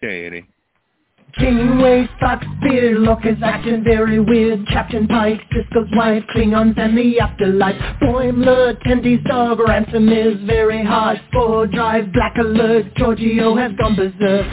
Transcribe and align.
Katie. 0.00 0.46
Kingway, 1.38 2.08
Spock, 2.18 2.42
Spearlock 2.62 3.26
is 3.26 3.36
acting 3.42 3.84
very 3.84 4.18
weird. 4.18 4.66
Captain 4.68 5.06
Pike, 5.06 5.40
Sisko's 5.52 5.90
wife, 5.94 6.22
Klingons 6.34 6.78
and 6.78 6.96
the 6.96 7.20
afterlife. 7.20 7.76
Boimler, 8.00 8.80
Tendi's 8.82 9.22
dog, 9.24 9.60
Ransom 9.60 10.08
is 10.08 10.40
very 10.46 10.82
hard. 10.82 11.20
Spore 11.28 11.66
Drive, 11.66 12.10
Black 12.12 12.36
Alert, 12.38 12.94
Georgiou 12.94 13.58
has 13.60 13.72
gone 13.76 13.96
berserk. 13.96 14.46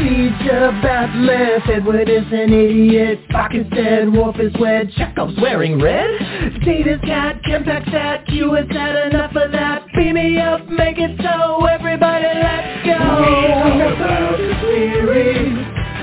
Teacher 0.00 0.72
Batleth, 0.80 1.68
Edward 1.68 2.08
is 2.08 2.24
an 2.32 2.54
idiot, 2.54 3.20
Spock 3.28 3.54
is 3.54 3.68
dead, 3.68 4.10
Worf 4.10 4.40
is 4.40 4.50
wed, 4.58 4.88
Chekov's 4.96 5.38
wearing 5.38 5.78
red. 5.78 6.08
Data's 6.64 7.00
cat, 7.04 7.42
Kempak's 7.44 7.92
at, 7.92 8.26
Q 8.26 8.54
has 8.54 8.64
had 8.70 9.12
enough 9.12 9.36
of 9.36 9.52
that. 9.52 9.84
Beam 9.94 10.14
me 10.14 10.40
up, 10.40 10.66
make 10.68 10.96
it 10.96 11.20
so, 11.20 11.66
everybody 11.66 12.24
let's 12.32 12.80
go. 12.88 12.96
We 12.96 13.44
talk 13.52 13.92
about 13.92 14.38
the 14.40 14.50
series. 14.64 15.52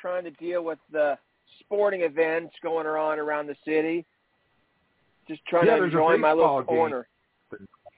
trying 0.00 0.22
to 0.24 0.30
deal 0.30 0.62
with 0.62 0.78
the 0.92 1.18
sporting 1.60 2.02
events 2.02 2.54
going 2.62 2.86
on 2.86 3.18
around 3.18 3.48
the 3.48 3.56
city. 3.64 4.06
Just 5.26 5.44
trying 5.46 5.66
Yeah, 5.66 5.76
to 5.78 5.82
enjoy 5.82 6.16
my 6.16 6.32
little 6.32 6.58
game. 6.58 6.66
corner. 6.66 7.08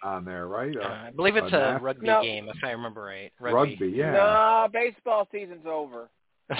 On 0.02 0.24
there, 0.24 0.46
right? 0.46 0.76
Uh, 0.76 0.80
Uh, 0.80 1.06
I 1.08 1.10
believe 1.14 1.36
it's 1.36 1.52
uh, 1.52 1.56
a 1.56 1.78
rugby 1.80 2.06
No. 2.06 2.22
game, 2.22 2.48
if 2.48 2.56
I 2.62 2.70
remember 2.70 3.02
right. 3.02 3.32
rugby, 3.40 3.88
yeah. 3.88 4.12
Nah, 4.12 4.68
baseball 4.68 5.26
season's 5.32 5.66
over. 5.66 6.08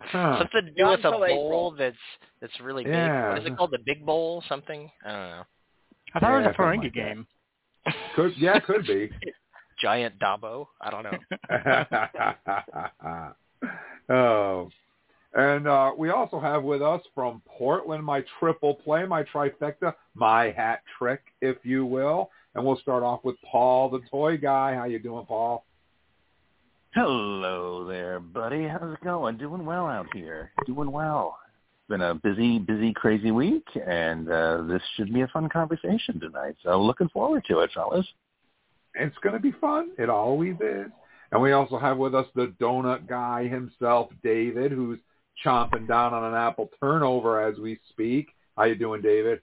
Huh. 0.00 0.38
Something 0.38 0.66
to 0.66 0.70
do 0.70 0.82
Not 0.82 0.90
with 0.98 1.04
a 1.04 1.08
until 1.08 1.24
April. 1.24 1.50
bowl 1.50 1.70
that's 1.72 1.96
that's 2.40 2.60
really 2.60 2.84
Yeah. 2.86 3.08
big. 3.22 3.28
What 3.30 3.38
is 3.38 3.46
it 3.52 3.56
called? 3.56 3.70
The 3.72 3.78
Big 3.84 4.04
Bowl? 4.04 4.44
Something? 4.48 4.90
I 5.04 5.08
don't 5.10 5.30
know. 5.30 5.42
I 6.14 6.20
thought 6.20 6.34
it 6.34 6.36
was 6.36 6.46
a 6.46 6.48
something 6.56 6.64
Ferengi 6.64 6.84
like 6.84 6.94
that. 6.94 7.00
game. 7.14 7.26
Could 8.14 8.32
yeah, 8.36 8.60
could 8.60 8.86
be. 8.86 9.10
Giant 9.80 10.18
Dabo? 10.20 10.66
I 10.80 10.90
don't 10.90 11.02
know. 11.04 11.18
oh. 14.14 14.70
And 15.34 15.66
uh, 15.66 15.92
we 15.98 16.10
also 16.10 16.38
have 16.38 16.62
with 16.62 16.80
us 16.80 17.02
from 17.14 17.42
Portland 17.46 18.04
my 18.04 18.24
triple 18.38 18.74
play, 18.74 19.04
my 19.04 19.24
trifecta, 19.24 19.94
my 20.14 20.52
hat 20.52 20.82
trick, 20.96 21.20
if 21.40 21.56
you 21.64 21.84
will. 21.84 22.30
And 22.54 22.64
we'll 22.64 22.78
start 22.78 23.02
off 23.02 23.24
with 23.24 23.34
Paul, 23.50 23.90
the 23.90 24.00
toy 24.10 24.36
guy. 24.36 24.74
How 24.74 24.84
you 24.84 25.00
doing, 25.00 25.26
Paul? 25.26 25.64
Hello 26.94 27.84
there, 27.84 28.20
buddy. 28.20 28.68
How's 28.68 28.94
it 28.94 29.02
going? 29.02 29.36
Doing 29.36 29.66
well 29.66 29.86
out 29.86 30.06
here. 30.14 30.52
Doing 30.66 30.92
well. 30.92 31.36
It's 31.80 31.88
been 31.88 32.02
a 32.02 32.14
busy, 32.14 32.60
busy, 32.60 32.92
crazy 32.92 33.32
week, 33.32 33.66
and 33.84 34.30
uh, 34.30 34.62
this 34.62 34.80
should 34.96 35.12
be 35.12 35.22
a 35.22 35.26
fun 35.28 35.48
conversation 35.48 36.20
tonight. 36.20 36.54
So 36.62 36.80
looking 36.80 37.08
forward 37.08 37.44
to 37.48 37.58
it, 37.58 37.70
fellas. 37.74 38.06
It's 38.94 39.16
going 39.24 39.34
to 39.34 39.40
be 39.40 39.50
fun. 39.60 39.90
It 39.98 40.08
always 40.08 40.54
is. 40.60 40.86
And 41.32 41.42
we 41.42 41.50
also 41.50 41.80
have 41.80 41.96
with 41.96 42.14
us 42.14 42.26
the 42.36 42.54
donut 42.60 43.08
guy 43.08 43.48
himself, 43.48 44.10
David, 44.22 44.70
who's 44.70 45.00
chomping 45.44 45.88
down 45.88 46.14
on 46.14 46.24
an 46.24 46.34
apple 46.34 46.70
turnover 46.80 47.40
as 47.40 47.58
we 47.58 47.78
speak. 47.90 48.28
How 48.56 48.64
you 48.64 48.74
doing, 48.74 49.02
David? 49.02 49.40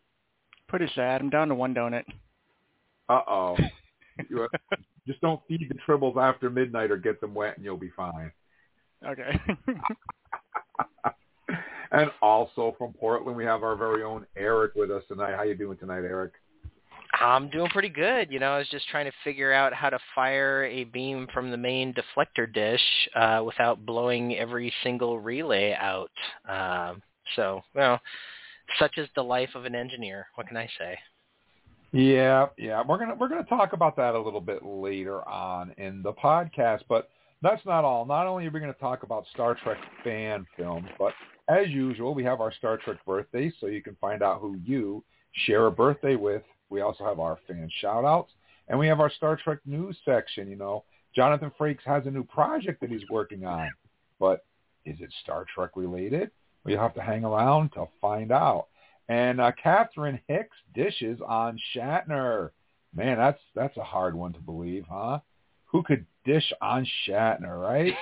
Pretty 0.68 0.90
sad. 0.96 1.22
I'm 1.22 1.30
down 1.30 1.50
to 1.50 1.56
one 1.56 1.74
donut. 1.74 2.04
Uh-oh. 3.10 3.58
Just 5.08 5.22
don't 5.22 5.42
feed 5.48 5.68
the 5.70 5.76
tribbles 5.88 6.18
after 6.18 6.50
midnight 6.50 6.92
or 6.92 6.98
get 6.98 7.20
them 7.20 7.34
wet 7.34 7.58
and 7.58 7.66
you'll 7.66 7.78
be 7.78 7.92
fine. 7.96 8.32
Okay. 9.06 9.40
and 11.92 12.12
also 12.22 12.76
from 12.78 12.94
Portland, 12.94 13.36
we 13.36 13.44
have 13.44 13.64
our 13.64 13.76
very 13.76 14.04
own 14.04 14.26
Eric 14.38 14.74
with 14.76 14.92
us 14.92 15.04
tonight. 15.08 15.36
How 15.36 15.44
you 15.44 15.56
doing 15.56 15.78
tonight, 15.78 16.04
Eric? 16.04 16.34
I'm 17.22 17.50
doing 17.50 17.70
pretty 17.70 17.90
good. 17.90 18.32
You 18.32 18.40
know, 18.40 18.54
I 18.54 18.58
was 18.58 18.68
just 18.70 18.88
trying 18.90 19.06
to 19.06 19.12
figure 19.24 19.54
out 19.54 19.74
how 19.74 19.90
to 19.90 20.00
fire 20.16 20.66
a 20.66 20.86
beam 20.86 21.28
from 21.34 21.52
the 21.52 21.58
main 21.58 21.94
deflector 21.94 22.52
dish 22.52 22.82
uh, 23.16 23.44
without 23.46 23.86
blowing 23.86 24.36
every 24.36 24.74
single 24.84 25.20
relay 25.20 25.74
out. 25.80 26.12
Um, 26.50 27.02
so, 27.36 27.62
well, 27.76 28.00
such 28.80 28.98
is 28.98 29.08
the 29.16 29.24
life 29.24 29.50
of 29.54 29.66
an 29.66 29.76
engineer. 29.76 30.28
What 30.36 30.48
can 30.48 30.58
I 30.58 30.68
say? 30.80 30.98
Yeah, 31.92 32.48
yeah. 32.58 32.82
We're 32.88 32.98
gonna 32.98 33.16
we're 33.16 33.28
gonna 33.28 33.44
talk 33.44 33.74
about 33.74 33.98
that 33.98 34.16
a 34.16 34.20
little 34.20 34.42
bit 34.42 34.64
later 34.66 35.28
on 35.28 35.74
in 35.78 36.02
the 36.02 36.14
podcast, 36.14 36.84
but 36.88 37.10
that's 37.42 37.66
not 37.66 37.84
all. 37.84 38.06
Not 38.06 38.28
only 38.28 38.48
are 38.48 38.52
we 38.52 38.62
gonna 38.62 38.74
talk 38.74 39.04
about 39.04 39.26
Star 39.34 39.56
Trek 39.62 39.78
fan 40.04 40.48
films, 40.58 40.88
but 40.98 41.14
as 41.50 41.68
usual, 41.68 42.14
we 42.16 42.24
have 42.24 42.40
our 42.40 42.54
Star 42.54 42.78
Trek 42.78 42.98
birthdays, 43.06 43.54
so 43.60 43.68
you 43.68 43.84
can 43.84 43.98
find 44.00 44.24
out 44.24 44.40
who 44.40 44.58
you 44.64 45.04
share 45.46 45.68
a 45.68 45.72
birthday 45.72 46.16
with. 46.16 46.44
We 46.72 46.82
also 46.82 47.04
have 47.04 47.20
our 47.20 47.38
fan 47.48 47.70
shout 47.82 48.06
outs, 48.06 48.32
and 48.68 48.80
we 48.80 48.88
have 48.88 49.00
our 49.00 49.12
Star 49.12 49.36
Trek 49.36 49.60
news 49.66 49.98
section. 50.06 50.50
You 50.50 50.56
know, 50.56 50.86
Jonathan 51.16 51.52
Frakes 51.60 51.84
has 51.86 52.06
a 52.06 52.12
new 52.12 52.24
project 52.24 52.80
that 52.82 52.90
he's 52.90 53.08
working 53.10 53.46
on, 53.46 53.70
but 54.20 54.46
is 54.86 54.96
it 55.02 55.14
Star 55.24 55.46
Trek 55.54 55.72
related? 55.76 56.32
We'll 56.64 56.80
have 56.80 56.94
to 56.96 57.02
hang 57.02 57.26
around 57.26 57.74
to 57.74 57.88
find 58.00 58.32
out. 58.32 58.68
And 59.10 59.42
uh, 59.42 59.52
Catherine 59.62 60.20
Hicks 60.28 60.56
dishes 60.74 61.20
on 61.28 61.60
Shatner. 61.76 62.52
Man, 62.96 63.18
that's 63.18 63.42
that's 63.56 63.76
a 63.78 63.84
hard 63.84 64.16
one 64.16 64.34
to 64.34 64.40
believe, 64.40 64.86
huh? 64.90 65.20
Who 65.66 65.84
could 65.84 66.06
dish 66.26 66.52
on 66.62 66.88
Shatner, 67.08 67.62
right? 67.62 67.94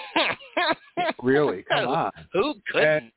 really, 1.23 1.63
come 1.63 1.87
on. 1.87 2.11
Who 2.33 2.55
couldn't? 2.71 3.11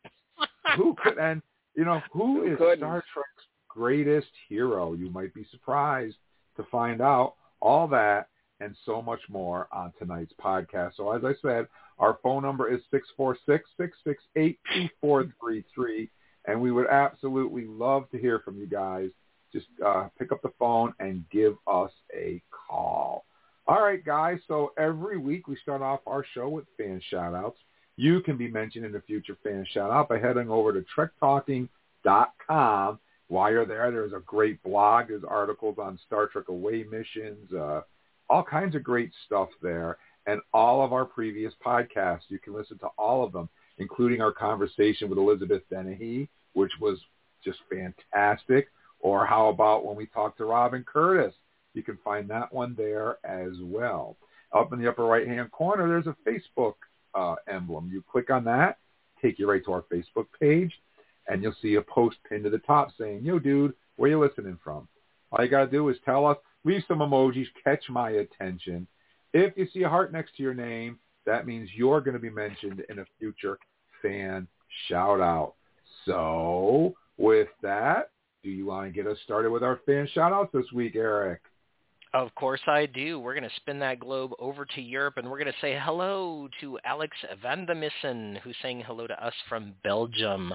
Who 0.76 0.94
could? 1.02 1.19
And 1.19 1.43
you 1.76 1.84
know, 1.84 2.00
who 2.12 2.40
Who 2.40 2.52
is 2.52 2.58
couldn't? 2.58 2.78
Star 2.78 3.04
Trek's 3.12 3.41
greatest 3.72 4.28
hero? 4.48 4.92
You 4.92 5.10
might 5.10 5.34
be 5.34 5.46
surprised 5.50 6.16
to 6.56 6.64
find 6.70 7.00
out 7.00 7.34
all 7.60 7.88
that 7.88 8.28
and 8.60 8.76
so 8.84 9.02
much 9.02 9.20
more 9.28 9.69
on 9.72 9.92
tonight's 9.98 10.32
podcast. 10.42 10.92
So 10.96 11.12
as 11.12 11.24
I 11.24 11.34
said, 11.42 11.66
our 11.98 12.19
phone 12.22 12.42
number 12.42 12.72
is 12.72 12.80
six 12.90 13.08
four 13.16 13.36
six 13.46 13.69
six 13.78 13.96
six 14.04 14.22
eight 14.36 14.58
two 14.74 14.88
four 15.00 15.24
three 15.40 15.64
three 15.74 16.10
and 16.46 16.60
we 16.60 16.72
would 16.72 16.88
absolutely 16.88 17.66
love 17.66 18.10
to 18.10 18.19
hear 18.19 18.40
from 18.40 18.58
you 18.58 18.66
guys. 18.66 19.10
Just 19.52 19.66
uh, 19.84 20.08
pick 20.18 20.32
up 20.32 20.42
the 20.42 20.52
phone 20.58 20.92
and 20.98 21.25
give 21.30 21.56
us 21.66 21.92
a 22.14 22.42
call. 22.50 23.25
All 23.66 23.82
right, 23.82 24.04
guys. 24.04 24.38
So 24.48 24.72
every 24.78 25.18
week 25.18 25.46
we 25.46 25.56
start 25.56 25.82
off 25.82 26.00
our 26.06 26.25
show 26.34 26.48
with 26.48 26.64
fan 26.76 27.00
shout-outs. 27.10 27.58
You 27.96 28.20
can 28.22 28.36
be 28.36 28.50
mentioned 28.50 28.86
in 28.86 28.96
a 28.96 29.00
future 29.02 29.36
fan 29.44 29.66
shout-out 29.70 30.08
by 30.08 30.18
heading 30.18 30.48
over 30.48 30.72
to 30.72 30.84
trektalking.com 30.96 32.98
while 33.32 33.50
you're 33.50 33.64
there, 33.64 33.90
there's 33.90 34.12
a 34.12 34.20
great 34.26 34.62
blog. 34.62 35.08
There's 35.08 35.25
articles 35.26 35.76
on 35.79 35.99
Star 36.06 36.26
Trek 36.26 36.49
away 36.49 36.84
missions, 36.90 37.50
uh, 37.50 37.81
all 38.29 38.44
kinds 38.44 38.75
of 38.75 38.82
great 38.82 39.11
stuff 39.25 39.49
there. 39.62 39.96
And 40.26 40.43
all 40.52 40.84
of 40.84 40.93
our 40.93 41.06
previous 41.06 41.55
podcasts, 41.64 42.29
you 42.29 42.38
can 42.38 42.52
listen 42.52 42.76
to 42.81 42.88
all 42.99 43.25
of 43.25 43.32
them, 43.32 43.49
including 43.79 44.20
our 44.20 44.32
conversation 44.32 45.08
with 45.08 45.17
Elizabeth 45.17 45.62
Dennehy, 45.70 46.29
which 46.52 46.73
was 46.79 46.99
just 47.43 47.58
fantastic. 47.70 48.69
Or 49.00 49.25
how 49.25 49.49
about 49.49 49.87
when 49.87 49.96
we 49.96 50.05
talked 50.06 50.37
to 50.38 50.44
Robin 50.44 50.85
Curtis? 50.85 51.32
You 51.73 51.82
can 51.82 51.99
find 52.05 52.28
that 52.28 52.52
one 52.52 52.75
there 52.76 53.17
as 53.25 53.52
well. 53.62 54.19
Up 54.52 54.75
in 54.75 54.78
the 54.78 54.90
upper 54.90 55.06
right-hand 55.06 55.50
corner, 55.52 55.88
there's 55.88 56.06
a 56.06 56.17
Facebook 56.28 56.75
uh, 57.14 57.37
emblem. 57.49 57.88
You 57.90 58.05
click 58.12 58.28
on 58.28 58.44
that, 58.44 58.76
take 59.23 59.38
you 59.38 59.49
right 59.49 59.64
to 59.64 59.73
our 59.73 59.85
Facebook 59.90 60.26
page, 60.38 60.73
and 61.28 61.42
you'll 61.42 61.54
see 61.62 61.74
a 61.76 61.82
post 61.82 62.16
pinned 62.28 62.44
to 62.44 62.50
the 62.50 62.58
top 62.58 62.90
saying, 62.98 63.24
yo, 63.24 63.38
dude, 63.38 63.74
where 63.96 64.10
you 64.10 64.20
listening 64.20 64.58
from? 64.62 64.88
All 65.30 65.44
you 65.44 65.50
got 65.50 65.64
to 65.64 65.70
do 65.70 65.88
is 65.88 65.96
tell 66.04 66.26
us, 66.26 66.36
leave 66.64 66.82
some 66.86 66.98
emojis, 66.98 67.46
catch 67.62 67.84
my 67.88 68.10
attention. 68.10 68.86
If 69.32 69.56
you 69.56 69.66
see 69.72 69.82
a 69.82 69.88
heart 69.88 70.12
next 70.12 70.36
to 70.36 70.42
your 70.42 70.54
name, 70.54 70.98
that 71.24 71.46
means 71.46 71.70
you're 71.74 72.00
going 72.00 72.14
to 72.14 72.20
be 72.20 72.30
mentioned 72.30 72.82
in 72.88 72.98
a 72.98 73.04
future 73.19 73.58
fan 74.02 74.46
shout 74.88 75.20
out. 75.20 75.54
So 76.04 76.94
with 77.16 77.48
that, 77.62 78.10
do 78.42 78.50
you 78.50 78.66
want 78.66 78.86
to 78.86 78.92
get 78.92 79.10
us 79.10 79.18
started 79.25 79.50
with 79.50 79.62
our 79.62 79.80
fan 79.86 80.08
shout 80.12 80.32
outs 80.32 80.50
this 80.52 80.70
week, 80.72 80.96
Eric? 80.96 81.40
Of 82.14 82.35
course 82.35 82.61
I 82.67 82.85
do. 82.85 83.19
We're 83.19 83.32
going 83.32 83.49
to 83.49 83.56
spin 83.56 83.79
that 83.79 83.99
globe 83.99 84.32
over 84.38 84.67
to 84.67 84.82
Europe 84.82 85.14
and 85.17 85.31
we're 85.31 85.38
going 85.38 85.53
to 85.53 85.61
say 85.62 85.79
hello 85.82 86.47
to 86.61 86.79
Alex 86.85 87.17
Vandemissen, 87.43 88.38
who's 88.41 88.56
saying 88.61 88.82
hello 88.87 89.06
to 89.06 89.25
us 89.25 89.32
from 89.49 89.73
Belgium, 89.82 90.53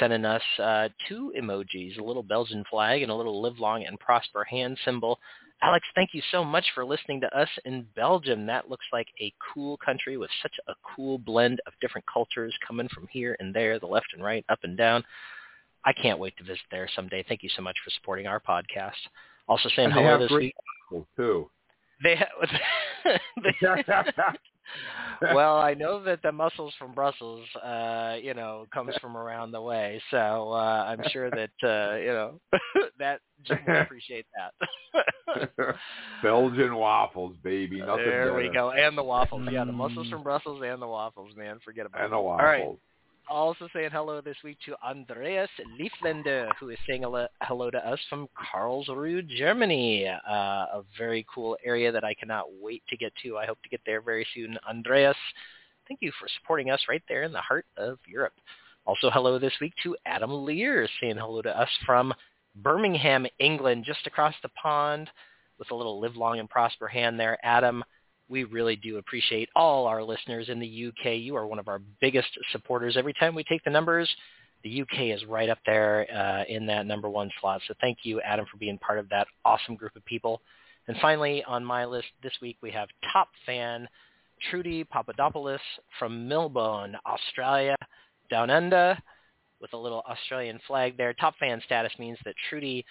sending 0.00 0.24
us 0.24 0.42
uh, 0.58 0.88
two 1.08 1.32
emojis, 1.38 2.00
a 2.00 2.02
little 2.02 2.24
Belgian 2.24 2.64
flag 2.68 3.02
and 3.02 3.12
a 3.12 3.14
little 3.14 3.40
live 3.40 3.60
long 3.60 3.84
and 3.84 4.00
prosper 4.00 4.42
hand 4.42 4.76
symbol. 4.84 5.20
Alex, 5.62 5.86
thank 5.94 6.10
you 6.14 6.22
so 6.32 6.44
much 6.44 6.64
for 6.74 6.84
listening 6.84 7.20
to 7.20 7.38
us 7.38 7.48
in 7.64 7.86
Belgium. 7.94 8.44
That 8.46 8.68
looks 8.68 8.86
like 8.92 9.08
a 9.20 9.32
cool 9.54 9.76
country 9.76 10.16
with 10.16 10.30
such 10.42 10.54
a 10.66 10.74
cool 10.96 11.18
blend 11.18 11.60
of 11.68 11.74
different 11.80 12.06
cultures 12.12 12.54
coming 12.66 12.88
from 12.92 13.06
here 13.10 13.36
and 13.38 13.54
there, 13.54 13.78
the 13.78 13.86
left 13.86 14.08
and 14.14 14.22
right, 14.22 14.44
up 14.48 14.60
and 14.64 14.76
down. 14.76 15.04
I 15.84 15.92
can't 15.92 16.18
wait 16.18 16.36
to 16.38 16.44
visit 16.44 16.66
there 16.72 16.88
someday. 16.94 17.24
Thank 17.28 17.44
you 17.44 17.50
so 17.54 17.62
much 17.62 17.76
for 17.84 17.90
supporting 17.90 18.26
our 18.26 18.40
podcast. 18.40 18.98
Also 19.46 19.68
saying 19.76 19.90
hello 19.92 20.18
this 20.18 20.30
week. 20.30 20.54
Too. 21.16 21.50
They, 22.02 22.14
they 23.04 23.68
well, 25.34 25.56
I 25.56 25.74
know 25.74 26.02
that 26.04 26.22
the 26.22 26.32
mussels 26.32 26.74
from 26.78 26.92
Brussels, 26.92 27.46
uh, 27.56 28.16
you 28.22 28.34
know, 28.34 28.66
comes 28.72 28.94
from 29.00 29.16
around 29.16 29.52
the 29.52 29.60
way, 29.60 30.00
so 30.10 30.52
uh, 30.52 30.84
I'm 30.86 31.02
sure 31.10 31.30
that 31.30 31.50
uh, 31.62 31.96
you 31.96 32.06
know 32.06 32.40
that 32.98 33.20
Jim 33.44 33.58
will 33.66 33.80
appreciate 33.80 34.26
that. 34.36 35.76
Belgian 36.22 36.74
waffles, 36.76 37.36
baby. 37.42 37.80
Nothing 37.80 38.04
there 38.04 38.34
we 38.34 38.48
go, 38.48 38.70
and 38.70 38.96
the 38.96 39.02
waffles. 39.02 39.48
Yeah, 39.50 39.64
the 39.64 39.72
mussels 39.72 40.08
from 40.08 40.22
Brussels 40.22 40.62
and 40.64 40.80
the 40.80 40.86
waffles, 40.86 41.34
man. 41.36 41.58
Forget 41.64 41.86
about 41.86 42.02
And 42.02 42.08
it. 42.08 42.10
the 42.10 42.16
All 42.16 42.36
right. 42.36 42.78
Also 43.28 43.68
saying 43.74 43.90
hello 43.92 44.22
this 44.22 44.38
week 44.42 44.56
to 44.64 44.74
Andreas 44.82 45.50
Lieflender, 45.78 46.48
who 46.58 46.70
is 46.70 46.78
saying 46.86 47.02
hello- 47.02 47.28
hello 47.42 47.70
to 47.70 47.86
us 47.86 48.00
from 48.08 48.26
Karlsruhe, 48.28 49.26
Germany, 49.28 50.08
uh, 50.08 50.20
a 50.26 50.82
very 50.96 51.26
cool 51.32 51.58
area 51.62 51.92
that 51.92 52.04
I 52.04 52.14
cannot 52.14 52.46
wait 52.54 52.82
to 52.88 52.96
get 52.96 53.12
to. 53.16 53.36
I 53.36 53.44
hope 53.44 53.60
to 53.62 53.68
get 53.68 53.82
there 53.84 54.00
very 54.00 54.26
soon. 54.32 54.58
Andreas, 54.66 55.16
thank 55.86 56.00
you 56.00 56.10
for 56.12 56.26
supporting 56.28 56.70
us 56.70 56.80
right 56.88 57.02
there 57.06 57.24
in 57.24 57.32
the 57.32 57.40
heart 57.40 57.66
of 57.76 57.98
Europe. 58.06 58.32
Also 58.86 59.10
hello 59.10 59.38
this 59.38 59.60
week 59.60 59.74
to 59.82 59.94
Adam 60.06 60.46
Lear, 60.46 60.88
saying 60.98 61.18
hello 61.18 61.42
to 61.42 61.54
us 61.54 61.70
from 61.84 62.14
Birmingham, 62.54 63.26
England, 63.38 63.84
just 63.84 64.06
across 64.06 64.34
the 64.40 64.48
pond 64.50 65.10
with 65.58 65.70
a 65.70 65.74
little 65.74 66.00
live 66.00 66.16
long 66.16 66.38
and 66.38 66.48
prosper 66.48 66.88
hand 66.88 67.20
there. 67.20 67.36
Adam, 67.42 67.84
we 68.28 68.44
really 68.44 68.76
do 68.76 68.98
appreciate 68.98 69.48
all 69.56 69.86
our 69.86 70.02
listeners 70.02 70.48
in 70.48 70.58
the 70.58 70.86
UK. 70.88 71.16
You 71.16 71.36
are 71.36 71.46
one 71.46 71.58
of 71.58 71.68
our 71.68 71.80
biggest 72.00 72.28
supporters. 72.52 72.96
Every 72.96 73.14
time 73.14 73.34
we 73.34 73.44
take 73.44 73.64
the 73.64 73.70
numbers, 73.70 74.08
the 74.64 74.82
UK 74.82 75.16
is 75.16 75.24
right 75.26 75.48
up 75.48 75.58
there 75.66 76.06
uh, 76.14 76.44
in 76.48 76.66
that 76.66 76.86
number 76.86 77.08
one 77.08 77.30
slot. 77.40 77.60
So 77.68 77.74
thank 77.80 77.98
you, 78.02 78.20
Adam, 78.20 78.46
for 78.50 78.58
being 78.58 78.78
part 78.78 78.98
of 78.98 79.08
that 79.10 79.26
awesome 79.44 79.76
group 79.76 79.94
of 79.96 80.04
people. 80.04 80.40
And 80.88 80.96
finally, 81.00 81.44
on 81.44 81.64
my 81.64 81.84
list 81.84 82.08
this 82.22 82.32
week, 82.42 82.56
we 82.62 82.70
have 82.72 82.88
top 83.12 83.28
fan 83.46 83.88
Trudy 84.50 84.84
Papadopoulos 84.84 85.60
from 85.98 86.28
Melbourne, 86.28 86.96
Australia, 87.06 87.76
down 88.30 88.50
under, 88.50 88.96
with 89.60 89.72
a 89.72 89.76
little 89.76 90.02
Australian 90.08 90.60
flag 90.66 90.96
there. 90.96 91.12
Top 91.14 91.34
fan 91.38 91.60
status 91.64 91.92
means 91.98 92.18
that 92.24 92.34
Trudy 92.48 92.84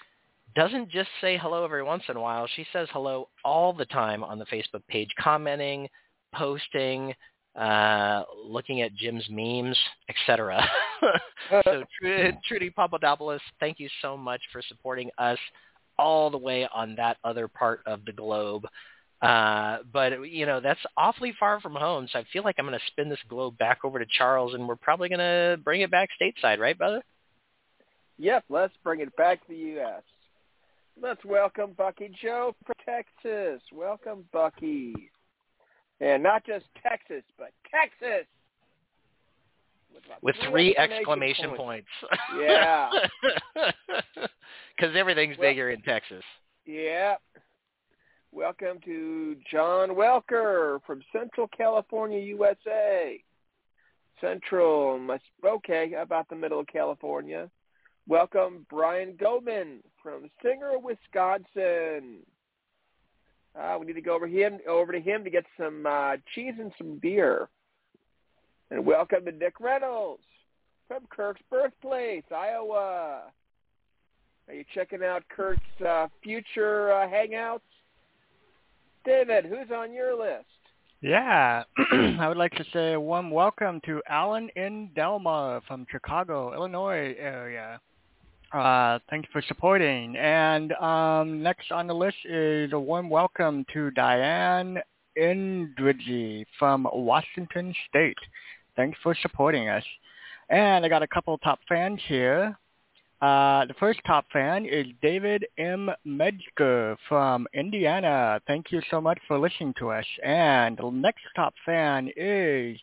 doesn't 0.57 0.89
just 0.89 1.09
say 1.21 1.37
hello 1.37 1.63
every 1.63 1.83
once 1.83 2.01
in 2.09 2.17
a 2.17 2.19
while. 2.19 2.47
She 2.55 2.65
says 2.73 2.87
hello 2.91 3.29
all 3.45 3.73
the 3.73 3.85
time 3.85 4.23
on 4.23 4.39
the 4.39 4.45
Facebook 4.45 4.81
page, 4.89 5.09
commenting, 5.19 5.87
posting, 6.33 7.13
uh, 7.55 8.23
looking 8.43 8.81
at 8.81 8.95
Jim's 8.95 9.25
memes, 9.29 9.77
etc. 10.09 10.67
so 11.63 11.83
Tr- 12.01 12.29
Trudy 12.47 12.71
Papadopoulos, 12.71 13.39
thank 13.59 13.79
you 13.79 13.87
so 14.01 14.17
much 14.17 14.41
for 14.51 14.63
supporting 14.67 15.11
us 15.19 15.37
all 15.99 16.31
the 16.31 16.39
way 16.39 16.67
on 16.73 16.95
that 16.95 17.17
other 17.23 17.47
part 17.47 17.81
of 17.85 18.03
the 18.05 18.11
globe. 18.11 18.65
Uh, 19.21 19.77
but 19.93 20.27
you 20.29 20.45
know 20.47 20.59
that's 20.59 20.79
awfully 20.95 21.33
far 21.39 21.59
from 21.59 21.73
home, 21.73 22.07
so 22.11 22.19
I 22.19 22.25
feel 22.33 22.43
like 22.43 22.55
I'm 22.57 22.65
going 22.65 22.77
to 22.77 22.85
spin 22.87 23.09
this 23.09 23.19
globe 23.29 23.57
back 23.59 23.79
over 23.83 23.99
to 23.99 24.05
Charles, 24.17 24.55
and 24.55 24.67
we're 24.67 24.75
probably 24.75 25.09
going 25.09 25.19
to 25.19 25.57
bring 25.63 25.81
it 25.81 25.91
back 25.91 26.09
stateside, 26.19 26.59
right, 26.59 26.77
brother? 26.77 27.03
Yep, 28.19 28.45
let's 28.49 28.73
bring 28.83 29.01
it 29.01 29.15
back 29.15 29.41
to 29.41 29.47
the 29.49 29.55
U.S. 29.55 30.03
Let's 30.99 31.23
welcome 31.23 31.73
Bucky 31.77 32.09
Joe 32.21 32.55
from 32.65 32.75
Texas. 32.83 33.61
Welcome, 33.71 34.25
Bucky. 34.33 35.11
And 35.99 36.23
not 36.23 36.45
just 36.45 36.65
Texas, 36.81 37.23
but 37.37 37.51
Texas. 37.71 38.25
With 40.21 40.35
three 40.49 40.75
exclamation 40.77 41.51
points. 41.55 41.87
Yeah. 42.39 42.89
Because 44.75 44.95
everything's 44.95 45.37
Well- 45.39 45.49
bigger 45.49 45.71
in 45.71 45.81
Texas. 45.81 46.23
Yeah. 46.65 47.15
Welcome 48.31 48.79
to 48.85 49.35
John 49.51 49.89
Welker 49.89 50.79
from 50.85 51.01
Central 51.11 51.47
California, 51.47 52.19
USA. 52.19 53.19
Central, 54.21 54.99
must 54.99 55.23
okay, 55.43 55.93
about 55.93 56.29
the 56.29 56.35
middle 56.35 56.59
of 56.59 56.67
California. 56.67 57.49
Welcome 58.09 58.65
Brian 58.69 59.17
Goldman 59.19 59.83
from 60.01 60.29
Singer, 60.41 60.79
Wisconsin. 60.79 62.19
Uh, 63.53 63.75
we 63.77 63.85
need 63.85 63.95
to 63.95 64.01
go 64.01 64.15
over 64.15 64.27
him 64.27 64.59
over 64.65 64.93
to 64.93 64.99
him 65.01 65.25
to 65.25 65.29
get 65.29 65.43
some 65.59 65.85
uh, 65.85 66.13
cheese 66.33 66.53
and 66.57 66.71
some 66.77 66.99
beer. 67.01 67.49
And 68.71 68.85
welcome 68.85 69.25
to 69.25 69.31
Nick 69.33 69.59
Reynolds 69.59 70.23
from 70.87 71.01
Kirk's 71.09 71.41
birthplace, 71.51 72.23
Iowa. 72.33 73.23
Are 74.47 74.53
you 74.53 74.63
checking 74.73 75.03
out 75.03 75.23
Kirk's 75.27 75.59
uh, 75.85 76.07
future 76.23 76.93
uh, 76.93 77.09
hangouts? 77.09 77.59
David, 79.03 79.43
who's 79.43 79.69
on 79.75 79.91
your 79.91 80.17
list? 80.17 80.45
Yeah, 81.01 81.63
I 81.91 82.29
would 82.29 82.37
like 82.37 82.53
to 82.53 82.63
say 82.71 82.93
a 82.93 82.99
warm 83.01 83.31
welcome 83.31 83.81
to 83.85 84.01
Alan 84.07 84.47
in 84.55 84.91
Delma 84.95 85.61
from 85.67 85.85
Chicago, 85.91 86.53
Illinois 86.53 87.13
area. 87.19 87.81
Uh, 88.53 88.99
thank 89.09 89.25
you 89.25 89.29
for 89.33 89.41
supporting. 89.47 90.15
And 90.15 90.71
um, 90.73 91.43
next 91.43 91.71
on 91.71 91.85
the 91.87 91.93
list 91.93 92.17
is 92.23 92.71
a 92.71 92.79
warm 92.79 93.09
welcome 93.09 93.65
to 93.73 93.91
Diane 93.91 94.79
Indridgy 95.19 96.45
from 96.57 96.87
Washington 96.93 97.75
State. 97.89 98.17
Thanks 98.77 98.97
for 99.03 99.15
supporting 99.21 99.67
us. 99.67 99.83
And 100.49 100.85
I 100.85 100.89
got 100.89 101.03
a 101.03 101.07
couple 101.07 101.37
top 101.39 101.59
fans 101.67 101.99
here. 102.07 102.57
Uh, 103.21 103.65
the 103.65 103.73
first 103.79 103.99
top 104.05 104.25
fan 104.31 104.65
is 104.65 104.85
David 105.01 105.45
M. 105.57 105.89
Medger 106.07 106.95
from 107.09 107.47
Indiana. 107.53 108.39
Thank 108.47 108.71
you 108.71 108.79
so 108.89 109.01
much 109.01 109.17
for 109.27 109.37
listening 109.39 109.73
to 109.79 109.89
us. 109.89 110.05
And 110.23 110.77
the 110.77 110.89
next 110.89 111.23
top 111.35 111.53
fan 111.65 112.09
is 112.15 112.77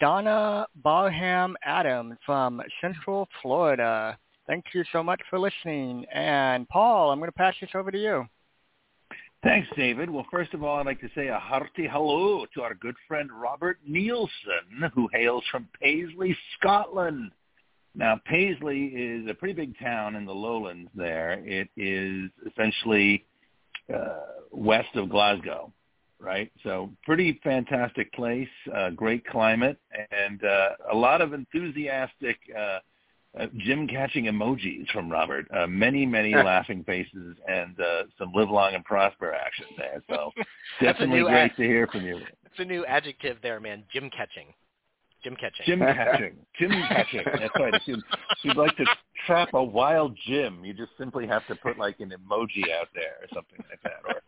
Donna 0.00 0.66
Barham 0.82 1.56
Adams 1.64 2.18
from 2.26 2.60
Central 2.82 3.26
Florida. 3.40 4.18
Thank 4.48 4.64
you 4.72 4.82
so 4.92 5.02
much 5.02 5.20
for 5.28 5.38
listening. 5.38 6.06
And 6.06 6.66
Paul, 6.68 7.10
I'm 7.10 7.18
going 7.18 7.28
to 7.28 7.36
pass 7.36 7.54
this 7.60 7.70
over 7.74 7.90
to 7.90 7.98
you. 7.98 8.26
Thanks, 9.44 9.68
David. 9.76 10.10
Well, 10.10 10.26
first 10.32 10.52
of 10.54 10.64
all, 10.64 10.80
I'd 10.80 10.86
like 10.86 11.00
to 11.02 11.10
say 11.14 11.28
a 11.28 11.38
hearty 11.38 11.86
hello 11.86 12.44
to 12.54 12.62
our 12.62 12.74
good 12.74 12.96
friend 13.06 13.30
Robert 13.30 13.78
Nielsen, 13.86 14.90
who 14.94 15.08
hails 15.12 15.44
from 15.50 15.68
Paisley, 15.80 16.36
Scotland. 16.58 17.30
Now, 17.94 18.20
Paisley 18.24 18.86
is 18.86 19.28
a 19.28 19.34
pretty 19.34 19.54
big 19.54 19.78
town 19.78 20.16
in 20.16 20.24
the 20.24 20.34
lowlands 20.34 20.90
there. 20.94 21.42
It 21.44 21.68
is 21.76 22.30
essentially 22.50 23.24
uh, 23.94 24.18
west 24.50 24.94
of 24.94 25.08
Glasgow, 25.08 25.72
right? 26.18 26.50
So 26.64 26.90
pretty 27.04 27.38
fantastic 27.44 28.12
place, 28.14 28.48
uh, 28.74 28.90
great 28.90 29.26
climate, 29.26 29.78
and 30.10 30.42
uh, 30.42 30.68
a 30.90 30.96
lot 30.96 31.20
of 31.20 31.32
enthusiastic 31.32 32.38
uh, 32.58 32.78
uh, 33.38 33.46
Jim 33.58 33.86
catching 33.86 34.24
emojis 34.24 34.88
from 34.90 35.10
Robert. 35.10 35.46
Uh, 35.54 35.66
many, 35.66 36.06
many 36.06 36.34
laughing 36.36 36.84
faces 36.84 37.36
and 37.46 37.78
uh, 37.80 38.04
some 38.18 38.32
live 38.34 38.50
long 38.50 38.74
and 38.74 38.84
prosper 38.84 39.34
action 39.34 39.66
there. 39.76 40.02
So 40.08 40.30
definitely 40.80 41.22
great 41.22 41.50
ad- 41.50 41.56
to 41.56 41.62
hear 41.62 41.86
from 41.86 42.04
you. 42.04 42.20
It's 42.50 42.58
a 42.60 42.64
new 42.64 42.84
adjective 42.86 43.36
there, 43.42 43.60
man. 43.60 43.84
Jim 43.92 44.10
catching. 44.10 44.46
Jim 45.22 45.36
catching. 45.36 45.64
Jim 45.66 45.78
catching. 45.80 46.36
Jim 46.58 46.70
catching. 46.88 47.22
That's 47.24 47.54
right. 47.56 47.74
If 47.74 48.02
you'd 48.42 48.56
like 48.56 48.74
to 48.78 48.84
trap 49.26 49.50
a 49.54 49.62
wild 49.62 50.16
Jim, 50.26 50.64
you 50.64 50.72
just 50.74 50.92
simply 50.98 51.26
have 51.26 51.46
to 51.46 51.54
put 51.56 51.78
like 51.78 52.00
an 52.00 52.10
emoji 52.10 52.70
out 52.80 52.88
there 52.94 53.16
or 53.22 53.28
something 53.34 53.64
like 53.68 53.82
that. 53.82 54.00
Or, 54.06 54.22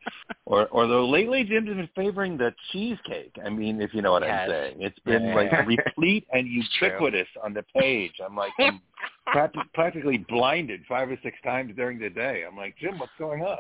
or, 0.47 0.69
or 0.69 0.87
though 0.87 1.09
lately 1.09 1.45
Jim's 1.45 1.69
been 1.69 1.89
favoring 1.95 2.37
the 2.37 2.55
cheesecake. 2.73 3.37
I 3.45 3.49
mean, 3.51 3.81
if 3.81 3.95
you 3.95 4.03
know 4.03 4.13
what 4.13 4.23
yes. 4.23 4.43
I'm 4.43 4.51
saying, 4.51 4.77
it's 4.81 4.99
been 5.01 5.25
yeah. 5.25 5.35
like 5.35 5.53
replete 5.67 6.27
and 6.33 6.47
ubiquitous 6.47 7.29
on 7.43 7.55
the 7.55 7.65
page. 7.75 8.15
I'm 8.25 8.37
like, 8.37 8.53
I'm 8.59 8.81
practically 9.75 10.19
blinded 10.29 10.81
five 10.89 11.09
or 11.11 11.19
six 11.23 11.37
times 11.45 11.73
during 11.77 11.99
the 11.99 12.11
day. 12.11 12.45
I'm 12.47 12.57
like, 12.57 12.77
Jim, 12.79 12.99
what's 12.99 13.13
going 13.19 13.43
on? 13.43 13.59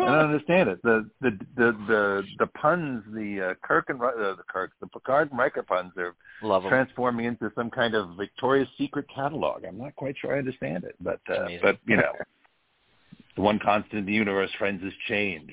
I 0.00 0.04
don't 0.04 0.18
understand 0.18 0.68
it. 0.68 0.82
The 0.82 1.08
the 1.20 1.30
the 1.56 1.72
the 1.86 2.22
the 2.38 2.46
puns, 2.46 3.02
the 3.14 3.50
uh, 3.50 3.54
Kirk 3.66 3.86
and 3.88 4.00
uh, 4.00 4.10
the 4.16 4.44
Kirk, 4.48 4.72
the 4.80 4.86
Picard 4.86 5.30
and 5.30 5.38
Riker 5.38 5.62
puns 5.62 5.92
are 5.96 6.14
Love 6.42 6.64
transforming 6.68 7.26
into 7.26 7.50
some 7.54 7.70
kind 7.70 7.94
of 7.94 8.16
Victoria's 8.16 8.68
Secret 8.76 9.06
catalog. 9.12 9.64
I'm 9.64 9.78
not 9.78 9.96
quite 9.96 10.16
sure 10.20 10.34
I 10.34 10.38
understand 10.38 10.57
it, 10.60 10.96
but 11.00 11.20
uh, 11.28 11.48
but 11.62 11.78
you 11.86 11.96
know, 11.96 12.12
the 13.36 13.42
one 13.42 13.58
constant 13.58 14.00
in 14.00 14.06
the 14.06 14.12
universe, 14.12 14.50
friends, 14.58 14.82
is 14.82 14.92
change. 15.08 15.52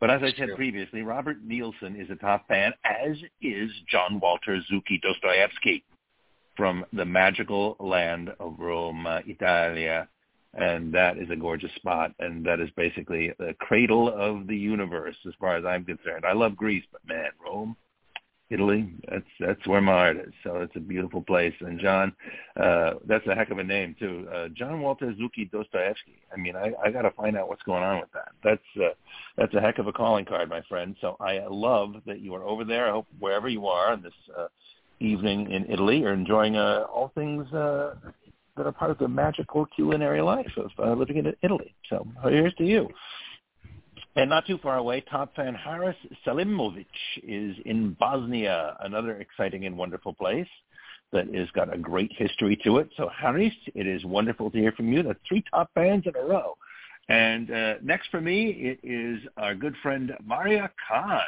But 0.00 0.10
as 0.10 0.22
I 0.22 0.36
said 0.36 0.48
true. 0.48 0.56
previously, 0.56 1.02
Robert 1.02 1.38
Nielsen 1.42 1.96
is 1.96 2.10
a 2.10 2.16
top 2.16 2.46
fan, 2.48 2.72
as 2.84 3.16
is 3.40 3.70
John 3.90 4.20
Walter 4.20 4.60
Zuki 4.70 5.00
Dostoevsky 5.00 5.84
from 6.56 6.84
the 6.92 7.04
magical 7.04 7.76
land 7.80 8.30
of 8.40 8.56
Rome, 8.58 9.06
uh, 9.06 9.20
Italia. 9.26 10.08
And 10.52 10.92
that 10.94 11.18
is 11.18 11.30
a 11.30 11.36
gorgeous 11.36 11.74
spot. 11.76 12.12
And 12.20 12.44
that 12.46 12.60
is 12.60 12.70
basically 12.76 13.32
the 13.38 13.54
cradle 13.58 14.08
of 14.08 14.46
the 14.46 14.56
universe 14.56 15.16
as 15.26 15.34
far 15.40 15.56
as 15.56 15.64
I'm 15.64 15.84
concerned. 15.84 16.24
I 16.24 16.32
love 16.32 16.56
Greece, 16.56 16.84
but 16.92 17.00
man, 17.06 17.30
Rome, 17.44 17.76
Italy, 18.50 18.92
that's 19.10 19.24
that's 19.40 19.66
where 19.66 19.80
my 19.80 19.92
heart 19.92 20.16
is. 20.18 20.32
So 20.42 20.56
it's 20.56 20.76
a 20.76 20.80
beautiful 20.80 21.22
place. 21.22 21.54
And 21.60 21.80
John, 21.80 22.12
uh, 22.60 22.94
that's 23.06 23.26
a 23.26 23.34
heck 23.34 23.50
of 23.50 23.58
a 23.58 23.64
name 23.64 23.96
too. 23.98 24.28
Uh, 24.32 24.48
John 24.48 24.80
Walter 24.80 25.12
Zuki 25.14 25.50
Dostoevsky. 25.50 26.20
I 26.32 26.36
mean, 26.36 26.54
I, 26.54 26.72
I 26.84 26.90
got 26.90 27.02
to 27.02 27.10
find 27.12 27.36
out 27.36 27.48
what's 27.48 27.62
going 27.62 27.82
on 27.82 28.00
with 28.00 28.12
that. 28.12 28.32
That's 28.42 28.84
uh, 28.84 28.94
that's 29.36 29.54
a 29.54 29.60
heck 29.60 29.78
of 29.78 29.86
a 29.86 29.92
calling 29.92 30.24
card, 30.24 30.48
my 30.48 30.62
friend. 30.68 30.94
So 31.00 31.16
I 31.20 31.40
love 31.48 31.94
that 32.06 32.20
you 32.20 32.34
are 32.34 32.44
over 32.44 32.64
there. 32.64 32.88
I 32.88 32.92
hope 32.92 33.06
wherever 33.18 33.48
you 33.48 33.66
are 33.66 33.92
on 33.92 34.02
this 34.02 34.12
uh, 34.38 34.48
evening 35.00 35.50
in 35.50 35.64
Italy, 35.70 35.98
you're 35.98 36.12
enjoying 36.12 36.56
uh, 36.56 36.84
all 36.92 37.12
things 37.14 37.50
uh, 37.52 37.94
that 38.56 38.66
are 38.66 38.72
part 38.72 38.90
of 38.90 38.98
the 38.98 39.08
magical 39.08 39.66
culinary 39.66 40.20
life 40.20 40.52
of 40.56 40.70
uh, 40.78 40.92
living 40.92 41.16
in 41.16 41.34
Italy. 41.42 41.74
So 41.88 42.06
here's 42.24 42.54
to 42.54 42.64
you. 42.64 42.88
And 44.16 44.30
not 44.30 44.46
too 44.46 44.58
far 44.58 44.76
away, 44.76 45.00
top 45.00 45.34
fan 45.34 45.54
Haris 45.54 45.96
Selimovic 46.24 46.86
is 47.22 47.56
in 47.64 47.96
Bosnia, 47.98 48.76
another 48.80 49.16
exciting 49.16 49.66
and 49.66 49.76
wonderful 49.76 50.12
place 50.12 50.46
that 51.12 51.32
has 51.34 51.48
got 51.50 51.72
a 51.72 51.78
great 51.78 52.12
history 52.16 52.56
to 52.64 52.78
it. 52.78 52.90
So 52.96 53.08
Haris, 53.08 53.52
it 53.74 53.86
is 53.86 54.04
wonderful 54.04 54.50
to 54.52 54.58
hear 54.58 54.72
from 54.72 54.92
you. 54.92 55.02
That's 55.02 55.18
three 55.28 55.42
top 55.50 55.70
fans 55.74 56.04
in 56.06 56.14
a 56.14 56.24
row. 56.24 56.56
And 57.08 57.50
uh, 57.50 57.74
next 57.82 58.08
for 58.10 58.20
me, 58.20 58.50
it 58.50 58.78
is 58.82 59.20
our 59.36 59.54
good 59.54 59.74
friend 59.82 60.12
Maria 60.24 60.70
Khan. 60.88 61.20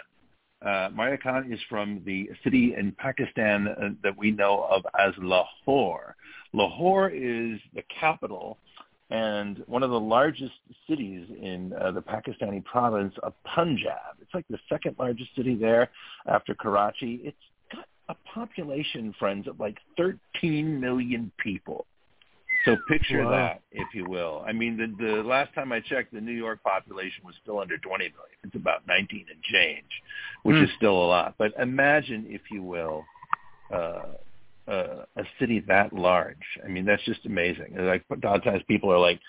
Uh, 0.65 0.89
Maria 0.95 1.19
Khan 1.19 1.53
is 1.53 1.61
from 1.69 2.03
the 2.07 2.31
city 2.43 2.75
in 2.79 2.93
Pakistan 2.93 3.69
uh, 3.69 3.89
that 4.03 4.17
we 4.17 4.31
know 4.31 4.67
of 4.71 4.87
as 4.99 5.13
Lahore. 5.19 6.17
Lahore 6.53 7.11
is 7.11 7.61
the 7.75 7.83
capital 8.01 8.59
and 9.11 9.63
one 9.67 9.83
of 9.83 9.91
the 9.91 10.01
largest 10.01 10.55
cities 10.89 11.29
in 11.41 11.73
uh, 11.81 11.93
the 11.93 12.03
Pakistani 12.03 12.65
province 12.65 13.15
of 13.23 13.35
Punjab. 13.45 14.17
It's 14.21 14.35
like 14.35 14.47
the 14.49 14.59
second 14.69 14.97
largest 14.99 15.31
city 15.37 15.55
there 15.55 15.91
after 16.27 16.55
Karachi. 16.55 17.21
It's 17.23 17.37
got 17.73 17.87
a 18.09 18.15
population, 18.29 19.15
friends, 19.19 19.47
of 19.47 19.61
like 19.61 19.79
13 19.97 20.81
million 20.81 21.31
people. 21.39 21.87
So 22.65 22.77
picture 22.89 23.25
wow. 23.25 23.31
that, 23.31 23.63
if 23.71 23.95
you 23.95 24.07
will. 24.09 24.43
I 24.45 24.53
mean, 24.53 24.77
the, 24.77 25.05
the 25.05 25.23
last 25.23 25.55
time 25.55 25.71
I 25.71 25.79
checked, 25.79 26.13
the 26.13 26.21
New 26.21 26.33
York 26.33 26.61
population 26.65 27.23
was 27.25 27.37
still 27.41 27.61
under 27.61 27.79
20 27.79 28.05
million. 28.05 28.37
It's 28.43 28.57
about 28.57 28.89
19 28.89 29.27
and 29.31 29.43
change, 29.45 29.87
which 30.43 30.57
mm. 30.57 30.65
is 30.65 30.71
still 30.77 30.95
a 30.95 31.07
lot. 31.07 31.37
But 31.39 31.53
imagine, 31.61 32.27
if 32.29 32.41
you 32.51 32.65
will, 32.65 33.05
uh, 33.73 34.15
uh, 34.69 35.05
a 35.17 35.23
city 35.39 35.61
that 35.69 35.93
large. 35.93 36.37
I 36.65 36.69
mean, 36.69 36.85
that's 36.85 37.05
just 37.05 37.25
amazing. 37.27 37.77
Like 37.79 38.05
times 38.23 38.63
people 38.69 38.93
are 38.93 38.99
like, 38.99 39.21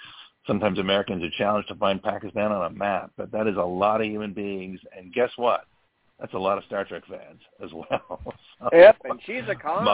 sometimes 0.46 0.80
Americans 0.80 1.24
are 1.24 1.30
challenged 1.38 1.68
to 1.70 1.76
find 1.76 2.02
Pakistan 2.02 2.52
on 2.52 2.72
a 2.72 2.76
map, 2.76 3.12
but 3.18 3.32
that 3.32 3.48
is 3.48 3.58
a 3.58 3.62
lot 3.62 4.02
of 4.02 4.08
human 4.08 4.34
beings. 4.34 4.80
And 4.98 5.14
guess 5.14 5.32
what? 5.36 5.66
That's 6.20 6.34
a 6.34 6.40
lot 6.40 6.58
of 6.58 6.64
Star 6.64 6.86
Trek 6.86 7.04
fans 7.08 7.42
as 7.64 7.72
well. 7.74 8.22
so, 8.60 8.70
yep, 8.74 8.98
and 9.04 9.20
she's 9.26 9.44
a 9.48 9.56
con. 9.56 9.86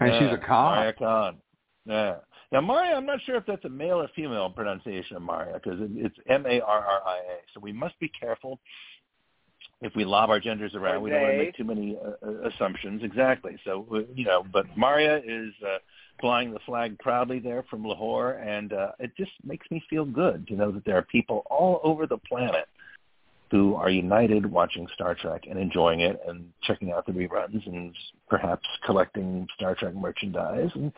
and 0.00 0.12
she's 0.18 0.32
a 0.32 0.38
con. 0.38 0.78
Maria 0.78 0.92
Khan. 0.94 1.36
Yeah. 1.86 2.16
Now, 2.52 2.60
Maria, 2.60 2.94
I'm 2.94 3.04
not 3.04 3.18
sure 3.26 3.36
if 3.36 3.44
that's 3.46 3.64
a 3.64 3.68
male 3.68 4.00
or 4.00 4.08
female 4.14 4.48
pronunciation 4.48 5.16
of 5.16 5.22
Maria 5.22 5.54
because 5.54 5.80
it, 5.80 5.90
it's 5.94 6.16
M-A-R-R-I-A. 6.28 7.36
So 7.52 7.60
we 7.60 7.72
must 7.72 7.98
be 7.98 8.10
careful 8.18 8.60
if 9.80 9.94
we 9.94 10.04
lob 10.04 10.30
our 10.30 10.40
genders 10.40 10.74
around. 10.74 11.02
We 11.02 11.10
don't 11.10 11.22
want 11.22 11.34
to 11.34 11.38
make 11.38 11.56
too 11.56 11.64
many 11.64 11.96
uh, 11.96 12.26
uh, 12.26 12.48
assumptions. 12.48 13.02
Exactly. 13.02 13.58
So, 13.64 13.86
uh, 13.92 14.00
you 14.14 14.24
know, 14.24 14.44
but 14.52 14.66
Maria 14.76 15.18
is 15.18 15.52
uh, 15.64 15.78
flying 16.20 16.52
the 16.52 16.60
flag 16.60 16.98
proudly 16.98 17.38
there 17.38 17.64
from 17.68 17.84
Lahore, 17.84 18.32
and 18.32 18.72
uh, 18.72 18.92
it 18.98 19.12
just 19.16 19.32
makes 19.44 19.70
me 19.70 19.82
feel 19.90 20.04
good 20.04 20.46
to 20.48 20.54
know 20.54 20.70
that 20.70 20.84
there 20.84 20.96
are 20.96 21.02
people 21.02 21.44
all 21.50 21.80
over 21.82 22.06
the 22.06 22.18
planet 22.18 22.66
who 23.50 23.76
are 23.76 23.90
united 23.90 24.44
watching 24.44 24.88
Star 24.94 25.14
Trek 25.14 25.42
and 25.48 25.58
enjoying 25.58 26.00
it 26.00 26.20
and 26.26 26.50
checking 26.64 26.90
out 26.90 27.06
the 27.06 27.12
reruns 27.12 27.64
and 27.66 27.94
perhaps 28.28 28.66
collecting 28.84 29.46
Star 29.54 29.76
Trek 29.76 29.94
merchandise. 29.94 30.70
And 30.74 30.92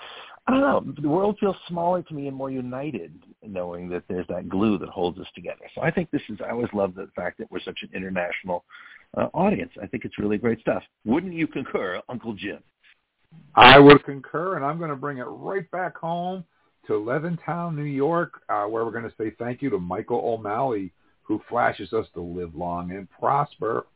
I 0.48 0.52
don't 0.52 0.60
know, 0.60 0.94
the 1.02 1.08
world 1.08 1.36
feels 1.40 1.56
smaller 1.68 2.02
to 2.02 2.14
me 2.14 2.28
and 2.28 2.36
more 2.36 2.50
united 2.50 3.12
knowing 3.42 3.88
that 3.88 4.04
there's 4.08 4.26
that 4.28 4.48
glue 4.48 4.78
that 4.78 4.88
holds 4.88 5.18
us 5.18 5.26
together. 5.34 5.64
So 5.74 5.82
I 5.82 5.90
think 5.90 6.10
this 6.10 6.22
is, 6.28 6.38
I 6.44 6.50
always 6.50 6.68
love 6.72 6.94
the 6.94 7.08
fact 7.16 7.38
that 7.38 7.50
we're 7.50 7.60
such 7.60 7.80
an 7.82 7.90
international 7.94 8.64
uh, 9.16 9.26
audience. 9.34 9.72
I 9.82 9.86
think 9.86 10.04
it's 10.04 10.18
really 10.18 10.38
great 10.38 10.60
stuff. 10.60 10.82
Wouldn't 11.04 11.34
you 11.34 11.48
concur, 11.48 12.00
Uncle 12.08 12.34
Jim? 12.34 12.58
I 13.56 13.78
would 13.78 14.04
concur, 14.04 14.56
and 14.56 14.64
I'm 14.64 14.78
going 14.78 14.90
to 14.90 14.96
bring 14.96 15.18
it 15.18 15.24
right 15.24 15.68
back 15.72 15.96
home 15.96 16.44
to 16.86 16.92
Levittown, 16.92 17.74
New 17.74 17.82
York, 17.82 18.40
uh, 18.48 18.64
where 18.64 18.84
we're 18.84 18.92
going 18.92 19.04
to 19.04 19.14
say 19.18 19.32
thank 19.38 19.62
you 19.62 19.70
to 19.70 19.78
Michael 19.78 20.22
O'Malley, 20.24 20.92
who 21.22 21.42
flashes 21.48 21.92
us 21.92 22.06
to 22.14 22.20
live 22.20 22.54
long 22.54 22.92
and 22.92 23.08
prosper. 23.10 23.86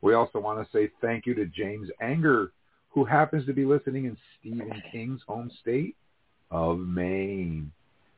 We 0.00 0.14
also 0.14 0.38
want 0.38 0.64
to 0.64 0.76
say 0.76 0.90
thank 1.02 1.26
you 1.26 1.34
to 1.34 1.46
James 1.46 1.88
Anger, 2.00 2.52
who 2.98 3.04
happens 3.04 3.46
to 3.46 3.52
be 3.52 3.64
listening 3.64 4.06
in 4.06 4.16
Stephen 4.40 4.82
King's 4.90 5.20
home 5.28 5.52
state 5.60 5.94
of 6.50 6.80
Maine. 6.80 7.70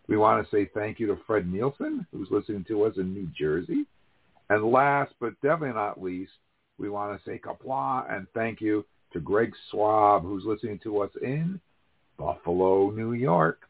We 0.09 0.17
want 0.17 0.43
to 0.43 0.51
say 0.51 0.71
thank 0.73 0.99
you 0.99 1.07
to 1.09 1.19
Fred 1.27 1.53
Nielsen, 1.53 2.07
who's 2.11 2.29
listening 2.31 2.65
to 2.69 2.85
us 2.85 2.95
in 2.97 3.13
New 3.13 3.29
Jersey. 3.39 3.85
And 4.49 4.65
last 4.65 5.13
but 5.21 5.39
definitely 5.43 5.75
not 5.75 6.03
least, 6.03 6.33
we 6.79 6.89
want 6.89 7.15
to 7.15 7.31
say 7.31 7.39
Qapla' 7.39 8.11
and 8.11 8.27
thank 8.33 8.63
you 8.63 8.87
to 9.13 9.21
Greg 9.21 9.53
Swab, 9.71 10.23
who's 10.23 10.45
listening 10.47 10.79
to 10.85 11.03
us 11.03 11.11
in 11.23 11.61
Buffalo, 12.19 12.91
New 12.91 13.13
York. 13.13 13.61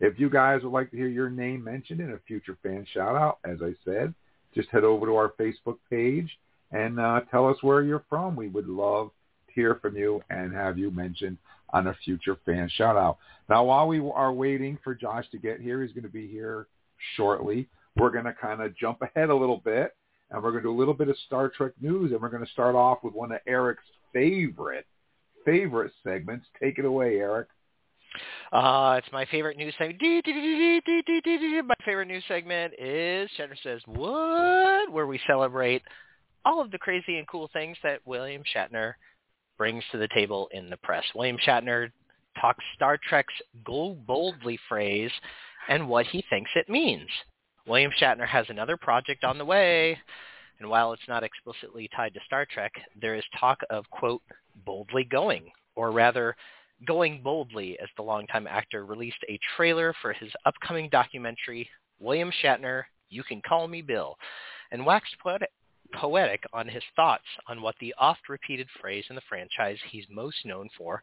If 0.00 0.20
you 0.20 0.28
guys 0.28 0.64
would 0.64 0.72
like 0.74 0.90
to 0.90 0.98
hear 0.98 1.08
your 1.08 1.30
name 1.30 1.64
mentioned 1.64 2.02
in 2.02 2.12
a 2.12 2.18
future 2.26 2.58
fan 2.62 2.86
shout 2.92 3.16
out, 3.16 3.38
as 3.46 3.62
I 3.62 3.72
said, 3.86 4.12
just 4.54 4.68
head 4.68 4.84
over 4.84 5.06
to 5.06 5.16
our 5.16 5.32
Facebook 5.40 5.78
page 5.88 6.28
and 6.72 7.00
uh, 7.00 7.22
tell 7.30 7.48
us 7.48 7.56
where 7.62 7.80
you're 7.80 8.04
from. 8.10 8.36
We 8.36 8.48
would 8.48 8.68
love 8.68 9.12
hear 9.58 9.74
from 9.82 9.96
you 9.96 10.22
and 10.30 10.54
have 10.54 10.78
you 10.78 10.92
mentioned 10.92 11.36
on 11.70 11.88
a 11.88 11.94
future 12.04 12.36
fan 12.46 12.70
shout 12.76 12.96
out. 12.96 13.18
Now, 13.48 13.64
while 13.64 13.88
we 13.88 13.98
are 14.14 14.32
waiting 14.32 14.78
for 14.84 14.94
Josh 14.94 15.24
to 15.32 15.38
get 15.38 15.60
here, 15.60 15.82
he's 15.82 15.92
going 15.92 16.04
to 16.04 16.08
be 16.08 16.28
here 16.28 16.68
shortly. 17.16 17.68
We're 17.96 18.10
going 18.10 18.24
to 18.24 18.34
kind 18.34 18.62
of 18.62 18.76
jump 18.76 19.02
ahead 19.02 19.30
a 19.30 19.34
little 19.34 19.60
bit 19.64 19.96
and 20.30 20.40
we're 20.40 20.52
going 20.52 20.62
to 20.62 20.68
do 20.68 20.74
a 20.74 20.78
little 20.78 20.94
bit 20.94 21.08
of 21.08 21.16
Star 21.26 21.48
Trek 21.48 21.72
news 21.80 22.12
and 22.12 22.20
we're 22.20 22.28
going 22.28 22.44
to 22.44 22.52
start 22.52 22.76
off 22.76 22.98
with 23.02 23.14
one 23.14 23.32
of 23.32 23.40
Eric's 23.48 23.82
favorite, 24.12 24.86
favorite 25.44 25.92
segments. 26.04 26.46
Take 26.62 26.78
it 26.78 26.84
away, 26.84 27.16
Eric. 27.16 27.48
Uh, 28.52 28.94
it's 28.98 29.12
my 29.12 29.26
favorite 29.26 29.56
news 29.56 29.74
segment. 29.76 30.00
My 31.66 31.74
favorite 31.84 32.08
news 32.08 32.24
segment 32.28 32.74
is 32.78 33.28
Shatner 33.36 33.56
Says 33.62 33.82
What? 33.86 34.92
Where 34.92 35.06
we 35.06 35.20
celebrate 35.26 35.82
all 36.44 36.60
of 36.60 36.70
the 36.70 36.78
crazy 36.78 37.18
and 37.18 37.26
cool 37.28 37.50
things 37.52 37.76
that 37.82 38.00
William 38.06 38.42
Shatner 38.54 38.94
brings 39.58 39.84
to 39.92 39.98
the 39.98 40.08
table 40.08 40.48
in 40.52 40.70
the 40.70 40.76
press. 40.78 41.04
William 41.14 41.36
Shatner 41.44 41.90
talks 42.40 42.64
Star 42.74 42.98
Trek's 43.08 43.34
go 43.64 43.96
boldly 44.06 44.58
phrase 44.68 45.10
and 45.68 45.88
what 45.88 46.06
he 46.06 46.24
thinks 46.30 46.50
it 46.54 46.68
means. 46.68 47.08
William 47.66 47.92
Shatner 48.00 48.26
has 48.26 48.46
another 48.48 48.76
project 48.78 49.24
on 49.24 49.36
the 49.36 49.44
way, 49.44 49.98
and 50.58 50.70
while 50.70 50.92
it's 50.92 51.08
not 51.08 51.22
explicitly 51.22 51.88
tied 51.94 52.14
to 52.14 52.20
Star 52.24 52.46
Trek, 52.46 52.72
there 53.00 53.14
is 53.14 53.24
talk 53.38 53.58
of, 53.68 53.84
quote, 53.90 54.22
boldly 54.64 55.04
going, 55.04 55.50
or 55.74 55.90
rather 55.90 56.34
going 56.86 57.22
boldly 57.22 57.78
as 57.80 57.88
the 57.96 58.02
longtime 58.02 58.46
actor 58.46 58.86
released 58.86 59.22
a 59.28 59.38
trailer 59.56 59.94
for 60.00 60.12
his 60.12 60.30
upcoming 60.46 60.88
documentary, 60.88 61.68
William 62.00 62.30
Shatner, 62.42 62.84
You 63.10 63.22
Can 63.22 63.42
Call 63.46 63.68
Me 63.68 63.82
Bill, 63.82 64.16
and 64.70 64.86
waxed 64.86 65.16
poetic, 65.22 65.50
poetic 65.94 66.42
on 66.52 66.68
his 66.68 66.82
thoughts 66.96 67.24
on 67.48 67.62
what 67.62 67.74
the 67.80 67.94
oft-repeated 67.98 68.68
phrase 68.80 69.04
in 69.08 69.16
the 69.16 69.22
franchise 69.28 69.78
he's 69.90 70.06
most 70.10 70.36
known 70.44 70.68
for 70.76 71.02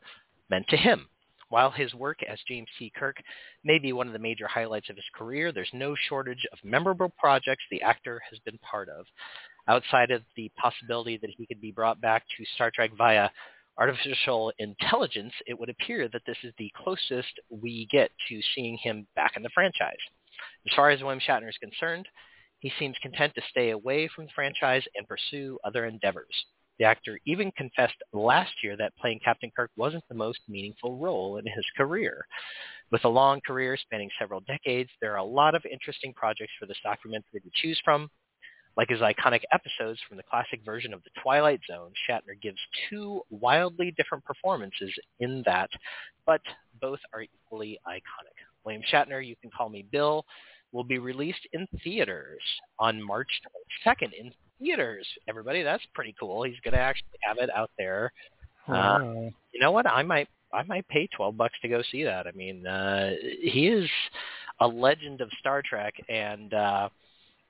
meant 0.49 0.67
to 0.69 0.77
him. 0.77 1.07
While 1.49 1.69
his 1.71 1.93
work 1.93 2.23
as 2.23 2.39
James 2.47 2.67
T. 2.77 2.91
Kirk 2.95 3.17
may 3.63 3.77
be 3.77 3.93
one 3.93 4.07
of 4.07 4.13
the 4.13 4.19
major 4.19 4.47
highlights 4.47 4.89
of 4.89 4.95
his 4.95 5.05
career, 5.15 5.51
there's 5.51 5.69
no 5.73 5.95
shortage 6.09 6.45
of 6.51 6.59
memorable 6.63 7.13
projects 7.19 7.63
the 7.69 7.83
actor 7.83 8.21
has 8.29 8.39
been 8.39 8.57
part 8.59 8.89
of. 8.89 9.05
Outside 9.67 10.11
of 10.11 10.23
the 10.35 10.51
possibility 10.57 11.17
that 11.17 11.29
he 11.37 11.45
could 11.45 11.61
be 11.61 11.71
brought 11.71 12.01
back 12.01 12.23
to 12.37 12.45
Star 12.55 12.71
Trek 12.73 12.91
via 12.97 13.29
artificial 13.77 14.53
intelligence, 14.57 15.33
it 15.45 15.59
would 15.59 15.69
appear 15.69 16.07
that 16.07 16.21
this 16.25 16.37
is 16.43 16.53
the 16.57 16.71
closest 16.75 17.39
we 17.49 17.87
get 17.91 18.09
to 18.29 18.41
seeing 18.55 18.77
him 18.77 19.05
back 19.15 19.33
in 19.35 19.43
the 19.43 19.49
franchise. 19.53 19.93
As 20.67 20.75
far 20.75 20.89
as 20.89 21.01
William 21.01 21.19
Shatner 21.19 21.49
is 21.49 21.57
concerned, 21.57 22.07
he 22.59 22.71
seems 22.79 22.95
content 23.01 23.33
to 23.35 23.41
stay 23.49 23.71
away 23.71 24.07
from 24.07 24.25
the 24.25 24.31
franchise 24.33 24.83
and 24.95 25.07
pursue 25.07 25.57
other 25.63 25.85
endeavors. 25.85 26.45
The 26.79 26.85
actor 26.85 27.19
even 27.25 27.51
confessed 27.51 27.95
last 28.11 28.51
year 28.61 28.75
that 28.77 28.95
playing 28.97 29.21
Captain 29.23 29.51
Kirk 29.55 29.71
wasn't 29.77 30.03
the 30.09 30.15
most 30.15 30.39
meaningful 30.47 30.97
role 30.97 31.37
in 31.37 31.45
his 31.45 31.65
career. 31.77 32.25
With 32.91 33.05
a 33.05 33.09
long 33.09 33.39
career 33.41 33.77
spanning 33.77 34.09
several 34.19 34.41
decades, 34.41 34.89
there 34.99 35.13
are 35.13 35.17
a 35.17 35.23
lot 35.23 35.55
of 35.55 35.65
interesting 35.65 36.13
projects 36.13 36.51
for 36.59 36.65
this 36.65 36.77
documentary 36.83 37.39
to 37.41 37.49
choose 37.53 37.79
from. 37.83 38.09
Like 38.75 38.89
his 38.89 38.99
iconic 38.99 39.41
episodes 39.53 40.01
from 40.07 40.17
the 40.17 40.23
classic 40.23 40.59
version 40.65 40.93
of 40.93 41.01
The 41.03 41.21
Twilight 41.23 41.61
Zone, 41.65 41.91
Shatner 42.09 42.39
gives 42.41 42.59
two 42.89 43.21
wildly 43.29 43.93
different 43.95 44.25
performances 44.25 44.91
in 45.21 45.43
that, 45.45 45.69
but 46.25 46.41
both 46.81 46.99
are 47.13 47.21
equally 47.21 47.79
iconic. 47.87 48.35
William 48.65 48.83
Shatner, 48.91 49.25
You 49.25 49.37
Can 49.41 49.49
Call 49.49 49.69
Me 49.69 49.85
Bill, 49.89 50.25
will 50.75 50.83
be 50.83 50.99
released 50.99 51.47
in 51.53 51.65
theaters 51.83 52.41
on 52.77 53.01
March 53.01 53.29
22nd 53.87 54.11
in 54.19 54.31
theaters. 54.59 55.07
Everybody, 55.27 55.63
that's 55.63 55.83
pretty 55.93 56.13
cool. 56.19 56.43
He's 56.43 56.59
going 56.63 56.73
to 56.73 56.79
actually 56.79 57.17
have 57.21 57.37
it 57.37 57.49
out 57.55 57.71
there. 57.77 58.11
Uh, 58.67 58.99
you 59.53 59.59
know 59.59 59.71
what? 59.71 59.87
I 59.87 60.03
might 60.03 60.27
I 60.51 60.63
might 60.63 60.87
pay 60.87 61.07
12 61.15 61.37
bucks 61.37 61.53
to 61.61 61.67
go 61.67 61.81
see 61.91 62.03
that. 62.03 62.27
I 62.27 62.31
mean, 62.31 62.65
uh 62.65 63.11
he 63.41 63.67
is 63.67 63.89
a 64.59 64.67
legend 64.67 65.21
of 65.21 65.29
Star 65.39 65.61
Trek 65.61 65.93
and 66.09 66.53
uh 66.53 66.89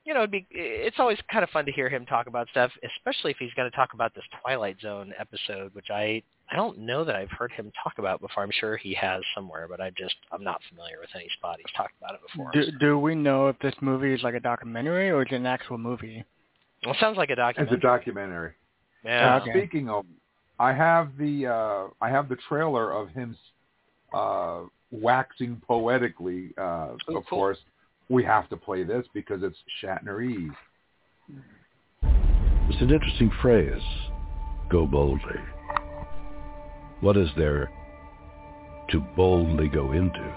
you 0.06 0.14
know, 0.14 0.20
it'd 0.20 0.30
be 0.30 0.46
it's 0.50 0.96
always 1.00 1.18
kind 1.30 1.42
of 1.42 1.50
fun 1.50 1.66
to 1.66 1.72
hear 1.72 1.88
him 1.88 2.06
talk 2.06 2.28
about 2.28 2.48
stuff, 2.50 2.70
especially 2.96 3.32
if 3.32 3.36
he's 3.38 3.52
going 3.54 3.68
to 3.70 3.76
talk 3.76 3.92
about 3.92 4.14
this 4.14 4.24
Twilight 4.40 4.76
Zone 4.80 5.12
episode, 5.18 5.74
which 5.74 5.90
I 5.90 6.22
I 6.50 6.54
don't 6.54 6.78
know 6.78 7.04
that 7.04 7.16
I've 7.16 7.30
heard 7.32 7.50
him 7.50 7.72
talk 7.82 7.94
about 7.98 8.20
before. 8.20 8.44
I'm 8.44 8.52
sure 8.52 8.76
he 8.76 8.94
has 8.94 9.22
somewhere, 9.34 9.66
but 9.68 9.80
I 9.80 9.90
just 9.90 10.14
I'm 10.30 10.44
not 10.44 10.60
familiar 10.68 10.98
with 11.00 11.10
any 11.16 11.28
spot 11.36 11.56
he's 11.58 11.74
talked 11.76 11.94
about 12.00 12.14
it 12.14 12.20
before. 12.26 12.50
Do, 12.52 12.70
do 12.78 12.98
we 12.98 13.16
know 13.16 13.48
if 13.48 13.58
this 13.58 13.74
movie 13.80 14.14
is 14.14 14.22
like 14.22 14.34
a 14.34 14.40
documentary 14.40 15.10
or 15.10 15.22
is 15.22 15.28
it 15.32 15.34
an 15.36 15.46
actual 15.46 15.76
movie? 15.76 16.24
Well, 16.84 16.94
it 16.94 17.00
sounds 17.00 17.16
like 17.16 17.30
a 17.30 17.36
documentary. 17.36 17.76
It's 17.76 17.84
a 17.84 17.86
documentary. 17.86 18.52
Yeah. 19.04 19.40
Okay. 19.42 19.50
Speaking 19.50 19.88
of, 19.88 20.04
I 20.60 20.72
have 20.72 21.10
the 21.18 21.46
uh, 21.48 21.86
I 22.00 22.08
have 22.10 22.28
the 22.28 22.36
trailer 22.48 22.92
of 22.92 23.08
him 23.10 23.36
uh, 24.14 24.60
waxing 24.92 25.60
poetically. 25.66 26.54
Uh, 26.56 26.62
Oh, 26.62 27.16
of 27.16 27.26
cool. 27.26 27.38
course, 27.38 27.58
we 28.08 28.24
have 28.24 28.48
to 28.48 28.56
play 28.56 28.84
this 28.84 29.06
because 29.12 29.42
it's 29.42 29.58
Shatnerese. 29.82 30.50
It's 32.68 32.80
an 32.80 32.90
interesting 32.90 33.30
phrase. 33.42 33.82
Go 34.70 34.86
boldly. 34.86 35.40
What 37.00 37.16
is 37.16 37.28
there 37.36 37.70
to 38.90 39.00
boldly 39.16 39.68
go 39.68 39.92
into? 39.92 40.34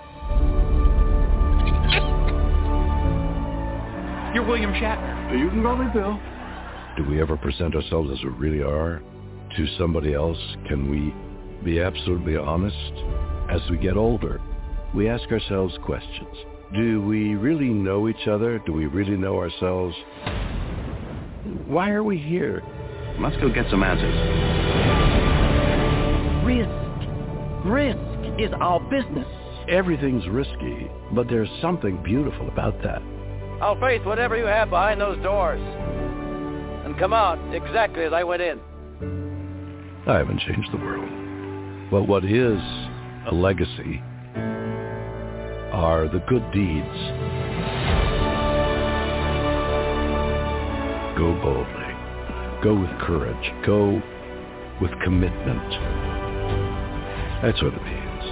You're 4.34 4.46
William 4.46 4.72
Shatner. 4.74 5.40
You 5.40 5.50
can 5.50 5.64
call 5.64 5.78
me 5.78 5.86
Bill. 5.94 6.20
Do 6.98 7.10
we 7.10 7.22
ever 7.22 7.38
present 7.38 7.76
ourselves 7.76 8.12
as 8.12 8.24
we 8.24 8.30
really 8.32 8.64
are 8.64 9.02
to 9.56 9.68
somebody 9.78 10.14
else? 10.14 10.38
Can 10.68 10.90
we 10.90 11.14
be 11.64 11.80
absolutely 11.80 12.36
honest? 12.36 12.94
As 13.50 13.62
we 13.70 13.78
get 13.78 13.98
older, 13.98 14.40
we 14.94 15.10
ask 15.10 15.32
ourselves 15.32 15.78
questions. 15.84 16.36
Do 16.74 17.02
we 17.02 17.34
really 17.34 17.70
know 17.70 18.08
each 18.08 18.28
other? 18.28 18.60
Do 18.60 18.74
we 18.74 18.86
really 18.86 19.18
know 19.18 19.38
ourselves? 19.40 19.96
Why 21.66 21.90
are 21.90 22.04
we 22.04 22.18
here? 22.18 22.62
Let's 23.20 23.36
go 23.38 23.50
get 23.50 23.66
some 23.72 23.82
answers. 23.82 24.14
Risk. 26.46 27.66
Risk 27.66 28.40
is 28.40 28.52
our 28.62 28.80
business. 28.82 29.28
Everything's 29.68 30.28
risky, 30.28 30.88
but 31.12 31.28
there's 31.28 31.50
something 31.60 32.04
beautiful 32.04 32.48
about 32.48 32.80
that. 32.84 33.02
I'll 33.64 33.80
face 33.80 34.06
whatever 34.06 34.38
you 34.38 34.46
have 34.46 34.70
behind 34.70 35.02
those 35.02 35.18
doors. 35.24 35.60
And 36.86 36.98
come 37.00 37.14
out 37.14 37.40
exactly 37.52 38.04
as 38.04 38.14
I 38.14 38.24
went 38.24 38.44
in. 38.44 38.60
I 40.06 40.18
haven't 40.18 40.42
changed 40.42 40.72
the 40.72 40.78
world. 40.78 41.10
But 41.90 42.04
what 42.04 42.24
is 42.24 42.60
a 43.26 43.32
legacy 43.34 44.04
are 45.80 46.10
the 46.10 46.20
good 46.28 46.44
deeds. 46.52 47.00
Go 51.18 51.32
boldly. 51.40 51.94
Go 52.62 52.76
with 52.76 52.92
courage. 53.00 53.66
Go 53.66 54.02
with 54.82 54.92
commitment. 55.02 55.70
That's 57.42 57.64
what 57.64 57.74
it 57.74 57.82
means. 57.82 58.24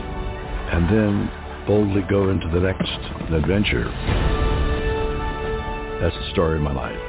And 0.74 0.90
then 0.92 1.32
boldly 1.66 2.02
go 2.10 2.32
into 2.32 2.50
the 2.50 2.60
next 2.60 3.00
adventure. 3.32 3.86
That's 6.02 6.16
the 6.18 6.30
story 6.34 6.58
of 6.58 6.64
my 6.64 6.74
life. 6.74 7.00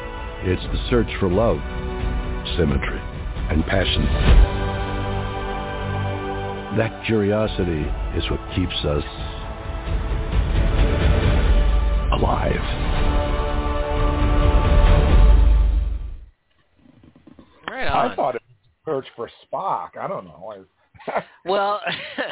It's 0.44 0.62
the 0.62 0.88
search 0.88 1.10
for 1.18 1.28
love, 1.28 1.58
symmetry, 2.56 3.00
and 3.50 3.66
passion. 3.66 4.04
That 6.78 7.02
curiosity 7.06 7.82
is 8.16 8.30
what 8.30 8.38
keeps 8.54 8.84
us 8.84 9.02
alive. 12.18 12.54
Right 17.70 17.86
on. 17.86 18.10
I 18.10 18.16
thought 18.16 18.34
it 18.34 18.42
was 18.86 19.04
search 19.04 19.06
for 19.14 19.30
Spock. 19.46 19.96
I 20.00 20.08
don't 20.08 20.24
know. 20.24 20.54
I, 21.06 21.22
Well, 21.44 21.80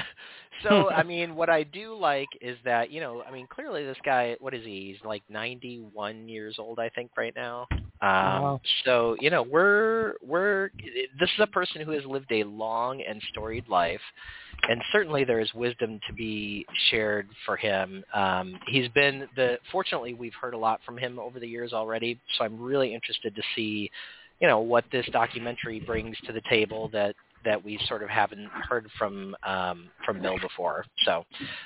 so 0.63 0.91
I 0.91 1.03
mean, 1.03 1.35
what 1.35 1.49
I 1.49 1.63
do 1.63 1.95
like 1.95 2.29
is 2.41 2.57
that 2.65 2.91
you 2.91 3.01
know, 3.01 3.23
I 3.23 3.31
mean, 3.31 3.47
clearly 3.49 3.85
this 3.85 3.97
guy, 4.05 4.37
what 4.41 4.55
is 4.55 4.65
he? 4.65 4.93
He's 4.93 5.05
like 5.05 5.23
91 5.29 6.29
years 6.29 6.57
old, 6.59 6.79
I 6.79 6.89
think, 6.91 7.13
right 7.17 7.35
now. 7.37 7.67
Um, 7.73 7.81
Wow. 8.01 8.61
So 8.85 9.17
you 9.21 9.31
know, 9.31 9.43
we're 9.43 10.15
we're 10.23 10.71
this 11.19 11.31
is 11.31 11.41
a 11.41 11.47
person 11.47 11.83
who 11.83 11.93
has 11.93 12.05
lived 12.05 12.33
a 12.33 12.45
long 12.45 13.03
and 13.03 13.23
storied 13.31 13.69
life, 13.69 14.01
and 14.69 14.83
certainly 14.93 15.25
there 15.25 15.41
is 15.41 15.53
wisdom 15.55 16.01
to 16.07 16.13
be 16.13 16.67
shared 16.91 17.29
for 17.45 17.57
him. 17.57 18.05
Um, 18.15 18.59
he's 18.67 18.89
been 18.89 19.29
the 19.37 19.59
fortunately 19.71 20.15
we've 20.15 20.35
heard 20.35 20.55
a 20.55 20.59
lot 20.59 20.81
from 20.85 20.99
him 20.99 21.19
over 21.19 21.39
the 21.41 21.47
years 21.47 21.73
already, 21.73 22.19
so 22.37 22.45
I'm 22.45 22.61
really 22.61 22.95
interested 22.95 23.35
to 23.35 23.43
see, 23.55 23.91
you 24.41 24.49
know, 24.49 24.61
what 24.61 24.85
this 24.93 25.07
documentary 25.13 25.81
brings 25.81 26.17
to 26.27 26.33
the 26.33 26.43
table 26.49 26.89
that 26.93 27.15
that 27.45 27.65
we 27.65 27.79
sort 27.87 28.03
of 28.03 28.09
haven't 28.09 28.49
heard 28.69 28.89
from 28.99 29.37
um, 29.45 29.89
from 30.05 30.21
Bill 30.21 30.39
before. 30.41 30.85
So, 31.05 31.25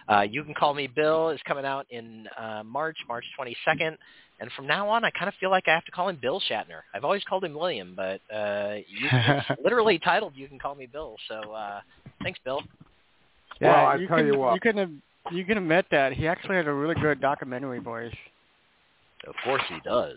uh, 0.08 0.20
you 0.20 0.44
can 0.44 0.54
call 0.54 0.74
me 0.74 0.86
Bill 0.86 1.30
is 1.30 1.40
coming 1.46 1.64
out 1.64 1.86
in 1.90 2.26
uh, 2.38 2.62
March, 2.64 2.98
March 3.08 3.24
22nd, 3.38 3.96
and 4.40 4.50
from 4.52 4.66
now 4.66 4.88
on, 4.88 5.04
I 5.04 5.10
kind 5.10 5.28
of 5.28 5.34
feel 5.38 5.50
like 5.50 5.68
I 5.68 5.74
have 5.74 5.84
to 5.84 5.90
call 5.92 6.08
him 6.08 6.18
Bill 6.20 6.40
Shatner. 6.50 6.80
I've 6.94 7.04
always 7.04 7.22
called 7.24 7.44
him 7.44 7.54
William, 7.54 7.94
but 7.94 8.20
uh, 8.34 8.76
you, 8.88 9.08
it's 9.12 9.60
literally 9.64 9.98
titled 9.98 10.32
"You 10.34 10.48
Can 10.48 10.58
Call 10.58 10.74
Me 10.74 10.86
Bill." 10.86 11.16
So, 11.28 11.52
uh, 11.52 11.80
thanks, 12.22 12.38
Bill. 12.44 12.62
Well, 13.60 13.70
Yeah, 13.70 13.84
I 13.84 13.96
you 13.96 14.08
tell 14.08 14.16
can, 14.16 14.26
you 14.26 14.38
what. 14.38 14.54
You 14.54 14.60
can 14.60 14.76
have, 14.78 14.90
you 15.30 15.44
can 15.44 15.58
admit 15.58 15.86
that 15.90 16.14
he 16.14 16.26
actually 16.26 16.56
had 16.56 16.66
a 16.66 16.72
really 16.72 16.94
good 16.94 17.20
documentary 17.20 17.80
voice. 17.80 18.14
Of 19.26 19.34
course, 19.44 19.62
he 19.68 19.76
does 19.84 20.16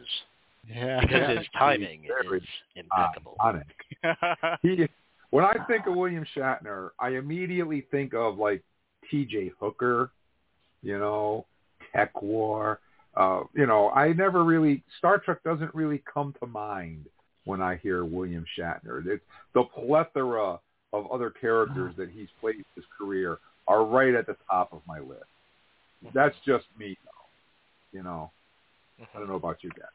Yeah. 0.74 1.02
because 1.02 1.38
his 1.38 1.48
timing 1.58 2.04
Very 2.08 2.38
is 2.40 2.48
impeccable. 2.76 3.36
Iconic. 3.42 4.58
He, 4.62 4.88
when 5.32 5.44
I 5.44 5.56
think 5.68 5.88
of 5.88 5.96
William 5.96 6.26
Shatner, 6.36 6.90
I 7.00 7.10
immediately 7.10 7.86
think 7.92 8.14
of 8.14 8.38
like 8.38 8.62
T.J. 9.12 9.52
Hooker, 9.60 10.12
you 10.82 10.98
know, 10.98 11.46
TekWar. 11.94 12.78
Uh, 13.16 13.42
you 13.54 13.66
know, 13.68 13.90
I 13.92 14.14
never 14.14 14.44
really 14.44 14.84
Star 14.98 15.20
Trek 15.20 15.44
doesn't 15.44 15.74
really 15.76 16.02
come 16.12 16.34
to 16.42 16.48
mind 16.48 17.06
when 17.46 17.62
I 17.62 17.76
hear 17.76 18.06
William 18.06 18.46
Shatner. 18.58 19.06
It's 19.06 19.24
the 19.54 19.64
plethora 19.64 20.60
of 20.94 21.12
other 21.12 21.30
characters 21.30 21.94
that 21.98 22.10
he's 22.10 22.28
played 22.40 22.56
in 22.56 22.66
his 22.76 22.86
career 22.98 23.38
are 23.68 23.84
right 23.86 24.14
at 24.16 24.26
the 24.28 24.36
top 24.50 24.74
of 24.74 24.82
my 24.88 25.00
list. 25.00 25.24
That's 26.14 26.36
just 26.46 26.66
me, 26.78 26.98
though. 27.06 27.98
You 27.98 28.04
know, 28.04 28.32
I 29.14 29.20
don't 29.20 29.28
know 29.30 29.36
about 29.36 29.58
you 29.64 29.70
guys, 29.70 29.90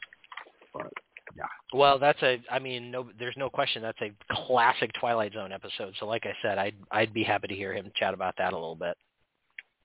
but 0.73 0.93
Yeah. 1.37 1.45
Well, 1.73 1.99
that's 1.99 2.23
a. 2.23 2.43
I 2.51 2.59
mean, 2.59 2.91
no, 2.91 3.09
there's 3.19 3.37
no 3.37 3.51
question 3.51 3.83
that's 3.83 4.01
a 4.01 4.13
classic 4.47 4.93
Twilight 4.99 5.35
Zone 5.35 5.53
episode. 5.53 5.95
So, 6.01 6.07
like 6.07 6.25
I 6.25 6.33
said, 6.43 6.57
I'd 6.59 6.75
I'd 6.91 7.13
be 7.13 7.23
happy 7.25 7.49
to 7.49 7.55
hear 7.55 7.73
him 7.75 7.91
chat 7.97 8.15
about 8.15 8.35
that 8.39 8.53
a 8.53 8.57
little 8.57 8.77
bit. 8.77 8.97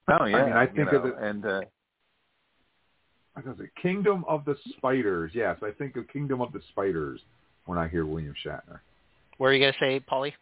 Oh 0.08 0.26
yeah, 0.26 0.38
I 0.38 0.46
mean, 0.46 0.54
I 0.54 0.64
you 0.64 0.72
think 0.76 0.92
know, 0.92 1.00
of 1.00 1.06
it- 1.06 1.16
and 1.20 1.46
uh, 1.46 1.62
What 3.34 3.46
is 3.48 3.60
it? 3.60 3.70
Kingdom 3.82 4.24
of 4.28 4.46
the 4.46 4.56
Spiders. 4.78 5.32
Yes, 5.34 5.58
I 5.64 5.72
think 5.72 5.96
of 5.96 6.08
Kingdom 6.08 6.42
of 6.42 6.54
the 6.54 6.62
Spiders 6.72 7.20
when 7.66 7.78
I 7.78 7.88
hear 7.88 8.06
William 8.06 8.36
Shatner. 8.46 8.80
What 9.38 9.48
are 9.48 9.54
you 9.54 9.60
gonna 9.60 9.78
say, 9.80 10.00
Paulie? 10.00 10.34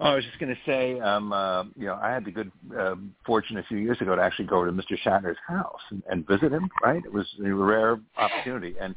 Oh, 0.00 0.06
I 0.06 0.14
was 0.16 0.24
just 0.24 0.40
going 0.40 0.52
to 0.52 0.60
say, 0.66 0.98
um, 0.98 1.32
uh, 1.32 1.62
you 1.76 1.86
know, 1.86 1.94
I 2.02 2.10
had 2.10 2.24
the 2.24 2.32
good 2.32 2.50
um, 2.76 3.14
fortune 3.24 3.58
a 3.58 3.62
few 3.62 3.78
years 3.78 4.00
ago 4.00 4.16
to 4.16 4.22
actually 4.22 4.46
go 4.46 4.64
to 4.64 4.72
Mr. 4.72 4.98
Shatner's 5.04 5.38
house 5.46 5.80
and, 5.90 6.02
and 6.10 6.26
visit 6.26 6.50
him. 6.52 6.68
Right, 6.82 7.04
it 7.04 7.12
was 7.12 7.26
a 7.44 7.54
rare 7.54 8.00
opportunity, 8.18 8.74
and 8.80 8.96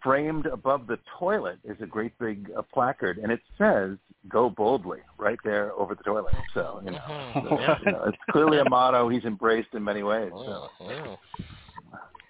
framed 0.00 0.46
above 0.46 0.86
the 0.86 0.98
toilet 1.18 1.58
is 1.64 1.76
a 1.80 1.86
great 1.86 2.16
big 2.20 2.52
uh, 2.56 2.62
placard, 2.72 3.18
and 3.18 3.32
it 3.32 3.40
says 3.58 3.96
"Go 4.28 4.48
boldly" 4.48 5.00
right 5.18 5.38
there 5.42 5.72
over 5.72 5.96
the 5.96 6.04
toilet. 6.04 6.34
So 6.54 6.80
you 6.84 6.92
know, 6.92 6.98
Mhm. 7.08 7.42
so, 7.42 7.76
you 7.84 7.92
know, 7.92 8.04
it's 8.06 8.18
clearly 8.30 8.58
a 8.58 8.64
motto 8.64 9.08
he's 9.08 9.24
embraced 9.24 9.74
in 9.74 9.82
many 9.82 10.04
ways. 10.04 10.30
So 10.30 10.38
Oh, 10.38 10.70
go 10.78 10.86
There 10.88 11.04
you 11.04 11.18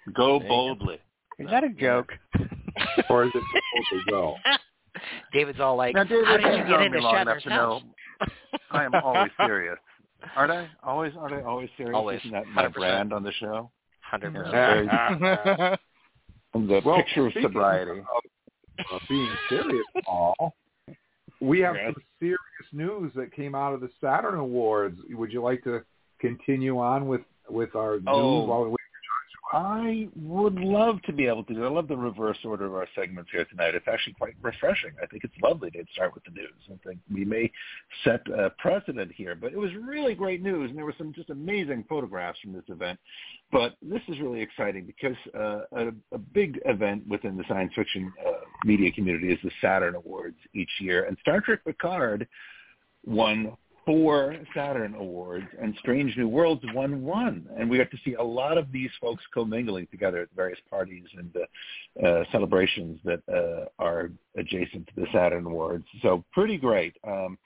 go. 0.09 0.39
boldly. 0.39 0.99
Is 1.39 1.47
that 1.49 1.63
a 1.63 1.69
joke? 1.69 2.11
Or 3.09 3.23
is 3.25 3.31
it 3.33 3.43
supposed 3.43 4.05
to 4.05 4.11
go? 4.11 4.35
David's 5.33 5.59
all 5.59 5.75
like, 5.75 5.95
Now, 5.95 6.03
David, 6.03 6.25
"How 6.27 6.37
did 6.37 6.57
you've 6.57 6.67
get 6.67 6.69
known 6.69 6.83
into 6.83 6.97
me 6.99 7.03
long 7.03 7.15
enough 7.21 7.37
Shatner's 7.37 7.43
to 7.43 7.49
house?" 7.49 7.81
know 8.21 8.27
I 8.71 8.83
am 8.85 8.93
always 8.95 9.31
serious. 9.45 9.77
Aren't 10.35 10.51
I? 10.51 10.67
Always, 10.83 11.13
aren't 11.17 11.33
I 11.33 11.41
always 11.41 11.69
serious? 11.77 11.95
Always. 11.95 12.19
Isn't 12.19 12.31
that 12.31 12.45
my 12.47 12.67
100%. 12.67 12.73
brand 12.73 13.13
on 13.13 13.23
the 13.23 13.31
show? 13.33 13.69
Hundred 14.01 14.33
percent. 14.33 15.79
The 16.53 16.81
Well, 16.85 16.97
picture 16.97 17.27
of 17.27 17.33
sobriety. 17.41 17.91
Of, 17.99 18.05
uh, 18.93 18.99
being 19.07 19.29
serious, 19.49 19.85
Paul, 20.05 20.55
we 21.41 21.59
have 21.59 21.75
Yes. 21.75 21.93
some 21.93 22.03
serious 22.19 22.37
news 22.71 23.11
that 23.15 23.31
came 23.33 23.53
out 23.55 23.73
of 23.73 23.81
the 23.81 23.89
Saturn 24.01 24.39
Awards. 24.39 24.97
Would 25.11 25.31
you 25.31 25.41
like 25.43 25.63
to 25.65 25.81
continue 26.19 26.79
on 26.79 27.07
with 27.07 27.21
with 27.49 27.75
our 27.75 27.99
Oh. 28.07 28.39
news 28.39 28.47
while 28.49 28.63
we 28.65 28.75
I 29.51 30.07
would 30.15 30.59
love 30.59 31.01
to 31.03 31.13
be 31.13 31.25
able 31.25 31.43
to 31.45 31.53
do. 31.55 31.65
I 31.65 31.69
love 31.69 31.87
the 31.87 31.97
reverse 31.97 32.37
order 32.45 32.67
of 32.67 32.75
our 32.75 32.87
segments 32.93 33.31
here 33.31 33.45
tonight. 33.45 33.73
It's 33.73 33.87
actually 33.87 34.13
quite 34.13 34.35
refreshing. 34.43 34.91
I 35.01 35.07
think 35.07 35.23
it's 35.23 35.33
lovely 35.41 35.71
to 35.71 35.83
start 35.91 36.13
with 36.13 36.23
the 36.23 36.31
news. 36.31 36.53
I 36.71 36.77
think 36.87 36.99
we 37.11 37.25
may 37.25 37.51
set 38.03 38.21
a 38.29 38.51
precedent 38.59 39.11
here, 39.11 39.33
but 39.33 39.51
it 39.51 39.57
was 39.57 39.71
really 39.73 40.13
great 40.13 40.43
news, 40.43 40.69
and 40.69 40.77
there 40.77 40.85
were 40.85 40.93
some 40.99 41.13
just 41.13 41.31
amazing 41.31 41.83
photographs 41.89 42.39
from 42.41 42.53
this 42.53 42.63
event. 42.67 42.99
But 43.51 43.75
this 43.81 44.01
is 44.07 44.19
really 44.19 44.41
exciting 44.41 44.85
because 44.85 45.17
uh, 45.35 45.61
a, 45.71 45.87
a 46.11 46.19
big 46.19 46.59
event 46.65 47.07
within 47.07 47.35
the 47.35 47.43
science 47.47 47.71
fiction 47.75 48.13
uh, 48.27 48.31
media 48.65 48.91
community 48.91 49.33
is 49.33 49.39
the 49.43 49.51
Saturn 49.61 49.95
Awards 49.95 50.37
each 50.53 50.69
year, 50.79 51.05
and 51.05 51.17
Star 51.21 51.41
Trek 51.41 51.65
Picard 51.65 52.27
won 53.03 53.57
four 53.89 54.35
Saturn 54.53 54.93
Awards, 54.93 55.47
and 55.59 55.73
Strange 55.79 56.15
New 56.15 56.27
Worlds 56.27 56.61
won 56.75 57.01
one. 57.01 57.47
And 57.57 57.67
we 57.67 57.79
got 57.79 57.89
to 57.89 57.97
see 58.05 58.13
a 58.13 58.21
lot 58.21 58.59
of 58.59 58.71
these 58.71 58.91
folks 59.01 59.23
commingling 59.33 59.87
together 59.89 60.19
at 60.19 60.27
various 60.35 60.59
parties 60.69 61.05
and 61.17 61.35
uh, 61.35 62.05
uh, 62.07 62.23
celebrations 62.31 62.99
that 63.03 63.21
uh, 63.27 63.65
are 63.81 64.11
adjacent 64.37 64.85
to 64.89 64.93
the 64.95 65.07
Saturn 65.11 65.47
Awards. 65.47 65.85
So 66.03 66.23
pretty 66.31 66.57
great. 66.57 66.97
Um, 67.03 67.39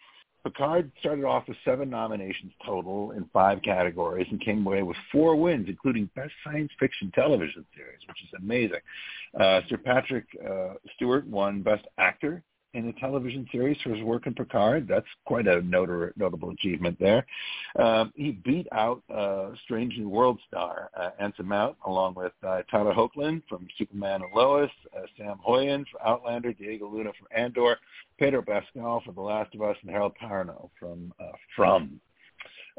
Picard 0.43 0.91
started 0.99 1.23
off 1.23 1.47
with 1.47 1.55
seven 1.63 1.89
nominations 1.89 2.51
total 2.65 3.11
in 3.11 3.23
five 3.31 3.61
categories 3.61 4.27
and 4.29 4.41
came 4.41 4.67
away 4.67 4.83
with 4.83 4.97
four 5.13 5.37
wins, 5.37 5.67
including 5.69 6.09
Best 6.13 6.33
Science 6.43 6.71
Fiction 6.77 7.09
Television 7.15 7.65
Series, 7.73 7.99
which 8.05 8.21
is 8.21 8.29
amazing. 8.37 8.81
Uh, 9.39 9.61
Sir 9.69 9.77
Patrick 9.77 10.25
uh, 10.45 10.73
Stewart 10.97 11.25
won 11.25 11.61
Best 11.61 11.85
Actor 11.97 12.43
in 12.73 12.87
a 12.87 12.93
television 12.93 13.47
series 13.51 13.77
for 13.81 13.93
his 13.93 14.03
work 14.03 14.25
in 14.27 14.33
Picard. 14.33 14.87
That's 14.87 15.07
quite 15.25 15.47
a 15.47 15.61
notor- 15.61 16.15
notable 16.17 16.49
achievement 16.49 16.97
there. 16.99 17.25
Um, 17.77 18.11
he 18.15 18.31
beat 18.31 18.67
out 18.71 19.03
uh, 19.13 19.51
Strange 19.63 19.97
New 19.97 20.09
World 20.09 20.39
star 20.47 20.89
uh, 20.97 21.11
Anson 21.19 21.47
Mount, 21.47 21.77
along 21.85 22.15
with 22.15 22.33
uh, 22.45 22.63
Tyler 22.71 22.93
Hoechlin 22.93 23.41
from 23.47 23.67
Superman 23.77 24.21
and 24.21 24.33
Lois, 24.33 24.71
uh, 24.95 25.01
Sam 25.17 25.37
Heughan 25.45 25.85
for 25.91 26.05
Outlander, 26.05 26.53
Diego 26.53 26.89
Luna 26.89 27.11
from 27.17 27.27
Andor, 27.35 27.77
Pedro 28.17 28.41
Pascal 28.41 29.01
for 29.05 29.11
The 29.11 29.21
Last 29.21 29.53
of 29.55 29.61
Us, 29.61 29.77
and 29.81 29.91
Harold 29.91 30.13
Perrineau 30.21 30.69
from 30.79 31.13
uh, 31.19 31.31
From. 31.55 31.99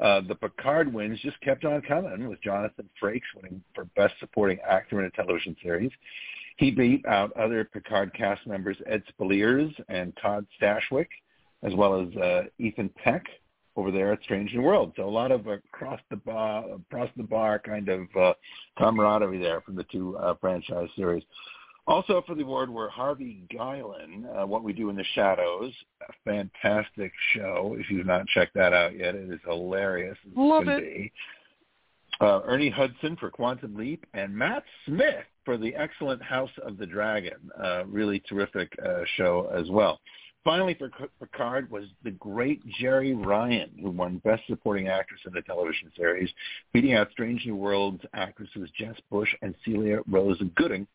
Uh, 0.00 0.20
the 0.26 0.34
Picard 0.34 0.92
wins 0.92 1.20
just 1.20 1.40
kept 1.40 1.64
on 1.64 1.80
coming, 1.82 2.28
with 2.28 2.42
Jonathan 2.42 2.88
Frakes 3.00 3.20
winning 3.36 3.62
for 3.74 3.84
Best 3.96 4.14
Supporting 4.18 4.58
Actor 4.68 5.00
in 5.00 5.06
a 5.06 5.10
Television 5.10 5.56
Series. 5.62 5.92
He 6.56 6.70
beat 6.70 7.04
out 7.06 7.32
other 7.36 7.64
Picard 7.64 8.14
cast 8.14 8.46
members 8.46 8.76
Ed 8.86 9.02
Speleers 9.12 9.72
and 9.88 10.16
Todd 10.20 10.46
Stashwick, 10.60 11.08
as 11.62 11.74
well 11.74 12.00
as 12.00 12.16
uh, 12.16 12.42
Ethan 12.58 12.90
Peck 13.02 13.24
over 13.76 13.90
there 13.90 14.12
at 14.12 14.22
Strange 14.22 14.54
New 14.54 14.62
World. 14.62 14.92
So 14.96 15.08
a 15.08 15.10
lot 15.10 15.32
of 15.32 15.46
across 15.48 16.00
the 16.10 16.16
bar, 16.16 16.64
across 16.72 17.10
the 17.16 17.24
bar 17.24 17.58
kind 17.58 17.88
of 17.88 18.02
uh, 18.16 18.34
camaraderie 18.78 19.38
there 19.38 19.60
from 19.62 19.74
the 19.74 19.84
two 19.84 20.16
uh, 20.18 20.34
franchise 20.40 20.88
series. 20.94 21.24
Also 21.86 22.22
for 22.26 22.34
the 22.34 22.42
award 22.42 22.70
were 22.70 22.88
Harvey 22.88 23.42
Guillén, 23.52 24.24
uh, 24.34 24.46
What 24.46 24.64
We 24.64 24.72
Do 24.72 24.88
in 24.88 24.96
the 24.96 25.04
Shadows, 25.14 25.72
a 26.08 26.12
fantastic 26.24 27.12
show. 27.34 27.76
If 27.78 27.90
you've 27.90 28.06
not 28.06 28.26
checked 28.28 28.54
that 28.54 28.72
out 28.72 28.96
yet, 28.96 29.14
it 29.14 29.30
is 29.30 29.40
hilarious. 29.44 30.16
Love 30.34 30.68
it. 30.68 30.80
be. 30.80 31.12
Uh, 32.20 32.40
Ernie 32.44 32.70
Hudson 32.70 33.16
for 33.16 33.28
Quantum 33.28 33.74
Leap, 33.74 34.06
and 34.14 34.34
Matt 34.34 34.62
Smith 34.86 35.26
for 35.44 35.56
the 35.56 35.74
excellent 35.74 36.22
House 36.22 36.50
of 36.62 36.78
the 36.78 36.86
Dragon. 36.86 37.50
Uh, 37.62 37.84
really 37.86 38.20
terrific 38.28 38.72
uh, 38.84 39.02
show 39.16 39.50
as 39.54 39.70
well. 39.70 40.00
Finally, 40.44 40.74
for 40.74 40.90
Picard 41.18 41.70
was 41.70 41.84
the 42.02 42.10
great 42.10 42.60
Jeri 42.78 43.14
Ryan, 43.14 43.70
who 43.80 43.90
won 43.90 44.20
Best 44.24 44.42
Supporting 44.46 44.88
Actress 44.88 45.20
in 45.26 45.34
a 45.36 45.42
Television 45.42 45.90
Series, 45.96 46.28
beating 46.74 46.92
out 46.92 47.10
Strange 47.12 47.46
New 47.46 47.56
Worlds 47.56 48.02
actresses 48.12 48.68
Jess 48.78 48.96
Bush 49.10 49.34
and 49.40 49.54
Celia 49.64 50.00
Rose 50.06 50.42
Gooding, 50.54 50.86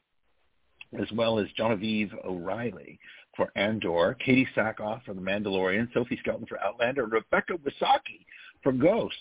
as 0.99 1.11
well 1.13 1.39
as 1.39 1.47
Genevieve 1.57 2.11
O'Reilly 2.23 2.99
for 3.35 3.51
Andor, 3.55 4.15
Katee 4.23 4.45
Sackhoff 4.55 5.03
for 5.03 5.15
The 5.15 5.21
Mandalorian, 5.21 5.91
Sophie 5.93 6.17
Skelton 6.19 6.45
for 6.45 6.59
Outlander, 6.61 7.03
and 7.03 7.13
Rebecca 7.13 7.53
Wisocky 7.53 8.25
for 8.61 8.71
Ghosts. 8.71 9.17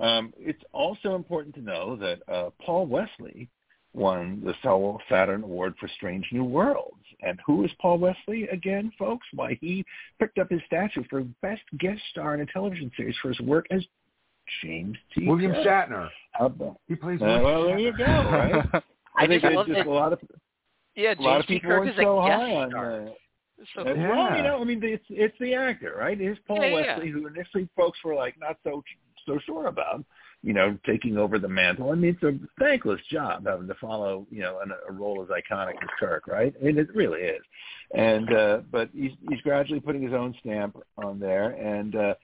Um, 0.00 0.32
it's 0.38 0.62
also 0.72 1.14
important 1.14 1.54
to 1.56 1.60
know 1.60 1.96
that 1.96 2.22
uh, 2.26 2.50
Paul 2.64 2.86
Wesley 2.86 3.50
won 3.94 4.40
the 4.44 4.54
Sol 4.62 5.00
Saturn 5.08 5.42
Award 5.42 5.74
for 5.78 5.88
Strange 5.96 6.26
New 6.32 6.44
Worlds. 6.44 6.96
And 7.22 7.38
who 7.46 7.64
is 7.64 7.70
Paul 7.80 7.98
Wesley 7.98 8.48
again, 8.48 8.90
folks? 8.98 9.26
Why, 9.34 9.56
he 9.60 9.84
picked 10.18 10.38
up 10.38 10.50
his 10.50 10.60
statue 10.66 11.04
for 11.08 11.22
Best 11.42 11.62
Guest 11.78 12.00
Star 12.10 12.34
in 12.34 12.40
a 12.40 12.46
Television 12.46 12.90
Series 12.96 13.16
for 13.22 13.28
his 13.28 13.40
work 13.40 13.66
as 13.70 13.84
James 14.62 14.96
T. 15.14 15.28
William 15.28 15.52
Kirk. 15.52 15.66
Shatner. 15.66 16.08
About- 16.40 16.78
He 16.88 16.94
plays. 16.96 17.20
Uh, 17.22 17.26
William 17.26 17.44
well, 17.44 17.62
there 17.66 17.78
you 17.78 17.92
go, 17.96 18.04
right? 18.04 18.82
I 19.16 19.26
think 19.26 19.42
just 19.42 19.50
it's 19.52 19.56
love 19.56 19.66
just 19.66 19.76
that- 19.78 19.86
a 19.86 19.90
lot 19.90 20.12
of 20.12 20.18
Yeah, 20.96 21.14
a 21.16 21.20
lot 21.22 21.34
James 21.34 21.44
of 21.44 21.48
people 21.48 21.70
Kirk 21.70 21.78
weren't 21.80 21.90
is 21.92 21.98
a 21.98 22.02
so 22.02 22.20
guest 22.26 22.40
high 22.40 22.54
on 22.56 22.70
star. 22.70 23.02
uh, 23.02 23.10
So 23.76 23.84
cool. 23.84 23.94
Well, 23.94 24.36
you 24.36 24.42
know, 24.42 24.60
I 24.60 24.64
mean, 24.64 24.80
it's 24.82 25.04
it's 25.10 25.36
the 25.38 25.54
actor, 25.54 25.94
right? 25.98 26.20
It's 26.20 26.40
Paul 26.48 26.56
Yeah, 26.56 26.66
yeah. 26.80 26.94
Wesley, 26.96 27.10
who 27.10 27.26
initially 27.28 27.68
folks 27.76 27.98
were 28.04 28.14
like 28.16 28.34
not 28.40 28.56
so 28.64 28.82
so 29.26 29.38
sure 29.46 29.66
about, 29.66 30.04
you 30.42 30.52
know, 30.52 30.76
taking 30.84 31.18
over 31.18 31.38
the 31.38 31.48
mantle. 31.48 31.90
I 31.90 31.94
mean, 31.94 32.16
it's 32.20 32.22
a 32.22 32.38
thankless 32.60 33.00
job 33.10 33.46
having 33.46 33.68
to 33.68 33.74
follow, 33.74 34.26
you 34.30 34.40
know, 34.40 34.60
an, 34.60 34.72
a 34.88 34.92
role 34.92 35.22
as 35.22 35.28
iconic 35.28 35.74
as 35.82 35.88
Kirk, 36.00 36.26
right? 36.26 36.52
I 36.60 36.64
mean, 36.64 36.78
it 36.78 36.94
really 36.94 37.20
is. 37.20 37.42
And 37.94 38.32
uh, 38.32 38.58
but 38.70 38.90
he's 38.92 39.12
he's 39.28 39.40
gradually 39.42 39.80
putting 39.80 40.02
his 40.02 40.12
own 40.12 40.34
stamp 40.40 40.76
on 40.96 41.20
there, 41.20 41.50
and 41.50 41.94
uh, 41.94 42.14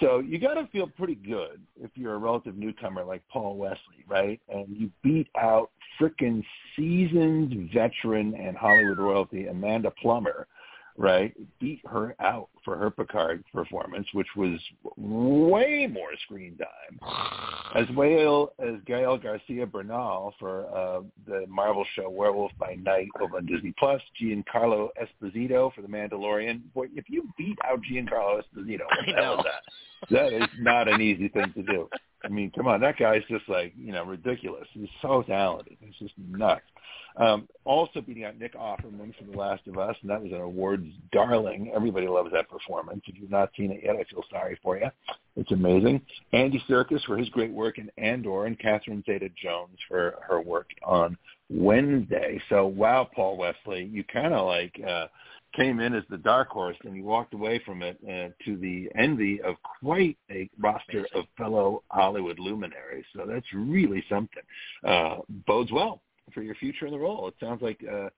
so 0.00 0.20
you 0.20 0.38
got 0.38 0.54
to 0.54 0.66
feel 0.68 0.86
pretty 0.86 1.14
good 1.14 1.60
if 1.80 1.90
you're 1.94 2.14
a 2.14 2.18
relative 2.18 2.56
newcomer 2.56 3.04
like 3.04 3.22
Paul 3.28 3.56
Wesley, 3.56 4.04
right? 4.06 4.40
And 4.48 4.66
you 4.68 4.90
beat 5.02 5.28
out 5.36 5.70
frickin' 6.00 6.44
seasoned 6.76 7.70
veteran 7.72 8.34
and 8.34 8.56
Hollywood 8.56 8.98
royalty 8.98 9.46
Amanda 9.46 9.90
Plummer, 10.00 10.46
right? 10.98 11.32
Beat 11.60 11.80
her 11.86 12.14
out 12.20 12.48
for 12.64 12.76
her 12.76 12.90
Picard 12.90 13.44
performance, 13.52 14.06
which 14.12 14.26
was 14.36 14.58
way 14.96 15.86
more 15.90 16.10
screen 16.24 16.58
time, 16.58 16.98
as 17.76 17.86
well 17.96 18.52
as 18.58 18.74
Gael 18.84 19.16
Garcia 19.16 19.64
Bernal 19.64 20.34
for 20.38 20.66
uh, 20.66 21.00
the 21.26 21.46
Marvel 21.48 21.86
show 21.94 22.10
Werewolf 22.10 22.50
by 22.58 22.74
Night 22.74 23.08
over 23.22 23.36
on 23.36 23.46
Disney 23.46 23.72
Plus. 23.78 24.02
Giancarlo 24.20 24.88
Esposito 25.00 25.72
for 25.72 25.82
The 25.82 25.88
Mandalorian. 25.88 26.62
Boy, 26.74 26.88
if 26.94 27.04
you 27.08 27.28
beat 27.38 27.56
out 27.64 27.80
Giancarlo 27.90 28.42
Esposito, 28.42 28.80
what 28.80 29.06
the 29.06 29.14
I 29.16 29.22
hell 29.22 29.36
know. 29.36 29.40
is 29.40 29.46
that? 29.46 30.10
That 30.10 30.32
is 30.32 30.48
not 30.58 30.88
an 30.88 31.00
easy 31.00 31.28
thing 31.28 31.52
to 31.54 31.62
do. 31.62 31.88
I 32.24 32.28
mean, 32.28 32.50
come 32.54 32.66
on, 32.66 32.80
that 32.80 32.98
guy's 32.98 33.22
just 33.30 33.48
like 33.48 33.72
you 33.76 33.92
know 33.92 34.04
ridiculous. 34.04 34.66
He's 34.72 34.88
so 35.00 35.22
talented. 35.22 35.76
It's 35.80 35.98
just 35.98 36.14
nuts. 36.18 36.62
Um, 37.18 37.48
also 37.64 38.00
beating 38.00 38.24
out 38.24 38.38
Nick 38.38 38.54
Offerman 38.54 39.16
from 39.16 39.32
The 39.32 39.36
Last 39.36 39.66
of 39.66 39.76
Us, 39.76 39.96
and 40.02 40.10
that 40.10 40.22
was 40.22 40.30
an 40.30 40.40
awards 40.40 40.86
darling. 41.10 41.72
Everybody 41.74 42.06
loves 42.06 42.30
that 42.32 42.48
performance. 42.48 43.02
If 43.06 43.16
you've 43.18 43.30
not 43.30 43.50
seen 43.56 43.72
it 43.72 43.80
yet, 43.82 43.96
I 43.96 44.04
feel 44.04 44.22
sorry 44.30 44.58
for 44.62 44.78
you. 44.78 44.88
It's 45.34 45.50
amazing. 45.50 46.00
Andy 46.32 46.62
Serkis 46.68 47.04
for 47.04 47.18
his 47.18 47.28
great 47.30 47.50
work 47.50 47.78
in 47.78 47.90
Andor, 47.98 48.46
and 48.46 48.58
Catherine 48.58 49.02
Zeta-Jones 49.04 49.78
for 49.88 50.14
her 50.28 50.40
work 50.40 50.68
on 50.84 51.16
Wednesday. 51.50 52.40
So, 52.48 52.66
wow, 52.66 53.08
Paul 53.12 53.36
Wesley, 53.36 53.84
you 53.84 54.04
kind 54.04 54.32
of 54.32 54.46
like 54.46 54.80
uh, 54.88 55.06
came 55.56 55.80
in 55.80 55.94
as 55.94 56.04
the 56.10 56.18
dark 56.18 56.50
horse, 56.50 56.76
and 56.84 56.94
you 56.94 57.02
walked 57.02 57.34
away 57.34 57.60
from 57.66 57.82
it 57.82 57.98
uh, 58.04 58.28
to 58.44 58.56
the 58.58 58.88
envy 58.96 59.42
of 59.42 59.56
quite 59.80 60.16
a 60.30 60.48
roster 60.60 61.04
of 61.16 61.24
fellow 61.36 61.82
Hollywood 61.88 62.38
luminaries. 62.38 63.04
So 63.16 63.24
that's 63.26 63.46
really 63.52 64.04
something. 64.08 64.42
Uh, 64.86 65.16
bodes 65.46 65.72
well 65.72 66.00
for 66.32 66.42
your 66.42 66.54
future 66.56 66.86
in 66.86 66.92
the 66.92 66.98
role. 66.98 67.28
It 67.28 67.34
sounds 67.40 67.62
like 67.62 67.82
uh, 67.90 68.08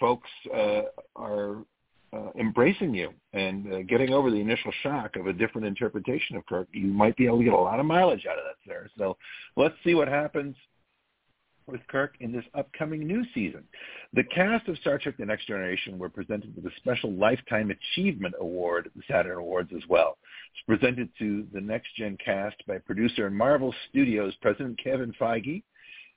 folks 0.00 0.28
uh, 0.54 0.82
are 1.16 1.58
uh, 2.12 2.30
embracing 2.38 2.94
you 2.94 3.12
and 3.32 3.72
uh, 3.72 3.82
getting 3.82 4.12
over 4.12 4.30
the 4.30 4.36
initial 4.36 4.72
shock 4.82 5.16
of 5.16 5.26
a 5.26 5.32
different 5.32 5.66
interpretation 5.66 6.36
of 6.36 6.46
Kirk. 6.46 6.68
You 6.72 6.86
might 6.86 7.16
be 7.16 7.26
able 7.26 7.38
to 7.38 7.44
get 7.44 7.52
a 7.52 7.56
lot 7.56 7.80
of 7.80 7.86
mileage 7.86 8.26
out 8.26 8.38
of 8.38 8.44
that 8.44 8.56
there. 8.66 8.88
So 8.96 9.16
let's 9.56 9.74
see 9.84 9.94
what 9.94 10.08
happens 10.08 10.56
with 11.68 11.86
Kirk 11.88 12.14
in 12.20 12.32
this 12.32 12.44
upcoming 12.54 13.06
new 13.06 13.24
season. 13.34 13.62
The 14.14 14.24
cast 14.24 14.68
of 14.68 14.78
Star 14.78 14.98
Trek 14.98 15.16
The 15.18 15.26
Next 15.26 15.46
Generation 15.46 15.98
were 15.98 16.08
presented 16.08 16.56
with 16.56 16.64
a 16.64 16.74
special 16.76 17.12
Lifetime 17.12 17.70
Achievement 17.70 18.34
Award 18.40 18.86
at 18.86 18.94
the 18.94 19.02
Saturn 19.06 19.36
Awards 19.36 19.70
as 19.76 19.82
well. 19.88 20.16
It's 20.54 20.80
presented 20.80 21.10
to 21.18 21.46
the 21.52 21.60
Next 21.60 21.94
Gen 21.96 22.16
cast 22.24 22.56
by 22.66 22.78
producer 22.78 23.26
and 23.26 23.36
Marvel 23.36 23.74
Studios 23.90 24.34
President 24.40 24.80
Kevin 24.82 25.12
Feige, 25.20 25.62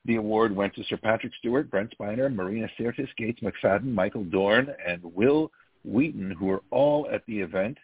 the 0.06 0.16
award 0.16 0.56
went 0.56 0.74
to 0.76 0.84
Sir 0.84 0.98
Patrick 0.98 1.34
Stewart, 1.40 1.70
Brent 1.70 1.94
Spiner, 1.98 2.34
Marina 2.34 2.68
Sirtis, 2.80 3.10
Gates 3.18 3.42
McFadden, 3.42 3.94
Michael 3.94 4.24
Dorn, 4.24 4.74
and 4.86 5.02
Wil 5.04 5.52
Wheaton, 5.84 6.32
who 6.32 6.48
were 6.48 6.64
all 6.72 7.08
at 7.12 7.26
the 7.28 7.40
event, 7.40 7.78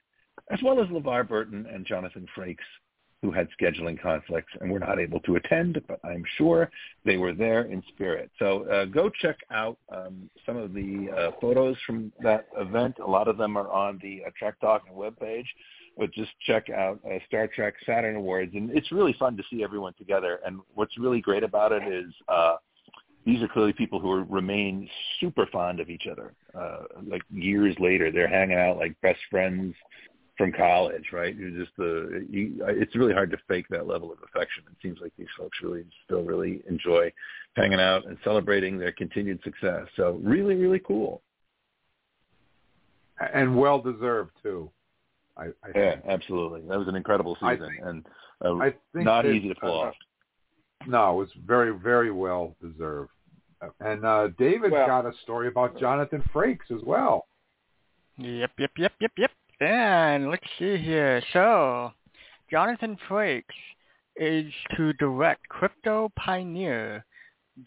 as 0.50 0.60
well 0.64 0.82
as 0.82 0.88
LeVar 0.88 1.28
Burton 1.28 1.66
and 1.72 1.86
Jonathan 1.86 2.28
Frakes, 2.36 2.58
who 3.22 3.32
had 3.32 3.48
scheduling 3.60 4.00
conflicts 4.00 4.54
and 4.62 4.72
were 4.72 4.80
not 4.80 5.00
able 5.00 5.20
to 5.22 5.36
attend, 5.36 5.82
but 5.88 6.00
I'm 6.04 6.24
sure 6.38 6.70
they 7.04 7.18
were 7.18 7.34
there 7.34 7.64
in 7.64 7.82
spirit. 7.90 8.30
So 8.38 8.68
uh, 8.70 8.86
go 8.86 9.10
check 9.10 9.38
out 9.52 9.78
um, 9.90 10.30
some 10.46 10.58
of 10.58 10.74
the 10.74 11.10
uh, 11.16 11.32
photos 11.42 11.78
from 11.86 12.12
that 12.22 12.48
event. 12.56 12.98
A 13.04 13.10
lot 13.10 13.28
of 13.28 13.38
them 13.38 13.58
are 13.58 13.72
on 13.72 14.00
the 14.02 14.24
uh, 14.26 14.30
Trek 14.38 14.60
Talk 14.60 14.84
webpage 14.96 15.48
but 15.98 16.14
just 16.14 16.32
check 16.46 16.70
out 16.70 17.00
uh, 17.06 17.18
Star 17.28 17.48
Trek 17.48 17.74
Saturn 17.86 18.16
Awards, 18.16 18.54
and 18.56 18.70
it's 18.72 18.92
really 18.92 19.16
fun 19.18 19.36
to 19.38 19.44
see 19.50 19.64
everyone 19.64 19.94
together. 19.98 20.40
And 20.46 20.60
what's 20.76 20.98
really 20.98 21.22
great 21.22 21.44
about 21.44 21.72
it 21.72 21.84
is 21.92 22.14
uh, 22.28 22.56
these 23.26 23.42
are 23.42 23.48
clearly 23.48 23.74
people 23.74 24.00
who 24.00 24.12
are, 24.12 24.24
remain 24.24 24.90
super 25.20 25.48
fond 25.48 25.80
of 25.80 25.90
each 25.90 26.08
other. 26.10 26.34
Uh, 26.58 26.84
like 27.06 27.22
years 27.30 27.76
later, 27.80 28.12
they're 28.12 28.28
hanging 28.30 28.58
out 28.58 28.78
like 28.78 29.00
best 29.02 29.20
friends 29.30 29.76
from 30.38 30.54
college, 30.54 31.06
right? 31.12 31.36
You're 31.36 31.50
just 31.50 31.76
the. 31.78 32.26
You, 32.30 32.64
it's 32.68 32.96
really 32.96 33.14
hard 33.14 33.32
to 33.32 33.38
fake 33.48 33.66
that 33.72 33.88
level 33.88 34.12
of 34.12 34.20
affection. 34.20 34.64
It 34.72 34.78
seems 34.82 35.00
like 35.02 35.14
these 35.18 35.28
folks 35.38 35.58
really 35.64 35.84
still 36.06 36.24
really 36.24 36.62
enjoy 36.70 37.12
hanging 37.56 37.80
out 37.80 38.06
and 38.06 38.18
celebrating 38.24 38.78
their 38.78 38.92
continued 38.92 39.42
success. 39.44 39.88
So 39.96 40.20
really, 40.24 40.56
really 40.56 40.80
cool. 40.80 41.22
And 43.34 43.58
well 43.58 43.82
deserved 43.82 44.32
too. 44.44 44.70
I, 45.38 45.46
I 45.46 45.72
yeah, 45.76 45.96
absolutely. 46.08 46.62
That 46.68 46.78
was 46.78 46.88
an 46.88 46.96
incredible 46.96 47.36
season 47.36 47.70
think, 47.70 47.86
and 47.86 48.06
uh, 48.44 48.56
I 48.56 48.74
think 48.94 49.06
not 49.06 49.24
that, 49.24 49.32
easy 49.32 49.50
to 49.50 49.56
pull 49.56 49.80
uh, 49.80 49.86
off. 49.88 49.96
No, 50.88 51.12
it 51.14 51.16
was 51.16 51.30
very, 51.46 51.72
very 51.72 52.12
well 52.12 52.56
deserved. 52.62 53.12
And 53.80 54.06
uh, 54.06 54.30
David 54.38 54.72
Well- 54.72 54.88
got 54.88 55.06
a 55.06 55.12
story 55.24 55.48
about 55.48 55.80
Jonathan 55.80 56.24
Frakes 56.34 56.72
as 56.72 56.84
well. 56.86 57.28
Yep, 58.18 58.52
yep, 58.58 58.72
yep, 58.78 58.94
yep, 59.00 59.12
yep. 59.18 59.32
And 59.60 60.30
let's 60.30 60.46
see 60.60 60.78
here. 60.78 61.22
So, 61.34 61.92
Jonathan 62.50 62.98
Frakes 63.10 63.44
is 64.16 64.52
to 64.76 64.94
direct 64.94 65.48
Crypto 65.50 66.12
Pioneer 66.16 67.06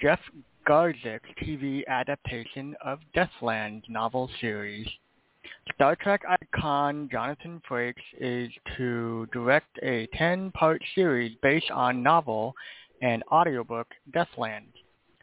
Jeff 0.00 0.20
Garzik's 0.68 1.28
TV 1.42 1.84
adaptation 1.86 2.76
of 2.84 3.00
Deathland 3.14 3.82
novel 3.88 4.30
series. 4.40 4.88
Star 5.74 5.96
Trek 5.96 6.22
icon 6.28 7.08
Jonathan 7.10 7.60
Frakes 7.68 7.94
is 8.18 8.50
to 8.76 9.26
direct 9.32 9.78
a 9.82 10.06
10-part 10.18 10.82
series 10.94 11.36
based 11.42 11.70
on 11.70 12.02
novel 12.02 12.54
and 13.02 13.22
audiobook 13.30 13.86
Deathland. 14.14 14.72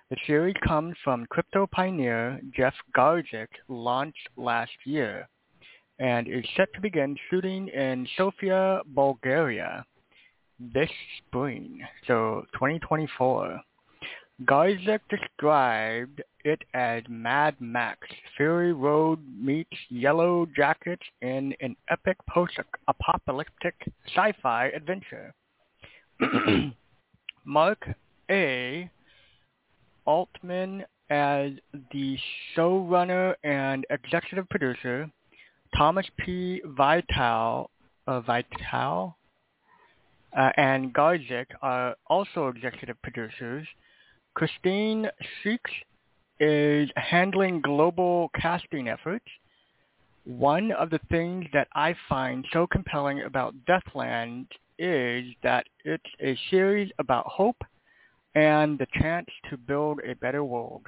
The 0.10 0.18
series 0.26 0.56
comes 0.66 0.96
from 1.04 1.26
crypto 1.28 1.68
pioneer 1.68 2.40
Jeff 2.56 2.74
Garzik, 2.96 3.50
launched 3.68 4.30
last 4.38 4.72
year, 4.86 5.28
and 6.00 6.28
is 6.28 6.46
set 6.56 6.74
to 6.74 6.82
begin 6.82 7.18
shooting 7.30 7.68
in 7.68 8.08
Sofia, 8.16 8.82
Bulgaria 8.88 9.86
this 10.60 10.90
spring, 11.18 11.82
so 12.08 12.44
2024. 12.54 13.62
Garzik 14.46 15.00
described 15.10 16.22
it 16.46 16.64
as 16.74 17.04
Mad 17.10 17.56
Max, 17.60 18.08
Fury 18.36 18.72
Road 18.72 19.20
meets 19.36 19.76
Yellow 19.90 20.48
Jackets 20.56 21.02
in 21.22 21.56
an 21.60 21.76
epic 21.90 22.18
post-apocalyptic 22.30 23.74
sci-fi 24.08 24.68
adventure. 24.68 25.34
Mark 27.46 27.88
A. 28.30 28.90
Altman 30.06 30.86
as 31.10 31.52
the 31.92 32.18
showrunner 32.56 33.34
and 33.44 33.86
executive 33.90 34.48
producer, 34.50 35.10
Thomas 35.76 36.06
P. 36.18 36.62
Vitale, 36.64 37.70
uh, 38.06 38.22
Vitale 38.22 39.16
uh, 40.38 40.52
and 40.58 40.94
Garzik 40.94 41.48
are 41.62 41.96
also 42.08 42.48
executive 42.48 43.02
producers. 43.02 43.68
Christine 44.38 45.10
Sheaks 45.42 45.72
is 46.40 46.92
handling 46.96 47.60
global 47.60 48.30
casting 48.40 48.88
efforts. 48.88 49.26
One 50.26 50.72
of 50.74 50.92
the 50.92 51.00
things 51.10 51.48
that 51.54 51.68
I 51.74 51.96
find 52.08 52.46
so 52.54 52.68
compelling 52.68 53.24
about 53.24 53.56
Deathland 53.68 54.46
is 54.78 55.26
that 55.42 55.66
it's 55.86 56.04
a 56.22 56.38
series 56.52 56.92
about 57.00 57.26
hope 57.26 57.64
and 58.36 58.78
the 58.78 58.86
chance 59.02 59.26
to 59.50 59.58
build 59.58 60.02
a 60.08 60.14
better 60.14 60.44
world. 60.44 60.84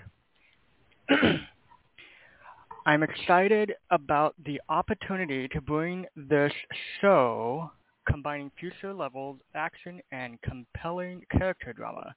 I'm 2.86 3.02
excited 3.02 3.74
about 3.90 4.36
the 4.46 4.62
opportunity 4.70 5.48
to 5.48 5.60
bring 5.60 6.06
this 6.16 6.54
show 7.02 7.72
combining 8.10 8.52
future 8.60 8.94
levels 8.94 9.38
action 9.56 10.02
and 10.12 10.42
compelling 10.42 11.22
character 11.32 11.74
drama 11.74 12.14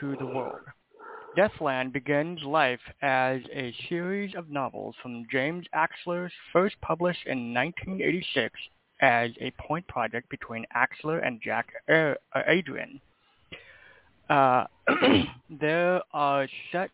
to 0.00 0.16
the 0.16 0.26
world. 0.26 0.60
Deathland 1.36 1.92
begins 1.92 2.42
life 2.42 2.80
as 3.00 3.40
a 3.52 3.74
series 3.88 4.34
of 4.34 4.50
novels 4.50 4.94
from 5.02 5.24
James 5.30 5.66
Axler's 5.74 6.32
first 6.52 6.76
published 6.82 7.26
in 7.26 7.54
1986 7.54 8.54
as 9.00 9.30
a 9.40 9.50
point 9.52 9.86
project 9.88 10.28
between 10.28 10.66
Axler 10.76 11.26
and 11.26 11.40
Jack 11.42 11.68
uh, 11.88 12.14
Adrian. 12.46 13.00
Uh, 14.28 14.64
there 15.60 16.02
are 16.12 16.46
set. 16.70 16.90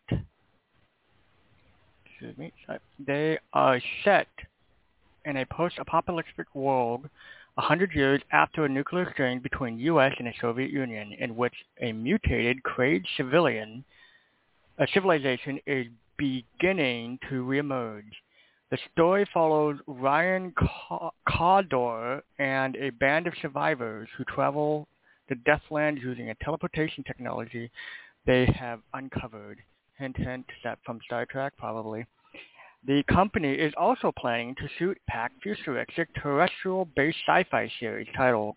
Excuse 2.05 2.37
me. 2.37 2.51
They 3.05 3.37
are 3.53 3.79
set 4.03 4.27
in 5.25 5.37
a 5.37 5.45
post-apocalyptic 5.45 6.47
world 6.55 7.09
a 7.59 7.61
hundred 7.61 7.93
years 7.93 8.21
after 8.31 8.63
a 8.63 8.69
nuclear 8.69 9.03
exchange 9.03 9.43
between 9.43 9.77
U.S. 9.79 10.13
and 10.17 10.27
the 10.27 10.33
Soviet 10.39 10.71
Union, 10.71 11.11
in 11.19 11.35
which 11.35 11.53
a 11.81 11.91
mutated 11.91 12.63
Krayt 12.63 13.03
civilian 13.17 13.83
a 14.77 14.87
civilization 14.93 15.59
is 15.67 15.87
beginning 16.17 17.19
to 17.29 17.43
reemerge. 17.43 18.11
The 18.71 18.77
story 18.93 19.25
follows 19.33 19.77
Ryan 19.87 20.53
Cawdor 21.27 22.21
and 22.37 22.77
a 22.77 22.91
band 22.91 23.27
of 23.27 23.33
survivors 23.41 24.07
who 24.17 24.23
travel 24.23 24.87
the 25.27 25.35
Deathlands 25.35 26.01
using 26.01 26.29
a 26.29 26.35
teleportation 26.35 27.03
technology 27.03 27.69
they 28.25 28.45
have 28.57 28.79
uncovered. 28.93 29.59
Hint, 29.97 30.15
hint, 30.15 30.45
that 30.63 30.79
from 30.85 31.01
Star 31.03 31.25
Trek, 31.25 31.51
probably. 31.57 32.05
The 32.87 33.03
company 33.03 33.53
is 33.53 33.73
also 33.77 34.11
planning 34.17 34.55
to 34.55 34.67
shoot 34.77 34.97
Pac 35.07 35.31
futuristic 35.43 36.07
terrestrial-based 36.21 37.17
sci-fi 37.27 37.69
series 37.79 38.07
titled 38.15 38.55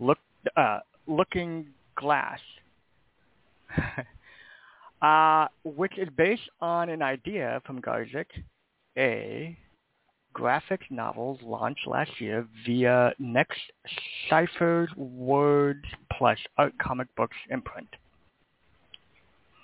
Look, 0.00 0.18
uh, 0.56 0.80
Looking 1.06 1.68
Glass, 1.96 2.40
uh, 5.02 5.46
which 5.64 5.96
is 5.98 6.08
based 6.16 6.48
on 6.60 6.88
an 6.88 7.00
idea 7.00 7.62
from 7.64 7.80
Garzik, 7.80 8.26
a 8.98 9.56
graphic 10.32 10.80
novels 10.90 11.38
launched 11.42 11.86
last 11.86 12.10
year 12.20 12.46
via 12.66 13.12
Next 13.18 13.60
Ciphers 14.28 14.88
Words 14.96 15.84
Plus 16.18 16.38
Art 16.58 16.72
Comic 16.82 17.08
Books 17.16 17.36
imprint. 17.50 17.88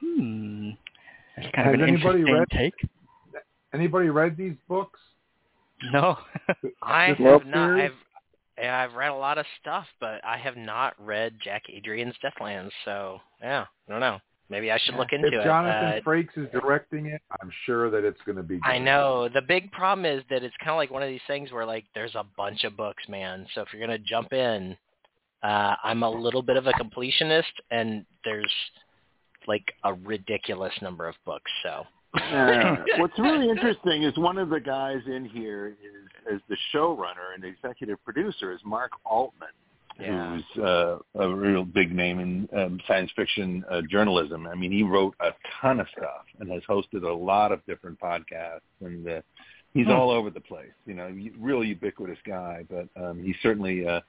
Hmm. 0.01 0.71
That's 1.37 1.49
kind 1.55 1.67
Has 1.67 1.75
of 1.75 1.81
an 1.81 1.89
anybody 1.89 2.21
interesting 2.21 2.35
read- 2.35 2.49
take. 2.51 2.75
Anybody 3.77 4.09
read 4.09 4.37
these 4.37 4.57
books? 4.69 4.99
No. 5.93 6.17
I 6.83 7.15
have 7.19 7.45
not. 7.45 7.53
series? 7.69 7.91
I've 7.91 7.97
yeah, 8.59 8.79
I've 8.79 8.95
read 8.95 9.11
a 9.11 9.15
lot 9.15 9.37
of 9.37 9.45
stuff, 9.61 9.85
but 10.01 10.25
I 10.25 10.39
have 10.39 10.57
not 10.57 10.95
read 10.99 11.35
Jack 11.45 11.65
Adrian's 11.71 12.15
Deathlands. 12.25 12.71
So 12.87 13.21
yeah, 13.43 13.67
I 13.87 13.93
don't 13.93 14.01
know. 14.01 14.19
Maybe 14.49 14.71
I 14.71 14.79
should 14.79 14.95
look 14.95 15.13
into 15.13 15.27
it. 15.27 15.35
if 15.35 15.41
it. 15.41 15.45
Jonathan 15.45 15.99
Uh, 15.99 16.09
Frakes 16.09 16.39
is 16.39 16.49
directing 16.53 17.07
it, 17.07 17.21
I'm 17.43 17.51
sure 17.65 17.91
that 17.91 18.05
it's 18.05 18.21
going 18.25 18.37
to 18.37 18.45
be. 18.45 18.55
Good. 18.55 18.71
I 18.71 18.79
know. 18.79 19.29
The 19.29 19.43
big 19.43 19.73
problem 19.73 20.07
is 20.07 20.23
that 20.31 20.45
it's 20.45 20.55
kind 20.59 20.71
of 20.71 20.77
like 20.77 20.91
one 20.91 21.03
of 21.03 21.09
these 21.09 21.21
things 21.27 21.51
where 21.51 21.67
like 21.67 21.85
there's 21.95 22.15
a 22.15 22.25
bunch 22.37 22.65
of 22.65 22.77
books, 22.77 23.03
man. 23.09 23.47
So 23.55 23.61
if 23.61 23.69
you're 23.73 23.85
gonna 23.85 23.99
jump 23.99 24.33
in, 24.33 24.77
uh, 25.43 25.75
I'm 25.85 26.03
a 26.03 26.11
little 26.11 26.43
bit 26.43 26.57
of 26.57 26.67
a 26.67 26.73
completionist, 26.73 27.43
and 27.71 28.07
there's 28.25 28.53
like 29.47 29.65
a 29.85 29.93
ridiculous 29.93 30.73
number 30.81 31.07
of 31.09 31.15
books. 31.27 31.51
So 31.63 31.85
Uh, 32.17 32.77
what's 32.99 33.19
really 33.19 33.49
interesting 33.55 34.03
is 34.03 34.17
one 34.17 34.39
of 34.39 34.49
the 34.49 34.61
guys 34.61 35.01
in 35.07 35.25
here 35.25 35.69
is 35.69 36.35
as 36.35 36.41
the 36.49 36.57
showrunner 36.75 37.35
and 37.35 37.45
executive 37.45 38.03
producer 38.05 38.53
is 38.53 38.61
Mark 38.65 38.93
Altman, 39.05 39.49
Yeah. 40.01 40.37
who's 40.55 40.63
uh, 40.65 40.99
a 41.15 41.29
real 41.35 41.65
big 41.65 41.93
name 41.95 42.19
in 42.21 42.49
um, 42.59 42.81
science 42.87 43.11
fiction 43.15 43.65
uh, 43.71 43.83
journalism. 43.91 44.47
I 44.47 44.55
mean, 44.55 44.73
he 44.73 44.83
wrote 44.83 45.15
a 45.21 45.31
ton 45.61 45.81
of 45.81 45.87
stuff 45.97 46.25
and 46.41 46.51
has 46.51 46.63
hosted 46.69 47.03
a 47.05 47.13
lot 47.13 47.53
of 47.53 47.65
different 47.67 47.99
podcasts, 48.01 48.61
and 48.81 49.09
uh, 49.09 49.21
he's 49.75 49.87
Hmm. 49.87 49.93
all 49.93 50.11
over 50.11 50.31
the 50.31 50.41
place. 50.41 50.73
You 50.87 50.95
know, 50.95 51.15
real 51.39 51.63
ubiquitous 51.65 52.19
guy, 52.27 52.65
but 52.69 52.89
um, 53.03 53.23
he's 53.23 53.37
certainly 53.43 53.87
uh, 53.87 54.01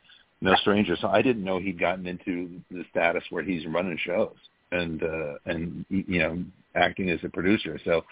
no 0.41 0.55
stranger. 0.55 0.95
So 0.99 1.07
I 1.09 1.21
didn't 1.21 1.43
know 1.43 1.59
he'd 1.59 1.79
gotten 1.79 2.07
into 2.07 2.61
the 2.71 2.83
status 2.89 3.23
where 3.29 3.43
he's 3.43 3.65
running 3.67 3.97
shows 3.97 4.35
and 4.71 5.01
uh, 5.03 5.33
and 5.45 5.85
you 5.89 6.19
know 6.19 6.43
acting 6.77 7.09
as 7.09 7.19
a 7.23 7.29
producer. 7.29 7.79
So 7.83 8.03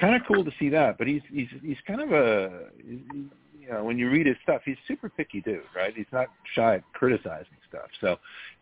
kind 0.00 0.14
of 0.14 0.22
cool 0.26 0.44
to 0.44 0.50
see 0.58 0.68
that. 0.70 0.98
But 0.98 1.06
he's 1.06 1.22
he's 1.30 1.48
he's 1.62 1.76
kind 1.86 2.00
of 2.00 2.12
a 2.12 2.66
you 2.82 3.68
know 3.70 3.84
when 3.84 3.98
you 3.98 4.10
read 4.10 4.26
his 4.26 4.36
stuff, 4.42 4.62
he's 4.64 4.76
super 4.88 5.08
picky 5.08 5.40
dude, 5.40 5.62
right? 5.74 5.94
He's 5.94 6.06
not 6.12 6.28
shy 6.54 6.76
at 6.76 6.92
criticizing 6.92 7.58
stuff. 7.68 7.88
So 8.00 8.16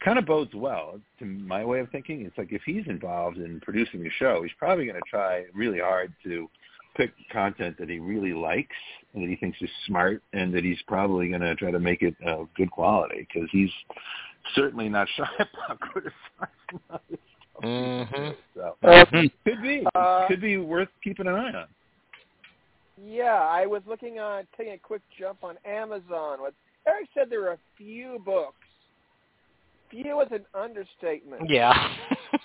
kind 0.05 0.19
of 0.19 0.27
bodes 0.27 0.55
well 0.55 1.01
to 1.19 1.25
my 1.25 1.65
way 1.65 1.81
of 1.81 1.91
thinking. 1.91 2.23
It's 2.23 2.37
like 2.37 2.53
if 2.53 2.63
he's 2.65 2.87
involved 2.87 3.39
in 3.39 3.61
producing 3.61 4.07
a 4.07 4.11
show, 4.19 4.43
he's 4.43 4.53
probably 4.59 4.87
going 4.87 5.01
to 5.01 5.11
try 5.11 5.45
really 5.55 5.81
hard 5.81 6.13
to 6.25 6.49
pick 6.97 7.13
content 7.33 7.77
that 7.79 7.89
he 7.89 7.99
really 7.99 8.33
likes 8.33 8.77
and 9.15 9.23
that 9.23 9.29
he 9.29 9.37
thinks 9.37 9.57
is 9.63 9.71
smart 9.87 10.23
and 10.33 10.53
that 10.53 10.65
he's 10.65 10.81
probably 10.87 11.29
going 11.29 11.41
to 11.41 11.55
try 11.55 11.71
to 11.71 11.79
make 11.79 12.03
it 12.03 12.15
uh, 12.27 12.45
good 12.57 12.71
quality 12.71 13.27
because 13.33 13.49
he's 13.53 13.71
certainly 14.55 14.89
not 14.89 15.09
shy 15.17 15.29
about 15.39 15.81
criticizing 15.81 16.81
other 16.91 17.19
stuff. 17.61 18.11
Mhm. 18.11 18.37
So 18.55 18.77
Uh, 18.83 19.05
could 19.45 19.63
be 19.63 19.87
Uh, 19.95 20.27
could 20.29 20.41
be 20.41 20.57
worth 20.59 20.89
keeping 21.03 21.27
an 21.27 21.35
eye 21.35 21.53
on. 21.53 21.69
Yeah, 22.97 23.41
I 23.41 23.67
was 23.67 23.83
looking 23.87 24.19
on 24.19 24.47
taking 24.57 24.75
a 24.75 24.79
quick 24.79 25.03
jump 25.19 25.43
on 25.45 25.57
Amazon. 25.65 26.41
What 26.41 26.55
Eric 26.87 27.09
said 27.15 27.31
there 27.31 27.41
were 27.41 27.53
a 27.53 27.59
few 27.77 28.19
books. 28.21 28.57
Few 29.91 30.21
is 30.21 30.31
an 30.33 30.47
understatement. 30.55 31.49
yeah. 31.49 31.73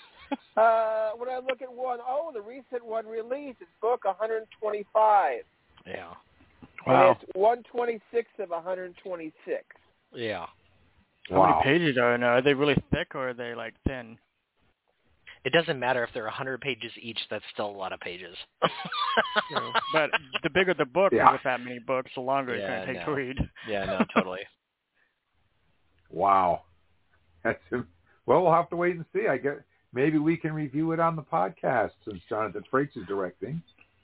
Uh, 0.58 1.12
when 1.18 1.30
I 1.30 1.38
look 1.38 1.62
at 1.62 1.72
one, 1.72 2.00
oh, 2.06 2.32
the 2.34 2.42
recent 2.42 2.84
one 2.84 3.06
released, 3.06 3.58
it's 3.62 3.70
book 3.82 4.06
125, 4.06 5.44
yeah. 5.86 6.14
Wow. 6.88 7.10
and 7.12 7.18
it's 7.22 7.36
126 7.36 8.30
of 8.40 8.50
126. 8.52 9.64
Yeah. 10.14 10.46
How 11.30 11.36
Wow. 11.36 11.50
many 11.50 11.64
pages 11.64 11.98
are 11.98 12.16
in 12.16 12.22
there? 12.22 12.32
Are 12.32 12.42
they 12.42 12.54
really 12.54 12.76
thick 12.92 13.16
or 13.16 13.30
are 13.30 13.34
they 13.34 13.54
like 13.54 13.74
thin? 13.86 14.18
It 15.46 15.54
doesn't 15.54 15.80
matter 15.80 16.04
if 16.04 16.10
they're 16.14 16.24
100 16.24 16.60
pages 16.60 16.92
each. 17.00 17.20
That's 17.30 17.46
still 17.54 17.68
a 17.70 17.78
lot 17.78 17.94
of 17.94 18.00
pages. 18.00 18.36
True. 19.50 19.72
but 19.94 20.10
the 20.44 20.50
bigger 20.50 20.74
the 20.74 20.86
book 20.86 21.14
Yeah. 21.14 21.32
with 21.32 21.42
that 21.44 21.62
many 21.62 21.78
books, 21.80 22.12
the 22.16 22.22
longer 22.22 22.56
it's 22.56 22.66
going 22.68 22.82
to 22.82 22.86
take 22.88 22.96
no. 22.98 23.06
to 23.06 23.12
read. 23.12 23.38
yeah, 23.70 23.86
no, 23.86 24.00
totally. 24.16 24.40
Wow. 26.10 26.64
That's 27.44 27.60
well. 28.26 28.42
We'll 28.42 28.52
have 28.52 28.70
to 28.72 28.76
wait 28.76 28.96
and 28.96 29.06
see. 29.14 29.28
I 29.28 29.38
guess 29.38 29.58
maybe 29.94 30.18
we 30.18 30.36
can 30.36 30.52
review 30.52 30.92
it 30.94 31.00
on 31.00 31.16
the 31.16 31.22
podcast 31.22 31.92
since 32.08 32.20
Jonathan 32.28 32.64
Frakes 32.74 32.98
is 32.98 33.06
directing. 33.08 33.62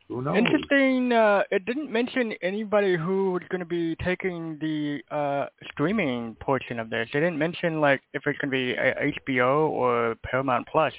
Who 0.10 0.22
knows? 0.22 0.38
Interesting. 0.38 1.12
Uh, 1.12 1.42
it 1.52 1.66
didn't 1.66 1.92
mention 1.92 2.34
anybody 2.44 2.98
who 2.98 3.32
was 3.32 3.42
going 3.50 3.62
to 3.62 3.66
be 3.66 3.96
taking 4.04 4.60
the 4.60 5.02
uh, 5.10 5.46
streaming 5.72 6.36
portion 6.40 6.80
of 6.80 6.90
this. 6.90 7.08
It 7.14 7.22
didn't 7.22 7.40
mention 7.40 7.82
like 7.82 8.02
if 8.14 8.22
it's 8.28 8.38
going 8.40 8.52
to 8.52 8.74
be 8.74 8.78
uh, 8.78 8.94
HBO 9.28 9.70
or 9.70 10.16
Paramount 10.24 10.68
Plus. 10.72 10.94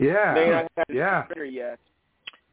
Yeah. 0.00 0.32
May 0.34 0.50
not 0.50 0.72
have 0.76 0.86
Yeah. 0.96 1.22
Twitter 1.24 1.44
yet. 1.44 1.78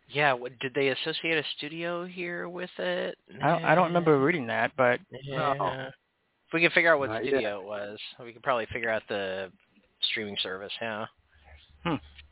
Yeah, 0.10 0.34
what, 0.34 0.58
did 0.60 0.74
they 0.74 0.90
associate 0.90 1.38
a 1.38 1.44
studio 1.58 2.06
here 2.06 2.48
with 2.48 2.70
it? 2.78 3.18
I 3.44 3.48
don't, 3.50 3.66
I 3.66 3.76
don't 3.76 3.88
remember 3.88 4.20
reading 4.20 4.48
that, 4.48 4.72
but 4.78 5.00
Yeah. 5.24 5.54
No. 5.58 5.88
If 6.48 6.54
we 6.54 6.62
can 6.62 6.72
figure 6.72 6.94
out 6.94 7.00
what 7.00 7.10
Not 7.10 7.26
yet. 7.26 7.32
studio 7.34 7.60
it 7.60 7.66
was, 7.66 8.00
we 8.24 8.32
could 8.32 8.44
probably 8.44 8.68
figure 8.72 8.90
out 8.90 9.04
the 9.10 9.52
streaming 10.02 10.38
service. 10.42 10.72
Yeah. 10.82 11.06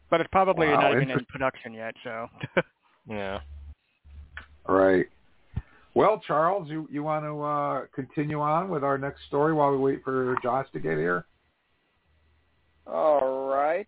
but 0.09 0.21
it's 0.21 0.29
probably 0.31 0.67
Wow, 0.67 0.81
not 0.81 0.91
even 0.95 1.09
in 1.11 1.25
production 1.25 1.73
yet. 1.73 1.95
So 2.03 2.27
Yeah. 3.09 3.39
right. 4.67 5.07
Well, 5.95 6.21
Charles, 6.27 6.69
you 6.69 6.87
you 6.91 7.03
want 7.03 7.23
to 7.25 7.41
uh, 7.41 7.85
continue 7.95 8.41
on 8.41 8.69
with 8.69 8.83
our 8.83 8.97
next 8.97 9.25
story 9.27 9.53
while 9.53 9.71
we 9.71 9.77
wait 9.77 10.03
for 10.03 10.35
Josh 10.43 10.67
to 10.73 10.79
get 10.79 10.97
here? 10.97 11.25
All 12.87 13.47
right. 13.49 13.87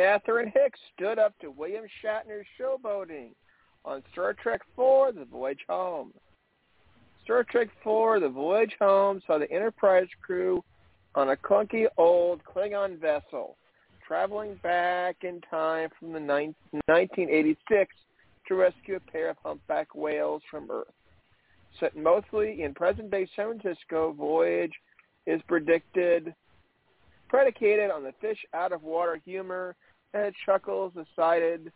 Catherine 0.00 0.50
Hicks 0.54 0.80
stood 0.96 1.18
up 1.18 1.38
to 1.40 1.50
William 1.50 1.84
Shatner's 2.02 2.46
showboating 2.58 3.32
on 3.84 4.02
Star 4.12 4.32
Trek 4.32 4.62
IV, 4.70 5.14
The 5.14 5.26
Voyage 5.30 5.60
Home. 5.68 6.14
Star 7.22 7.44
Trek 7.44 7.68
IV, 7.84 8.22
The 8.22 8.30
Voyage 8.32 8.74
Home 8.80 9.20
saw 9.26 9.36
the 9.36 9.50
Enterprise 9.52 10.08
crew 10.22 10.64
on 11.14 11.28
a 11.28 11.36
clunky 11.36 11.84
old 11.98 12.40
Klingon 12.44 12.98
vessel 12.98 13.58
traveling 14.08 14.54
back 14.62 15.16
in 15.20 15.42
time 15.50 15.90
from 15.98 16.14
the 16.14 16.20
nine- 16.20 16.54
1986 16.86 17.94
to 18.48 18.54
rescue 18.54 18.96
a 18.96 19.00
pair 19.00 19.28
of 19.28 19.36
humpback 19.44 19.94
whales 19.94 20.42
from 20.50 20.70
Earth. 20.70 20.94
Set 21.78 21.94
mostly 21.94 22.62
in 22.62 22.72
present-day 22.72 23.28
San 23.36 23.60
Francisco, 23.60 24.12
Voyage 24.12 24.80
is 25.26 25.42
predicted 25.42 26.34
predicated 27.28 27.90
on 27.90 28.02
the 28.02 28.12
fish 28.20 28.44
out 28.54 28.72
of 28.72 28.82
water 28.82 29.16
humor 29.24 29.76
and 30.14 30.34
chuckles 30.44 30.92
aside 30.96 31.72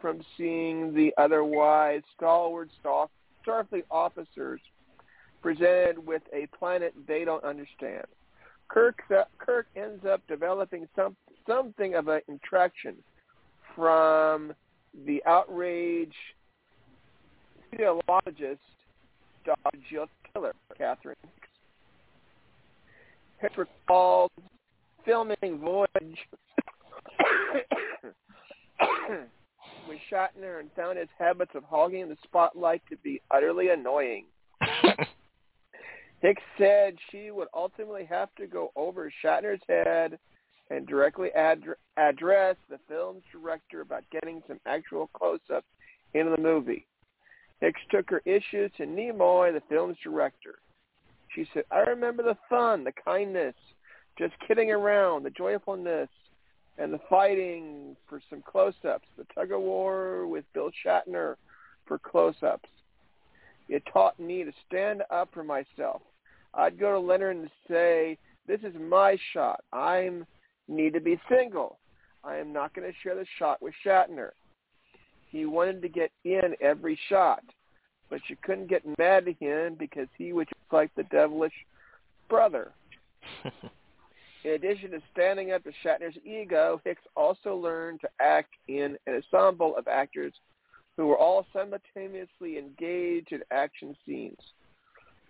from 0.00 0.20
seeing 0.36 0.94
the 0.94 1.12
otherwise 1.18 2.02
stalwart 2.16 2.68
Star- 2.80 3.08
Starfleet 3.46 3.84
officers 3.90 4.60
presented 5.42 6.04
with 6.04 6.22
a 6.32 6.46
planet 6.56 6.92
they 7.06 7.24
don't 7.24 7.44
understand. 7.44 8.04
Kirk, 8.68 9.00
Kirk 9.38 9.66
ends 9.76 10.04
up 10.04 10.20
developing 10.28 10.86
some, 10.94 11.16
something 11.46 11.94
of 11.94 12.08
an 12.08 12.20
attraction 12.28 12.96
from 13.74 14.52
the 15.06 15.22
outrage 15.26 16.14
cetologist. 17.72 18.58
Jill 19.88 20.06
Killer, 20.32 20.52
Catherine. 20.76 21.16
Hicks 23.38 23.56
recalls 23.56 24.30
filming 25.06 25.58
Voyage 25.58 26.18
with 29.88 29.98
Shatner 30.10 30.60
and 30.60 30.70
found 30.76 30.98
his 30.98 31.08
habits 31.18 31.52
of 31.54 31.64
hogging 31.64 32.08
the 32.08 32.16
spotlight 32.22 32.82
to 32.90 32.96
be 32.98 33.20
utterly 33.30 33.70
annoying. 33.70 34.26
Hicks 36.20 36.42
said 36.58 36.96
she 37.10 37.30
would 37.30 37.48
ultimately 37.54 38.04
have 38.04 38.28
to 38.36 38.46
go 38.46 38.72
over 38.74 39.12
Shatner's 39.24 39.62
head 39.68 40.18
and 40.70 40.86
directly 40.86 41.30
ad- 41.32 41.62
address 41.96 42.56
the 42.68 42.78
film's 42.88 43.22
director 43.32 43.80
about 43.80 44.04
getting 44.10 44.42
some 44.46 44.60
actual 44.66 45.08
close-ups 45.14 45.66
into 46.14 46.30
the 46.30 46.42
movie. 46.42 46.86
Hicks 47.60 47.80
took 47.90 48.10
her 48.10 48.22
issues 48.24 48.70
to 48.76 48.84
Nimoy, 48.84 49.52
the 49.52 49.62
film's 49.68 49.96
director. 50.02 50.56
She 51.34 51.46
said, 51.54 51.64
I 51.70 51.80
remember 51.80 52.22
the 52.22 52.36
fun, 52.48 52.84
the 52.84 52.92
kindness, 53.04 53.54
just 54.18 54.34
kidding 54.46 54.70
around, 54.70 55.22
the 55.22 55.30
joyfulness, 55.30 56.08
and 56.78 56.92
the 56.92 57.00
fighting 57.10 57.96
for 58.08 58.20
some 58.30 58.42
close-ups, 58.42 59.06
the 59.16 59.26
tug-of-war 59.34 60.26
with 60.26 60.44
Bill 60.54 60.70
Shatner 60.84 61.34
for 61.86 61.98
close-ups. 61.98 62.68
It 63.68 63.82
taught 63.92 64.18
me 64.18 64.44
to 64.44 64.52
stand 64.66 65.02
up 65.10 65.28
for 65.34 65.44
myself. 65.44 66.00
I'd 66.54 66.78
go 66.78 66.92
to 66.92 66.98
Leonard 66.98 67.36
and 67.36 67.50
say, 67.68 68.16
this 68.46 68.60
is 68.62 68.74
my 68.80 69.18
shot. 69.32 69.62
I 69.72 70.10
need 70.68 70.94
to 70.94 71.00
be 71.00 71.20
single. 71.28 71.78
I 72.24 72.36
am 72.36 72.52
not 72.52 72.74
going 72.74 72.90
to 72.90 72.96
share 73.02 73.14
the 73.14 73.26
shot 73.38 73.60
with 73.60 73.74
Shatner. 73.84 74.30
He 75.30 75.44
wanted 75.44 75.82
to 75.82 75.88
get 75.88 76.10
in 76.24 76.54
every 76.60 76.98
shot, 77.08 77.42
but 78.08 78.20
you 78.28 78.36
couldn't 78.42 78.68
get 78.68 78.82
mad 78.98 79.28
at 79.28 79.36
him 79.38 79.76
because 79.78 80.08
he 80.16 80.32
was 80.32 80.46
just 80.46 80.72
like 80.72 80.90
the 80.96 81.02
devilish 81.04 81.52
brother. 82.28 82.72
In 84.48 84.54
addition 84.54 84.92
to 84.92 85.02
standing 85.12 85.52
up 85.52 85.62
to 85.64 85.72
Shatner's 85.84 86.16
ego, 86.24 86.80
Hicks 86.82 87.02
also 87.14 87.54
learned 87.54 88.00
to 88.00 88.08
act 88.18 88.54
in 88.66 88.96
an 89.06 89.22
ensemble 89.34 89.76
of 89.76 89.86
actors 89.86 90.32
who 90.96 91.06
were 91.06 91.18
all 91.18 91.44
simultaneously 91.52 92.56
engaged 92.56 93.32
in 93.32 93.42
action 93.50 93.94
scenes. 94.06 94.38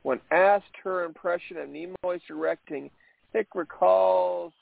When 0.04 0.20
asked 0.30 0.76
her 0.84 1.04
impression 1.04 1.56
of 1.56 1.68
Nimoy's 1.68 2.22
directing, 2.28 2.92
Hick 3.32 3.48
recalls 3.56 4.52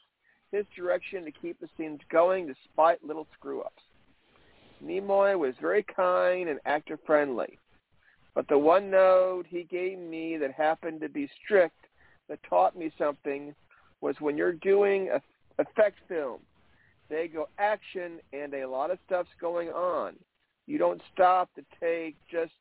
his 0.53 0.65
direction 0.75 1.27
to 1.27 1.33
keep 1.33 1.61
the 1.61 1.69
scenes 1.77 2.01
going 2.11 2.47
despite 2.47 3.05
little 3.05 3.27
screw-ups. 3.39 3.83
Nimoy 4.83 5.39
was 5.39 5.55
very 5.61 5.83
kind 5.83 6.49
and 6.49 6.61
actor-friendly, 6.65 7.59
but 8.35 8.49
the 8.49 8.57
one 8.57 8.91
note 8.91 9.45
he 9.47 9.65
gave 9.65 9.99
me 9.99 10.39
that 10.39 10.53
happened 10.53 11.03
to 11.03 11.11
be 11.11 11.29
strict 11.45 11.89
that 12.31 12.43
taught 12.49 12.75
me 12.75 12.91
something 12.97 13.55
was 14.07 14.15
when 14.21 14.37
you're 14.37 14.53
doing 14.53 15.09
a 15.13 15.21
effect 15.61 15.99
film, 16.07 16.39
they 17.11 17.27
go 17.27 17.49
action 17.59 18.21
and 18.33 18.55
a 18.55 18.69
lot 18.69 18.93
of 18.93 18.99
stuff's 19.05 19.31
going 19.41 19.69
on. 19.69 20.15
You 20.67 20.79
don't 20.79 21.03
stop 21.13 21.51
the 21.57 21.65
take 21.81 22.15
just 22.31 22.53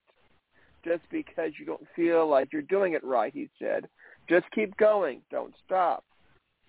just 0.84 1.02
because 1.12 1.52
you 1.60 1.66
don't 1.66 1.86
feel 1.96 2.28
like 2.28 2.52
you're 2.52 2.62
doing 2.64 2.94
it 2.94 3.04
right, 3.04 3.34
he 3.34 3.50
said. 3.60 3.88
Just 4.28 4.46
keep 4.54 4.76
going. 4.78 5.22
Don't 5.32 5.54
stop. 5.66 6.04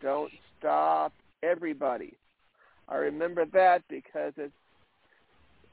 Don't 0.03 0.33
stop 0.59 1.13
everybody. 1.43 2.15
I 2.89 2.97
remember 2.97 3.45
that 3.53 3.83
because 3.89 4.33
it's 4.37 4.53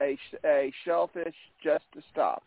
a, 0.01 0.17
a 0.45 0.73
shellfish 0.85 1.35
just 1.61 1.83
to 1.93 2.01
stop. 2.11 2.43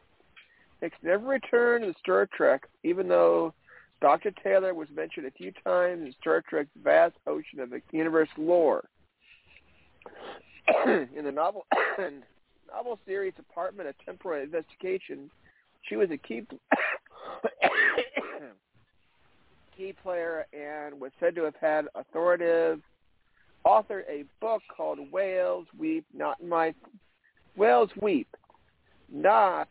Hicks 0.81 0.97
never 1.03 1.27
returned 1.27 1.85
to 1.85 1.95
Star 1.99 2.29
Trek, 2.35 2.65
even 2.83 3.09
though 3.09 3.55
Dr. 4.01 4.31
Taylor 4.43 4.75
was 4.75 4.89
mentioned 4.95 5.27
a 5.27 5.31
few 5.31 5.53
times 5.65 6.03
in 6.03 6.15
Star 6.21 6.43
Trek's 6.49 6.71
vast 6.83 7.15
ocean 7.27 7.61
of 7.61 7.73
universe 7.93 8.29
lore. 8.37 8.85
in 10.87 11.25
the 11.25 11.33
novel 11.33 11.67
novel 12.69 12.99
series 13.07 13.33
Department 13.35 13.89
of 13.89 13.95
Temporal 14.05 14.43
Investigation, 14.43 15.31
she 15.89 15.97
was 15.97 16.11
a 16.11 16.17
key 16.17 16.43
key 19.77 19.95
player 20.03 20.47
and 20.53 21.01
was 21.01 21.13
said 21.21 21.35
to 21.37 21.45
have 21.45 21.57
had 21.61 21.87
authoritative 21.95 22.81
authored 23.65 24.05
a 24.09 24.25
book 24.41 24.63
called 24.75 24.99
Whales 25.11 25.67
Weep, 25.79 26.05
not 26.15 26.43
my 26.43 26.75
Whales 27.57 27.91
Weep, 28.01 28.29
not 29.13 29.69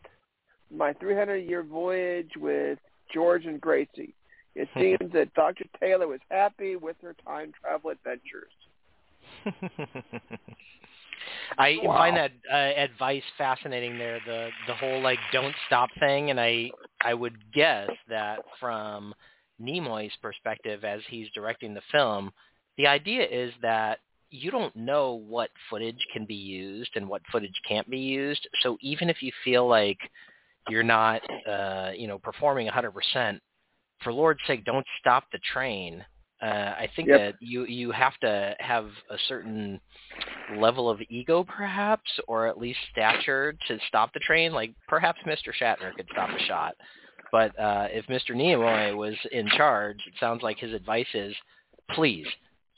my 0.70 0.92
300-year 0.94 1.62
voyage 1.62 2.30
with 2.38 2.78
George 3.12 3.46
and 3.46 3.60
Gracie. 3.60 4.14
It 4.54 4.68
seems 4.78 5.12
that 5.12 5.32
Dr. 5.34 5.64
Taylor 5.80 6.08
was 6.08 6.20
happy 6.30 6.76
with 6.76 6.96
her 7.02 7.14
time 7.26 7.52
travel 7.60 7.90
adventures. 7.90 8.52
I 11.58 11.76
Wow. 11.82 11.96
find 11.96 12.16
that 12.16 12.32
uh, 12.52 12.80
advice 12.80 13.22
fascinating 13.38 13.98
there, 13.98 14.20
the 14.26 14.50
the 14.68 14.74
whole 14.74 15.00
like 15.00 15.18
don't 15.32 15.54
stop 15.66 15.88
thing, 15.98 16.30
and 16.30 16.40
I 16.40 16.70
I 17.02 17.14
would 17.14 17.36
guess 17.52 17.90
that 18.08 18.40
from 18.60 19.14
Nimoy's 19.60 20.14
perspective 20.22 20.84
as 20.84 21.00
he's 21.08 21.28
directing 21.34 21.74
the 21.74 21.82
film, 21.92 22.32
the 22.76 22.86
idea 22.86 23.26
is 23.26 23.52
that 23.62 24.00
you 24.30 24.50
don't 24.50 24.74
know 24.76 25.14
what 25.14 25.50
footage 25.70 26.04
can 26.12 26.26
be 26.26 26.34
used 26.34 26.90
and 26.96 27.08
what 27.08 27.22
footage 27.30 27.60
can't 27.66 27.88
be 27.88 27.98
used. 27.98 28.46
So 28.62 28.76
even 28.80 29.08
if 29.08 29.22
you 29.22 29.32
feel 29.44 29.66
like 29.68 29.98
you're 30.68 30.82
not, 30.82 31.22
uh, 31.48 31.92
you 31.96 32.08
know, 32.08 32.18
performing 32.18 32.68
100%, 32.68 33.38
for 34.02 34.12
Lord's 34.12 34.40
sake, 34.46 34.64
don't 34.64 34.86
stop 35.00 35.24
the 35.32 35.38
train. 35.52 36.04
Uh, 36.42 36.74
I 36.78 36.90
think 36.94 37.08
Yep. 37.08 37.18
that 37.18 37.34
you 37.40 37.64
you 37.64 37.90
have 37.92 38.14
to 38.18 38.54
have 38.58 38.90
a 39.10 39.16
certain 39.26 39.80
level 40.58 40.90
of 40.90 41.00
ego, 41.08 41.44
perhaps, 41.44 42.10
or 42.28 42.46
at 42.46 42.58
least 42.58 42.78
stature 42.92 43.54
to 43.68 43.78
stop 43.88 44.12
the 44.12 44.20
train. 44.20 44.52
Like 44.52 44.74
perhaps 44.86 45.18
Mr. 45.26 45.52
Shatner 45.58 45.94
could 45.94 46.06
stop 46.12 46.28
a 46.28 46.38
shot, 46.44 46.74
but 47.32 47.58
uh, 47.58 47.88
if 47.90 48.06
Mr. 48.06 48.36
Nimoy 48.36 48.94
was 48.94 49.16
in 49.32 49.48
charge, 49.48 49.98
it 50.06 50.12
sounds 50.20 50.42
like 50.42 50.58
his 50.58 50.74
advice 50.74 51.06
is, 51.14 51.34
please 51.92 52.26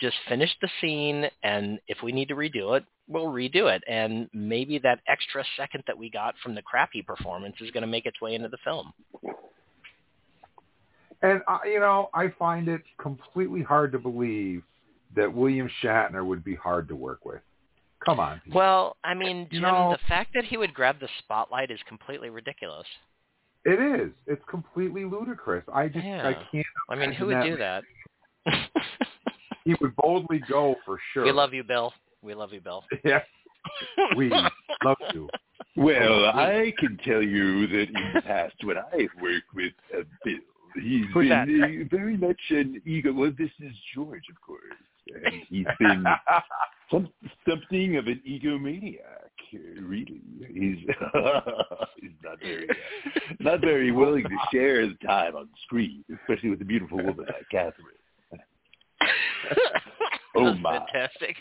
just 0.00 0.16
finish 0.28 0.50
the 0.60 0.68
scene, 0.80 1.26
and 1.42 1.80
if 1.88 1.98
we 2.02 2.12
need 2.12 2.28
to 2.28 2.34
redo 2.34 2.76
it, 2.76 2.84
we'll 3.08 3.26
redo 3.26 3.74
it. 3.74 3.82
And 3.88 4.28
maybe 4.32 4.78
that 4.78 5.00
extra 5.08 5.44
second 5.56 5.84
that 5.86 5.96
we 5.98 6.10
got 6.10 6.34
from 6.42 6.54
the 6.54 6.62
crappy 6.62 7.02
performance 7.02 7.56
is 7.60 7.70
going 7.70 7.82
to 7.82 7.86
make 7.88 8.06
its 8.06 8.20
way 8.20 8.34
into 8.34 8.48
the 8.48 8.58
film. 8.64 8.92
And 11.22 11.42
I, 11.48 11.58
you 11.66 11.80
know, 11.80 12.10
I 12.14 12.28
find 12.38 12.68
it 12.68 12.82
completely 13.00 13.62
hard 13.62 13.90
to 13.92 13.98
believe 13.98 14.62
that 15.16 15.32
William 15.32 15.68
Shatner 15.82 16.24
would 16.24 16.44
be 16.44 16.54
hard 16.54 16.86
to 16.88 16.96
work 16.96 17.24
with. 17.24 17.40
Come 18.04 18.20
on. 18.20 18.40
people. 18.44 18.58
Well, 18.60 18.96
I 19.02 19.14
mean, 19.14 19.48
You 19.50 19.60
Jim, 19.60 19.62
know- 19.62 19.96
the 20.00 20.06
fact 20.08 20.30
that 20.34 20.44
he 20.44 20.56
would 20.56 20.72
grab 20.72 21.00
the 21.00 21.08
spotlight 21.18 21.70
is 21.70 21.80
completely 21.88 22.30
ridiculous. 22.30 22.86
It 23.64 23.80
is. 24.00 24.12
It's 24.26 24.42
completely 24.48 25.04
ludicrous. 25.04 25.64
I 25.72 25.88
just 25.88 26.04
Yeah. 26.04 26.28
I 26.28 26.34
can't. 26.52 26.64
I 26.88 26.94
mean, 26.94 27.12
who 27.12 27.26
would 27.26 27.32
imagine 27.32 27.52
do 27.52 27.58
that? 27.58 27.82
He 29.68 29.74
would 29.82 29.94
boldly 29.96 30.40
go 30.48 30.76
for 30.86 30.98
sure. 31.12 31.24
we 31.26 31.32
love 31.32 31.52
you, 31.52 31.62
Bill. 31.62 31.92
We 32.22 32.32
love 32.34 32.54
you, 32.54 32.60
Bill. 32.62 32.84
Yeah, 33.04 33.20
we 34.16 34.30
love 34.82 34.96
you. 35.12 35.28
Well, 35.76 36.24
I 36.24 36.72
can 36.78 36.98
tell 37.04 37.22
you 37.22 37.66
that 37.66 37.88
in 37.88 38.12
the 38.14 38.22
past 38.22 38.54
when 38.64 38.78
I've 38.78 39.10
worked 39.20 39.52
with 39.54 39.74
uh, 39.94 40.04
Bill, 40.24 40.36
he's 40.82 41.04
Who's 41.12 41.28
been 41.28 41.60
that? 41.60 41.84
uh, 41.84 41.88
very 41.94 42.16
much 42.16 42.40
an 42.48 42.80
ego. 42.86 43.12
Well, 43.12 43.30
this 43.36 43.50
is 43.60 43.74
George, 43.94 44.22
of 44.30 44.40
course. 44.40 44.62
And 45.22 45.42
he's 45.50 45.66
been 45.78 46.02
some, 46.90 47.08
something 47.46 47.96
of 47.98 48.06
an 48.06 48.22
egomaniac. 48.26 48.96
uh, 49.54 49.82
Really, 49.82 50.22
he's 50.50 50.78
he's 52.00 52.10
not 52.24 52.38
very 52.40 52.68
uh, 52.70 53.34
not 53.38 53.60
very 53.60 53.92
willing 53.92 54.24
to 54.24 54.36
share 54.50 54.80
his 54.80 54.92
time 55.06 55.36
on 55.36 55.48
screen, 55.64 56.04
especially 56.22 56.48
with 56.50 56.62
a 56.62 56.64
beautiful 56.64 56.96
woman 56.98 57.26
like 57.26 57.46
Catherine. 57.50 57.96
Oh, 60.36 60.54
my. 60.54 60.78
fantastic. 60.78 61.36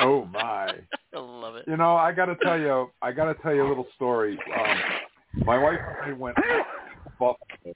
oh 0.00 0.24
my. 0.26 0.72
I 1.14 1.18
love 1.18 1.56
it. 1.56 1.64
You 1.66 1.76
know, 1.76 1.96
I 1.96 2.12
got 2.12 2.26
to 2.26 2.36
tell 2.36 2.58
you, 2.58 2.90
I 3.02 3.12
got 3.12 3.24
to 3.24 3.34
tell 3.42 3.54
you 3.54 3.66
a 3.66 3.68
little 3.68 3.86
story. 3.96 4.38
Um, 4.54 5.44
my 5.44 5.58
wife 5.58 5.78
and 6.02 6.14
I 6.14 6.16
went 6.16 6.36
to 6.36 6.62
Buffalo 7.18 7.74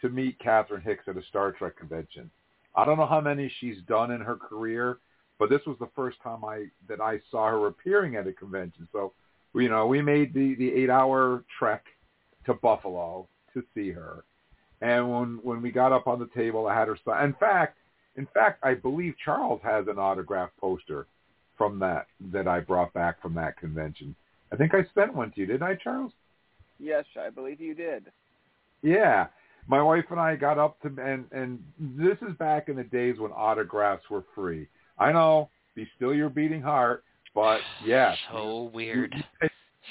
to 0.00 0.08
meet 0.08 0.38
Catherine 0.38 0.82
Hicks 0.82 1.04
at 1.08 1.16
a 1.16 1.22
Star 1.28 1.52
Trek 1.52 1.76
convention. 1.76 2.30
I 2.74 2.84
don't 2.84 2.98
know 2.98 3.06
how 3.06 3.20
many 3.20 3.50
she's 3.60 3.78
done 3.86 4.10
in 4.10 4.20
her 4.20 4.36
career, 4.36 4.98
but 5.38 5.50
this 5.50 5.60
was 5.66 5.76
the 5.80 5.88
first 5.96 6.18
time 6.22 6.44
I 6.44 6.66
that 6.88 7.00
I 7.00 7.20
saw 7.30 7.50
her 7.50 7.66
appearing 7.66 8.16
at 8.16 8.26
a 8.26 8.32
convention. 8.32 8.88
So, 8.92 9.12
you 9.54 9.68
know, 9.68 9.86
we 9.86 10.00
made 10.00 10.32
the 10.32 10.54
the 10.56 10.72
eight 10.72 10.90
hour 10.90 11.44
trek 11.58 11.84
to 12.46 12.54
Buffalo 12.54 13.28
to 13.54 13.62
see 13.74 13.90
her. 13.90 14.24
And 14.80 15.10
when 15.10 15.40
when 15.42 15.60
we 15.60 15.72
got 15.72 15.92
up 15.92 16.06
on 16.06 16.18
the 16.18 16.28
table, 16.34 16.66
I 16.66 16.78
had 16.78 16.88
her 16.88 16.98
sign. 17.04 17.24
In 17.24 17.34
fact, 17.34 17.78
in 18.18 18.26
fact, 18.34 18.58
I 18.64 18.74
believe 18.74 19.14
Charles 19.24 19.60
has 19.62 19.86
an 19.86 19.98
autograph 19.98 20.50
poster 20.60 21.06
from 21.56 21.78
that 21.78 22.08
that 22.32 22.48
I 22.48 22.60
brought 22.60 22.92
back 22.92 23.22
from 23.22 23.32
that 23.34 23.56
convention. 23.56 24.14
I 24.52 24.56
think 24.56 24.74
I 24.74 24.84
sent 24.94 25.14
one 25.14 25.30
to 25.32 25.40
you, 25.40 25.46
didn't 25.46 25.62
I, 25.62 25.76
Charles? 25.76 26.12
Yes, 26.80 27.04
I 27.18 27.30
believe 27.30 27.60
you 27.60 27.74
did. 27.74 28.06
Yeah. 28.82 29.28
My 29.68 29.80
wife 29.80 30.04
and 30.10 30.18
I 30.18 30.34
got 30.34 30.58
up 30.58 30.80
to 30.82 30.88
and 31.00 31.26
and 31.30 31.62
this 31.78 32.16
is 32.28 32.36
back 32.38 32.68
in 32.68 32.76
the 32.76 32.84
days 32.84 33.18
when 33.18 33.30
autographs 33.30 34.04
were 34.10 34.24
free. 34.34 34.66
I 34.98 35.12
know, 35.12 35.48
be 35.76 35.86
still 35.96 36.12
your 36.12 36.28
beating 36.28 36.62
heart, 36.62 37.04
but 37.34 37.60
yes. 37.84 38.16
So 38.32 38.70
weird. 38.74 39.14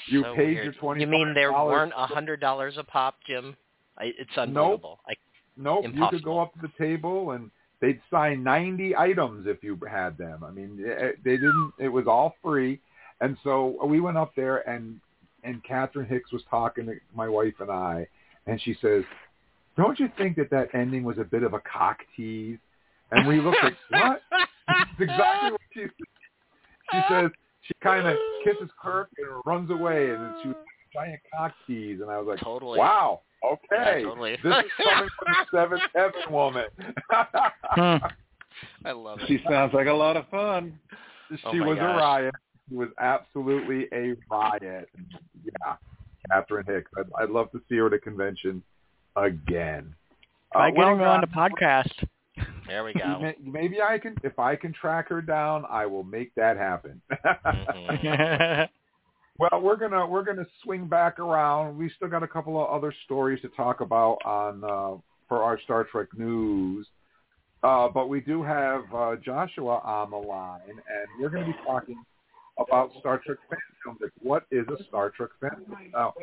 You 0.06 0.22
so 0.22 0.34
paid 0.34 0.48
weird. 0.48 0.64
your 0.64 0.72
twenty. 0.74 1.00
You 1.00 1.06
mean 1.06 1.32
there 1.34 1.52
weren't 1.52 1.92
a 1.96 2.06
hundred 2.06 2.40
dollars 2.40 2.74
a 2.76 2.84
pop, 2.84 3.16
Jim? 3.26 3.56
I, 3.96 4.12
it's 4.18 4.36
unbelievable. 4.36 5.00
I, 5.08 5.14
Nope. 5.58 5.86
You 5.92 6.06
could 6.08 6.22
go 6.22 6.38
up 6.38 6.54
to 6.54 6.60
the 6.62 6.70
table 6.78 7.32
and 7.32 7.50
they'd 7.80 8.00
sign 8.10 8.42
90 8.42 8.96
items 8.96 9.46
if 9.46 9.62
you 9.62 9.78
had 9.90 10.18
them. 10.18 10.44
I 10.44 10.50
mean, 10.50 10.84
eh, 10.86 11.12
they 11.24 11.36
didn't. 11.36 11.72
It 11.78 11.88
was 11.88 12.06
all 12.06 12.34
free, 12.42 12.80
and 13.20 13.36
so 13.44 13.84
we 13.86 14.00
went 14.00 14.16
up 14.16 14.34
there 14.34 14.68
and 14.68 15.00
and 15.44 15.62
Catherine 15.64 16.06
Hicks 16.06 16.32
was 16.32 16.42
talking 16.50 16.86
to 16.86 16.94
my 17.14 17.28
wife 17.28 17.54
and 17.60 17.70
I, 17.70 18.06
and 18.46 18.60
she 18.60 18.76
says, 18.80 19.04
"Don't 19.76 19.98
you 19.98 20.10
think 20.18 20.36
that 20.36 20.50
that 20.50 20.74
ending 20.74 21.04
was 21.04 21.18
a 21.18 21.24
bit 21.24 21.42
of 21.42 21.54
a 21.54 21.60
cock 21.60 21.98
tease?" 22.16 22.58
And 23.10 23.26
we 23.26 23.40
looked 23.40 23.62
at 23.62 23.72
what? 23.90 24.20
That's 24.66 25.00
exactly 25.00 25.52
what 25.52 25.60
she 25.72 25.80
said. 25.82 25.90
she 26.92 27.00
says. 27.08 27.30
She 27.62 27.74
kind 27.82 28.06
of 28.06 28.16
kisses 28.44 28.70
Kirk 28.82 29.10
and 29.18 29.42
runs 29.44 29.70
away, 29.70 30.08
and 30.08 30.34
she 30.42 30.48
was 30.48 30.56
a 30.56 30.98
giant 30.98 31.20
cock 31.36 31.52
tease, 31.66 32.00
and 32.00 32.10
I 32.10 32.16
was 32.16 32.26
like, 32.26 32.40
Totally. 32.40 32.78
"Wow, 32.78 33.20
okay, 33.44 34.00
Yeah, 34.00 34.08
totally. 34.08 34.36
this 34.42 34.52
is 34.56 34.70
coming 34.82 35.08
from 35.18 35.26
the 35.32 35.58
seventh 35.58 35.82
heaven 35.94 36.32
woman." 36.32 36.64
Hmm. 37.10 37.96
I 38.84 38.92
love 38.92 39.20
it. 39.20 39.28
She 39.28 39.40
sounds 39.48 39.72
like 39.74 39.86
a 39.86 39.92
lot 39.92 40.16
of 40.16 40.28
fun. 40.28 40.78
she 41.30 41.36
Oh 41.44 41.52
my 41.54 41.66
was 41.66 41.76
gosh. 41.78 41.94
a 41.94 41.96
riot. 41.98 42.34
She 42.68 42.74
was 42.74 42.88
absolutely 43.00 43.86
a 43.92 44.14
riot. 44.30 44.88
Yeah, 45.44 45.76
Catherine 46.30 46.66
Hicks. 46.66 46.90
I'd, 46.98 47.22
I'd 47.22 47.30
love 47.30 47.50
to 47.52 47.60
see 47.68 47.76
her 47.76 47.86
at 47.86 47.92
a 47.92 47.98
convention 47.98 48.62
again. 49.16 49.94
By 50.52 50.68
Uh, 50.68 50.72
well, 50.76 50.86
getting 50.88 50.98
her 51.00 51.06
on 51.06 51.20
the 51.20 51.26
podcast. 51.28 51.92
There 52.66 52.84
we 52.84 52.92
go. 52.98 53.32
Maybe 53.42 53.80
I 53.80 53.98
can, 53.98 54.16
if 54.24 54.38
I 54.38 54.56
can 54.56 54.72
track 54.72 55.08
her 55.08 55.22
down, 55.22 55.64
I 55.70 55.86
will 55.86 56.04
make 56.04 56.34
that 56.34 56.56
happen. 56.56 57.00
mm-hmm. 57.12 58.64
Well, 59.38 59.60
we're 59.60 59.76
gonna 59.76 60.06
we're 60.06 60.24
gonna 60.24 60.46
swing 60.64 60.86
back 60.86 61.18
around. 61.18 61.78
We 61.78 61.90
still 61.96 62.08
got 62.08 62.22
a 62.22 62.28
couple 62.28 62.60
of 62.60 62.68
other 62.70 62.92
stories 63.04 63.40
to 63.42 63.48
talk 63.50 63.80
about 63.80 64.18
on 64.24 64.64
uh, 64.64 65.00
for 65.28 65.42
our 65.42 65.60
Star 65.60 65.84
Trek 65.84 66.08
news. 66.16 66.86
Uh, 67.62 67.88
but 67.88 68.08
we 68.08 68.20
do 68.20 68.42
have 68.42 68.82
uh, 68.94 69.16
Joshua 69.24 69.78
on 69.84 70.10
the 70.10 70.16
line, 70.16 70.60
and 70.68 71.08
we're 71.20 71.28
going 71.28 71.44
to 71.44 71.52
be 71.52 71.58
talking 71.66 71.96
about 72.58 72.90
Star 73.00 73.20
Trek 73.24 73.38
fan 73.50 73.58
films. 73.82 73.98
Like, 74.00 74.12
what 74.20 74.44
is 74.52 74.64
a 74.68 74.82
Star 74.84 75.10
Trek 75.10 75.30
fan? 75.40 75.64
Now, 75.92 76.14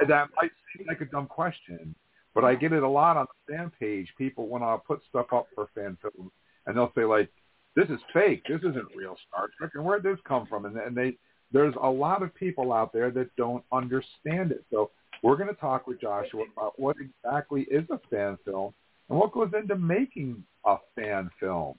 that 0.00 0.28
might 0.40 0.50
seem 0.76 0.86
like 0.86 1.02
a 1.02 1.04
dumb 1.04 1.26
question, 1.26 1.94
but 2.34 2.44
I 2.44 2.54
get 2.54 2.72
it 2.72 2.82
a 2.82 2.88
lot 2.88 3.18
on 3.18 3.26
the 3.46 3.54
fan 3.54 3.70
page. 3.78 4.08
People 4.16 4.48
want 4.48 4.64
to 4.64 4.78
put 4.86 5.02
stuff 5.10 5.26
up 5.32 5.48
for 5.54 5.68
fan 5.74 5.98
films, 6.00 6.30
and 6.66 6.76
they'll 6.76 6.92
say 6.94 7.04
like, 7.04 7.30
"This 7.76 7.88
is 7.90 8.00
fake. 8.14 8.44
This 8.48 8.60
isn't 8.60 8.88
real 8.96 9.16
Star 9.28 9.48
Trek." 9.58 9.72
And 9.74 9.84
where 9.84 10.00
did 10.00 10.14
this 10.14 10.22
come 10.26 10.46
from? 10.46 10.64
And, 10.64 10.76
and 10.78 10.96
they 10.96 11.18
there's 11.52 11.74
a 11.82 11.88
lot 11.88 12.22
of 12.22 12.34
people 12.34 12.72
out 12.72 12.92
there 12.92 13.10
that 13.10 13.34
don't 13.36 13.64
understand 13.72 14.52
it. 14.52 14.64
So 14.70 14.90
we're 15.22 15.36
going 15.36 15.48
to 15.48 15.54
talk 15.54 15.86
with 15.86 16.00
Joshua 16.00 16.44
about 16.56 16.78
what 16.78 16.96
exactly 17.00 17.62
is 17.70 17.84
a 17.90 17.98
fan 18.10 18.38
film 18.44 18.72
and 19.08 19.18
what 19.18 19.32
goes 19.32 19.50
into 19.58 19.76
making 19.76 20.44
a 20.64 20.76
fan 20.94 21.30
film. 21.40 21.74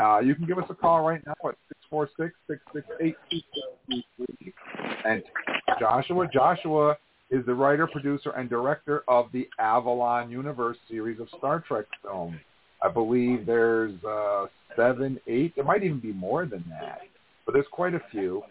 Uh, 0.00 0.18
you 0.18 0.34
can 0.34 0.44
give 0.44 0.58
us 0.58 0.64
a 0.70 0.74
call 0.74 1.02
right 1.02 1.22
now 1.24 1.34
at 1.48 1.56
646-668-2633. 1.92 3.14
And 5.04 5.22
Joshua, 5.78 6.28
Joshua 6.32 6.96
is 7.30 7.46
the 7.46 7.54
writer, 7.54 7.86
producer, 7.86 8.30
and 8.30 8.50
director 8.50 9.04
of 9.08 9.26
the 9.32 9.48
Avalon 9.58 10.30
Universe 10.30 10.76
series 10.88 11.20
of 11.20 11.28
Star 11.38 11.60
Trek 11.66 11.86
films. 12.02 12.36
I 12.82 12.88
believe 12.88 13.46
there's 13.46 13.94
uh, 14.04 14.46
seven, 14.76 15.20
eight. 15.26 15.54
There 15.54 15.64
might 15.64 15.84
even 15.84 16.00
be 16.00 16.12
more 16.12 16.44
than 16.44 16.64
that, 16.68 17.00
but 17.46 17.52
there's 17.52 17.66
quite 17.70 17.94
a 17.94 18.00
few. 18.10 18.42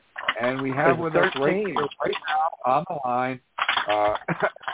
And 0.42 0.62
we 0.62 0.72
have 0.72 1.00
with 1.00 1.16
us 1.16 1.32
right, 1.40 1.66
right 1.66 2.16
now 2.28 2.74
on 2.74 2.86
the 2.90 2.98
line, 3.06 3.40
uh, 3.90 4.16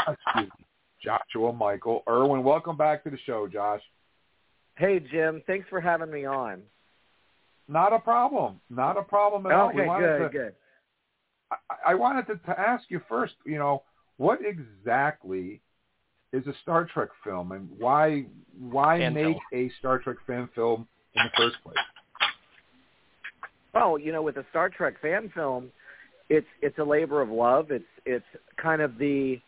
excuse 0.08 0.52
me, 0.58 0.66
Joshua 1.04 1.54
Michael 1.54 2.04
Irwin. 2.08 2.44
Welcome 2.44 2.78
back 2.78 3.04
to 3.04 3.10
the 3.10 3.18
show, 3.26 3.48
Josh. 3.48 3.82
Hey, 4.76 5.00
Jim. 5.00 5.42
Thanks 5.48 5.68
for 5.70 5.82
having 5.82 6.12
me 6.12 6.26
on. 6.26 6.62
Not 7.68 7.94
a 7.94 8.00
problem. 8.00 8.60
Not 8.70 8.98
a 8.98 9.04
problem 9.04 9.46
at 9.46 9.52
okay, 9.52 9.86
all. 9.86 9.96
Okay, 9.96 10.06
good, 10.06 10.20
to, 10.20 10.30
good. 10.30 10.54
I, 11.52 11.92
I 11.92 11.96
wanted 11.96 12.28
to, 12.28 12.36
to 12.36 12.60
ask 12.60 12.86
you 12.90 13.02
first, 13.10 13.34
you 13.46 13.58
know, 13.58 13.84
what 14.18 14.40
exactly 14.44 15.62
is 16.34 16.46
a 16.48 16.54
Star 16.62 16.86
Trek 16.86 17.10
film, 17.24 17.52
and 17.52 17.70
why 17.78 18.26
why 18.60 19.00
fan 19.00 19.14
make 19.14 19.24
film. 19.26 19.40
a 19.54 19.72
Star 19.80 20.00
Trek 20.00 20.18
fan 20.28 20.50
film 20.54 20.88
in 21.16 21.24
the 21.24 21.32
first 21.38 21.56
place? 21.64 21.78
Well, 23.74 24.00
you 24.00 24.12
know, 24.12 24.22
with 24.22 24.38
a 24.38 24.46
Star 24.50 24.70
Trek 24.70 24.96
fan 25.02 25.32
film, 25.34 25.72
it's 26.30 26.48
it's 26.62 26.78
a 26.78 26.84
labor 26.84 27.22
of 27.22 27.30
love. 27.30 27.72
It's 27.72 27.86
it's 28.06 28.26
kind 28.62 28.82
of 28.82 28.98
the 28.98 29.40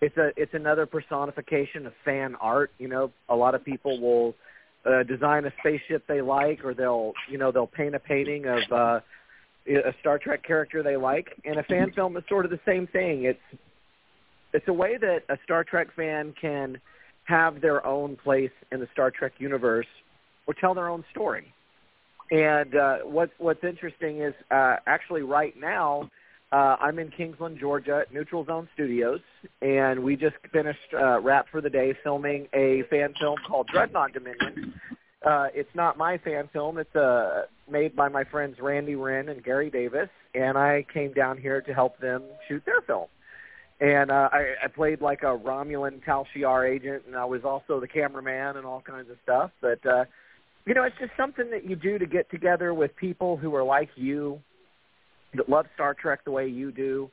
it's 0.00 0.16
a 0.16 0.30
it's 0.36 0.54
another 0.54 0.86
personification 0.86 1.86
of 1.86 1.92
fan 2.04 2.34
art. 2.40 2.70
You 2.78 2.88
know, 2.88 3.12
a 3.28 3.36
lot 3.36 3.54
of 3.54 3.64
people 3.64 4.00
will 4.00 4.34
uh, 4.84 5.04
design 5.04 5.44
a 5.44 5.52
spaceship 5.60 6.04
they 6.08 6.20
like, 6.20 6.64
or 6.64 6.74
they'll 6.74 7.12
you 7.30 7.38
know 7.38 7.52
they'll 7.52 7.66
paint 7.66 7.94
a 7.94 8.00
painting 8.00 8.46
of 8.46 8.72
uh, 8.72 9.00
a 9.68 9.94
Star 10.00 10.18
Trek 10.18 10.42
character 10.44 10.82
they 10.82 10.96
like, 10.96 11.28
and 11.44 11.58
a 11.58 11.62
fan 11.62 11.92
film 11.92 12.16
is 12.16 12.24
sort 12.28 12.44
of 12.44 12.50
the 12.50 12.60
same 12.66 12.86
thing. 12.88 13.24
It's 13.24 13.60
it's 14.52 14.68
a 14.68 14.72
way 14.72 14.96
that 14.98 15.20
a 15.28 15.38
Star 15.44 15.64
Trek 15.64 15.88
fan 15.94 16.34
can 16.40 16.78
have 17.24 17.60
their 17.60 17.86
own 17.86 18.16
place 18.16 18.50
in 18.72 18.80
the 18.80 18.88
Star 18.92 19.10
Trek 19.10 19.32
universe 19.38 19.86
or 20.46 20.54
tell 20.54 20.74
their 20.74 20.88
own 20.88 21.04
story. 21.10 21.52
And 22.30 22.74
uh, 22.74 22.98
what's 23.04 23.32
what's 23.38 23.62
interesting 23.64 24.22
is 24.22 24.34
uh, 24.50 24.76
actually 24.86 25.22
right 25.22 25.54
now 25.58 26.10
uh, 26.52 26.76
I'm 26.80 26.98
in 26.98 27.10
Kingsland, 27.10 27.58
Georgia, 27.58 28.02
at 28.06 28.12
Neutral 28.12 28.44
Zone 28.44 28.68
Studios, 28.74 29.20
and 29.62 30.04
we 30.04 30.16
just 30.16 30.36
finished 30.52 30.92
uh, 30.92 31.18
wrap 31.20 31.46
for 31.50 31.62
the 31.62 31.70
day 31.70 31.94
filming 32.04 32.46
a 32.52 32.82
fan 32.90 33.14
film 33.18 33.38
called 33.48 33.68
Dreadnought 33.68 34.12
Dominion. 34.12 34.74
Uh, 35.24 35.46
it's 35.54 35.74
not 35.74 35.96
my 35.96 36.18
fan 36.18 36.50
film; 36.52 36.76
it's 36.76 36.94
uh, 36.94 37.44
made 37.70 37.96
by 37.96 38.08
my 38.08 38.24
friends 38.24 38.58
Randy 38.60 38.96
Wren 38.96 39.30
and 39.30 39.42
Gary 39.42 39.70
Davis, 39.70 40.10
and 40.34 40.58
I 40.58 40.84
came 40.92 41.14
down 41.14 41.38
here 41.38 41.62
to 41.62 41.72
help 41.72 41.98
them 42.00 42.22
shoot 42.48 42.62
their 42.66 42.82
film. 42.82 43.06
And 43.80 44.10
uh, 44.10 44.28
I, 44.30 44.54
I 44.62 44.68
played 44.68 45.00
like 45.00 45.22
a 45.22 45.36
Romulan 45.36 46.04
Tal 46.04 46.26
Shiar 46.36 46.70
agent, 46.70 47.04
and 47.06 47.16
I 47.16 47.24
was 47.24 47.44
also 47.44 47.80
the 47.80 47.88
cameraman 47.88 48.56
and 48.56 48.66
all 48.66 48.82
kinds 48.82 49.10
of 49.10 49.16
stuff. 49.22 49.50
But 49.60 49.84
uh, 49.86 50.04
you 50.66 50.74
know, 50.74 50.84
it's 50.84 50.96
just 50.98 51.12
something 51.16 51.50
that 51.50 51.68
you 51.68 51.76
do 51.76 51.98
to 51.98 52.06
get 52.06 52.30
together 52.30 52.72
with 52.72 52.94
people 52.96 53.36
who 53.36 53.54
are 53.54 53.64
like 53.64 53.90
you, 53.96 54.40
that 55.34 55.48
love 55.48 55.66
Star 55.74 55.94
Trek 55.94 56.24
the 56.24 56.30
way 56.30 56.46
you 56.46 56.70
do. 56.70 57.10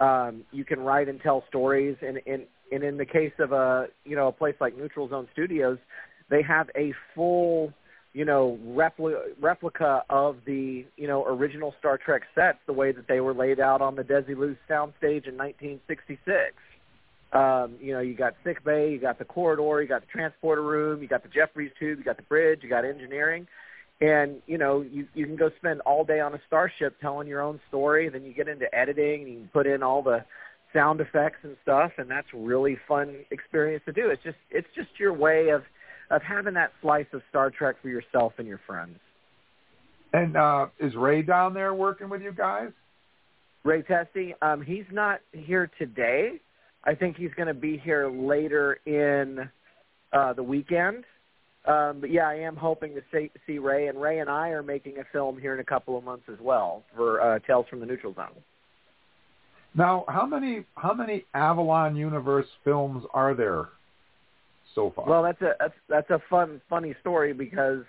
Um, 0.00 0.44
you 0.52 0.64
can 0.64 0.80
write 0.80 1.08
and 1.08 1.20
tell 1.20 1.44
stories, 1.48 1.96
and 2.02 2.20
and 2.26 2.44
and 2.72 2.82
in 2.82 2.96
the 2.96 3.06
case 3.06 3.32
of 3.38 3.52
a 3.52 3.86
you 4.04 4.16
know 4.16 4.28
a 4.28 4.32
place 4.32 4.54
like 4.60 4.76
Neutral 4.76 5.08
Zone 5.08 5.28
Studios, 5.32 5.78
they 6.30 6.42
have 6.42 6.68
a 6.76 6.92
full 7.14 7.72
you 8.12 8.24
know 8.24 8.58
replica 8.64 9.22
replica 9.40 10.02
of 10.10 10.38
the 10.46 10.84
you 10.96 11.06
know 11.06 11.24
original 11.24 11.74
Star 11.78 11.98
Trek 11.98 12.22
sets 12.34 12.58
the 12.66 12.72
way 12.72 12.92
that 12.92 13.06
they 13.08 13.20
were 13.20 13.34
laid 13.34 13.60
out 13.60 13.80
on 13.80 13.94
the 13.96 14.02
Desilu 14.02 14.56
soundstage 14.68 15.26
in 15.26 15.36
1966. 15.36 16.54
Um, 17.34 17.74
you 17.80 17.92
know, 17.92 18.00
you 18.00 18.14
got 18.14 18.34
sick 18.44 18.64
bay, 18.64 18.92
you 18.92 19.00
got 19.00 19.18
the 19.18 19.24
corridor, 19.24 19.82
you 19.82 19.88
got 19.88 20.02
the 20.02 20.06
transporter 20.06 20.62
room, 20.62 21.02
you 21.02 21.08
got 21.08 21.24
the 21.24 21.28
Jefferies 21.28 21.72
tube, 21.80 21.98
you 21.98 22.04
got 22.04 22.16
the 22.16 22.22
bridge, 22.22 22.60
you 22.62 22.68
got 22.68 22.84
engineering. 22.84 23.48
And 24.00 24.42
you 24.46 24.58
know 24.58 24.82
you 24.82 25.06
you 25.14 25.24
can 25.24 25.36
go 25.36 25.50
spend 25.56 25.80
all 25.82 26.04
day 26.04 26.20
on 26.20 26.34
a 26.34 26.40
starship 26.46 27.00
telling 27.00 27.28
your 27.28 27.40
own 27.40 27.60
story 27.68 28.08
then 28.08 28.24
you 28.24 28.34
get 28.34 28.48
into 28.48 28.66
editing 28.74 29.22
and 29.22 29.32
you 29.32 29.38
can 29.38 29.48
put 29.52 29.66
in 29.68 29.84
all 29.84 30.02
the 30.02 30.24
sound 30.72 31.00
effects 31.00 31.38
and 31.44 31.56
stuff 31.62 31.92
and 31.98 32.10
that's 32.10 32.26
a 32.34 32.36
really 32.36 32.76
fun 32.88 33.14
experience 33.30 33.84
to 33.86 33.92
do. 33.92 34.10
It's 34.10 34.22
just 34.24 34.36
it's 34.50 34.66
just 34.74 34.88
your 34.98 35.12
way 35.12 35.50
of 35.50 35.62
of 36.10 36.22
having 36.22 36.54
that 36.54 36.72
slice 36.82 37.06
of 37.12 37.22
star 37.30 37.50
trek 37.50 37.76
for 37.80 37.88
yourself 37.88 38.32
and 38.38 38.48
your 38.48 38.60
friends. 38.66 38.98
And 40.12 40.36
uh 40.36 40.66
is 40.80 40.94
ray 40.96 41.22
down 41.22 41.54
there 41.54 41.72
working 41.72 42.08
with 42.08 42.20
you 42.20 42.32
guys? 42.32 42.70
Ray 43.62 43.82
Tesi 43.82 44.34
um 44.42 44.60
he's 44.60 44.86
not 44.90 45.20
here 45.32 45.70
today 45.78 46.40
i 46.84 46.94
think 46.94 47.16
he's 47.16 47.32
going 47.36 47.48
to 47.48 47.54
be 47.54 47.76
here 47.78 48.08
later 48.08 48.78
in 48.86 49.48
uh 50.12 50.32
the 50.32 50.42
weekend 50.42 51.04
um, 51.66 52.00
but 52.00 52.10
yeah, 52.10 52.28
I 52.28 52.34
am 52.34 52.56
hoping 52.56 52.94
to 52.94 53.00
see, 53.10 53.30
see 53.46 53.58
Ray, 53.58 53.86
and 53.88 54.00
Ray 54.00 54.18
and 54.18 54.28
I 54.28 54.50
are 54.50 54.62
making 54.62 54.98
a 54.98 55.04
film 55.12 55.40
here 55.40 55.54
in 55.54 55.60
a 55.60 55.64
couple 55.64 55.96
of 55.96 56.04
months 56.04 56.24
as 56.30 56.38
well 56.38 56.82
for 56.94 57.22
uh, 57.22 57.38
Tales 57.38 57.64
from 57.70 57.80
the 57.80 57.86
Neutral 57.86 58.14
Zone. 58.14 58.34
Now, 59.74 60.04
how 60.06 60.26
many 60.26 60.64
how 60.76 60.92
many 60.92 61.24
Avalon 61.34 61.96
Universe 61.96 62.46
films 62.64 63.04
are 63.12 63.34
there 63.34 63.68
so 64.74 64.92
far? 64.94 65.06
Well, 65.06 65.22
that's 65.22 65.40
a 65.40 65.54
that's 65.58 65.74
that's 65.88 66.10
a 66.10 66.20
fun 66.30 66.60
funny 66.68 66.94
story 67.00 67.32
because 67.32 67.82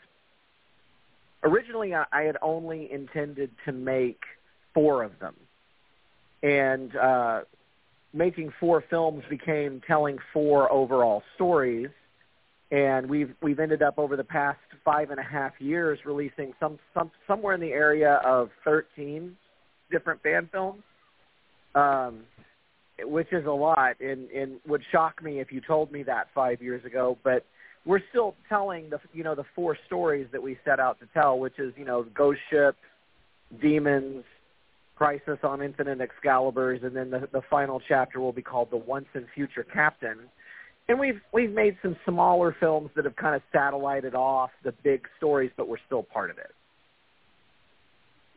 originally 1.43 1.93
I, 1.93 2.05
I 2.11 2.21
had 2.21 2.37
only 2.41 2.91
intended 2.91 3.51
to 3.65 3.71
make 3.71 4.19
four 4.73 5.03
of 5.03 5.11
them, 5.19 5.35
and 6.41 6.95
uh, 6.95 7.41
making 8.15 8.51
four 8.59 8.83
films 8.89 9.23
became 9.29 9.81
telling 9.85 10.17
four 10.33 10.71
overall 10.71 11.21
stories 11.35 11.89
and 12.71 13.07
we've 13.07 13.33
we've 13.41 13.59
ended 13.59 13.81
up 13.81 13.97
over 13.97 14.15
the 14.15 14.23
past 14.23 14.59
five 14.83 15.11
and 15.11 15.19
a 15.19 15.23
half 15.23 15.53
years 15.59 15.99
releasing 16.05 16.53
some 16.59 16.79
some 16.93 17.11
somewhere 17.27 17.53
in 17.53 17.61
the 17.61 17.71
area 17.71 18.19
of 18.25 18.49
13 18.63 19.35
different 19.91 20.21
fan 20.23 20.49
films, 20.51 20.81
um, 21.75 22.21
which 22.99 23.31
is 23.31 23.45
a 23.45 23.51
lot, 23.51 23.99
and 24.01 24.29
and 24.31 24.59
would 24.67 24.81
shock 24.91 25.23
me 25.23 25.39
if 25.39 25.51
you 25.51 25.61
told 25.61 25.91
me 25.91 26.03
that 26.03 26.27
five 26.33 26.61
years 26.61 26.83
ago. 26.85 27.17
But 27.23 27.45
we're 27.85 28.01
still 28.09 28.35
telling 28.49 28.89
the 28.89 28.99
you 29.13 29.23
know 29.23 29.35
the 29.35 29.45
four 29.55 29.77
stories 29.85 30.27
that 30.31 30.41
we 30.41 30.57
set 30.65 30.79
out 30.79 30.99
to 31.01 31.07
tell, 31.13 31.37
which 31.37 31.59
is 31.59 31.73
you 31.77 31.85
know 31.85 32.03
Ghost 32.15 32.39
Ship, 32.49 32.75
Demons, 33.61 34.23
Crisis 34.95 35.39
on 35.43 35.61
Infinite 35.61 35.99
Excaliburs, 35.99 36.83
and 36.83 36.95
then 36.95 37.09
the 37.09 37.27
the 37.31 37.41
final 37.49 37.81
chapter 37.87 38.19
will 38.19 38.33
be 38.33 38.41
called 38.41 38.69
the 38.71 38.77
Once 38.77 39.07
and 39.13 39.25
Future 39.35 39.63
Captain 39.63 40.19
and 40.87 40.99
we've 40.99 41.19
we've 41.33 41.51
made 41.51 41.77
some 41.81 41.95
smaller 42.05 42.55
films 42.59 42.89
that 42.95 43.05
have 43.05 43.15
kind 43.15 43.35
of 43.35 43.41
satellited 43.51 44.15
off 44.15 44.51
the 44.63 44.71
big 44.83 45.07
stories, 45.17 45.51
but 45.57 45.67
we're 45.67 45.77
still 45.85 46.03
part 46.03 46.29
of 46.29 46.37
it. 46.37 46.51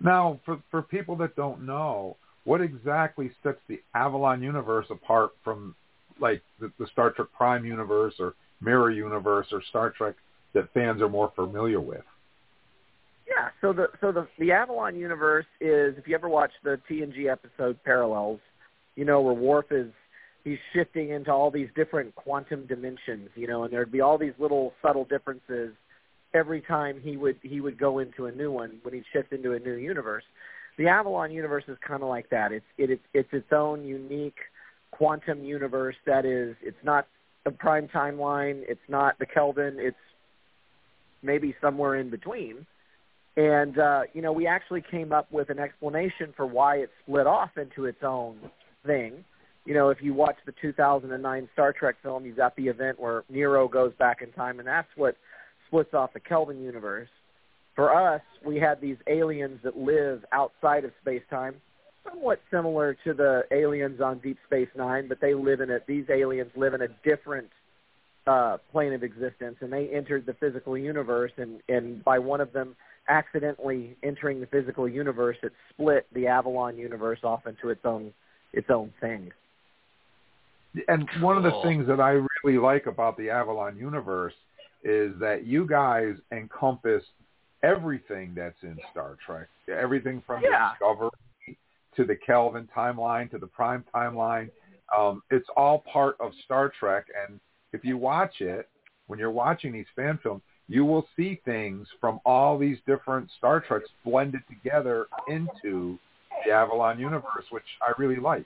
Now, 0.00 0.40
for 0.44 0.62
for 0.70 0.82
people 0.82 1.16
that 1.16 1.36
don't 1.36 1.66
know, 1.66 2.16
what 2.44 2.60
exactly 2.60 3.30
sets 3.42 3.58
the 3.68 3.80
Avalon 3.94 4.42
universe 4.42 4.86
apart 4.90 5.30
from 5.44 5.74
like 6.20 6.42
the, 6.60 6.72
the 6.78 6.86
Star 6.92 7.10
Trek 7.10 7.28
Prime 7.36 7.64
universe 7.64 8.14
or 8.18 8.34
Mirror 8.60 8.90
universe 8.92 9.46
or 9.52 9.62
Star 9.68 9.90
Trek 9.90 10.14
that 10.54 10.72
fans 10.72 11.02
are 11.02 11.08
more 11.08 11.32
familiar 11.36 11.80
with? 11.80 12.04
Yeah, 13.38 13.48
so 13.60 13.72
the 13.72 13.86
so 14.00 14.10
the 14.10 14.26
the 14.38 14.52
Avalon 14.52 14.96
universe 14.96 15.46
is 15.60 15.96
if 15.96 16.08
you 16.08 16.14
ever 16.14 16.28
watch 16.28 16.50
the 16.64 16.80
TNG 16.90 17.30
episode 17.30 17.78
Parallels, 17.84 18.40
you 18.96 19.04
know 19.04 19.20
where 19.20 19.34
Worf 19.34 19.66
is 19.70 19.92
he's 20.44 20.58
shifting 20.72 21.10
into 21.10 21.30
all 21.30 21.50
these 21.50 21.68
different 21.76 22.14
quantum 22.14 22.66
dimensions, 22.66 23.28
you 23.34 23.46
know, 23.46 23.64
and 23.64 23.72
there'd 23.72 23.92
be 23.92 24.00
all 24.00 24.18
these 24.18 24.32
little 24.38 24.72
subtle 24.82 25.04
differences 25.04 25.72
every 26.34 26.60
time 26.62 27.00
he 27.00 27.16
would 27.16 27.36
he 27.42 27.60
would 27.60 27.78
go 27.78 28.00
into 28.00 28.26
a 28.26 28.32
new 28.32 28.50
one 28.50 28.78
when 28.82 28.94
he'd 28.94 29.04
shift 29.12 29.32
into 29.32 29.52
a 29.52 29.58
new 29.58 29.74
universe. 29.74 30.24
The 30.76 30.88
Avalon 30.88 31.30
universe 31.30 31.64
is 31.68 31.76
kind 31.86 32.02
of 32.02 32.08
like 32.08 32.30
that. 32.30 32.50
It's 32.50 32.66
it, 32.76 32.90
it's 32.90 33.02
it's 33.14 33.32
its 33.32 33.52
own 33.52 33.84
unique 33.84 34.38
quantum 34.90 35.44
universe 35.44 35.96
that 36.06 36.24
is 36.24 36.56
it's 36.60 36.82
not 36.82 37.06
the 37.44 37.52
prime 37.52 37.88
timeline, 37.88 38.62
it's 38.68 38.80
not 38.88 39.18
the 39.20 39.26
Kelvin, 39.26 39.76
it's 39.78 39.96
maybe 41.22 41.54
somewhere 41.60 41.96
in 41.96 42.10
between. 42.10 42.66
And 43.38 43.78
uh, 43.78 44.00
you 44.14 44.20
know, 44.20 44.32
we 44.32 44.48
actually 44.48 44.82
came 44.82 45.12
up 45.12 45.30
with 45.30 45.48
an 45.48 45.60
explanation 45.60 46.34
for 46.36 46.44
why 46.44 46.78
it 46.78 46.90
split 47.04 47.28
off 47.28 47.56
into 47.56 47.84
its 47.84 48.02
own 48.02 48.36
thing. 48.84 49.24
You 49.64 49.74
know, 49.74 49.90
if 49.90 49.98
you 50.02 50.12
watch 50.12 50.34
the 50.44 50.52
2009 50.60 51.48
Star 51.52 51.72
Trek 51.72 51.94
film, 52.02 52.26
you've 52.26 52.36
got 52.36 52.56
the 52.56 52.66
event 52.66 52.98
where 52.98 53.22
Nero 53.30 53.68
goes 53.68 53.92
back 53.96 54.22
in 54.22 54.32
time, 54.32 54.58
and 54.58 54.66
that's 54.66 54.88
what 54.96 55.16
splits 55.68 55.94
off 55.94 56.14
the 56.14 56.20
Kelvin 56.20 56.60
universe. 56.60 57.08
For 57.76 57.94
us, 57.94 58.22
we 58.44 58.56
had 58.56 58.80
these 58.80 58.96
aliens 59.06 59.60
that 59.62 59.76
live 59.78 60.24
outside 60.32 60.84
of 60.84 60.90
space-time, 61.00 61.54
somewhat 62.10 62.40
similar 62.50 62.96
to 63.04 63.14
the 63.14 63.42
aliens 63.52 64.00
on 64.00 64.18
Deep 64.18 64.38
Space 64.46 64.70
Nine, 64.76 65.06
but 65.06 65.20
they 65.20 65.34
live 65.34 65.60
in 65.60 65.70
a 65.70 65.78
these 65.86 66.06
aliens 66.10 66.50
live 66.56 66.74
in 66.74 66.82
a 66.82 66.88
different 67.04 67.50
uh, 68.26 68.56
plane 68.72 68.94
of 68.94 69.04
existence, 69.04 69.58
and 69.60 69.72
they 69.72 69.86
entered 69.90 70.26
the 70.26 70.34
physical 70.34 70.76
universe, 70.76 71.32
and 71.36 71.60
and 71.68 72.02
by 72.02 72.18
one 72.18 72.40
of 72.40 72.52
them 72.52 72.74
accidentally 73.08 73.96
entering 74.02 74.40
the 74.40 74.46
physical 74.46 74.88
universe, 74.88 75.36
it 75.42 75.52
split 75.70 76.06
the 76.12 76.26
Avalon 76.26 76.76
universe 76.76 77.20
off 77.22 77.46
into 77.46 77.70
its 77.70 77.80
own 77.84 78.12
its 78.52 78.68
own 78.70 78.92
thing. 79.00 79.30
And 80.86 81.08
one 81.20 81.36
of 81.36 81.42
the 81.42 81.60
things 81.62 81.86
that 81.86 82.00
I 82.00 82.22
really 82.44 82.58
like 82.58 82.86
about 82.86 83.16
the 83.16 83.30
Avalon 83.30 83.76
universe 83.76 84.34
is 84.84 85.12
that 85.20 85.44
you 85.44 85.66
guys 85.66 86.14
encompass 86.30 87.02
everything 87.62 88.32
that's 88.34 88.56
in 88.62 88.78
Star 88.92 89.16
Trek. 89.24 89.48
Everything 89.68 90.22
from 90.26 90.42
yeah. 90.42 90.72
Discovery 90.72 91.10
to 91.96 92.04
the 92.04 92.14
Kelvin 92.14 92.68
timeline 92.74 93.30
to 93.30 93.38
the 93.38 93.46
Prime 93.46 93.84
timeline. 93.94 94.50
Um, 94.96 95.22
it's 95.30 95.48
all 95.56 95.84
part 95.92 96.16
of 96.20 96.32
Star 96.44 96.72
Trek. 96.78 97.06
And 97.26 97.40
if 97.72 97.84
you 97.84 97.96
watch 97.96 98.40
it, 98.40 98.68
when 99.08 99.18
you're 99.18 99.30
watching 99.30 99.72
these 99.72 99.86
fan 99.96 100.18
films, 100.22 100.42
you 100.68 100.84
will 100.84 101.06
see 101.16 101.40
things 101.44 101.86
from 102.00 102.20
all 102.24 102.58
these 102.58 102.76
different 102.86 103.28
Star 103.38 103.60
Treks 103.60 103.88
blended 104.04 104.42
together 104.48 105.06
into 105.28 105.98
the 106.44 106.52
Avalon 106.52 106.98
universe, 106.98 107.44
which 107.50 107.64
I 107.82 107.92
really 107.98 108.20
like. 108.20 108.44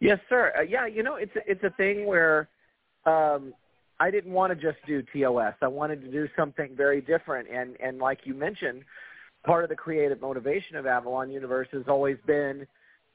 Yes, 0.00 0.18
sir. 0.28 0.52
Uh, 0.58 0.62
yeah, 0.62 0.86
you 0.86 1.02
know, 1.02 1.14
it's 1.14 1.34
a, 1.36 1.50
it's 1.50 1.64
a 1.64 1.70
thing 1.70 2.06
where 2.06 2.48
um, 3.06 3.54
I 3.98 4.10
didn't 4.10 4.32
want 4.32 4.52
to 4.52 4.56
just 4.56 4.84
do 4.86 5.02
TOS. 5.12 5.54
I 5.62 5.68
wanted 5.68 6.02
to 6.02 6.10
do 6.10 6.28
something 6.36 6.74
very 6.76 7.00
different, 7.00 7.48
and 7.48 7.76
and 7.80 7.98
like 7.98 8.20
you 8.24 8.34
mentioned, 8.34 8.82
part 9.44 9.64
of 9.64 9.70
the 9.70 9.76
creative 9.76 10.20
motivation 10.20 10.76
of 10.76 10.86
Avalon 10.86 11.30
Universe 11.30 11.68
has 11.72 11.84
always 11.88 12.18
been 12.26 12.66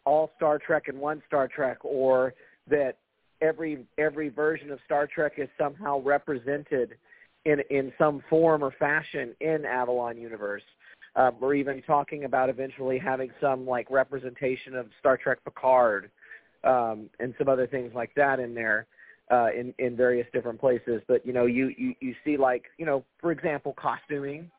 all 0.05 0.31
Star 0.37 0.57
Trek 0.57 0.87
and 0.87 0.97
one 0.97 1.21
Star 1.27 1.47
Trek, 1.47 1.77
or 1.83 2.33
that 2.69 2.97
every 3.41 3.85
every 3.99 4.29
version 4.29 4.71
of 4.71 4.79
Star 4.85 5.07
Trek 5.07 5.33
is 5.37 5.49
somehow 5.59 6.01
represented 6.01 6.95
in 7.45 7.61
in 7.69 7.91
some 7.97 8.23
form 8.29 8.63
or 8.63 8.71
fashion 8.79 9.33
in 9.39 9.65
Avalon 9.65 10.17
Universe. 10.17 10.63
Um, 11.15 11.35
we're 11.41 11.55
even 11.55 11.81
talking 11.81 12.23
about 12.23 12.49
eventually 12.49 12.97
having 12.97 13.31
some 13.41 13.65
like 13.65 13.89
representation 13.89 14.75
of 14.75 14.87
Star 14.99 15.17
Trek 15.17 15.39
Picard 15.43 16.09
um, 16.63 17.09
and 17.19 17.33
some 17.37 17.49
other 17.49 17.67
things 17.67 17.91
like 17.93 18.11
that 18.15 18.39
in 18.39 18.53
there 18.53 18.87
uh, 19.31 19.47
in 19.57 19.73
in 19.79 19.95
various 19.95 20.27
different 20.33 20.59
places. 20.59 21.01
But 21.07 21.25
you 21.25 21.33
know, 21.33 21.45
you 21.45 21.73
you 21.77 21.95
you 21.99 22.15
see 22.23 22.37
like 22.37 22.63
you 22.77 22.85
know, 22.85 23.03
for 23.19 23.31
example, 23.31 23.73
costuming. 23.77 24.49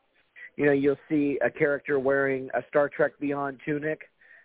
You 0.55 0.67
know, 0.67 0.71
you'll 0.71 0.97
see 1.09 1.39
a 1.43 1.49
character 1.49 1.99
wearing 1.99 2.49
a 2.53 2.61
Star 2.69 2.87
Trek 2.87 3.13
Beyond 3.19 3.59
tunic 3.65 4.01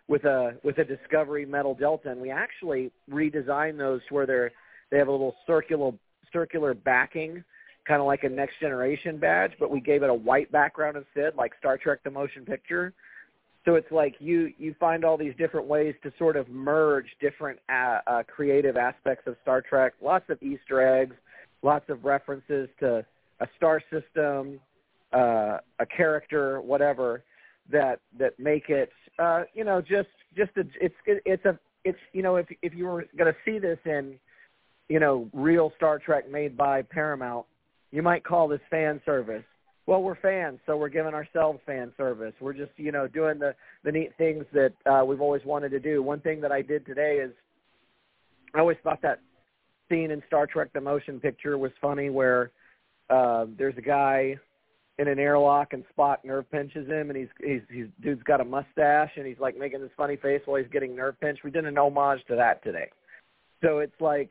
with 0.07 0.23
a 0.25 0.57
with 0.63 0.79
a 0.79 0.83
Discovery 0.83 1.45
metal 1.45 1.75
delta, 1.75 2.09
and 2.09 2.19
we 2.19 2.31
actually 2.31 2.91
redesigned 3.11 3.77
those 3.77 4.01
to 4.07 4.13
where 4.13 4.25
they're 4.25 4.51
they 4.91 4.97
have 4.97 5.07
a 5.07 5.11
little 5.11 5.35
circular 5.45 5.91
circular 6.33 6.73
backing, 6.73 7.43
kind 7.87 8.01
of 8.01 8.07
like 8.07 8.23
a 8.23 8.29
Next 8.29 8.59
Generation 8.59 9.17
badge, 9.17 9.51
but 9.59 9.71
we 9.71 9.79
gave 9.79 10.03
it 10.03 10.09
a 10.09 10.13
white 10.13 10.51
background 10.51 10.97
instead, 10.97 11.35
like 11.35 11.53
Star 11.59 11.77
Trek 11.77 11.99
the 12.03 12.11
Motion 12.11 12.45
Picture. 12.45 12.93
So 13.65 13.75
it's 13.75 13.91
like 13.91 14.15
you 14.19 14.53
you 14.57 14.73
find 14.79 15.03
all 15.03 15.17
these 15.17 15.33
different 15.37 15.67
ways 15.67 15.93
to 16.03 16.13
sort 16.17 16.37
of 16.37 16.47
merge 16.49 17.07
different 17.19 17.59
uh, 17.69 17.99
uh, 18.07 18.23
creative 18.23 18.77
aspects 18.77 19.27
of 19.27 19.35
Star 19.41 19.61
Trek. 19.61 19.93
Lots 20.01 20.29
of 20.29 20.41
Easter 20.41 20.81
eggs, 20.81 21.15
lots 21.61 21.89
of 21.89 22.05
references 22.05 22.69
to 22.79 23.05
a 23.41 23.47
star 23.57 23.81
system, 23.91 24.59
uh, 25.13 25.57
a 25.79 25.85
character, 25.85 26.61
whatever 26.61 27.23
that 27.71 27.99
that 28.17 28.39
make 28.39 28.69
it 28.69 28.91
uh, 29.19 29.43
you 29.53 29.63
know 29.63 29.81
just 29.81 30.09
just 30.35 30.51
a, 30.57 30.61
it's 30.81 30.95
it, 31.05 31.21
it's 31.25 31.45
a 31.45 31.59
it's 31.83 31.99
you 32.13 32.23
know 32.23 32.37
if 32.37 32.47
if 32.61 32.73
you 32.73 32.85
were 32.85 33.05
going 33.17 33.31
to 33.31 33.37
see 33.45 33.59
this 33.59 33.79
in 33.85 34.15
you 34.87 34.99
know 34.99 35.29
real 35.33 35.71
Star 35.77 35.99
Trek 35.99 36.29
made 36.29 36.57
by 36.57 36.81
Paramount, 36.81 37.45
you 37.91 38.01
might 38.01 38.23
call 38.23 38.47
this 38.47 38.61
fan 38.69 39.01
service 39.05 39.43
well, 39.89 40.03
we're 40.03 40.19
fans, 40.21 40.59
so 40.67 40.77
we're 40.77 40.89
giving 40.89 41.15
ourselves 41.15 41.61
fan 41.65 41.91
service. 41.97 42.35
We're 42.39 42.53
just, 42.53 42.69
you 42.77 42.91
know, 42.91 43.07
doing 43.07 43.39
the 43.39 43.55
the 43.83 43.91
neat 43.91 44.11
things 44.19 44.45
that 44.53 44.73
uh, 44.85 45.03
we've 45.03 45.19
always 45.19 45.43
wanted 45.43 45.69
to 45.69 45.79
do. 45.79 46.03
One 46.03 46.19
thing 46.19 46.41
that 46.41 46.51
I 46.51 46.61
did 46.61 46.85
today 46.85 47.15
is 47.15 47.31
I 48.53 48.59
always 48.59 48.77
thought 48.83 49.01
that 49.01 49.19
scene 49.89 50.11
in 50.11 50.21
Star 50.27 50.45
Trek: 50.45 50.67
The 50.73 50.79
Motion 50.79 51.19
Picture 51.19 51.57
was 51.57 51.71
funny, 51.81 52.11
where 52.11 52.51
uh, 53.09 53.47
there's 53.57 53.73
a 53.79 53.81
guy 53.81 54.37
in 54.99 55.07
an 55.07 55.17
airlock 55.17 55.73
and 55.73 55.83
Spock 55.97 56.17
nerve 56.23 56.45
pinches 56.51 56.87
him, 56.87 57.09
and 57.09 57.17
he's 57.17 57.29
he's 57.43 57.61
he's 57.71 57.87
dude's 57.99 58.21
got 58.21 58.41
a 58.41 58.45
mustache 58.45 59.13
and 59.15 59.25
he's 59.25 59.39
like 59.39 59.57
making 59.57 59.81
this 59.81 59.89
funny 59.97 60.17
face 60.17 60.41
while 60.45 60.61
he's 60.61 60.71
getting 60.71 60.95
nerve 60.95 61.19
pinched. 61.19 61.43
We 61.43 61.49
did 61.49 61.65
an 61.65 61.79
homage 61.79 62.19
to 62.27 62.35
that 62.35 62.63
today. 62.63 62.91
So 63.63 63.79
it's 63.79 63.99
like 63.99 64.29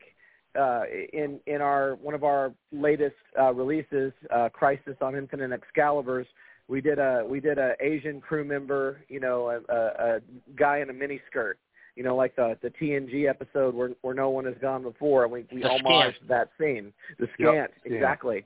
uh, 0.57 0.83
in 1.13 1.39
in 1.45 1.61
our 1.61 1.95
one 1.95 2.13
of 2.15 2.23
our 2.23 2.53
latest 2.71 3.15
uh, 3.39 3.53
releases, 3.53 4.11
uh, 4.33 4.49
Crisis 4.49 4.95
on 5.01 5.15
Infinite 5.15 5.51
Excaliburs, 5.51 6.25
we 6.67 6.81
did 6.81 6.99
a 6.99 7.25
we 7.27 7.39
did 7.39 7.57
a 7.57 7.73
Asian 7.79 8.21
crew 8.21 8.43
member, 8.43 9.01
you 9.09 9.19
know, 9.19 9.49
a, 9.49 9.73
a, 9.73 10.15
a 10.15 10.19
guy 10.57 10.79
in 10.79 10.89
a 10.89 10.93
mini 10.93 11.21
skirt, 11.29 11.57
you 11.95 12.03
know, 12.03 12.15
like 12.15 12.35
the 12.35 12.57
the 12.61 12.69
TNG 12.69 13.29
episode 13.29 13.75
where 13.75 13.91
where 14.01 14.15
no 14.15 14.29
one 14.29 14.45
has 14.45 14.55
gone 14.61 14.83
before, 14.83 15.23
and 15.23 15.31
we 15.31 15.45
we 15.51 15.61
The 15.61 15.69
homaged 15.69 16.15
skant. 16.15 16.27
that 16.29 16.49
scene, 16.59 16.93
the 17.19 17.27
skant, 17.33 17.71
skant. 17.81 17.93
exactly. 17.93 18.45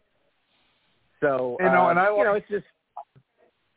So 1.20 1.58
You 1.60 1.66
know, 1.68 1.86
um, 1.86 1.92
and 1.92 2.00
I 2.00 2.16
you 2.16 2.24
know, 2.24 2.34
it's 2.34 2.50
just 2.50 2.66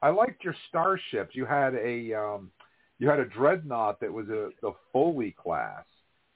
I 0.02 0.10
liked 0.10 0.44
your 0.44 0.54
starships. 0.68 1.34
You 1.34 1.46
had 1.46 1.74
a 1.74 2.12
um, 2.14 2.50
you 2.98 3.08
had 3.08 3.18
a 3.18 3.24
dreadnought 3.24 4.00
that 4.00 4.12
was 4.12 4.28
a 4.28 4.50
the 4.62 4.72
Foley 4.92 5.34
class 5.40 5.84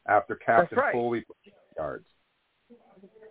after 0.06 0.34
Captain 0.34 0.78
right. 0.78 0.92
Foley 0.92 1.24
yards. 1.80 2.04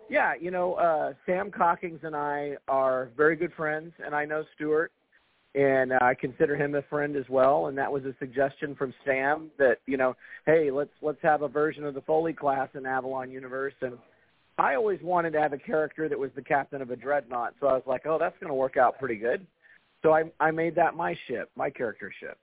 Yeah, 0.08 0.32
you 0.40 0.50
know, 0.50 0.74
uh, 0.74 1.12
Sam 1.24 1.52
Cockings 1.52 2.00
and 2.02 2.16
I 2.16 2.56
are 2.66 3.10
very 3.16 3.36
good 3.36 3.52
friends, 3.56 3.92
and 4.04 4.12
I 4.12 4.24
know 4.24 4.42
Stuart, 4.56 4.90
and 5.54 5.92
uh, 5.92 5.98
I 6.02 6.14
consider 6.14 6.56
him 6.56 6.74
a 6.74 6.82
friend 6.82 7.14
as 7.14 7.28
well. 7.28 7.66
And 7.66 7.78
that 7.78 7.92
was 7.92 8.04
a 8.04 8.14
suggestion 8.18 8.74
from 8.74 8.92
Sam 9.04 9.52
that 9.58 9.78
you 9.86 9.96
know, 9.96 10.16
hey, 10.46 10.72
let's 10.72 10.90
let's 11.00 11.22
have 11.22 11.42
a 11.42 11.48
version 11.48 11.84
of 11.84 11.94
the 11.94 12.00
Foley 12.00 12.32
class 12.32 12.68
in 12.74 12.86
Avalon 12.86 13.30
Universe. 13.30 13.74
And 13.82 13.94
I 14.58 14.74
always 14.74 15.00
wanted 15.00 15.32
to 15.34 15.40
have 15.40 15.52
a 15.52 15.58
character 15.58 16.08
that 16.08 16.18
was 16.18 16.32
the 16.34 16.42
captain 16.42 16.82
of 16.82 16.90
a 16.90 16.96
dreadnought, 16.96 17.54
so 17.60 17.68
I 17.68 17.74
was 17.74 17.84
like, 17.86 18.04
oh, 18.04 18.18
that's 18.18 18.38
going 18.40 18.50
to 18.50 18.54
work 18.54 18.76
out 18.76 18.98
pretty 18.98 19.16
good. 19.16 19.46
So 20.02 20.12
I 20.12 20.24
I 20.40 20.50
made 20.50 20.74
that 20.74 20.96
my 20.96 21.16
ship, 21.28 21.50
my 21.54 21.70
character 21.70 22.12
ship. 22.18 22.36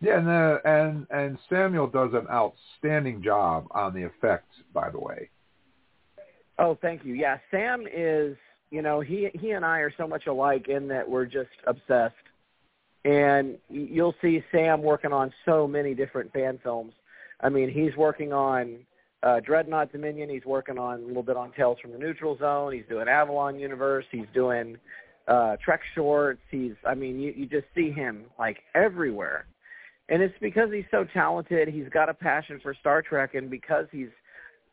Yeah, 0.00 0.18
and, 0.18 0.28
uh, 0.28 0.58
and 0.64 1.06
and 1.10 1.38
Samuel 1.48 1.86
does 1.86 2.10
an 2.12 2.26
outstanding 2.30 3.22
job 3.22 3.66
on 3.70 3.94
the 3.94 4.02
effects, 4.02 4.54
by 4.74 4.90
the 4.90 4.98
way. 4.98 5.30
Oh, 6.58 6.76
thank 6.80 7.04
you. 7.04 7.14
Yeah, 7.14 7.38
Sam 7.50 7.86
is, 7.92 8.36
you 8.70 8.82
know, 8.82 9.00
he 9.00 9.30
he 9.34 9.52
and 9.52 9.64
I 9.64 9.78
are 9.78 9.92
so 9.96 10.06
much 10.06 10.26
alike 10.26 10.68
in 10.68 10.88
that 10.88 11.08
we're 11.08 11.26
just 11.26 11.50
obsessed. 11.66 12.14
And 13.04 13.56
you'll 13.70 14.14
see 14.20 14.42
Sam 14.50 14.82
working 14.82 15.12
on 15.12 15.32
so 15.44 15.66
many 15.68 15.94
different 15.94 16.32
fan 16.32 16.58
films. 16.62 16.92
I 17.40 17.48
mean, 17.48 17.70
he's 17.70 17.96
working 17.96 18.32
on 18.32 18.78
uh 19.22 19.40
Dreadnought 19.40 19.92
Dominion, 19.92 20.28
he's 20.28 20.44
working 20.44 20.78
on 20.78 21.02
a 21.02 21.06
little 21.06 21.22
bit 21.22 21.36
on 21.38 21.52
Tales 21.52 21.78
from 21.80 21.92
the 21.92 21.98
Neutral 21.98 22.36
Zone, 22.36 22.72
he's 22.72 22.84
doing 22.88 23.08
Avalon 23.08 23.58
Universe, 23.58 24.04
he's 24.10 24.26
doing 24.34 24.76
uh 25.26 25.56
Trek 25.64 25.80
shorts, 25.94 26.42
he's 26.50 26.74
I 26.86 26.94
mean, 26.94 27.18
you 27.18 27.32
you 27.34 27.46
just 27.46 27.66
see 27.74 27.90
him 27.90 28.24
like 28.38 28.58
everywhere. 28.74 29.46
And 30.08 30.22
it's 30.22 30.34
because 30.40 30.70
he's 30.72 30.84
so 30.90 31.04
talented, 31.12 31.68
he's 31.68 31.88
got 31.88 32.08
a 32.08 32.14
passion 32.14 32.60
for 32.62 32.74
Star 32.74 33.02
Trek 33.02 33.34
and 33.34 33.50
because 33.50 33.86
he's 33.90 34.08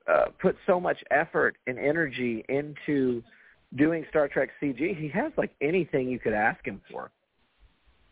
uh, 0.08 0.26
put 0.42 0.56
so 0.68 0.80
much 0.80 0.98
effort 1.12 1.56
and 1.66 1.80
energy 1.80 2.46
into 2.50 3.24
doing 3.76 4.06
Star 4.10 4.28
Trek 4.28 4.50
CG. 4.62 4.96
He 5.00 5.08
has 5.10 5.32
like 5.38 5.52
anything 5.62 6.10
you 6.10 6.20
could 6.20 6.34
ask 6.34 6.64
him 6.66 6.82
for. 6.92 7.10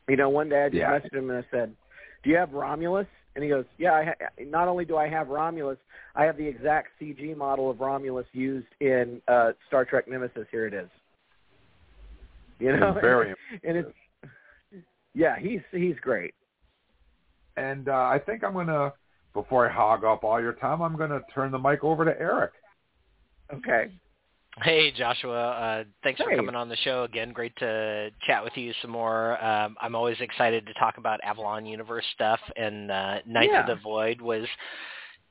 You 0.07 0.15
know, 0.15 0.29
one 0.29 0.49
day 0.49 0.63
I 0.65 0.69
just 0.69 0.79
Yeah. 0.79 0.97
messaged 0.99 1.13
him 1.15 1.29
and 1.29 1.39
I 1.45 1.47
said, 1.51 1.75
"Do 2.23 2.29
you 2.31 2.37
have 2.37 2.53
Romulus?" 2.53 3.07
And 3.35 3.43
he 3.43 3.49
goes, 3.49 3.65
"Yeah. 3.77 3.93
I 3.93 4.03
ha- 4.05 4.27
not 4.39 4.67
only 4.67 4.83
do 4.83 4.97
I 4.97 5.07
have 5.07 5.29
Romulus, 5.29 5.77
I 6.15 6.23
have 6.25 6.37
the 6.37 6.47
exact 6.47 6.89
CG 6.99 7.35
model 7.35 7.69
of 7.69 7.79
Romulus 7.79 8.25
used 8.33 8.67
in 8.79 9.21
uh, 9.27 9.51
Star 9.67 9.85
Trek 9.85 10.07
Nemesis. 10.07 10.47
Here 10.49 10.65
it 10.65 10.73
is." 10.73 10.89
You 12.59 12.75
know, 12.77 12.93
He's 12.93 13.01
very 13.01 13.35
and 13.63 13.77
it's 13.77 13.93
yeah, 15.13 15.37
he's 15.37 15.61
he's 15.71 15.95
great. 16.01 16.33
And 17.61 17.89
uh, 17.89 17.93
I 17.93 18.19
think 18.25 18.43
I'm 18.43 18.53
gonna 18.53 18.91
before 19.33 19.69
I 19.69 19.71
hog 19.71 20.03
up 20.03 20.23
all 20.23 20.41
your 20.41 20.53
time, 20.53 20.81
I'm 20.81 20.97
gonna 20.97 21.21
turn 21.33 21.51
the 21.51 21.59
mic 21.59 21.83
over 21.83 22.03
to 22.03 22.19
Eric. 22.19 22.51
Okay. 23.53 23.91
Hey 24.61 24.91
Joshua, 24.91 25.49
uh, 25.51 25.83
thanks 26.03 26.19
for 26.19 26.35
coming 26.35 26.55
on 26.55 26.67
the 26.67 26.75
show 26.77 27.03
again. 27.03 27.31
Great 27.31 27.55
to 27.57 28.09
chat 28.27 28.43
with 28.43 28.51
you 28.57 28.73
some 28.81 28.91
more. 28.91 29.41
Um, 29.43 29.77
I'm 29.79 29.95
always 29.95 30.17
excited 30.19 30.65
to 30.65 30.73
talk 30.73 30.97
about 30.97 31.21
Avalon 31.23 31.65
Universe 31.65 32.03
stuff, 32.15 32.39
and 32.57 32.91
uh, 32.91 33.19
Knights 33.25 33.53
of 33.55 33.67
the 33.67 33.81
Void 33.81 34.19
was, 34.19 34.45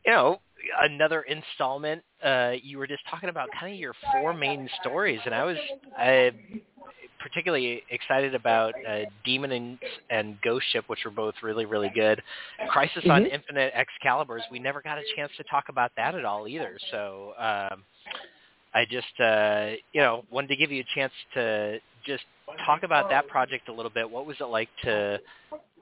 you 0.07 0.13
know, 0.13 0.41
another 0.83 1.23
installment. 1.23 2.03
Uh, 2.25 2.53
you 2.63 2.79
were 2.79 2.87
just 2.87 3.03
talking 3.11 3.29
about 3.29 3.51
kind 3.59 3.75
of 3.75 3.79
your 3.79 3.93
four 4.13 4.33
main 4.33 4.71
stories, 4.81 5.21
and 5.27 5.35
I 5.35 5.45
was 5.45 5.57
uh, 6.01 6.31
particularly 7.31 7.83
excited 7.91 8.35
about 8.35 8.75
uh, 8.89 9.01
Demon 9.25 9.53
and, 9.53 9.79
and 10.11 10.41
Ghost 10.43 10.67
Ship, 10.73 10.85
which 10.89 11.01
were 11.05 11.11
both 11.11 11.35
really, 11.43 11.65
really 11.65 11.91
good. 11.95 12.23
Crisis 12.69 13.05
on 13.09 13.25
Mhm. 13.25 13.33
Infinite 13.33 13.73
Excaliburs, 13.75 14.43
we 14.51 14.59
never 14.59 14.83
got 14.83 14.99
a 14.99 15.05
chance 15.15 15.31
to 15.37 15.45
talk 15.45 15.69
about 15.69 15.93
that 15.97 16.15
at 16.15 16.25
all 16.25 16.49
either. 16.49 16.77
So 16.91 17.35
um, 17.39 17.85
I 18.75 18.85
just, 18.85 19.21
uh, 19.21 19.73
you 19.93 20.01
know, 20.01 20.25
wanted 20.31 20.49
to 20.49 20.57
give 20.57 20.73
you 20.73 20.81
a 20.81 20.95
chance 20.95 21.13
to 21.35 21.81
just 22.05 22.25
talk 22.67 22.83
about 22.83 23.09
that 23.11 23.29
project 23.29 23.69
a 23.69 23.73
little 23.73 23.91
bit. 23.91 24.09
What 24.11 24.27
was 24.27 24.37
it 24.41 24.45
like 24.45 24.69
to 24.83 25.21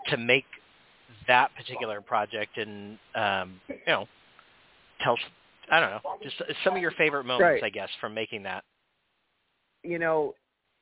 to 0.07 0.17
make 0.17 0.45
that 1.27 1.55
particular 1.57 2.01
project, 2.01 2.57
and 2.59 2.99
um, 3.15 3.61
you 3.69 3.77
know, 3.87 4.09
tell 5.01 5.17
I 5.71 5.81
don't 5.81 5.91
know, 5.91 6.01
just 6.23 6.37
some 6.65 6.77
of 6.77 6.83
your 6.83 6.93
favorite 6.93 7.25
moments, 7.25 7.63
Right. 7.63 7.65
I 7.65 7.71
guess, 7.71 7.91
from 8.01 8.15
making 8.15 8.43
that. 8.45 8.65
you 9.83 9.99
know, 9.99 10.35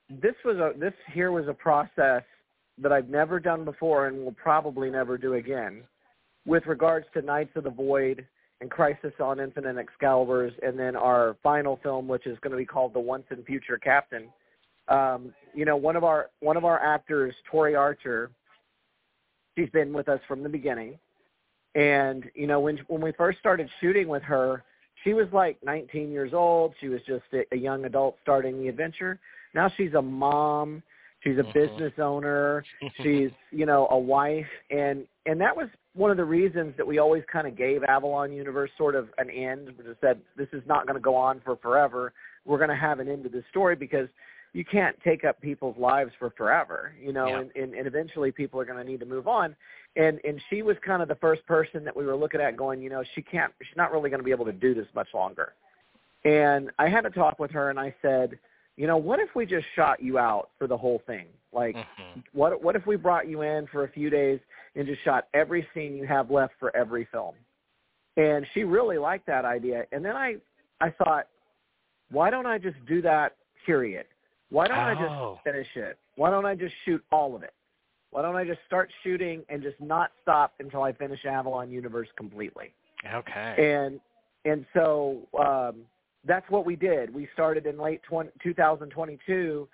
this 0.09 0.35
was 0.45 0.57
a 0.57 0.73
this 0.79 0.93
here 1.13 1.33
was 1.33 1.49
a 1.49 1.55
process 1.55 2.23
that 2.79 2.93
I've 2.93 3.09
never 3.09 3.41
done 3.41 3.65
before 3.65 4.07
and 4.07 4.25
will 4.25 4.33
probably 4.33 4.91
never 4.91 5.17
do 5.17 5.35
again, 5.35 5.83
with 6.45 6.67
regards 6.67 7.07
to 7.15 7.23
Knights 7.23 7.57
of 7.57 7.65
the 7.65 7.71
Void 7.71 8.27
and 8.61 8.71
Crisis 8.71 9.13
on 9.21 9.41
Infinite 9.41 9.77
Excaliburs, 9.77 10.53
and 10.63 10.79
then 10.79 10.97
our 10.97 11.37
final 11.43 11.79
film, 11.83 12.09
which 12.09 12.27
is 12.27 12.39
going 12.41 12.53
to 12.53 12.57
be 12.57 12.65
called 12.65 12.95
The 12.95 13.01
Once 13.01 13.25
and 13.31 13.45
Future 13.45 13.79
Captain. 13.79 14.29
Um, 14.89 15.35
you 15.55 15.65
know, 15.65 15.77
one 15.77 15.97
of 15.97 16.05
our 16.05 16.31
one 16.41 16.57
of 16.57 16.65
our 16.65 16.81
actors, 16.81 17.35
Tori 17.51 17.75
Archer, 17.75 18.31
she's 19.57 19.71
been 19.71 19.93
with 19.93 20.09
us 20.09 20.21
from 20.29 20.43
the 20.43 20.49
beginning, 20.49 20.99
and 21.75 22.31
you 22.35 22.47
know, 22.47 22.61
when 22.61 22.79
when 22.87 23.01
we 23.01 23.13
first 23.13 23.39
started 23.39 23.69
shooting 23.81 24.07
with 24.07 24.23
her, 24.23 24.63
she 25.03 25.13
was 25.13 25.27
like 25.33 25.59
19 25.65 26.11
years 26.11 26.33
old. 26.33 26.75
She 26.81 26.89
was 26.89 27.01
just 27.07 27.25
a, 27.33 27.45
a 27.53 27.57
young 27.57 27.85
adult 27.85 28.17
starting 28.23 28.61
the 28.61 28.69
adventure. 28.69 29.19
Now 29.57 29.73
she's 29.77 29.95
a 29.95 30.03
mom. 30.03 30.83
She's 31.25 31.39
a 31.39 31.43
Mhm. 31.43 31.53
business 31.53 31.99
owner. 31.99 32.63
She's, 33.03 33.31
you 33.51 33.67
know, 33.67 33.89
a 33.91 33.99
wife 33.99 34.47
and 34.71 35.09
and 35.25 35.41
that 35.41 35.57
was 35.57 35.69
one 35.95 36.13
of 36.13 36.19
the 36.19 36.25
reasons 36.25 36.77
that 36.77 36.87
we 36.87 36.99
always 36.99 37.25
kind 37.25 37.49
of 37.49 37.57
gave 37.57 37.83
Avalon 37.83 38.31
Universe 38.33 38.71
sort 38.77 38.95
of 38.95 39.09
an 39.19 39.29
end. 39.31 39.75
We 39.77 39.85
just 39.85 40.01
said 40.01 40.21
this 40.37 40.49
is 40.53 40.63
not 40.67 40.87
going 40.87 40.95
to 40.95 41.01
go 41.01 41.17
on 41.17 41.41
for 41.41 41.57
forever. 41.57 42.13
We're 42.45 42.59
going 42.59 42.71
to 42.71 42.77
have 42.77 43.01
an 43.01 43.09
end 43.09 43.25
to 43.25 43.29
this 43.31 43.45
story 43.51 43.75
because 43.75 44.09
you 44.53 44.65
can't 44.65 44.97
take 45.03 45.25
up 45.25 45.41
people's 45.41 45.77
lives 45.77 46.13
for 46.19 46.31
forever, 46.31 46.95
you 47.01 47.13
know, 47.13 47.29
Yeah. 47.29 47.41
and, 47.41 47.51
and, 47.57 47.75
and 47.75 47.87
eventually 47.87 48.31
people 48.31 48.61
are 48.61 48.65
going 48.65 48.79
to 48.79 48.85
need 48.91 49.01
to 49.01 49.07
move 49.07 49.27
on. 49.27 49.57
And 49.97 50.21
and 50.25 50.41
she 50.49 50.63
was 50.63 50.77
kind 50.85 51.03
of 51.03 51.09
the 51.09 51.17
first 51.17 51.45
person 51.47 51.83
that 51.85 51.97
we 51.97 52.05
were 52.07 52.15
looking 52.15 52.41
at 52.41 52.57
going, 52.57 52.81
you 52.83 52.91
know, 52.91 53.03
she 53.15 53.23
can't 53.23 53.53
she's 53.63 53.77
not 53.77 53.91
really 53.91 54.11
going 54.11 54.21
to 54.21 54.25
be 54.25 54.31
able 54.31 54.45
to 54.45 54.53
do 54.53 54.75
this 54.75 54.87
much 54.95 55.09
longer. 55.13 55.55
And 56.25 56.71
I 56.79 56.89
had 56.89 57.05
a 57.07 57.11
talk 57.11 57.39
with 57.39 57.51
her 57.53 57.71
and 57.71 57.81
I 57.81 57.95
said, 58.03 58.39
you 58.77 58.87
know, 58.87 58.97
what 58.97 59.21
if 59.21 59.35
we 59.35 59.47
just 59.47 59.67
shot 59.75 60.03
you 60.03 60.19
out 60.19 60.51
for 60.59 60.67
the 60.67 60.77
whole 60.77 61.01
thing? 61.07 61.27
Like 61.53 61.77
Mhm. 61.77 62.23
what 62.33 62.63
what 62.63 62.77
if 62.77 62.87
we 62.87 62.97
brought 62.97 63.27
you 63.27 63.43
in 63.43 63.67
for 63.69 63.85
a 63.85 63.89
few 63.89 64.11
days 64.11 64.41
and 64.75 64.87
just 64.87 65.03
shot 65.03 65.29
every 65.35 65.67
scene 65.73 65.97
you 65.97 66.07
have 66.07 66.31
left 66.31 66.55
for 66.59 66.75
every 66.77 67.05
film? 67.07 67.35
And 68.17 68.47
she 68.53 68.65
really 68.65 68.99
liked 68.99 69.27
that 69.27 69.45
idea. 69.45 69.87
And 69.93 70.05
then 70.05 70.17
I 70.17 70.37
I 70.81 70.91
thought, 70.91 71.29
why 72.11 72.31
don't 72.31 72.47
I 72.47 72.59
just 72.59 72.77
do 72.87 73.01
that 73.03 73.37
period? 73.65 74.07
Why 74.51 74.69
don't 74.69 74.79
I 74.79 74.95
Oh. 74.95 75.35
just 75.35 75.45
finish 75.45 75.77
it? 75.77 75.99
Why 76.17 76.31
don't 76.31 76.47
I 76.47 76.55
just 76.55 76.75
shoot 76.85 77.03
all 77.11 77.35
of 77.35 77.43
it? 77.43 77.55
Why 78.11 78.23
don't 78.23 78.37
I 78.37 78.45
just 78.45 78.61
start 78.67 78.91
shooting 79.03 79.45
and 79.49 79.63
just 79.63 79.81
not 79.81 80.13
stop 80.23 80.55
until 80.61 80.83
I 80.83 80.93
finish 80.93 81.25
Avalon 81.25 81.71
Universe 81.71 82.09
completely? 82.17 82.73
Okay. 83.13 83.75
And 83.75 84.01
and 84.45 84.65
so 84.73 85.27
um, 85.39 85.87
that's 86.27 86.49
what 86.51 86.67
we 86.67 86.77
did. 86.77 87.13
We 87.15 87.29
started 87.33 87.67
in 87.67 87.79
late 87.79 88.03
20, 88.03 88.31
2022 88.43 89.69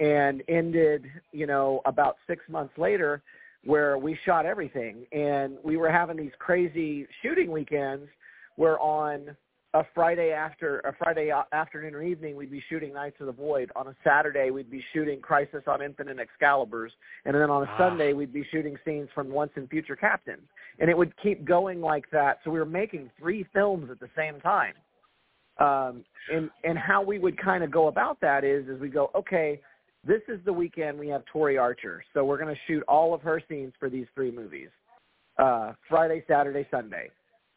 and 0.00 0.42
ended, 0.48 1.06
you 1.32 1.46
know, 1.46 1.80
about 1.84 2.16
six 2.26 2.44
months 2.48 2.76
later, 2.78 3.22
where 3.64 3.98
we 3.98 4.18
shot 4.24 4.46
everything. 4.46 5.06
And 5.12 5.58
we 5.62 5.76
were 5.76 5.90
having 5.90 6.16
these 6.16 6.32
crazy 6.38 7.06
shooting 7.22 7.50
weekends 7.50 8.08
where 8.56 8.78
on 8.80 9.36
a 9.74 9.84
Friday 9.94 10.30
after 10.30 10.78
a 10.80 10.94
Friday 10.94 11.30
afternoon 11.52 11.94
or 11.94 12.02
evening 12.02 12.36
we'd 12.36 12.50
be 12.50 12.62
shooting 12.70 12.94
Knights 12.94 13.16
of 13.20 13.26
the 13.26 13.32
Void. 13.32 13.70
On 13.76 13.88
a 13.88 13.94
Saturday 14.02 14.50
we'd 14.50 14.70
be 14.70 14.82
shooting 14.94 15.20
Crisis 15.20 15.62
on 15.66 15.82
Infinite 15.82 16.18
Excaliburs, 16.18 16.90
and 17.26 17.34
then 17.34 17.50
on 17.50 17.64
a 17.64 17.70
Ah. 17.72 17.78
Sunday 17.78 18.14
we'd 18.14 18.32
be 18.32 18.44
shooting 18.44 18.78
scenes 18.84 19.10
from 19.14 19.28
Once 19.28 19.52
and 19.56 19.68
Future 19.68 19.96
Captain. 19.96 20.40
And 20.78 20.88
it 20.88 20.96
would 20.96 21.14
keep 21.18 21.44
going 21.44 21.82
like 21.82 22.08
that. 22.10 22.38
So 22.44 22.50
we 22.50 22.58
were 22.58 22.64
making 22.64 23.10
three 23.18 23.44
films 23.52 23.90
at 23.90 24.00
the 24.00 24.08
same 24.16 24.40
time. 24.40 24.74
Um, 25.58 26.04
and 26.32 26.50
and 26.64 26.78
how 26.78 27.02
we 27.02 27.18
would 27.18 27.36
kind 27.36 27.64
of 27.64 27.70
go 27.70 27.88
about 27.88 28.20
that 28.20 28.44
is 28.44 28.68
is 28.68 28.80
we 28.80 28.88
go 28.88 29.10
okay. 29.14 29.60
This 30.06 30.22
is 30.28 30.38
the 30.44 30.52
weekend 30.52 30.98
we 30.98 31.08
have 31.08 31.24
Tori 31.26 31.58
Archer, 31.58 32.04
so 32.14 32.24
we're 32.24 32.38
going 32.38 32.54
to 32.54 32.60
shoot 32.66 32.84
all 32.86 33.12
of 33.12 33.20
her 33.22 33.42
scenes 33.48 33.72
for 33.80 33.90
these 33.90 34.06
three 34.14 34.30
movies. 34.30 34.68
Uh, 35.38 35.72
Friday, 35.88 36.24
Saturday, 36.28 36.66
Sunday 36.70 37.10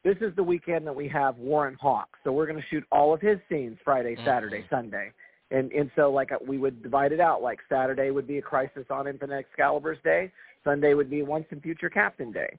this 0.04 0.18
is 0.22 0.36
the 0.36 0.44
weekend 0.44 0.86
that 0.88 0.96
we 0.96 1.08
have 1.08 1.38
Warren 1.38 1.78
Hawk, 1.80 2.10
so 2.24 2.32
we're 2.32 2.48
going 2.48 2.60
to 2.60 2.68
shoot 2.70 2.84
all 2.92 3.14
of 3.14 3.22
his 3.22 3.38
scenes 3.50 3.78
Friday, 3.84 4.16
Saturday, 4.26 4.64
Mhm. 4.64 4.70
Sunday, 4.70 5.12
and 5.52 5.72
and 5.72 5.92
so 5.96 6.12
like 6.12 6.32
uh, 6.32 6.40
we 6.46 6.58
would 6.58 6.82
divide 6.82 7.12
it 7.12 7.20
out. 7.20 7.42
Like 7.42 7.60
Saturday 7.70 8.10
would 8.10 8.28
be 8.28 8.40
a 8.40 8.42
Crisis 8.42 8.86
on 8.90 9.08
Infinite 9.08 9.38
Excalibur's 9.38 10.02
day, 10.04 10.32
Sunday 10.64 10.94
would 10.94 11.10
be 11.10 11.22
Once 11.22 11.46
and 11.52 11.62
Future 11.62 11.90
Captain 11.90 12.32
Day. 12.32 12.58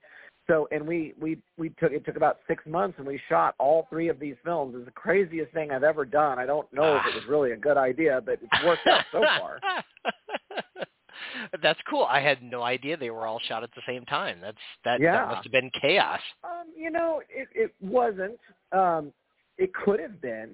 So 0.53 0.69
and 0.71 0.87
we 0.87 1.15
we 1.19 1.39
we 1.57 1.71
took 1.81 1.93
it 1.93 2.05
took 2.05 2.17
about 2.17 2.41
six 2.47 2.63
months 2.67 2.99
and 2.99 3.07
we 3.07 3.19
shot 3.31 3.55
all 3.59 3.87
three 3.89 4.09
of 4.09 4.21
these 4.21 4.35
films. 4.45 4.75
It's 4.77 4.85
the 4.85 4.91
craziest 4.91 5.51
thing 5.53 5.71
I've 5.71 5.83
ever 5.83 6.05
done. 6.05 6.39
I 6.39 6.45
don't 6.45 6.71
know 6.75 6.97
if 6.97 7.07
it 7.07 7.15
was 7.15 7.25
really 7.27 7.53
a 7.53 7.57
good 7.57 7.79
idea, 7.79 8.21
but 8.23 8.35
it's 8.35 8.65
worked 8.65 8.87
out 8.87 9.05
so 9.11 9.23
far. 9.23 9.59
That's 11.63 11.81
cool. 11.89 12.05
I 12.05 12.21
had 12.21 12.43
no 12.43 12.63
idea 12.63 12.99
they 12.99 13.09
were 13.09 13.27
all 13.27 13.41
shot 13.49 13.63
at 13.63 13.71
the 13.75 13.81
same 13.87 14.05
time. 14.05 14.41
That's 14.43 14.59
that, 14.85 15.01
Yeah. 15.01 15.13
that 15.13 15.29
must 15.29 15.45
have 15.45 15.53
been 15.53 15.71
chaos. 15.81 16.21
Um, 16.45 16.67
you 16.77 16.91
know, 16.91 17.23
it, 17.31 17.49
it 17.55 17.75
wasn't. 17.81 18.39
Um, 18.73 19.11
it 19.57 19.73
could 19.73 20.01
have 20.01 20.21
been. 20.21 20.51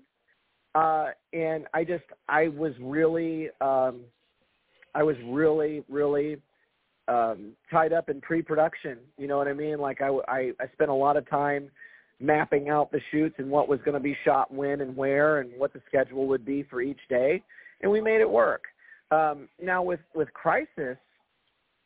Uh, 0.77 1.09
and 1.33 1.67
I 1.75 1.83
just, 1.83 2.05
I 2.29 2.49
was 2.49 2.73
really, 2.81 3.49
um, 3.61 4.03
I 4.95 5.03
was 5.03 5.17
really, 5.27 5.83
really 5.89 6.37
um, 7.09 7.53
tied 7.71 7.93
up 7.93 8.09
in 8.09 8.21
pre-production. 8.21 8.99
You 9.17 9.27
know 9.27 9.39
what 9.39 9.49
I 9.49 9.55
mean? 9.55 9.79
Like 9.79 10.01
I, 10.03 10.09
I, 10.29 10.53
I 10.61 10.67
spent 10.73 10.91
a 10.91 10.95
lot 10.95 11.17
of 11.17 11.29
time 11.29 11.71
mapping 12.21 12.69
out 12.69 12.91
the 12.91 13.01
shoots 13.11 13.37
and 13.39 13.51
what 13.51 13.69
was 13.69 13.79
going 13.85 13.95
to 13.95 14.01
be 14.01 14.17
shot 14.25 14.53
when 14.53 14.81
and 14.81 14.97
where 14.97 15.39
and 15.41 15.51
what 15.57 15.73
the 15.73 15.81
schedule 15.87 16.27
would 16.27 16.45
be 16.45 16.65
for 16.65 16.83
each 16.83 17.01
day, 17.09 17.43
and 17.83 17.91
we 17.91 18.01
made 18.01 18.21
it 18.21 18.31
work. 18.31 18.65
Um, 19.11 19.49
now 19.63 19.83
with 19.83 20.01
with 20.15 20.33
Crisis, 20.35 20.99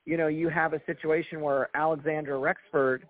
you 0.05 0.17
know, 0.17 0.27
you 0.27 0.49
have 0.49 0.73
a 0.73 0.81
situation 0.87 1.41
where 1.41 1.69
Alexandra 1.77 2.39
Rexford 2.39 3.07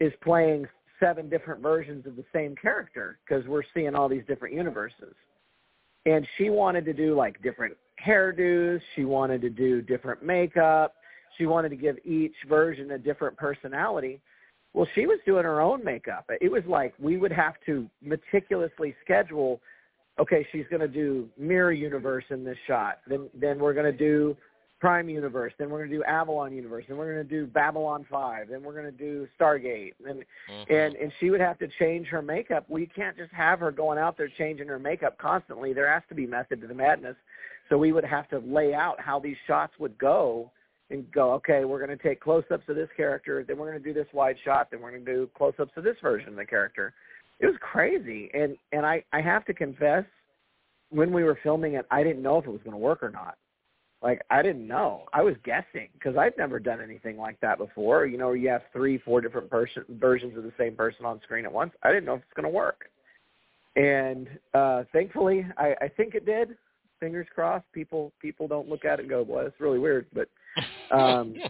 is 0.00 0.12
playing 0.22 0.66
seven 0.98 1.28
different 1.28 1.62
versions 1.62 2.06
of 2.06 2.16
the 2.16 2.24
same 2.32 2.54
character 2.56 3.18
because 3.26 3.46
we're 3.46 3.62
seeing 3.74 3.94
all 3.94 4.08
these 4.08 4.24
different 4.26 4.54
universes. 4.54 5.14
And 6.06 6.26
she 6.38 6.50
wanted 6.50 6.84
to 6.86 6.92
do 6.92 7.14
like 7.14 7.42
different 7.42 7.76
hairdos. 8.04 8.80
She 8.94 9.04
wanted 9.04 9.40
to 9.42 9.50
do 9.50 9.82
different 9.82 10.24
makeup. 10.24 10.94
She 11.38 11.46
wanted 11.46 11.70
to 11.70 11.76
give 11.76 11.96
each 12.04 12.34
version 12.48 12.92
a 12.92 12.98
different 12.98 13.36
personality. 13.36 14.20
Well, 14.74 14.86
she 14.94 15.06
was 15.06 15.18
doing 15.24 15.44
her 15.44 15.60
own 15.60 15.82
makeup. 15.82 16.28
It 16.40 16.50
was 16.50 16.62
like 16.66 16.94
we 16.98 17.16
would 17.16 17.32
have 17.32 17.54
to 17.66 17.88
meticulously 18.02 18.94
schedule. 19.02 19.60
Okay, 20.18 20.46
she's 20.52 20.66
going 20.70 20.80
to 20.80 20.88
do 20.88 21.28
Mirror 21.38 21.72
Universe 21.72 22.24
in 22.30 22.44
this 22.44 22.58
shot. 22.66 22.98
Then, 23.06 23.28
then 23.34 23.58
we're 23.58 23.74
going 23.74 23.90
to 23.90 23.96
do 23.96 24.36
Prime 24.78 25.08
Universe. 25.08 25.54
Then 25.58 25.70
we're 25.70 25.78
going 25.78 25.90
to 25.90 25.96
do 25.96 26.04
Avalon 26.04 26.52
Universe. 26.54 26.84
Then 26.88 26.98
we're 26.98 27.12
going 27.14 27.26
to 27.26 27.34
do 27.34 27.46
Babylon 27.46 28.06
Five. 28.10 28.48
Then 28.50 28.62
we're 28.62 28.74
going 28.74 28.84
to 28.84 28.90
do 28.92 29.26
Stargate. 29.38 29.94
And 30.06 30.24
Mhm. 30.50 30.70
and 30.70 30.94
and 30.96 31.12
she 31.18 31.30
would 31.30 31.40
have 31.40 31.58
to 31.58 31.68
change 31.78 32.08
her 32.08 32.20
makeup. 32.20 32.66
We 32.68 32.86
can't 32.86 33.16
just 33.16 33.32
have 33.32 33.60
her 33.60 33.72
going 33.72 33.98
out 33.98 34.18
there 34.18 34.28
changing 34.28 34.68
her 34.68 34.78
makeup 34.78 35.16
constantly. 35.16 35.72
There 35.72 35.88
has 35.90 36.02
to 36.10 36.14
be 36.14 36.26
method 36.26 36.60
to 36.60 36.66
the 36.66 36.74
madness. 36.74 37.16
So 37.68 37.78
we 37.78 37.92
would 37.92 38.04
have 38.04 38.28
to 38.28 38.38
lay 38.40 38.74
out 38.74 39.00
how 39.00 39.18
these 39.18 39.36
shots 39.46 39.72
would 39.78 39.96
go 39.98 40.50
and 40.90 41.10
go, 41.12 41.32
okay, 41.32 41.64
we're 41.64 41.84
going 41.84 41.96
to 41.96 42.02
take 42.02 42.20
close-ups 42.20 42.68
of 42.68 42.76
this 42.76 42.88
character, 42.96 43.44
then 43.46 43.58
we're 43.58 43.70
going 43.70 43.82
to 43.82 43.92
do 43.92 43.92
this 43.92 44.06
wide 44.12 44.36
shot, 44.44 44.68
then 44.70 44.80
we're 44.80 44.92
going 44.92 45.04
to 45.04 45.12
do 45.12 45.30
close-ups 45.36 45.72
of 45.76 45.82
this 45.84 45.96
version 46.00 46.28
of 46.28 46.36
the 46.36 46.44
character. 46.44 46.94
It 47.40 47.46
was 47.46 47.56
crazy, 47.60 48.30
and 48.32 48.56
and 48.72 48.86
I 48.86 49.02
I 49.12 49.20
have 49.20 49.44
to 49.46 49.52
confess, 49.54 50.04
when 50.90 51.12
we 51.12 51.24
were 51.24 51.38
filming 51.42 51.74
it, 51.74 51.86
I 51.90 52.02
didn't 52.02 52.22
know 52.22 52.38
if 52.38 52.46
it 52.46 52.50
was 52.50 52.62
going 52.62 52.72
to 52.72 52.78
work 52.78 53.02
or 53.02 53.10
not. 53.10 53.36
like 54.02 54.20
I 54.30 54.42
didn't 54.42 54.66
know. 54.66 55.04
I 55.12 55.22
was 55.22 55.34
guessing 55.44 55.88
because 55.94 56.16
I've 56.16 56.36
never 56.36 56.58
done 56.58 56.80
anything 56.80 57.16
like 57.16 57.40
that 57.40 57.58
before. 57.58 58.06
You 58.06 58.18
know, 58.18 58.32
you 58.32 58.48
have 58.48 58.62
three, 58.72 58.98
four 58.98 59.20
different 59.20 59.50
person 59.50 59.84
versions 59.88 60.36
of 60.36 60.44
the 60.44 60.52
same 60.58 60.76
person 60.76 61.04
on 61.04 61.20
screen 61.22 61.44
at 61.44 61.52
once. 61.52 61.72
I 61.82 61.88
didn't 61.88 62.04
know 62.04 62.14
if 62.14 62.22
it's 62.22 62.32
going 62.34 62.44
to 62.44 62.56
work. 62.56 62.88
And 63.74 64.28
uh 64.54 64.84
thankfully, 64.92 65.46
I, 65.58 65.74
I 65.80 65.88
think 65.88 66.14
it 66.14 66.24
did. 66.24 66.56
Fingers 67.00 67.26
crossed. 67.34 67.66
People 67.72 68.12
people 68.20 68.48
don't 68.48 68.68
look 68.68 68.84
at 68.84 68.98
it 68.98 69.02
and 69.02 69.10
go, 69.10 69.22
"Well, 69.28 69.46
it's 69.46 69.60
really 69.60 69.78
weird." 69.78 70.06
But 70.14 70.28
um 70.90 71.34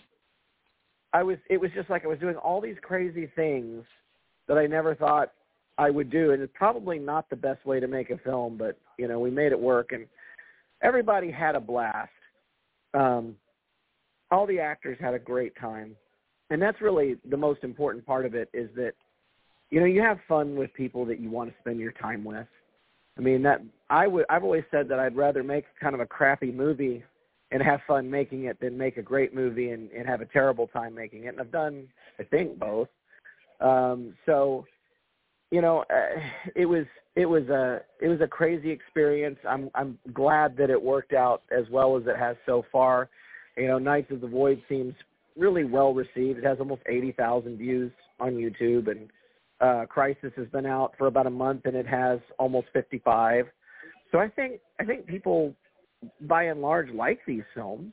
I 1.16 1.22
was. 1.22 1.38
It 1.48 1.58
was 1.58 1.70
just 1.74 1.88
like 1.88 2.04
I 2.04 2.08
was 2.08 2.18
doing 2.18 2.36
all 2.36 2.60
these 2.60 2.76
crazy 2.82 3.30
things 3.34 3.84
that 4.48 4.58
I 4.58 4.66
never 4.66 4.94
thought 4.94 5.32
I 5.78 5.88
would 5.88 6.10
do, 6.10 6.32
and 6.32 6.42
it's 6.42 6.52
probably 6.54 6.98
not 6.98 7.30
the 7.30 7.36
best 7.36 7.64
way 7.64 7.80
to 7.80 7.88
make 7.88 8.10
a 8.10 8.18
film, 8.18 8.58
but 8.58 8.78
you 8.98 9.08
know, 9.08 9.18
we 9.18 9.30
made 9.30 9.52
it 9.52 9.58
work, 9.58 9.92
and 9.92 10.06
everybody 10.82 11.30
had 11.30 11.54
a 11.54 11.60
blast. 11.60 12.10
Um, 12.92 13.36
all 14.30 14.46
the 14.46 14.60
actors 14.60 14.98
had 15.00 15.14
a 15.14 15.18
great 15.18 15.56
time, 15.58 15.96
and 16.50 16.60
that's 16.60 16.82
really 16.82 17.16
the 17.30 17.36
most 17.36 17.64
important 17.64 18.04
part 18.04 18.26
of 18.26 18.34
it. 18.34 18.50
Is 18.52 18.68
that 18.76 18.92
you 19.70 19.80
know 19.80 19.86
you 19.86 20.02
have 20.02 20.18
fun 20.28 20.54
with 20.54 20.70
people 20.74 21.06
that 21.06 21.18
you 21.18 21.30
want 21.30 21.48
to 21.48 21.56
spend 21.60 21.80
your 21.80 21.92
time 21.92 22.24
with. 22.24 22.46
I 23.16 23.22
mean 23.22 23.42
that 23.42 23.62
I 23.88 24.06
would. 24.06 24.26
I've 24.28 24.44
always 24.44 24.64
said 24.70 24.86
that 24.88 24.98
I'd 24.98 25.16
rather 25.16 25.42
make 25.42 25.64
kind 25.80 25.94
of 25.94 26.00
a 26.00 26.06
crappy 26.06 26.52
movie 26.52 27.02
and 27.52 27.62
have 27.62 27.80
fun 27.86 28.10
making 28.10 28.44
it 28.44 28.58
than 28.60 28.76
make 28.76 28.96
a 28.96 29.02
great 29.02 29.34
movie 29.34 29.70
and, 29.70 29.90
and 29.92 30.06
have 30.06 30.20
a 30.20 30.26
terrible 30.26 30.66
time 30.68 30.94
making 30.94 31.24
it. 31.24 31.28
And 31.28 31.40
I've 31.40 31.52
done, 31.52 31.86
I 32.18 32.24
think, 32.24 32.58
both. 32.58 32.88
Um, 33.60 34.14
so, 34.26 34.66
you 35.50 35.60
know, 35.60 35.84
uh, 35.90 36.20
it 36.54 36.66
was 36.66 36.86
it 37.14 37.26
was 37.26 37.44
a 37.48 37.80
it 38.00 38.08
was 38.08 38.20
a 38.20 38.26
crazy 38.26 38.70
experience. 38.70 39.38
I'm 39.48 39.70
I'm 39.74 39.98
glad 40.12 40.56
that 40.58 40.70
it 40.70 40.80
worked 40.80 41.12
out 41.12 41.42
as 41.56 41.64
well 41.70 41.96
as 41.96 42.02
it 42.06 42.16
has 42.16 42.36
so 42.44 42.64
far. 42.70 43.08
You 43.56 43.68
know, 43.68 43.78
Knights 43.78 44.10
of 44.10 44.20
the 44.20 44.26
Void 44.26 44.60
seems 44.68 44.92
really 45.36 45.64
well 45.64 45.94
received. 45.94 46.38
It 46.38 46.44
has 46.44 46.58
almost 46.58 46.82
eighty 46.86 47.12
thousand 47.12 47.58
views 47.58 47.92
on 48.20 48.32
YouTube, 48.32 48.90
and 48.90 49.08
uh, 49.60 49.86
Crisis 49.86 50.32
has 50.36 50.48
been 50.48 50.66
out 50.66 50.94
for 50.98 51.06
about 51.06 51.26
a 51.26 51.30
month, 51.30 51.62
and 51.64 51.76
it 51.76 51.86
has 51.86 52.18
almost 52.38 52.66
fifty 52.72 52.98
five. 52.98 53.46
So 54.12 54.18
I 54.18 54.28
think 54.28 54.60
I 54.80 54.84
think 54.84 55.06
people 55.06 55.54
by 56.22 56.44
and 56.44 56.60
large 56.60 56.90
like 56.90 57.20
these 57.26 57.44
films. 57.54 57.92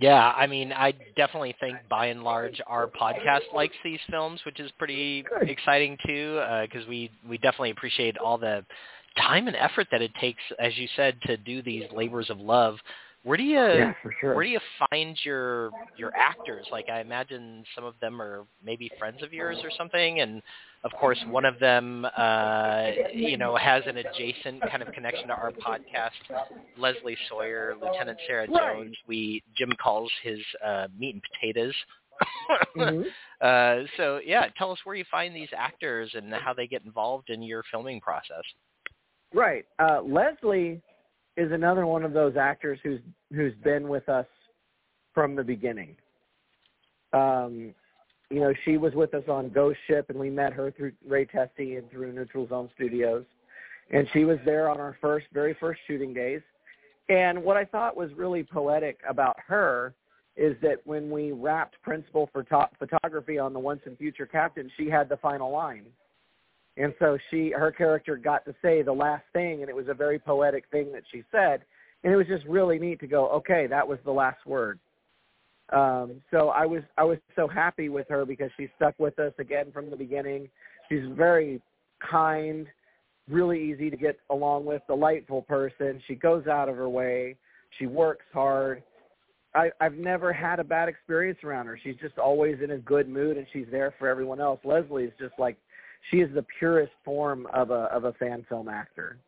Yeah, 0.00 0.32
I 0.36 0.46
mean, 0.46 0.72
I 0.72 0.92
definitely 1.16 1.56
think 1.58 1.76
by 1.90 2.06
and 2.06 2.22
large 2.22 2.60
our 2.66 2.86
podcast 2.86 3.52
likes 3.52 3.74
these 3.82 3.98
films, 4.08 4.40
which 4.46 4.60
is 4.60 4.70
pretty 4.78 5.24
Good. 5.40 5.50
exciting 5.50 5.96
too, 6.06 6.40
uh, 6.42 6.62
because 6.62 6.86
we 6.86 7.10
we 7.28 7.36
definitely 7.38 7.70
appreciate 7.70 8.16
all 8.16 8.38
the 8.38 8.64
time 9.16 9.48
and 9.48 9.56
effort 9.56 9.88
that 9.90 10.00
it 10.00 10.12
takes, 10.20 10.42
as 10.60 10.76
you 10.78 10.86
said, 10.94 11.20
to 11.22 11.36
do 11.36 11.62
these 11.62 11.84
labors 11.92 12.30
of 12.30 12.38
love. 12.38 12.76
Where 13.24 13.36
do 13.36 13.42
you 13.42 13.56
yeah, 13.56 13.92
sure. 14.20 14.34
where 14.34 14.44
do 14.44 14.50
you 14.50 14.60
find 14.90 15.18
your 15.24 15.70
your 15.96 16.12
actors? 16.16 16.66
Like 16.70 16.88
I 16.88 17.00
imagine 17.00 17.64
some 17.74 17.84
of 17.84 17.94
them 18.00 18.22
are 18.22 18.46
maybe 18.64 18.90
friends 18.98 19.22
of 19.22 19.32
yours 19.32 19.58
or 19.64 19.70
something, 19.76 20.20
and 20.20 20.42
of 20.84 20.92
course 20.92 21.18
one 21.28 21.44
of 21.44 21.58
them 21.58 22.06
uh, 22.16 22.86
you 23.12 23.36
know 23.36 23.56
has 23.56 23.82
an 23.86 23.96
adjacent 23.96 24.60
kind 24.70 24.82
of 24.82 24.92
connection 24.92 25.28
to 25.28 25.34
our 25.34 25.52
podcast. 25.52 26.10
Leslie 26.76 27.16
Sawyer, 27.28 27.74
Lieutenant 27.80 28.18
Sarah 28.26 28.46
Jones. 28.46 28.96
We 29.06 29.42
Jim 29.56 29.72
calls 29.82 30.10
his 30.22 30.38
uh, 30.64 30.88
meat 30.98 31.14
and 31.14 31.22
potatoes. 31.32 31.74
Mhm. 32.76 33.04
uh, 33.40 33.86
so 33.96 34.20
yeah, 34.24 34.46
tell 34.56 34.70
us 34.70 34.78
where 34.84 34.96
you 34.96 35.04
find 35.10 35.34
these 35.34 35.48
actors 35.56 36.10
and 36.14 36.32
how 36.32 36.52
they 36.52 36.66
get 36.66 36.84
involved 36.84 37.30
in 37.30 37.42
your 37.42 37.62
filming 37.70 38.00
process. 38.00 38.42
Right. 39.34 39.66
Uh, 39.78 40.00
Leslie 40.02 40.80
is 41.36 41.52
another 41.52 41.86
one 41.86 42.04
of 42.04 42.12
those 42.12 42.36
actors 42.36 42.78
who's 42.82 43.00
who's 43.34 43.54
been 43.62 43.88
with 43.88 44.08
us 44.08 44.26
from 45.14 45.36
the 45.36 45.44
beginning. 45.44 45.96
Um, 47.12 47.74
you 48.30 48.40
know, 48.40 48.52
she 48.64 48.76
was 48.76 48.94
with 48.94 49.14
us 49.14 49.24
on 49.28 49.48
Ghost 49.48 49.78
Ship, 49.86 50.08
and 50.10 50.18
we 50.18 50.30
met 50.30 50.52
her 50.52 50.70
through 50.70 50.92
Ray 51.06 51.26
Tesi 51.26 51.78
and 51.78 51.90
through 51.90 52.12
Neutral 52.12 52.46
Zone 52.48 52.68
Studios, 52.74 53.24
and 53.90 54.06
she 54.12 54.24
was 54.24 54.38
there 54.44 54.68
on 54.68 54.78
our 54.78 54.96
first, 55.00 55.26
very 55.32 55.56
first 55.58 55.80
shooting 55.86 56.12
days. 56.12 56.42
And 57.08 57.42
what 57.42 57.56
I 57.56 57.64
thought 57.64 57.96
was 57.96 58.12
really 58.14 58.44
poetic 58.44 59.00
about 59.08 59.36
her 59.46 59.94
is 60.36 60.56
that 60.62 60.86
when 60.86 61.10
we 61.10 61.32
wrapped 61.32 61.80
principal 61.82 62.28
photo- 62.32 62.68
photography 62.78 63.38
on 63.38 63.52
the 63.52 63.58
Once 63.58 63.80
and 63.86 63.96
Future 63.96 64.26
Captain, 64.26 64.70
she 64.76 64.88
had 64.88 65.08
the 65.08 65.16
final 65.16 65.50
line. 65.50 65.86
And 66.76 66.94
so 67.00 67.18
she, 67.30 67.50
her 67.50 67.72
character 67.72 68.16
got 68.16 68.44
to 68.44 68.54
say 68.62 68.82
the 68.82 68.92
last 68.92 69.24
thing, 69.32 69.62
and 69.62 69.68
it 69.68 69.74
was 69.74 69.88
a 69.88 69.94
very 69.94 70.18
poetic 70.18 70.64
thing 70.70 70.92
that 70.92 71.02
she 71.10 71.24
said. 71.32 71.62
And 72.04 72.12
it 72.12 72.16
was 72.16 72.28
just 72.28 72.44
really 72.44 72.78
neat 72.78 73.00
to 73.00 73.08
go, 73.08 73.28
okay, 73.30 73.66
that 73.66 73.88
was 73.88 73.98
the 74.04 74.12
last 74.12 74.46
word. 74.46 74.78
Um, 75.70 76.22
so 76.30 76.48
I 76.48 76.64
was, 76.64 76.82
I 76.96 77.04
was 77.04 77.18
so 77.36 77.46
happy 77.46 77.88
with 77.88 78.08
her 78.08 78.24
because 78.24 78.50
she 78.56 78.68
stuck 78.76 78.94
with 78.98 79.18
us 79.18 79.32
again 79.38 79.70
from 79.72 79.90
the 79.90 79.96
beginning. 79.96 80.48
She's 80.88 81.04
very 81.14 81.60
kind, 82.00 82.66
really 83.28 83.62
easy 83.62 83.90
to 83.90 83.96
get 83.96 84.18
along 84.30 84.64
with, 84.64 84.82
delightful 84.86 85.42
person. 85.42 86.00
She 86.06 86.14
goes 86.14 86.46
out 86.46 86.68
of 86.68 86.76
her 86.76 86.88
way. 86.88 87.36
She 87.78 87.86
works 87.86 88.24
hard. 88.32 88.82
I, 89.54 89.70
I've 89.80 89.94
never 89.94 90.32
had 90.32 90.60
a 90.60 90.64
bad 90.64 90.88
experience 90.88 91.38
around 91.42 91.66
her. 91.66 91.78
She's 91.82 91.96
just 92.00 92.18
always 92.18 92.56
in 92.62 92.72
a 92.72 92.78
good 92.78 93.08
mood, 93.08 93.36
and 93.36 93.46
she's 93.52 93.66
there 93.70 93.94
for 93.98 94.08
everyone 94.08 94.40
else. 94.40 94.60
Leslie 94.64 95.04
is 95.04 95.12
just 95.18 95.34
like 95.38 95.56
she 96.10 96.18
is 96.18 96.32
the 96.34 96.44
purest 96.58 96.92
form 97.04 97.46
of 97.52 97.70
a 97.70 97.84
of 97.92 98.04
a 98.04 98.12
fan 98.14 98.44
film 98.48 98.68
actor. 98.68 99.18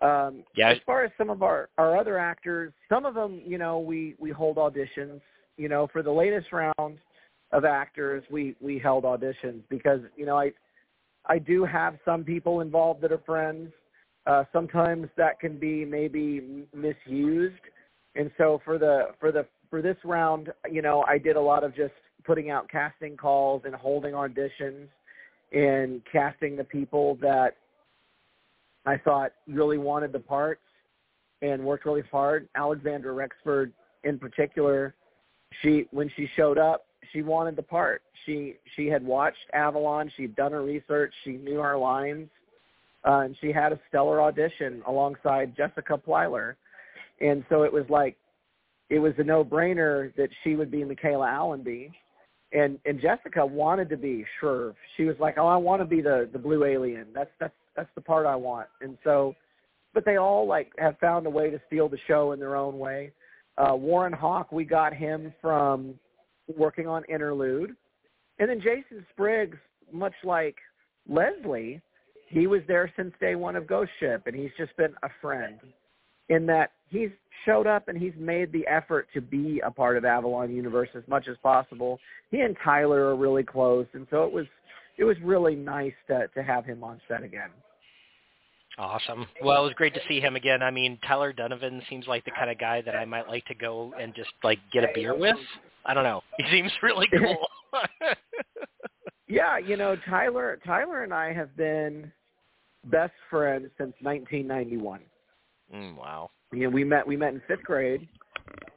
Um, 0.00 0.44
Yeah. 0.56 0.70
As 0.70 0.78
far 0.86 1.04
as 1.04 1.10
some 1.16 1.30
of 1.30 1.42
our 1.42 1.68
our 1.78 1.96
other 1.96 2.18
actors, 2.18 2.72
some 2.88 3.04
of 3.04 3.14
them, 3.14 3.42
you 3.44 3.58
know, 3.58 3.78
we 3.78 4.14
we 4.18 4.30
hold 4.30 4.56
auditions. 4.56 5.20
You 5.56 5.68
know, 5.68 5.88
for 5.92 6.02
the 6.02 6.10
latest 6.10 6.48
round 6.52 6.98
of 7.52 7.64
actors, 7.64 8.22
we 8.30 8.56
we 8.60 8.78
held 8.78 9.04
auditions 9.04 9.62
because 9.68 10.00
you 10.16 10.26
know 10.26 10.38
I 10.38 10.52
I 11.26 11.38
do 11.38 11.64
have 11.64 11.96
some 12.04 12.24
people 12.24 12.60
involved 12.60 13.02
that 13.02 13.12
are 13.12 13.22
friends. 13.26 13.72
Uh, 14.26 14.44
sometimes 14.52 15.08
that 15.16 15.40
can 15.40 15.58
be 15.58 15.84
maybe 15.84 16.66
misused, 16.74 17.60
and 18.14 18.30
so 18.36 18.60
for 18.64 18.78
the 18.78 19.08
for 19.18 19.32
the 19.32 19.46
for 19.70 19.80
this 19.80 19.96
round, 20.04 20.52
you 20.70 20.82
know, 20.82 21.04
I 21.08 21.16
did 21.16 21.36
a 21.36 21.40
lot 21.40 21.62
of 21.64 21.74
just 21.74 21.94
putting 22.24 22.50
out 22.50 22.68
casting 22.68 23.16
calls 23.16 23.62
and 23.64 23.74
holding 23.74 24.12
auditions 24.12 24.88
and 25.52 26.02
casting 26.10 26.56
the 26.56 26.64
people 26.64 27.16
that 27.22 27.56
I 28.84 28.96
thought 28.98 29.32
really 29.46 29.78
wanted 29.78 30.12
the 30.12 30.20
parts 30.20 30.60
and 31.42 31.64
worked 31.64 31.86
really 31.86 32.02
hard. 32.10 32.48
Alexandra 32.56 33.12
Rexford 33.12 33.72
in 34.04 34.18
particular, 34.18 34.94
she 35.62 35.86
when 35.90 36.10
she 36.16 36.28
showed 36.36 36.58
up, 36.58 36.86
she 37.12 37.22
wanted 37.22 37.56
the 37.56 37.62
part. 37.62 38.02
She 38.26 38.56
she 38.76 38.86
had 38.86 39.04
watched 39.04 39.38
Avalon, 39.52 40.10
she'd 40.16 40.36
done 40.36 40.52
her 40.52 40.62
research, 40.62 41.12
she 41.24 41.32
knew 41.32 41.58
her 41.58 41.76
lines, 41.76 42.28
uh, 43.06 43.20
and 43.20 43.36
she 43.40 43.52
had 43.52 43.72
a 43.72 43.80
stellar 43.88 44.22
audition 44.22 44.82
alongside 44.86 45.56
Jessica 45.56 45.98
Plyler. 45.98 46.54
And 47.20 47.44
so 47.48 47.62
it 47.62 47.72
was 47.72 47.84
like 47.88 48.16
it 48.88 48.98
was 48.98 49.12
a 49.18 49.24
no-brainer 49.24 50.14
that 50.16 50.30
she 50.42 50.56
would 50.56 50.70
be 50.70 50.84
Michaela 50.84 51.26
Allenby 51.26 51.92
and 52.52 52.78
and 52.84 53.00
Jessica 53.00 53.44
wanted 53.44 53.88
to 53.90 53.96
be 53.96 54.24
Sherv. 54.40 54.74
She 54.96 55.04
was 55.04 55.16
like, 55.20 55.38
"Oh, 55.38 55.46
I 55.46 55.56
want 55.56 55.80
to 55.82 55.86
be 55.86 56.00
the 56.00 56.28
the 56.32 56.38
blue 56.38 56.64
alien. 56.64 57.06
That's 57.14 57.30
that's 57.38 57.54
that's 57.76 57.90
the 57.94 58.00
part 58.00 58.26
I 58.26 58.36
want." 58.36 58.68
And 58.80 58.98
so, 59.04 59.34
but 59.94 60.04
they 60.04 60.16
all 60.16 60.46
like 60.46 60.72
have 60.78 60.98
found 60.98 61.26
a 61.26 61.30
way 61.30 61.50
to 61.50 61.60
steal 61.66 61.88
the 61.88 61.98
show 62.06 62.32
in 62.32 62.40
their 62.40 62.56
own 62.56 62.78
way. 62.78 63.12
Uh, 63.60 63.74
Warren 63.74 64.12
Hawk, 64.12 64.52
we 64.52 64.64
got 64.64 64.94
him 64.94 65.34
from 65.40 65.94
working 66.56 66.86
on 66.86 67.02
Interlude, 67.08 67.76
and 68.38 68.48
then 68.48 68.58
Jason 68.58 69.04
Spriggs, 69.12 69.58
much 69.92 70.14
like 70.24 70.56
Leslie, 71.08 71.82
he 72.28 72.46
was 72.46 72.62
there 72.68 72.90
since 72.96 73.12
day 73.20 73.34
one 73.34 73.56
of 73.56 73.66
Ghost 73.66 73.90
Ship, 73.98 74.22
and 74.26 74.34
he's 74.34 74.50
just 74.56 74.74
been 74.76 74.94
a 75.02 75.08
friend. 75.20 75.58
In 76.28 76.46
that 76.46 76.70
he's 76.88 77.10
showed 77.44 77.66
up 77.66 77.88
and 77.88 77.98
he's 77.98 78.12
made 78.16 78.52
the 78.52 78.64
effort 78.66 79.08
to 79.14 79.20
be 79.20 79.60
a 79.64 79.70
part 79.70 79.96
of 79.96 80.04
Avalon 80.04 80.54
Universe 80.54 80.88
as 80.96 81.02
much 81.08 81.26
as 81.28 81.36
possible. 81.42 81.98
He 82.30 82.40
and 82.40 82.56
Tyler 82.62 83.06
are 83.06 83.16
really 83.16 83.42
close, 83.42 83.86
and 83.94 84.06
so 84.10 84.22
it 84.24 84.32
was 84.32 84.46
it 84.96 85.04
was 85.04 85.16
really 85.24 85.56
nice 85.56 85.92
to 86.06 86.28
to 86.28 86.42
have 86.42 86.64
him 86.64 86.84
on 86.84 87.00
set 87.08 87.24
again. 87.24 87.50
Awesome. 88.80 89.26
Well, 89.42 89.62
it 89.62 89.66
was 89.66 89.74
great 89.74 89.92
to 89.92 90.00
see 90.08 90.20
him 90.20 90.36
again. 90.36 90.62
I 90.62 90.70
mean, 90.70 90.98
Tyler 91.06 91.34
Donovan 91.34 91.82
seems 91.90 92.06
like 92.06 92.24
the 92.24 92.30
kind 92.30 92.50
of 92.50 92.58
guy 92.58 92.80
that 92.80 92.96
I 92.96 93.04
might 93.04 93.28
like 93.28 93.44
to 93.46 93.54
go 93.54 93.92
and 94.00 94.14
just 94.14 94.30
like 94.42 94.58
get 94.72 94.84
a 94.84 94.88
beer 94.94 95.14
with. 95.14 95.36
I 95.84 95.92
don't 95.92 96.04
know. 96.04 96.22
He 96.38 96.44
seems 96.50 96.72
really 96.82 97.06
cool. 97.18 97.46
Yeah, 99.30 99.58
you 99.58 99.76
know 99.76 99.94
Tyler 100.08 100.58
Tyler 100.66 101.04
and 101.04 101.14
I 101.14 101.32
have 101.32 101.56
been 101.56 102.10
best 102.86 103.12
friends 103.30 103.68
since 103.78 103.94
1991. 104.00 105.00
mm, 105.72 105.96
wow. 105.96 106.30
you 106.52 106.64
know, 106.64 106.70
we 106.70 106.82
met 106.82 107.06
we 107.06 107.16
met 107.16 107.34
in 107.34 107.40
fifth 107.46 107.62
grade, 107.62 108.08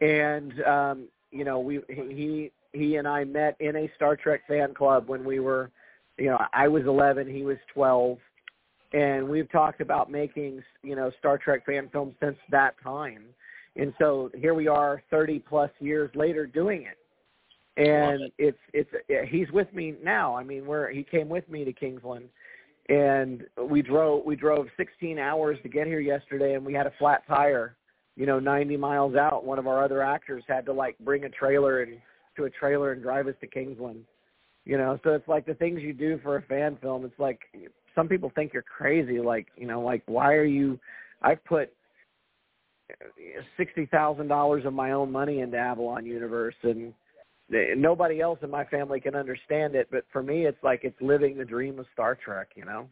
and 0.01 0.63
um, 0.63 1.07
you 1.31 1.43
know, 1.43 1.59
we 1.59 1.81
he 1.89 2.51
he 2.71 2.97
and 2.97 3.07
I 3.07 3.23
met 3.23 3.55
in 3.61 3.75
a 3.75 3.91
Star 3.95 4.15
Trek 4.15 4.41
fan 4.47 4.75
club 4.75 5.07
when 5.07 5.25
we 5.25 5.39
were, 5.39 5.71
you 6.19 6.29
know, 6.29 6.37
I 6.53 6.67
was 6.67 6.83
11, 6.85 7.27
he 7.27 7.41
was 7.43 7.57
12, 7.73 8.19
and 8.93 9.27
we've 9.27 9.51
talked 9.51 9.81
about 9.81 10.09
making 10.11 10.63
you 10.83 10.95
know 10.95 11.11
Star 11.19 11.37
Trek 11.37 11.65
fan 11.65 11.89
films 11.91 12.15
since 12.21 12.37
that 12.51 12.75
time, 12.83 13.25
and 13.75 13.93
so 13.97 14.29
here 14.35 14.53
we 14.53 14.67
are 14.67 15.01
30 15.09 15.39
plus 15.39 15.71
years 15.79 16.11
later 16.15 16.45
doing 16.45 16.83
it. 16.83 16.97
And 17.75 18.21
it. 18.21 18.33
it's 18.37 18.89
it's 19.07 19.31
he's 19.31 19.51
with 19.51 19.71
me 19.73 19.95
now. 20.03 20.35
I 20.35 20.43
mean 20.43 20.65
where 20.65 20.91
he 20.91 21.03
came 21.03 21.27
with 21.27 21.47
me 21.49 21.65
to 21.65 21.73
kingsland. 21.73 22.29
And 22.89 23.45
we 23.69 23.81
drove 23.81 24.25
we 24.25 24.35
drove 24.35 24.67
16 24.77 25.17
hours 25.17 25.57
to 25.63 25.69
get 25.69 25.87
here 25.87 26.01
yesterday 26.01 26.53
and 26.53 26.65
we 26.65 26.73
had 26.73 26.85
a 26.85 26.93
flat 26.99 27.25
tire 27.27 27.75
you 28.15 28.27
know 28.27 28.39
90 28.39 28.77
miles 28.77 29.15
out. 29.15 29.43
One 29.43 29.57
of 29.57 29.65
our 29.65 29.83
other 29.83 30.03
actors 30.03 30.43
had 30.47 30.65
to 30.67 30.73
like 30.73 30.97
bring 30.99 31.23
a 31.23 31.29
trailer 31.29 31.81
and 31.81 31.97
to 32.37 32.43
a 32.43 32.49
trailer 32.49 32.91
and 32.91 33.01
drive 33.01 33.27
us 33.27 33.35
to 33.41 33.47
kingsland. 33.47 34.03
You 34.65 34.77
know 34.77 34.99
so 35.03 35.11
it's 35.11 35.27
like 35.27 35.47
the 35.47 35.55
things 35.55 35.81
you 35.81 35.93
do 35.93 36.19
for 36.21 36.35
a 36.35 36.41
fan 36.43 36.77
film 36.79 37.05
it's 37.05 37.19
like 37.19 37.39
some 37.95 38.07
people 38.07 38.31
think 38.35 38.53
you're 38.53 38.63
crazy 38.63 39.19
like 39.19 39.47
you 39.55 39.67
know 39.67 39.81
like 39.81 40.03
why 40.07 40.33
are 40.33 40.45
you 40.45 40.79
i've 41.21 41.43
put 41.45 41.71
sixty 43.57 43.85
thousand 43.87 44.27
dollars 44.27 44.65
of 44.65 44.73
my 44.73 44.91
own 44.91 45.11
money 45.11 45.39
into 45.39 45.57
avalon 45.57 46.05
universe 46.05 46.55
and 46.63 46.93
nobody 47.77 48.21
else 48.21 48.39
in 48.41 48.49
my 48.49 48.65
family 48.65 48.99
can 48.99 49.15
understand 49.15 49.75
it 49.75 49.87
but 49.91 50.05
for 50.11 50.23
me 50.23 50.45
it's 50.45 50.61
like 50.63 50.81
it's 50.83 50.99
living 51.01 51.37
the 51.37 51.45
dream 51.45 51.79
of 51.79 51.85
star 51.93 52.15
trek 52.15 52.49
you 52.55 52.65
know 52.65 52.87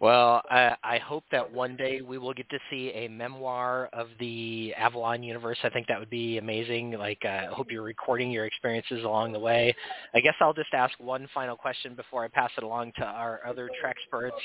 Well, 0.00 0.42
I, 0.48 0.76
I 0.84 0.98
hope 0.98 1.24
that 1.32 1.52
one 1.52 1.76
day 1.76 2.00
we 2.00 2.18
will 2.18 2.32
get 2.32 2.48
to 2.50 2.58
see 2.70 2.92
a 2.94 3.08
memoir 3.08 3.88
of 3.92 4.08
the 4.20 4.72
Avalon 4.76 5.22
universe. 5.22 5.58
I 5.64 5.70
think 5.70 5.88
that 5.88 5.98
would 5.98 6.10
be 6.10 6.38
amazing. 6.38 6.92
Like, 6.92 7.18
uh, 7.24 7.28
I 7.28 7.44
hope 7.46 7.70
you're 7.70 7.82
recording 7.82 8.30
your 8.30 8.46
experiences 8.46 9.04
along 9.04 9.32
the 9.32 9.40
way. 9.40 9.74
I 10.14 10.20
guess 10.20 10.34
I'll 10.40 10.54
just 10.54 10.72
ask 10.72 10.98
one 11.00 11.28
final 11.34 11.56
question 11.56 11.94
before 11.94 12.24
I 12.24 12.28
pass 12.28 12.50
it 12.56 12.62
along 12.62 12.92
to 12.98 13.04
our 13.04 13.40
other 13.46 13.68
Trek 13.80 13.96
experts. 13.98 14.36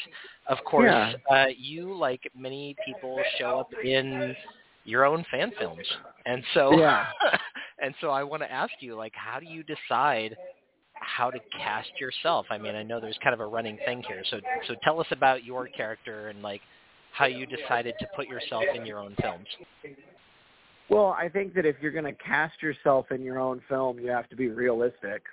Of 0.47 0.57
course, 0.65 0.89
Yeah. 0.89 1.13
uh, 1.29 1.47
you, 1.55 1.93
like 1.93 2.29
many 2.35 2.75
people, 2.83 3.23
show 3.37 3.59
up 3.59 3.69
in 3.83 4.35
your 4.85 5.05
own 5.05 5.23
fan 5.31 5.51
films, 5.59 5.87
and 6.25 6.43
so 6.53 6.77
Yeah. 6.79 7.05
and 7.79 7.93
so 8.01 8.09
I 8.09 8.23
want 8.23 8.41
to 8.41 8.51
ask 8.51 8.71
you, 8.79 8.95
like, 8.95 9.13
how 9.15 9.39
do 9.39 9.45
you 9.45 9.63
decide 9.63 10.37
how 11.03 11.29
to 11.29 11.39
cast 11.57 11.89
yourself. 11.99 12.45
I 12.49 12.57
mean, 12.57 12.75
I 12.75 12.83
know 12.83 12.99
there's 12.99 13.17
kind 13.23 13.33
of 13.33 13.39
a 13.39 13.45
running 13.45 13.77
thing 13.85 14.03
here. 14.07 14.23
So 14.29 14.39
so 14.67 14.75
tell 14.83 14.99
us 14.99 15.07
about 15.11 15.43
your 15.43 15.67
character 15.67 16.29
and 16.29 16.41
like 16.41 16.61
how 17.11 17.25
you 17.25 17.45
decided 17.45 17.95
to 17.99 18.07
put 18.15 18.27
yourself 18.27 18.63
in 18.73 18.85
your 18.85 18.99
own 18.99 19.15
films. 19.21 19.47
Well, 20.89 21.15
I 21.17 21.29
think 21.29 21.53
that 21.55 21.65
if 21.65 21.75
you're 21.81 21.91
going 21.91 22.05
to 22.05 22.23
cast 22.23 22.61
yourself 22.61 23.11
in 23.11 23.23
your 23.23 23.39
own 23.39 23.61
film, 23.69 23.99
you 23.99 24.09
have 24.09 24.29
to 24.29 24.35
be 24.35 24.49
realistic. 24.49 25.23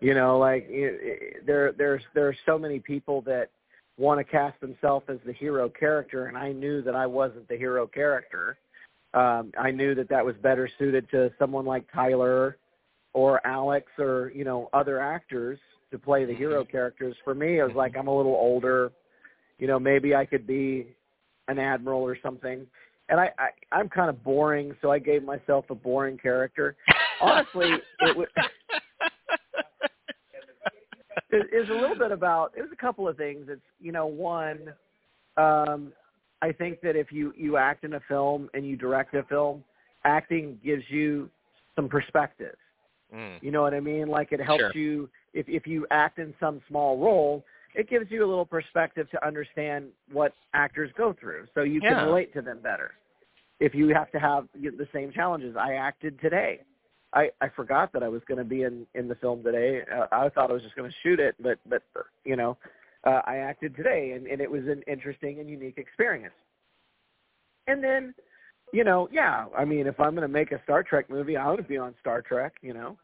You 0.00 0.14
know, 0.14 0.38
like 0.38 0.66
it, 0.68 0.98
it, 1.00 1.46
there 1.46 1.72
there's 1.72 2.02
there 2.14 2.28
are 2.28 2.36
so 2.46 2.58
many 2.58 2.78
people 2.78 3.20
that 3.22 3.50
want 3.96 4.18
to 4.18 4.24
cast 4.24 4.60
themselves 4.60 5.06
as 5.08 5.18
the 5.26 5.32
hero 5.32 5.68
character, 5.68 6.26
and 6.26 6.36
I 6.36 6.52
knew 6.52 6.82
that 6.82 6.94
I 6.94 7.06
wasn't 7.06 7.48
the 7.48 7.56
hero 7.56 7.86
character. 7.86 8.56
Um, 9.14 9.52
I 9.58 9.70
knew 9.70 9.94
that 9.94 10.08
that 10.10 10.24
was 10.24 10.36
better 10.42 10.68
suited 10.78 11.10
to 11.10 11.32
someone 11.38 11.64
like 11.64 11.84
Tyler 11.92 12.58
or 13.18 13.46
Alex 13.46 13.86
or 13.98 14.32
you 14.34 14.44
know 14.44 14.68
other 14.72 15.00
actors 15.00 15.58
to 15.90 15.98
play 15.98 16.24
the 16.24 16.34
hero 16.34 16.64
characters. 16.64 17.16
For 17.24 17.34
me, 17.34 17.58
it 17.58 17.62
was 17.64 17.74
like 17.74 17.96
I'm 17.96 18.08
a 18.08 18.16
little 18.16 18.34
older. 18.34 18.92
You 19.58 19.66
know, 19.66 19.78
maybe 19.78 20.14
I 20.14 20.24
could 20.24 20.46
be 20.46 20.86
an 21.48 21.58
admiral 21.58 22.02
or 22.02 22.16
something 22.22 22.66
and 23.08 23.18
I, 23.18 23.30
I 23.38 23.48
I'm 23.72 23.88
kind 23.88 24.10
of 24.10 24.22
boring, 24.22 24.74
so 24.80 24.90
I 24.90 24.98
gave 24.98 25.24
myself 25.24 25.64
a 25.70 25.74
boring 25.74 26.18
character. 26.18 26.76
Honestly, 27.20 27.70
it 28.00 28.16
was 28.16 28.28
it, 31.30 31.46
it 31.52 31.60
was 31.60 31.68
a 31.70 31.80
little 31.80 31.98
bit 31.98 32.12
about 32.12 32.52
it 32.56 32.62
was 32.62 32.70
a 32.72 32.76
couple 32.76 33.08
of 33.08 33.16
things. 33.16 33.46
It's 33.48 33.60
you 33.80 33.92
know 33.92 34.06
one, 34.06 34.74
um, 35.36 35.92
I 36.42 36.52
think 36.52 36.80
that 36.82 36.96
if 36.96 37.10
you 37.10 37.32
you 37.36 37.56
act 37.56 37.84
in 37.84 37.94
a 37.94 38.00
film 38.08 38.48
and 38.54 38.66
you 38.66 38.76
direct 38.76 39.14
a 39.14 39.22
film, 39.24 39.64
acting 40.04 40.58
gives 40.64 40.84
you 40.88 41.30
some 41.76 41.88
perspective. 41.88 42.56
Mm. 43.14 43.42
You 43.42 43.50
know 43.50 43.62
what 43.62 43.74
I 43.74 43.80
mean? 43.80 44.08
Like 44.08 44.32
it 44.32 44.40
helps 44.40 44.60
Sure. 44.60 44.72
you 44.74 45.08
if 45.32 45.48
if 45.48 45.66
you 45.66 45.86
act 45.90 46.18
in 46.18 46.34
some 46.40 46.60
small 46.68 46.98
role, 46.98 47.44
it 47.74 47.88
gives 47.88 48.10
you 48.10 48.24
a 48.24 48.28
little 48.28 48.46
perspective 48.46 49.10
to 49.10 49.26
understand 49.26 49.88
what 50.12 50.34
actors 50.54 50.90
go 50.96 51.12
through, 51.12 51.46
so 51.54 51.62
you 51.62 51.80
Yeah. 51.82 51.94
can 51.94 52.06
relate 52.06 52.32
to 52.34 52.42
them 52.42 52.60
better. 52.60 52.94
If 53.60 53.74
you 53.74 53.88
have 53.88 54.10
to 54.12 54.20
have 54.20 54.48
the 54.54 54.88
same 54.92 55.10
challenges, 55.12 55.56
I 55.56 55.74
acted 55.74 56.20
today. 56.20 56.62
I 57.12 57.30
I 57.40 57.48
forgot 57.48 57.92
that 57.92 58.02
I 58.02 58.08
was 58.08 58.22
going 58.24 58.38
to 58.38 58.44
be 58.44 58.62
in 58.62 58.86
in 58.94 59.08
the 59.08 59.14
film 59.16 59.42
today. 59.42 59.82
Uh, 59.90 60.06
I 60.12 60.28
thought 60.28 60.50
I 60.50 60.52
was 60.52 60.62
just 60.62 60.76
going 60.76 60.90
to 60.90 60.96
shoot 61.02 61.18
it, 61.20 61.34
but 61.40 61.58
but 61.66 61.82
you 62.24 62.36
know, 62.36 62.56
uh, 63.04 63.22
I 63.24 63.36
acted 63.36 63.74
today, 63.76 64.12
and 64.12 64.26
and 64.26 64.40
it 64.40 64.50
was 64.50 64.66
an 64.66 64.82
interesting 64.86 65.40
and 65.40 65.48
unique 65.48 65.78
experience. 65.78 66.34
And 67.66 67.82
then, 67.82 68.14
you 68.72 68.84
know, 68.84 69.08
yeah, 69.12 69.46
I 69.56 69.64
mean, 69.64 69.86
if 69.86 69.98
I'm 70.00 70.10
going 70.14 70.22
to 70.26 70.32
make 70.32 70.52
a 70.52 70.62
Star 70.64 70.82
Trek 70.82 71.08
movie, 71.10 71.36
I 71.36 71.46
want 71.46 71.58
to 71.58 71.62
be 71.62 71.78
on 71.78 71.94
Star 72.00 72.22
Trek. 72.22 72.54
You 72.62 72.74
know, 72.74 72.96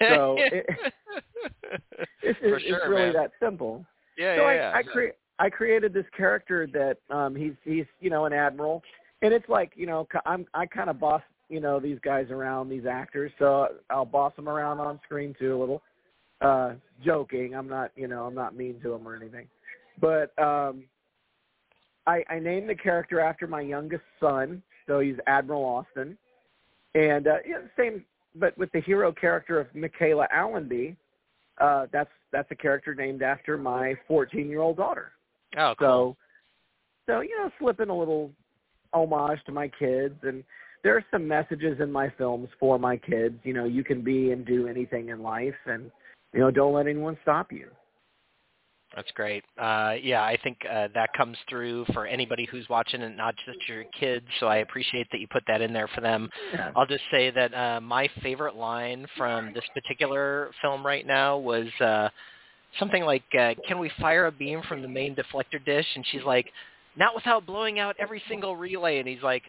So, 0.00 0.36
it- 0.52 0.66
it's, 2.22 2.38
For 2.40 2.56
it's 2.56 2.88
really 2.88 3.04
man. 3.06 3.12
that 3.14 3.32
simple. 3.40 3.84
yeah, 4.16 4.36
so 4.36 4.42
yeah, 4.42 4.48
I, 4.48 4.54
yeah. 4.54 4.72
I 4.74 4.82
cre- 4.82 5.16
I 5.38 5.50
created 5.50 5.92
this 5.92 6.06
character 6.16 6.66
that 6.72 6.98
um 7.14 7.34
he's 7.34 7.52
he's 7.64 7.86
you 8.00 8.10
know 8.10 8.24
an 8.24 8.32
admiral, 8.32 8.82
and 9.22 9.32
it's 9.34 9.48
like 9.48 9.72
you 9.74 9.86
know 9.86 10.06
I'm 10.26 10.46
I 10.54 10.66
kind 10.66 10.88
of 10.90 10.98
boss 11.00 11.22
you 11.48 11.60
know 11.60 11.78
these 11.80 11.98
guys 12.02 12.30
around 12.30 12.68
these 12.68 12.86
actors, 12.86 13.30
so 13.38 13.68
I'll 13.90 14.04
boss 14.04 14.34
them 14.36 14.48
around 14.48 14.80
on 14.80 15.00
screen 15.04 15.34
too 15.38 15.56
a 15.56 15.58
little. 15.58 15.82
Uh, 16.40 16.74
joking, 17.04 17.54
I'm 17.54 17.68
not 17.68 17.90
you 17.96 18.08
know 18.08 18.24
I'm 18.24 18.34
not 18.34 18.56
mean 18.56 18.80
to 18.82 18.90
them 18.90 19.06
or 19.06 19.14
anything, 19.16 19.46
but 20.00 20.36
um, 20.38 20.84
I 22.06 22.24
I 22.30 22.38
named 22.38 22.68
the 22.68 22.74
character 22.74 23.20
after 23.20 23.46
my 23.46 23.60
youngest 23.60 24.02
son, 24.20 24.62
so 24.86 25.00
he's 25.00 25.16
Admiral 25.26 25.64
Austin, 25.64 26.16
and 26.94 27.26
uh, 27.26 27.36
yeah, 27.46 27.58
same 27.76 28.04
but 28.36 28.56
with 28.58 28.70
the 28.72 28.80
hero 28.80 29.12
character 29.12 29.60
of 29.60 29.72
Michaela 29.74 30.26
Allenby, 30.32 30.96
uh, 31.60 31.86
that's 31.92 32.10
that's 32.32 32.50
a 32.50 32.56
character 32.56 32.94
named 32.94 33.22
after 33.22 33.56
my 33.56 33.94
14 34.08 34.48
year 34.48 34.60
old 34.60 34.76
daughter. 34.76 35.12
oh, 35.56 35.74
cool. 35.78 36.16
So, 37.06 37.12
so 37.12 37.20
you 37.20 37.36
know, 37.38 37.50
slipping 37.58 37.90
a 37.90 37.96
little 37.96 38.30
homage 38.92 39.38
to 39.46 39.52
my 39.52 39.68
kids, 39.68 40.16
and 40.22 40.42
there 40.82 40.96
are 40.96 41.04
some 41.10 41.26
messages 41.26 41.80
in 41.80 41.90
my 41.90 42.10
films 42.18 42.48
for 42.58 42.78
my 42.78 42.96
kids. 42.96 43.36
You 43.44 43.54
know, 43.54 43.64
you 43.64 43.84
can 43.84 44.02
be 44.02 44.32
and 44.32 44.44
do 44.44 44.66
anything 44.66 45.10
in 45.10 45.22
life, 45.22 45.54
and 45.66 45.90
you 46.32 46.40
know, 46.40 46.50
don't 46.50 46.74
let 46.74 46.86
anyone 46.86 47.16
stop 47.22 47.52
you. 47.52 47.68
That's 48.94 49.10
great. 49.12 49.44
Uh, 49.58 49.94
yeah, 50.00 50.22
I 50.22 50.38
think 50.44 50.58
uh, 50.70 50.88
that 50.94 51.12
comes 51.16 51.36
through 51.48 51.84
for 51.92 52.06
anybody 52.06 52.46
who's 52.50 52.68
watching 52.68 53.00
it, 53.00 53.16
not 53.16 53.34
just 53.44 53.58
your 53.68 53.84
kids. 53.98 54.24
So 54.38 54.46
I 54.46 54.56
appreciate 54.58 55.08
that 55.10 55.20
you 55.20 55.26
put 55.26 55.42
that 55.48 55.60
in 55.60 55.72
there 55.72 55.88
for 55.88 56.00
them. 56.00 56.30
Yeah. 56.52 56.70
I'll 56.76 56.86
just 56.86 57.02
say 57.10 57.30
that 57.32 57.52
uh, 57.54 57.80
my 57.80 58.08
favorite 58.22 58.54
line 58.54 59.06
from 59.16 59.52
this 59.52 59.64
particular 59.74 60.50
film 60.62 60.86
right 60.86 61.06
now 61.06 61.36
was 61.38 61.66
uh, 61.80 62.08
something 62.78 63.04
like, 63.04 63.24
uh, 63.38 63.54
"Can 63.66 63.78
we 63.80 63.90
fire 64.00 64.26
a 64.26 64.32
beam 64.32 64.62
from 64.68 64.80
the 64.80 64.88
main 64.88 65.16
deflector 65.16 65.64
dish?" 65.64 65.86
And 65.96 66.04
she's 66.12 66.22
like, 66.24 66.46
"Not 66.96 67.16
without 67.16 67.46
blowing 67.46 67.80
out 67.80 67.96
every 67.98 68.22
single 68.28 68.54
relay." 68.56 68.98
And 69.00 69.08
he's 69.08 69.22
like, 69.22 69.42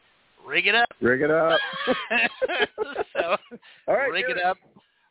"Rig 0.45 0.65
it 0.65 0.73
up." 0.75 0.89
Rig 1.01 1.21
it 1.21 1.29
up. 1.29 1.59
so 3.13 3.37
All 3.87 3.95
right, 3.95 4.11
rig 4.11 4.25
do 4.27 4.31
it 4.33 4.43
up. 4.43 4.57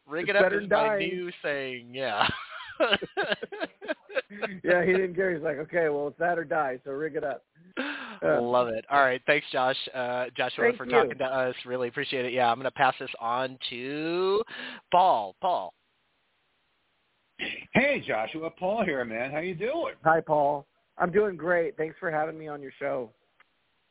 Rig 0.09 0.29
It's 0.29 0.37
it 0.37 0.45
up 0.45 0.53
is 0.53 0.63
my 0.63 0.67
dying. 0.69 1.09
new 1.09 1.31
saying. 1.43 1.87
Yeah. 1.93 2.29
yeah, 4.65 4.85
he 4.85 4.93
didn't 4.93 5.15
care. 5.15 5.35
He's 5.35 5.43
like, 5.43 5.59
okay, 5.59 5.89
well, 5.89 6.09
it's 6.09 6.19
that 6.19 6.39
or 6.39 6.45
die, 6.45 6.79
so 6.85 6.91
rig 6.93 7.17
it 7.17 7.25
up. 7.25 7.45
Uh, 8.25 8.41
Love 8.41 8.69
it. 8.69 8.87
All 8.91 9.01
right. 9.01 9.21
Thanks, 9.27 9.45
Josh. 9.53 9.77
Uh, 9.93 10.27
Joshua, 10.37 10.67
Thank 10.67 10.77
for 10.77 10.87
you. 10.87 10.93
talking 10.93 11.19
to 11.19 11.25
us. 11.25 11.55
Really 11.67 11.89
appreciate 11.89 12.25
it. 12.25 12.33
Yeah, 12.33 12.49
I'm 12.49 12.55
going 12.55 12.65
to 12.65 12.71
pass 12.71 12.95
this 12.99 13.11
on 13.21 13.59
to 13.69 14.41
Paul. 14.93 15.35
Paul. 15.43 15.75
Hey, 17.73 18.03
Joshua, 18.07 18.51
Paul 18.51 18.85
here, 18.85 19.05
man. 19.05 19.33
How 19.33 19.41
you 19.41 19.55
doing? 19.57 19.95
Hi, 20.05 20.21
Paul. 20.21 20.65
I'm 20.97 21.11
doing 21.11 21.37
great. 21.37 21.77
Thanks 21.77 21.97
for 21.99 22.11
having 22.11 22.39
me 22.39 22.47
on 22.47 22.63
your 22.63 22.71
show. 22.79 23.11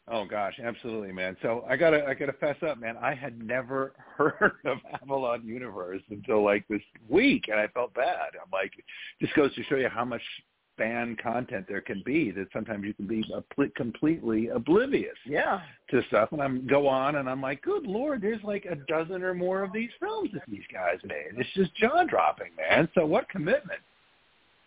Oh 0.07 0.25
gosh, 0.25 0.59
absolutely, 0.61 1.13
man. 1.13 1.37
So 1.41 1.65
I 1.69 1.77
gotta 1.77 2.05
I 2.05 2.13
gotta 2.13 2.33
fess 2.33 2.57
up, 2.67 2.77
man. 2.77 2.97
I 2.97 3.13
had 3.13 3.41
never 3.41 3.93
heard 4.17 4.53
of 4.65 4.77
Avalon 5.01 5.45
Universe 5.45 6.01
until 6.09 6.43
like 6.43 6.67
this 6.67 6.81
week, 7.09 7.45
and 7.49 7.59
I 7.59 7.67
felt 7.67 7.93
bad. 7.93 8.31
I'm 8.33 8.51
like, 8.51 8.73
just 9.21 9.33
goes 9.33 9.53
to 9.55 9.63
show 9.63 9.75
you 9.77 9.87
how 9.87 10.03
much 10.03 10.21
fan 10.77 11.15
content 11.21 11.65
there 11.69 11.79
can 11.81 12.01
be. 12.05 12.31
That 12.31 12.47
sometimes 12.51 12.83
you 12.83 12.93
can 12.95 13.07
be 13.07 13.23
a- 13.33 13.69
completely 13.77 14.47
oblivious 14.49 15.15
Yeah. 15.25 15.61
to 15.91 16.01
stuff. 16.07 16.33
And 16.33 16.41
I'm 16.41 16.67
go 16.67 16.87
on, 16.87 17.15
and 17.15 17.29
I'm 17.29 17.41
like, 17.41 17.61
good 17.61 17.85
lord, 17.85 18.21
there's 18.21 18.43
like 18.43 18.65
a 18.65 18.75
dozen 18.75 19.23
or 19.23 19.33
more 19.33 19.63
of 19.63 19.71
these 19.71 19.91
films 20.01 20.31
that 20.33 20.43
these 20.49 20.63
guys 20.73 20.97
made. 21.05 21.37
It's 21.37 21.49
just 21.55 21.73
jaw 21.75 22.03
dropping, 22.03 22.51
man. 22.57 22.89
So 22.95 23.05
what 23.05 23.29
commitment? 23.29 23.79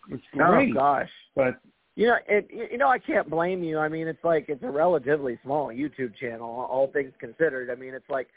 It's 0.09 0.23
oh, 0.35 0.37
great, 0.37 0.71
Oh 0.71 0.79
gosh. 0.79 1.09
but 1.35 1.59
You 1.97 2.05
know, 2.05 2.17
it, 2.27 2.47
you 2.71 2.77
know, 2.77 2.89
I 2.89 2.99
can't 2.99 3.27
blame 3.27 3.63
you. 3.63 3.79
I 3.79 3.89
mean, 3.89 4.07
it's 4.07 4.23
like 4.23 4.45
it's 4.49 4.61
a 4.61 4.69
relatively 4.69 5.39
small 5.43 5.69
YouTube 5.69 6.15
channel, 6.15 6.47
all 6.47 6.91
things 6.93 7.11
considered. 7.19 7.71
I 7.71 7.75
mean, 7.75 7.95
it's 7.95 8.07
like 8.07 8.27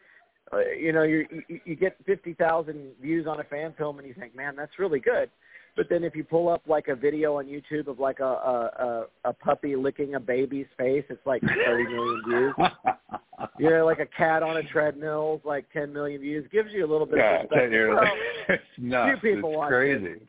uh, 0.51 0.61
you 0.79 0.93
know, 0.93 1.03
you 1.03 1.27
you, 1.47 1.61
you 1.67 1.77
get 1.77 1.95
fifty 2.07 2.33
thousand 2.33 2.93
views 3.03 3.27
on 3.27 3.39
a 3.39 3.45
fan 3.45 3.75
film, 3.77 3.99
and 3.99 4.09
you 4.09 4.15
think, 4.15 4.35
man, 4.35 4.57
that's 4.57 4.79
really 4.79 4.99
good. 4.99 5.29
But 5.77 5.91
then 5.91 6.05
if 6.05 6.17
you 6.17 6.25
pull 6.25 6.49
up 6.49 6.63
like 6.67 6.89
a 6.89 6.97
video 6.97 7.37
on 7.37 7.49
YouTube 7.49 7.87
of 7.87 7.99
like 7.99 8.21
a 8.21 8.25
a, 8.25 9.07
a, 9.25 9.31
a 9.31 9.33
puppy 9.35 9.77
licking 9.77 10.15
a 10.15 10.21
baby's 10.21 10.67
face, 10.79 11.05
it's 11.11 11.27
like 11.27 11.43
thirty 11.43 11.85
million 11.85 12.23
views. 12.27 12.55
you 13.59 13.69
know, 13.69 13.85
like 13.85 14.01
a 14.01 14.07
cat 14.07 14.43
on 14.43 14.57
a 14.57 14.63
treadmill, 14.63 15.43
like 15.45 15.71
ten 15.71 15.93
million 15.93 16.23
views. 16.23 16.47
Gives 16.51 16.73
you 16.73 16.87
a 16.87 16.91
little 16.91 17.07
bit 17.07 17.19
yeah, 17.19 17.43
of 17.43 17.49
perspective. 17.51 17.89
Well, 17.91 17.97
like, 17.99 18.13
it's 18.49 18.63
nuts. 18.79 19.21
few 19.21 19.35
people 19.35 19.51
it's 19.51 19.59
watch 19.59 19.69
crazy. 19.69 20.07
it. 20.07 20.23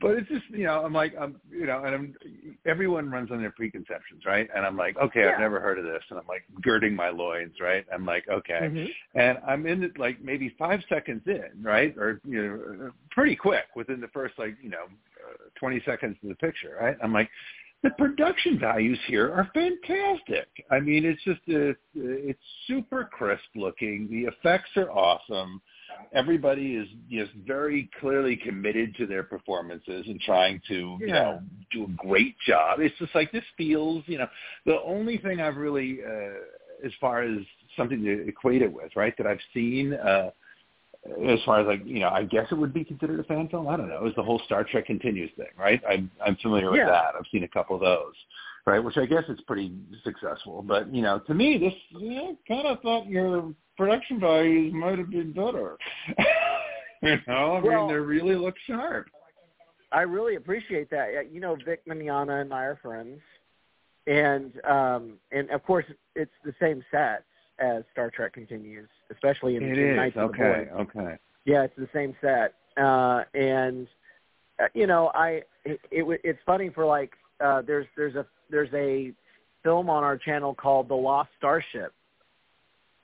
But 0.00 0.12
it's 0.12 0.28
just 0.28 0.44
you 0.50 0.64
know 0.64 0.84
I'm 0.84 0.92
like 0.92 1.14
I'm 1.20 1.40
you 1.50 1.66
know 1.66 1.82
and 1.84 1.94
I'm 1.94 2.14
everyone 2.66 3.10
runs 3.10 3.30
on 3.32 3.40
their 3.40 3.50
preconceptions 3.50 4.24
right? 4.24 4.48
And 4.54 4.64
I'm 4.64 4.76
like 4.76 4.96
okay 4.96 5.20
Yeah. 5.24 5.32
I've 5.34 5.40
never 5.40 5.60
heard 5.60 5.78
of 5.78 5.84
this. 5.84 6.02
And 6.10 6.18
I'm 6.18 6.26
like 6.28 6.44
girding 6.62 6.94
my 6.94 7.08
loins 7.10 7.54
right? 7.60 7.84
I'm 7.92 8.04
like 8.06 8.28
okay. 8.28 8.60
Mhm. 8.62 8.88
and 9.14 9.38
I'm 9.46 9.66
in 9.66 9.82
it 9.82 9.98
like 9.98 10.20
maybe 10.22 10.54
five 10.58 10.80
seconds 10.88 11.22
in 11.26 11.50
right? 11.62 11.96
Or 11.98 12.20
you 12.24 12.42
know 12.42 12.90
pretty 13.10 13.34
quick 13.34 13.64
within 13.74 14.00
the 14.00 14.08
first 14.08 14.38
like 14.38 14.56
you 14.62 14.70
know 14.70 14.84
uh, 14.84 15.48
20 15.58 15.82
seconds 15.84 16.16
of 16.22 16.28
the 16.28 16.36
picture 16.36 16.76
right? 16.80 16.96
I'm 17.02 17.12
like 17.12 17.28
the 17.82 17.90
production 17.90 18.58
values 18.58 18.98
here 19.06 19.32
are 19.32 19.50
fantastic. 19.54 20.48
I 20.70 20.78
mean 20.78 21.04
it's 21.04 21.22
just 21.24 21.40
a, 21.48 21.74
it's 21.94 22.42
super 22.68 23.04
crisp 23.04 23.42
looking. 23.56 24.08
The 24.10 24.26
effects 24.32 24.70
are 24.76 24.90
awesome 24.90 25.60
everybody 26.12 26.74
is 26.76 26.88
just 27.10 27.32
very 27.46 27.90
clearly 28.00 28.36
committed 28.36 28.94
to 28.96 29.06
their 29.06 29.22
performances 29.22 30.06
and 30.06 30.20
trying 30.20 30.60
to 30.68 30.96
you 31.00 31.06
know 31.08 31.40
do 31.72 31.84
a 31.84 31.88
great 31.88 32.36
job. 32.46 32.80
It's 32.80 32.96
just 32.98 33.14
like 33.14 33.30
this 33.32 33.44
feels 33.56 34.04
you 34.06 34.18
know 34.18 34.26
the 34.66 34.80
only 34.82 35.18
thing 35.18 35.40
i've 35.40 35.56
really 35.56 35.98
uh 36.04 36.86
as 36.86 36.92
far 37.00 37.22
as 37.22 37.38
something 37.76 38.02
to 38.04 38.28
equate 38.28 38.62
it 38.62 38.72
with 38.72 38.94
right 38.96 39.14
that 39.18 39.26
i've 39.26 39.40
seen 39.52 39.94
uh 39.94 40.30
as 41.28 41.38
far 41.44 41.60
as 41.60 41.66
like 41.66 41.80
you 41.84 42.00
know 42.00 42.08
i 42.10 42.22
guess 42.24 42.46
it 42.50 42.54
would 42.54 42.72
be 42.72 42.84
considered 42.84 43.18
a 43.20 43.24
fan 43.24 43.48
film. 43.48 43.68
I 43.68 43.76
don't 43.76 43.88
know. 43.88 44.06
Is 44.06 44.14
the 44.16 44.22
whole 44.22 44.40
star 44.44 44.64
trek 44.64 44.86
continues 44.86 45.30
thing 45.36 45.46
right? 45.58 45.80
I'm 45.88 46.10
i'm 46.24 46.36
familiar 46.36 46.70
with 46.70 46.78
Yeah. 46.78 46.86
that. 46.90 47.14
I've 47.18 47.26
seen 47.32 47.44
a 47.44 47.48
couple 47.48 47.76
of 47.76 47.82
those 47.82 48.14
right? 48.68 48.84
Which 48.84 48.98
i 48.98 49.06
guess 49.06 49.24
is 49.28 49.40
pretty 49.46 49.72
successful. 50.04 50.62
But 50.62 50.94
you 50.94 51.02
know 51.02 51.18
to 51.20 51.34
me 51.34 51.58
this 51.58 52.00
yeah, 52.00 52.32
kind 52.46 52.66
of 52.66 52.80
thought 52.80 53.06
your 53.06 53.52
production 53.76 54.20
values 54.20 54.72
might 54.74 54.98
have 54.98 55.10
been 55.10 55.32
better. 55.32 55.76
You 57.00 57.14
know 57.28 57.54
i 57.54 57.60
Well- 57.60 57.86
mean 57.86 57.94
they 57.94 58.00
really 58.00 58.34
look 58.34 58.56
sharp. 58.66 59.06
I 59.92 60.00
really 60.00 60.34
appreciate 60.34 60.90
that. 60.90 61.32
You 61.32 61.40
know, 61.40 61.56
Vic 61.64 61.82
Mignogna 61.86 62.42
and 62.42 62.52
I 62.52 62.64
are 62.64 62.78
friends, 62.82 63.20
and 64.08 64.52
um, 64.68 65.12
and 65.30 65.48
of 65.50 65.62
course 65.62 65.84
it's 66.16 66.32
the 66.44 66.52
same 66.60 66.84
sets 66.90 67.22
as 67.60 67.84
Star 67.92 68.10
Trek 68.10 68.32
continues, 68.32 68.88
especially 69.12 69.54
in, 69.54 69.62
it 69.62 69.78
in 69.78 69.98
is. 69.98 70.12
Of 70.16 70.32
the 70.32 70.42
okay 70.42 70.70
okay. 70.72 71.16
Yeah, 71.44 71.62
it's 71.62 71.76
the 71.76 71.88
same 71.94 72.16
set, 72.20 72.54
uh, 72.76 73.22
and 73.32 73.86
uh, 74.60 74.66
you 74.74 74.88
know, 74.88 75.12
I 75.14 75.42
it, 75.64 75.80
it 75.90 76.20
it's 76.24 76.40
funny 76.44 76.68
for 76.68 76.84
like 76.84 77.12
uh, 77.40 77.62
there's 77.62 77.86
there's 77.96 78.16
a 78.16 78.26
there's 78.50 78.72
a 78.74 79.12
film 79.62 79.90
on 79.90 80.04
our 80.04 80.16
channel 80.16 80.54
called 80.54 80.88
The 80.88 80.94
Lost 80.94 81.30
Starship, 81.38 81.92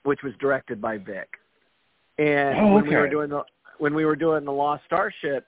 which 0.04 0.22
was 0.22 0.32
directed 0.40 0.80
by 0.80 0.98
Vic, 0.98 1.28
and 2.18 2.58
Oh, 2.58 2.74
when 2.74 2.86
we 2.86 2.96
were 2.96 3.08
doing 3.08 3.30
the 3.30 3.42
when 3.78 3.94
we 3.94 4.04
were 4.04 4.16
doing 4.16 4.44
The 4.44 4.52
Lost 4.52 4.84
Starship, 4.86 5.46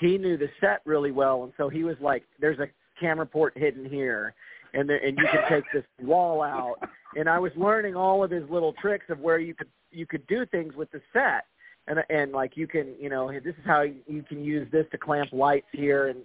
he 0.00 0.16
knew 0.18 0.36
the 0.36 0.48
set 0.60 0.80
really 0.84 1.10
well, 1.10 1.44
and 1.44 1.52
so 1.56 1.68
he 1.68 1.84
was 1.84 1.96
like, 2.00 2.24
"There's 2.40 2.58
a 2.58 2.68
camera 3.00 3.26
port 3.26 3.56
hidden 3.56 3.84
here." 3.84 4.34
And, 4.72 4.88
there, 4.88 4.96
and 5.04 5.16
you 5.16 5.24
can 5.30 5.48
take 5.48 5.64
this 5.72 5.84
wall 6.02 6.42
out, 6.42 6.76
and 7.16 7.28
I 7.28 7.38
was 7.38 7.52
learning 7.56 7.94
all 7.94 8.24
of 8.24 8.30
his 8.30 8.48
little 8.50 8.72
tricks 8.72 9.06
of 9.08 9.20
where 9.20 9.38
you 9.38 9.54
could 9.54 9.68
you 9.90 10.06
could 10.06 10.26
do 10.26 10.44
things 10.46 10.74
with 10.74 10.90
the 10.90 11.00
set, 11.12 11.46
and 11.86 12.00
and 12.10 12.32
like 12.32 12.56
you 12.56 12.66
can 12.66 12.94
you 13.00 13.08
know 13.08 13.30
this 13.32 13.54
is 13.54 13.64
how 13.64 13.82
you 13.82 14.22
can 14.28 14.44
use 14.44 14.68
this 14.72 14.86
to 14.92 14.98
clamp 14.98 15.32
lights 15.32 15.66
here 15.72 16.08
and 16.08 16.24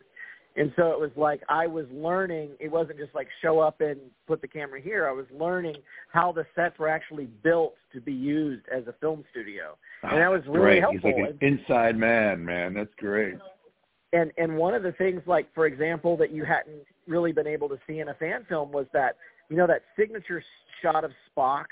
and 0.56 0.74
so 0.76 0.92
it 0.92 1.00
was 1.00 1.12
like 1.16 1.42
I 1.48 1.68
was 1.68 1.86
learning 1.92 2.52
it 2.60 2.72
wasn't 2.72 2.98
just 2.98 3.14
like 3.14 3.28
show 3.42 3.60
up 3.60 3.82
and 3.82 4.00
put 4.28 4.42
the 4.42 4.48
camera 4.48 4.82
here. 4.82 5.08
I 5.08 5.12
was 5.12 5.26
learning 5.32 5.76
how 6.12 6.32
the 6.32 6.46
sets 6.56 6.78
were 6.80 6.90
actually 6.90 7.28
built 7.44 7.76
to 7.94 8.02
be 8.02 8.14
used 8.14 8.66
as 8.76 8.88
a 8.88 8.94
film 9.00 9.24
studio. 9.32 9.78
And 10.04 10.20
that 10.20 10.28
ah, 10.28 10.32
was 10.32 10.42
really 10.48 10.60
great. 10.60 10.82
Helpful 10.82 11.12
he's 11.16 11.24
like 11.24 11.32
an 11.32 11.38
inside 11.42 11.98
man 11.98 12.44
man. 12.44 12.74
That's 12.74 12.94
great. 12.98 13.36
And 14.12 14.32
and 14.38 14.58
one 14.58 14.74
of 14.74 14.84
the 14.84 14.92
things 14.94 15.22
like 15.26 15.54
for 15.54 15.66
example 15.66 16.18
that 16.18 16.32
you 16.32 16.44
hadn't 16.44 16.84
really 17.08 17.32
been 17.32 17.48
able 17.48 17.70
to 17.70 17.78
see 17.88 18.00
in 18.00 18.10
a 18.10 18.14
fan 18.16 18.46
film 18.50 18.72
was 18.72 18.86
that 18.94 19.16
you 19.50 19.58
know 19.58 19.68
that 19.68 19.84
signature 19.98 20.44
shot 20.82 21.04
of 21.04 21.12
Spock 21.30 21.66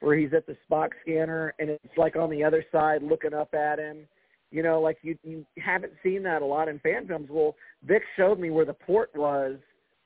where 0.00 0.16
he's 0.16 0.32
at 0.32 0.46
the 0.46 0.56
Spock 0.68 0.88
scanner 1.02 1.54
and 1.58 1.70
it's 1.70 1.96
like 1.96 2.16
on 2.16 2.30
the 2.30 2.42
other 2.42 2.64
side 2.72 3.02
looking 3.02 3.34
up 3.34 3.54
at 3.54 3.78
him 3.78 4.08
you 4.52 4.62
know 4.62 4.80
like 4.80 4.98
you 5.02 5.18
you 5.24 5.44
haven't 5.58 5.92
seen 6.02 6.22
that 6.22 6.42
a 6.42 6.44
lot 6.44 6.68
in 6.68 6.78
fan 6.80 7.06
films. 7.08 7.28
Well 7.30 7.56
Vic 7.84 8.02
showed 8.16 8.38
me 8.38 8.50
where 8.50 8.64
the 8.64 8.74
port 8.74 9.10
was 9.16 9.56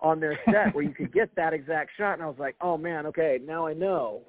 on 0.01 0.21
their 0.21 0.39
set 0.47 0.75
where 0.75 0.85
you 0.85 0.95
could 0.95 1.13
get 1.13 1.35
that 1.37 1.53
exact 1.53 1.91
shot 1.99 2.15
and 2.15 2.23
I 2.23 2.27
was 2.27 2.39
like 2.39 2.57
oh 2.61 2.79
man 2.79 3.07
okay 3.07 3.39
now 3.45 3.67
I 3.67 3.75
know. 3.75 4.23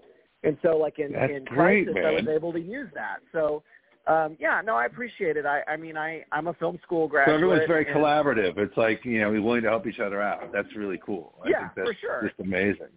And 0.43 0.57
so 0.61 0.77
like 0.77 0.99
in 0.99 1.13
That's 1.13 1.31
in 1.31 1.45
great, 1.45 1.85
Crisis 1.85 2.03
I 2.05 2.11
was 2.11 2.27
able 2.27 2.51
to 2.53 2.59
use 2.59 2.89
that. 2.95 3.17
So 3.31 3.63
um 4.07 4.37
yeah 4.39 4.61
no 4.65 4.75
I 4.75 4.85
appreciate 4.85 5.37
it. 5.37 5.45
I 5.45 5.61
I 5.67 5.77
mean 5.77 5.97
I 5.97 6.23
I'm 6.31 6.47
a 6.47 6.53
film 6.55 6.79
school 6.83 7.07
graduate. 7.07 7.33
so 7.33 7.35
everyone's 7.35 7.67
very 7.67 7.85
collaborative. 7.85 8.57
It's 8.57 8.75
like 8.77 9.05
you 9.05 9.21
know 9.21 9.29
we're 9.29 9.41
willing 9.41 9.63
to 9.63 9.69
help 9.69 9.87
each 9.87 9.99
other 9.99 10.21
out. 10.21 10.51
That's 10.51 10.73
really 10.75 10.99
cool. 11.05 11.35
I 11.45 11.49
Yeah, 11.49 11.59
think 11.59 11.71
that's 11.75 11.89
for 11.89 11.95
sure. 11.99 12.21
just 12.27 12.39
amazing. 12.39 12.93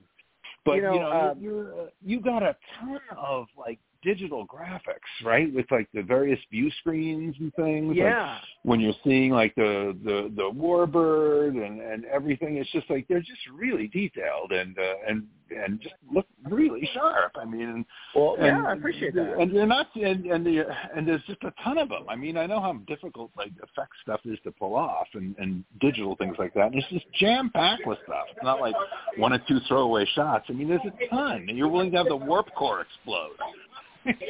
But 0.64 0.74
You 0.76 0.82
know, 0.82 1.10
um, 1.10 1.40
you're, 1.40 1.64
you're 1.64 1.80
uh, 1.82 1.86
you 2.04 2.20
got 2.20 2.42
a 2.42 2.54
ton 2.78 3.00
of 3.16 3.46
like 3.56 3.78
digital 4.02 4.46
graphics 4.46 5.00
right? 5.24 5.52
With 5.52 5.66
like 5.70 5.88
the 5.92 6.02
various 6.02 6.38
view 6.50 6.70
screens 6.80 7.34
and 7.38 7.54
things 7.54 7.88
like, 7.88 7.96
yeah. 7.96 8.38
when 8.62 8.80
you're 8.80 8.94
seeing 9.04 9.30
like 9.30 9.54
the 9.54 9.96
the 10.04 10.32
the 10.34 10.50
warbird 10.50 11.50
and 11.50 11.80
and 11.80 12.04
everything 12.06 12.56
it's 12.56 12.70
just 12.72 12.88
like 12.90 13.06
they're 13.08 13.20
just 13.20 13.40
really 13.52 13.88
detailed 13.88 14.52
and 14.52 14.78
uh, 14.78 14.94
and 15.08 15.26
and 15.50 15.80
just 15.80 15.94
look 16.12 16.26
really 16.48 16.88
sharp. 16.94 17.32
I 17.40 17.44
mean 17.44 17.84
well 18.14 18.36
and, 18.36 18.46
yeah 18.46 18.64
I 18.66 18.72
appreciate 18.72 19.14
that. 19.14 19.38
and 19.38 19.54
they're 19.54 19.66
not 19.66 19.88
and 19.94 20.26
and 20.26 20.44
the 20.46 20.64
and 20.96 21.06
there's 21.06 21.22
just 21.26 21.42
a 21.44 21.52
ton 21.62 21.78
of 21.78 21.88
them. 21.88 22.04
I 22.08 22.16
mean 22.16 22.36
i 22.36 22.46
know 22.46 22.60
how 22.60 22.74
difficult 22.86 23.30
like 23.36 23.52
effect 23.62 23.92
stuff 24.02 24.20
is 24.24 24.38
to 24.44 24.52
pull 24.52 24.74
off 24.74 25.08
and 25.14 25.34
and 25.38 25.64
digital 25.80 26.16
things 26.16 26.36
like 26.38 26.54
that 26.54 26.66
and 26.66 26.76
it's 26.76 26.88
just 26.88 27.06
jam 27.18 27.50
packed 27.54 27.86
with 27.86 27.98
stuff. 28.04 28.26
It's 28.30 28.44
not 28.44 28.60
like 28.60 28.74
one 29.16 29.32
or 29.32 29.40
two 29.48 29.58
throwaway 29.68 30.06
shots. 30.14 30.46
I 30.48 30.52
mean 30.52 30.68
there's 30.68 30.80
a 30.84 31.08
ton. 31.08 31.46
And 31.48 31.56
you're 31.56 31.68
willing 31.68 31.90
to 31.92 31.98
have 31.98 32.06
the 32.06 32.16
warp 32.16 32.54
core 32.54 32.82
explode 32.82 33.36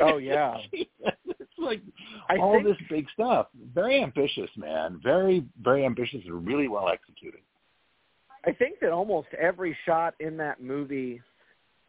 Oh, 0.02 0.16
yeah. 0.18 0.56
it's 0.72 1.50
like 1.58 1.80
I 2.28 2.36
all 2.36 2.54
think- 2.54 2.66
this 2.66 2.76
big 2.88 3.06
stuff. 3.14 3.48
Very 3.74 4.02
ambitious, 4.02 4.50
man. 4.56 5.00
Very, 5.02 5.44
very 5.62 5.84
ambitious 5.84 6.20
and 6.26 6.46
really 6.46 6.68
well 6.68 6.88
executed. 6.88 7.40
I 8.46 8.52
think 8.52 8.80
that 8.80 8.90
almost 8.90 9.28
every 9.38 9.76
shot 9.84 10.14
in 10.18 10.36
that 10.38 10.62
movie, 10.62 11.20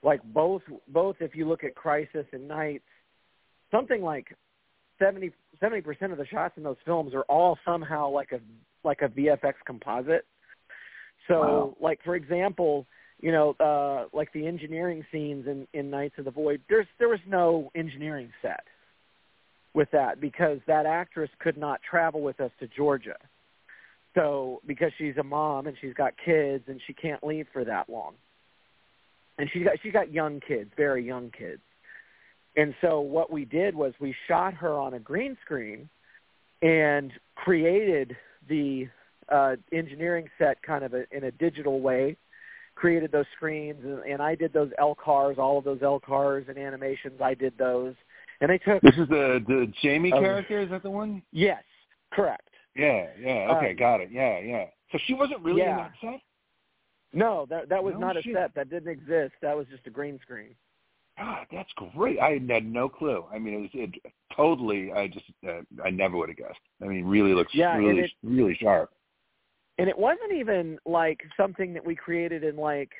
like 0.04 0.22
both 0.34 0.62
both 0.90 1.16
if 1.22 1.36
you 1.36 1.48
look 1.48 1.64
at 1.64 1.76
Crisis 1.76 2.26
and 2.34 2.48
Knights, 2.48 2.84
something 3.72 4.02
like 4.04 4.36
70 5.00 5.32
percent 5.82 6.12
of 6.12 6.18
the 6.18 6.26
shots 6.28 6.56
in 6.58 6.64
those 6.64 6.76
films 6.86 7.14
are 7.14 7.24
all 7.24 7.58
somehow 7.66 8.10
like 8.10 8.32
a 8.34 8.40
like 8.84 9.02
a 9.02 9.08
VFX 9.08 9.54
composite. 9.66 10.26
So, 11.28 11.40
Wow. 11.40 11.78
like 11.80 12.00
for 12.04 12.16
example, 12.16 12.86
you 13.22 13.32
know, 13.32 13.56
uh, 13.60 14.06
like 14.16 14.34
the 14.34 14.48
engineering 14.48 15.06
scenes 15.12 15.46
in, 15.48 15.68
in 15.74 15.90
Knights 15.90 16.16
of 16.18 16.26
the 16.26 16.32
Void, 16.32 16.62
there's 16.68 16.88
there 17.00 17.10
was 17.10 17.20
no 17.28 17.72
engineering 17.76 18.32
set 18.42 18.64
with 19.74 19.90
that 19.92 20.20
because 20.20 20.60
that 20.68 20.86
actress 20.86 21.30
could 21.40 21.58
not 21.58 21.80
travel 21.88 22.22
with 22.22 22.42
us 22.42 22.52
to 22.60 22.68
Georgia. 22.68 23.18
So 24.16 24.62
because 24.66 24.92
she's 24.98 25.16
a 25.18 25.24
mom 25.24 25.68
and 25.68 25.78
she's 25.80 25.94
got 25.94 26.14
kids 26.24 26.66
and 26.68 26.82
she 26.86 26.94
can't 26.94 27.24
leave 27.24 27.48
for 27.54 27.64
that 27.64 27.90
long. 27.90 28.16
And 29.38 29.50
she 29.54 29.64
got 29.64 29.74
she 29.82 29.92
got 29.92 30.12
young 30.12 30.42
kids, 30.46 30.72
very 30.76 31.06
young 31.06 31.32
kids. 31.32 31.62
And 32.58 32.74
so 32.82 33.00
what 33.00 33.32
we 33.32 33.46
did 33.46 33.76
was 33.76 33.94
we 34.00 34.14
shot 34.28 34.54
her 34.56 34.74
on 34.74 34.94
a 34.94 35.00
green 35.00 35.38
screen 35.46 35.90
and 36.62 37.14
created 37.36 38.18
the 38.50 38.88
uh, 39.30 39.56
engineering 39.72 40.28
set 40.38 40.62
kind 40.62 40.84
of 40.84 40.94
a, 40.94 41.06
in 41.16 41.24
a 41.24 41.32
digital 41.32 41.80
way, 41.80 42.18
created 42.82 43.12
those 43.12 43.28
screens, 43.36 43.80
and, 43.84 44.00
and 44.12 44.22
I 44.22 44.34
did 44.34 44.52
those 44.52 44.72
LCARS, 44.80 45.38
all 45.38 45.60
of 45.60 45.64
those 45.64 45.80
LCARS 45.80 46.50
and 46.50 46.58
animations. 46.58 47.22
I 47.22 47.36
did 47.36 47.54
those, 47.58 47.94
and 48.42 48.50
they 48.50 48.58
took 48.58 48.82
This 48.82 48.96
is 48.98 49.08
the 49.08 49.42
the 49.48 49.72
Jamie 49.84 50.12
Um, 50.12 50.24
character. 50.24 50.60
Is 50.62 50.70
that 50.72 50.82
the 50.82 50.90
one? 50.90 51.22
yes, 51.32 51.64
correct. 52.12 52.50
Yeah, 52.76 53.06
yeah. 53.20 53.54
Okay, 53.58 53.72
Um, 53.72 53.76
got 53.78 54.02
it. 54.02 54.10
Yeah, 54.12 54.40
yeah. 54.40 54.66
So 54.92 54.98
she 55.06 55.14
wasn't 55.14 55.42
really 55.42 55.62
in 55.62 55.68
that 55.68 55.92
set. 56.02 56.20
No, 57.14 57.46
that 57.50 57.70
that 57.70 57.84
was 57.84 57.94
No 57.94 58.00
not 58.08 58.18
a 58.18 58.24
set. 58.24 58.54
That 58.56 58.70
didn't 58.70 58.92
exist. 58.92 59.34
That 59.42 59.56
was 59.56 59.68
just 59.68 59.86
a 59.86 59.90
green 59.92 60.20
screen. 60.24 60.56
God, 61.20 61.46
that's 61.52 61.70
great. 61.96 62.20
I 62.20 62.32
had 62.32 62.66
no 62.66 62.90
clue. 62.90 63.26
I 63.32 63.38
mean, 63.38 63.54
it 63.54 63.62
was 63.62 63.70
it, 63.74 63.92
totally. 64.36 64.92
I 64.92 65.08
just 65.08 65.26
uh, 65.48 65.62
I 65.86 65.90
never 65.92 66.18
would 66.18 66.30
have 66.30 66.38
guessed. 66.38 66.60
I 66.82 66.86
mean, 66.86 67.06
really 67.06 67.34
looks 67.36 67.54
Yeah, 67.54 67.78
really 67.78 68.02
it- 68.04 68.12
really 68.24 68.56
sharp. 68.56 68.90
And 69.82 69.90
it 69.90 69.98
wasn't 69.98 70.32
even 70.34 70.78
like 70.86 71.20
something 71.36 71.74
that 71.74 71.86
we 71.86 71.96
created 71.96 72.44
in 72.44 72.56
like 72.56 72.92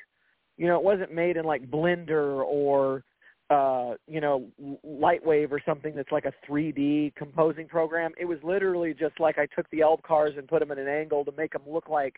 you 0.56 0.66
know 0.66 0.76
it 0.76 0.82
wasn't 0.82 1.14
made 1.14 1.36
in 1.36 1.44
like 1.44 1.70
blender 1.70 2.44
or 2.44 3.04
uh, 3.50 3.96
you 4.08 4.20
know, 4.20 4.48
Lightwave 4.86 5.50
or 5.50 5.60
something 5.66 5.94
that's 5.94 6.10
like 6.10 6.24
a 6.24 6.32
3D 6.50 7.14
composing 7.16 7.68
program. 7.68 8.12
It 8.18 8.24
was 8.24 8.38
literally 8.42 8.94
just 8.94 9.20
like 9.20 9.36
I 9.36 9.46
took 9.54 9.68
the 9.70 9.80
LCARS 9.80 10.38
and 10.38 10.48
put 10.48 10.60
them 10.60 10.70
at 10.70 10.78
an 10.78 10.88
angle 10.88 11.22
to 11.26 11.32
make 11.36 11.52
them 11.52 11.62
look 11.66 11.90
like 11.90 12.14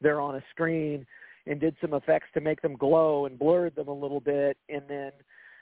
they're 0.00 0.20
on 0.20 0.36
a 0.36 0.42
screen 0.50 1.06
and 1.46 1.60
did 1.60 1.76
some 1.80 1.94
effects 1.94 2.28
to 2.34 2.40
make 2.40 2.62
them 2.62 2.74
glow 2.74 3.26
and 3.26 3.38
blurred 3.38 3.74
them 3.74 3.88
a 3.88 3.92
little 3.92 4.20
bit 4.20 4.56
and 4.68 4.82
then 4.88 5.10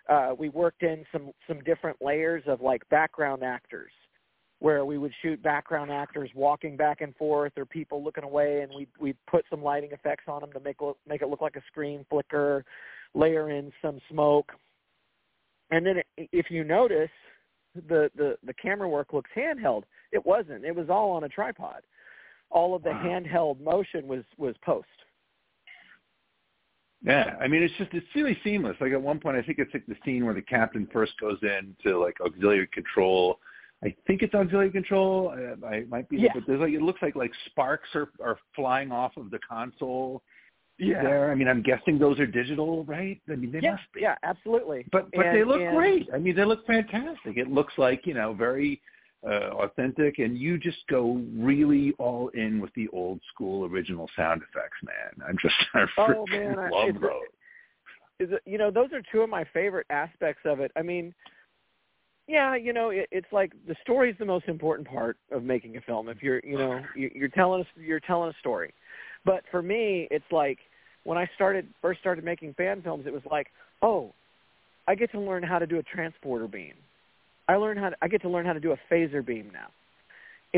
uh 0.08 0.32
we 0.36 0.48
worked 0.48 0.82
in 0.82 1.04
some 1.12 1.30
some 1.48 1.60
different 1.60 1.96
layers 2.00 2.42
of 2.46 2.60
like 2.60 2.86
background 2.88 3.42
actors 3.42 3.92
where 4.58 4.84
we 4.84 4.96
would 4.96 5.12
shoot 5.22 5.42
background 5.42 5.90
actors 5.90 6.30
walking 6.34 6.76
back 6.76 7.00
and 7.00 7.14
forth 7.16 7.52
or 7.56 7.64
people 7.64 8.02
looking 8.02 8.24
away 8.24 8.62
and 8.62 8.72
we 8.74 8.86
we 8.98 9.14
put 9.30 9.44
some 9.50 9.62
lighting 9.62 9.90
effects 9.92 10.24
on 10.28 10.40
them 10.40 10.52
to 10.52 10.60
make 10.60 10.76
make 11.08 11.22
it 11.22 11.28
look 11.28 11.40
like 11.40 11.56
a 11.56 11.62
screen 11.66 12.04
flicker 12.08 12.64
layer 13.14 13.50
in 13.50 13.72
some 13.82 14.00
smoke 14.10 14.52
and 15.70 15.84
then 15.84 15.96
if 16.16 16.50
you 16.50 16.64
notice 16.64 17.10
the 17.88 18.10
the 18.16 18.36
the 18.44 18.54
camera 18.54 18.88
work 18.88 19.12
looks 19.12 19.30
handheld 19.36 19.82
it 20.12 20.24
wasn't 20.24 20.64
it 20.64 20.74
was 20.74 20.88
all 20.88 21.10
on 21.10 21.24
a 21.24 21.28
tripod 21.28 21.82
all 22.50 22.74
of 22.74 22.82
the 22.82 22.90
wow. 22.90 23.02
handheld 23.04 23.60
motion 23.60 24.08
was 24.08 24.24
was 24.38 24.54
post 24.64 24.86
yeah, 27.04 27.36
I 27.40 27.46
mean 27.46 27.62
it's 27.62 27.74
just 27.78 27.92
it's 27.92 28.06
really 28.14 28.36
seamless. 28.42 28.76
Like 28.80 28.92
at 28.92 29.00
one 29.00 29.20
point, 29.20 29.36
I 29.36 29.42
think 29.42 29.58
it's 29.58 29.72
like 29.72 29.86
the 29.86 29.96
scene 30.04 30.24
where 30.24 30.34
the 30.34 30.42
captain 30.42 30.88
first 30.92 31.12
goes 31.20 31.38
in 31.42 31.76
to 31.84 32.00
like 32.00 32.16
auxiliary 32.20 32.68
control. 32.72 33.38
I 33.84 33.94
think 34.06 34.22
it's 34.22 34.34
auxiliary 34.34 34.70
control. 34.70 35.34
I, 35.62 35.66
I 35.66 35.84
might 35.84 36.08
be, 36.08 36.18
yeah. 36.18 36.30
but 36.34 36.44
there's 36.46 36.60
like 36.60 36.72
it 36.72 36.82
looks 36.82 37.02
like 37.02 37.14
like 37.14 37.32
sparks 37.46 37.88
are 37.94 38.08
are 38.22 38.38
flying 38.54 38.90
off 38.90 39.16
of 39.16 39.30
the 39.30 39.38
console. 39.48 40.22
Yeah. 40.78 41.02
There. 41.02 41.30
I 41.30 41.34
mean, 41.34 41.48
I'm 41.48 41.62
guessing 41.62 41.98
those 41.98 42.18
are 42.18 42.26
digital, 42.26 42.84
right? 42.84 43.20
I 43.30 43.36
mean, 43.36 43.50
they 43.50 43.60
yeah, 43.62 43.72
must 43.72 43.84
be. 43.94 44.00
Yeah, 44.02 44.14
absolutely. 44.22 44.86
But 44.92 45.10
but 45.12 45.26
and, 45.26 45.36
they 45.36 45.44
look 45.44 45.60
and, 45.60 45.74
great. 45.76 46.08
I 46.12 46.18
mean, 46.18 46.36
they 46.36 46.44
look 46.44 46.66
fantastic. 46.66 47.36
It 47.36 47.48
looks 47.48 47.74
like 47.78 48.06
you 48.06 48.14
know 48.14 48.34
very 48.34 48.80
uh, 49.26 49.50
authentic, 49.54 50.18
and 50.18 50.36
you 50.38 50.58
just 50.58 50.78
go 50.88 51.22
really 51.34 51.92
all 51.98 52.28
in 52.28 52.60
with 52.60 52.72
the 52.74 52.88
old 52.88 53.20
school 53.32 53.64
original 53.66 54.08
sound 54.16 54.42
effects, 54.42 54.76
man. 54.84 55.28
I'm 55.28 55.36
just 55.40 55.54
I 55.74 55.86
oh 55.98 56.24
man, 56.28 56.56
love 56.70 56.88
it's, 56.88 57.00
those. 57.00 57.10
Is 58.18 58.32
it, 58.32 58.42
you 58.46 58.56
know 58.56 58.70
those 58.70 58.92
are 58.92 59.02
two 59.12 59.22
of 59.22 59.30
my 59.30 59.44
favorite 59.52 59.86
aspects 59.90 60.42
of 60.44 60.60
it. 60.60 60.72
I 60.76 60.82
mean, 60.82 61.14
yeah, 62.28 62.56
you 62.56 62.72
know 62.72 62.90
it, 62.90 63.08
it's 63.10 63.32
like 63.32 63.52
the 63.66 63.76
story 63.82 64.10
is 64.10 64.16
the 64.18 64.24
most 64.24 64.46
important 64.48 64.88
part 64.88 65.16
of 65.30 65.42
making 65.42 65.76
a 65.76 65.80
film. 65.80 66.08
If 66.08 66.22
you're 66.22 66.40
you 66.44 66.58
know 66.58 66.80
you, 66.94 67.10
you're 67.14 67.28
telling 67.28 67.60
us 67.60 67.66
you're 67.76 68.00
telling 68.00 68.30
a 68.30 68.38
story, 68.40 68.72
but 69.24 69.42
for 69.50 69.62
me 69.62 70.08
it's 70.10 70.24
like 70.30 70.58
when 71.04 71.18
I 71.18 71.28
started 71.34 71.68
first 71.82 72.00
started 72.00 72.24
making 72.24 72.54
fan 72.54 72.82
films, 72.82 73.04
it 73.06 73.12
was 73.12 73.22
like 73.30 73.48
oh, 73.82 74.12
I 74.88 74.94
get 74.94 75.10
to 75.12 75.20
learn 75.20 75.42
how 75.42 75.58
to 75.58 75.66
do 75.66 75.78
a 75.78 75.82
transporter 75.82 76.48
beam 76.48 76.74
I 77.48 77.56
learned 77.56 77.78
how 77.78 77.90
to, 77.90 77.96
I 78.02 78.08
get 78.08 78.22
to 78.22 78.28
learn 78.28 78.46
how 78.46 78.52
to 78.52 78.60
do 78.60 78.72
a 78.72 78.92
phaser 78.92 79.24
beam 79.24 79.50
now. 79.52 79.68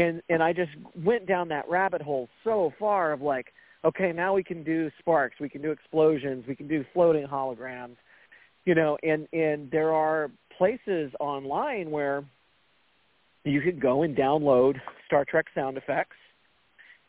And 0.00 0.22
and 0.28 0.42
I 0.42 0.52
just 0.52 0.70
went 1.04 1.26
down 1.26 1.48
that 1.48 1.68
rabbit 1.68 2.02
hole 2.02 2.28
so 2.44 2.72
far 2.78 3.12
of 3.12 3.20
like, 3.20 3.46
okay, 3.84 4.12
now 4.12 4.34
we 4.34 4.42
can 4.42 4.62
do 4.62 4.90
sparks, 4.98 5.36
we 5.40 5.48
can 5.48 5.62
do 5.62 5.70
explosions, 5.70 6.44
we 6.46 6.54
can 6.54 6.68
do 6.68 6.84
floating 6.92 7.26
holograms, 7.26 7.96
you 8.64 8.74
know, 8.74 8.96
and 9.02 9.26
and 9.32 9.70
there 9.70 9.92
are 9.92 10.30
places 10.58 11.12
online 11.20 11.90
where 11.90 12.24
you 13.44 13.62
could 13.62 13.80
go 13.80 14.02
and 14.02 14.16
download 14.16 14.80
Star 15.06 15.24
Trek 15.24 15.46
sound 15.54 15.78
effects 15.78 16.16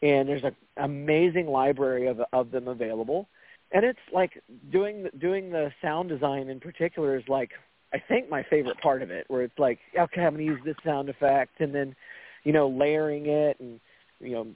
and 0.02 0.30
there's 0.30 0.44
an 0.44 0.56
amazing 0.78 1.48
library 1.48 2.08
of 2.08 2.22
of 2.32 2.52
them 2.52 2.68
available. 2.68 3.28
And 3.72 3.84
it's 3.84 4.00
like 4.14 4.42
doing 4.72 5.10
doing 5.20 5.52
the 5.52 5.72
sound 5.82 6.10
design 6.10 6.50
in 6.50 6.60
particular 6.60 7.18
is 7.18 7.28
like 7.28 7.52
I 7.94 8.00
think 8.00 8.30
my 8.30 8.44
favorite 8.44 8.80
part 8.80 9.02
of 9.02 9.10
it, 9.10 9.26
where 9.30 9.42
it's 9.42 9.58
like, 9.58 9.80
okay, 9.98 10.22
I'm 10.22 10.36
going 10.36 10.46
to 10.46 10.54
use 10.54 10.62
this 10.64 10.76
sound 10.86 11.10
effect, 11.10 11.60
and 11.60 11.74
then, 11.74 11.96
you 12.44 12.54
know, 12.54 12.68
layering 12.68 13.26
it 13.26 13.60
and, 13.60 13.80
you 14.20 14.32
know, 14.32 14.48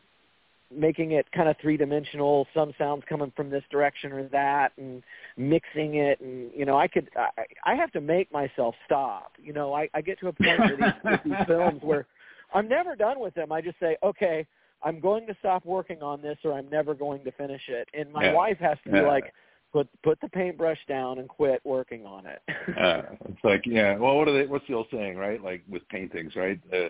making 0.75 1.11
it 1.11 1.31
kind 1.31 1.49
of 1.49 1.55
three 1.61 1.77
dimensional. 1.77 2.47
Some 2.53 2.73
sounds 2.77 3.03
coming 3.07 3.31
from 3.35 3.49
this 3.49 3.63
direction 3.71 4.11
or 4.11 4.27
that, 4.29 4.73
and 4.77 5.03
mixing 5.37 5.95
it, 5.95 6.19
and 6.19 6.51
you 6.55 6.65
know, 6.65 6.77
I 6.77 6.87
could, 6.87 7.09
I, 7.15 7.29
I 7.65 7.75
have 7.75 7.91
to 7.91 8.01
make 8.01 8.31
myself 8.31 8.75
stop. 8.85 9.33
You 9.41 9.53
know, 9.53 9.73
I, 9.73 9.89
I 9.93 10.01
get 10.01 10.19
to 10.19 10.27
a 10.27 10.33
point 10.33 10.59
with 10.59 10.79
these, 10.79 10.93
with 11.03 11.19
these 11.25 11.33
films 11.47 11.81
where 11.81 12.05
I'm 12.53 12.67
never 12.67 12.95
done 12.95 13.19
with 13.19 13.33
them. 13.33 13.51
I 13.51 13.61
just 13.61 13.79
say, 13.79 13.97
okay, 14.03 14.45
I'm 14.83 14.99
going 14.99 15.25
to 15.27 15.35
stop 15.39 15.65
working 15.65 16.01
on 16.01 16.21
this, 16.21 16.37
or 16.43 16.53
I'm 16.53 16.69
never 16.69 16.93
going 16.93 17.23
to 17.23 17.31
finish 17.31 17.61
it. 17.67 17.87
And 17.93 18.11
my 18.11 18.25
yeah. 18.25 18.33
wife 18.33 18.57
has 18.59 18.77
to 18.85 18.91
be 18.91 18.97
yeah. 18.97 19.07
like 19.07 19.33
put 19.71 19.89
put 20.03 20.21
the 20.21 20.29
paintbrush 20.29 20.79
down 20.87 21.19
and 21.19 21.27
quit 21.27 21.61
working 21.63 22.05
on 22.05 22.25
it. 22.25 22.41
uh, 22.79 23.01
it's 23.29 23.43
like 23.43 23.63
yeah. 23.65 23.97
Well, 23.97 24.15
what 24.17 24.27
are 24.27 24.37
they? 24.37 24.45
What's 24.45 24.67
the 24.67 24.75
old 24.75 24.87
saying, 24.91 25.17
right? 25.17 25.43
Like 25.43 25.63
with 25.67 25.87
paintings, 25.89 26.35
right? 26.35 26.59
Uh, 26.71 26.89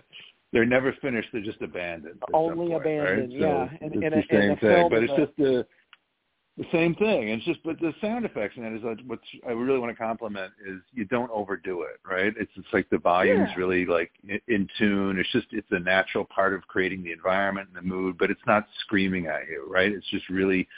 they're 0.54 0.64
never 0.64 0.94
finished. 1.02 1.28
They're 1.32 1.42
just 1.42 1.60
abandoned. 1.60 2.22
Only 2.32 2.68
point, 2.68 2.80
abandoned, 2.80 3.32
right? 3.32 3.40
yeah. 3.40 3.68
So 3.68 3.78
and, 3.82 3.94
it's 3.94 4.04
and 4.04 4.12
the 4.12 4.18
a, 4.18 4.40
same 4.40 4.50
and 4.52 4.60
thing, 4.60 4.88
but 4.88 5.02
it's 5.02 5.12
a, 5.12 5.16
just 5.16 5.36
the 5.36 5.66
the 6.56 6.64
same 6.70 6.94
thing. 6.94 7.30
It's 7.30 7.44
just, 7.44 7.60
but 7.64 7.80
the 7.80 7.92
sound 8.00 8.24
effects 8.24 8.56
in 8.56 8.64
it 8.64 8.76
is 8.76 8.82
what 9.06 9.18
I 9.44 9.50
really 9.50 9.80
want 9.80 9.90
to 9.90 10.00
compliment 10.00 10.52
is 10.64 10.78
you 10.92 11.04
don't 11.04 11.30
overdo 11.32 11.82
it, 11.82 11.98
right? 12.08 12.32
It's 12.38 12.52
it's 12.56 12.68
like 12.72 12.88
the 12.90 12.98
volume's 12.98 13.48
yeah. 13.50 13.58
really 13.58 13.84
like 13.84 14.12
in, 14.28 14.40
in 14.46 14.68
tune. 14.78 15.18
It's 15.18 15.32
just 15.32 15.48
it's 15.50 15.66
a 15.72 15.80
natural 15.80 16.24
part 16.24 16.54
of 16.54 16.62
creating 16.68 17.02
the 17.02 17.10
environment 17.10 17.68
and 17.74 17.76
the 17.76 17.82
mood, 17.82 18.16
but 18.18 18.30
it's 18.30 18.40
not 18.46 18.68
screaming 18.82 19.26
at 19.26 19.48
you, 19.48 19.66
right? 19.68 19.90
It's 19.90 20.08
just 20.10 20.28
really 20.28 20.68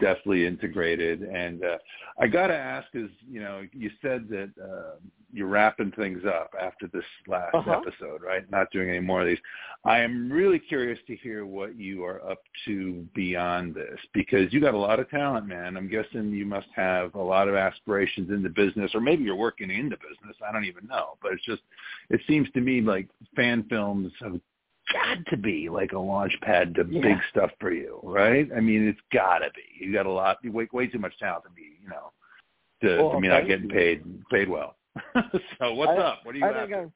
deftly 0.00 0.46
integrated. 0.46 1.22
And 1.22 1.64
uh, 1.64 1.78
I 2.18 2.26
got 2.26 2.48
to 2.48 2.56
ask, 2.56 2.88
is 2.94 3.10
you 3.28 3.40
know, 3.40 3.62
you 3.72 3.90
said 4.02 4.28
that 4.28 4.50
uh, 4.62 4.96
you're 5.32 5.48
wrapping 5.48 5.90
things 5.92 6.22
up 6.26 6.52
after 6.60 6.86
this 6.92 7.04
last 7.26 7.54
uh-huh. 7.54 7.80
episode, 7.80 8.22
right? 8.22 8.48
Not 8.50 8.70
doing 8.70 8.88
any 8.88 9.00
more 9.00 9.22
of 9.22 9.26
these. 9.26 9.38
I 9.84 9.98
am 9.98 10.30
really 10.30 10.60
curious 10.60 10.98
to 11.08 11.16
hear 11.16 11.44
what 11.44 11.76
you 11.76 12.04
are 12.04 12.24
up 12.30 12.38
to 12.66 13.04
beyond 13.14 13.74
this 13.74 13.98
because 14.12 14.52
you 14.52 14.60
got 14.60 14.74
a 14.74 14.78
lot 14.78 15.00
of 15.00 15.10
talent, 15.10 15.46
man. 15.46 15.76
I'm 15.76 15.88
guessing 15.88 16.30
you 16.30 16.46
must 16.46 16.68
have 16.76 17.14
a 17.16 17.22
lot 17.22 17.48
of 17.48 17.56
aspirations 17.56 18.30
in 18.30 18.42
the 18.42 18.48
business, 18.48 18.92
or 18.94 19.00
maybe 19.00 19.24
you're 19.24 19.34
working 19.34 19.70
in 19.70 19.88
the 19.88 19.96
business. 19.96 20.36
I 20.46 20.52
don't 20.52 20.64
even 20.64 20.86
know, 20.86 21.18
but 21.20 21.32
it's 21.32 21.44
just 21.44 21.62
it 22.10 22.20
seems 22.28 22.48
to 22.52 22.60
me 22.60 22.80
like 22.80 23.08
fan 23.34 23.64
films 23.68 24.12
have 24.22 24.40
got 24.92 25.24
to 25.26 25.36
be 25.36 25.68
like 25.68 25.92
a 25.92 25.98
launch 25.98 26.34
pad 26.42 26.74
to 26.76 26.86
Yeah. 26.88 27.00
big 27.02 27.16
stuff 27.30 27.50
for 27.60 27.72
you, 27.72 28.00
right? 28.02 28.48
I 28.56 28.60
mean, 28.60 28.86
it's 28.88 29.00
got 29.12 29.38
to 29.38 29.50
be. 29.54 29.84
You 29.84 29.92
got 29.92 30.06
a 30.06 30.10
lot, 30.10 30.38
you 30.42 30.52
way, 30.52 30.68
way 30.72 30.86
too 30.86 30.98
much 30.98 31.18
talent 31.18 31.44
to 31.44 31.50
be, 31.50 31.78
you 31.82 31.88
know, 31.88 32.12
to, 32.82 33.02
Well, 33.02 33.12
to 33.12 33.20
me 33.20 33.28
not 33.28 33.46
getting 33.46 33.68
paid 33.68 34.04
paid 34.30 34.48
well. 34.48 34.76
so 35.58 35.74
what's 35.74 35.90
I- 35.92 35.96
up? 35.96 36.20
What 36.24 36.34
are 36.34 36.38
you 36.38 36.44
I 36.44 36.48
after? 36.48 36.60
think 36.66 36.74
I'm, 36.76 36.92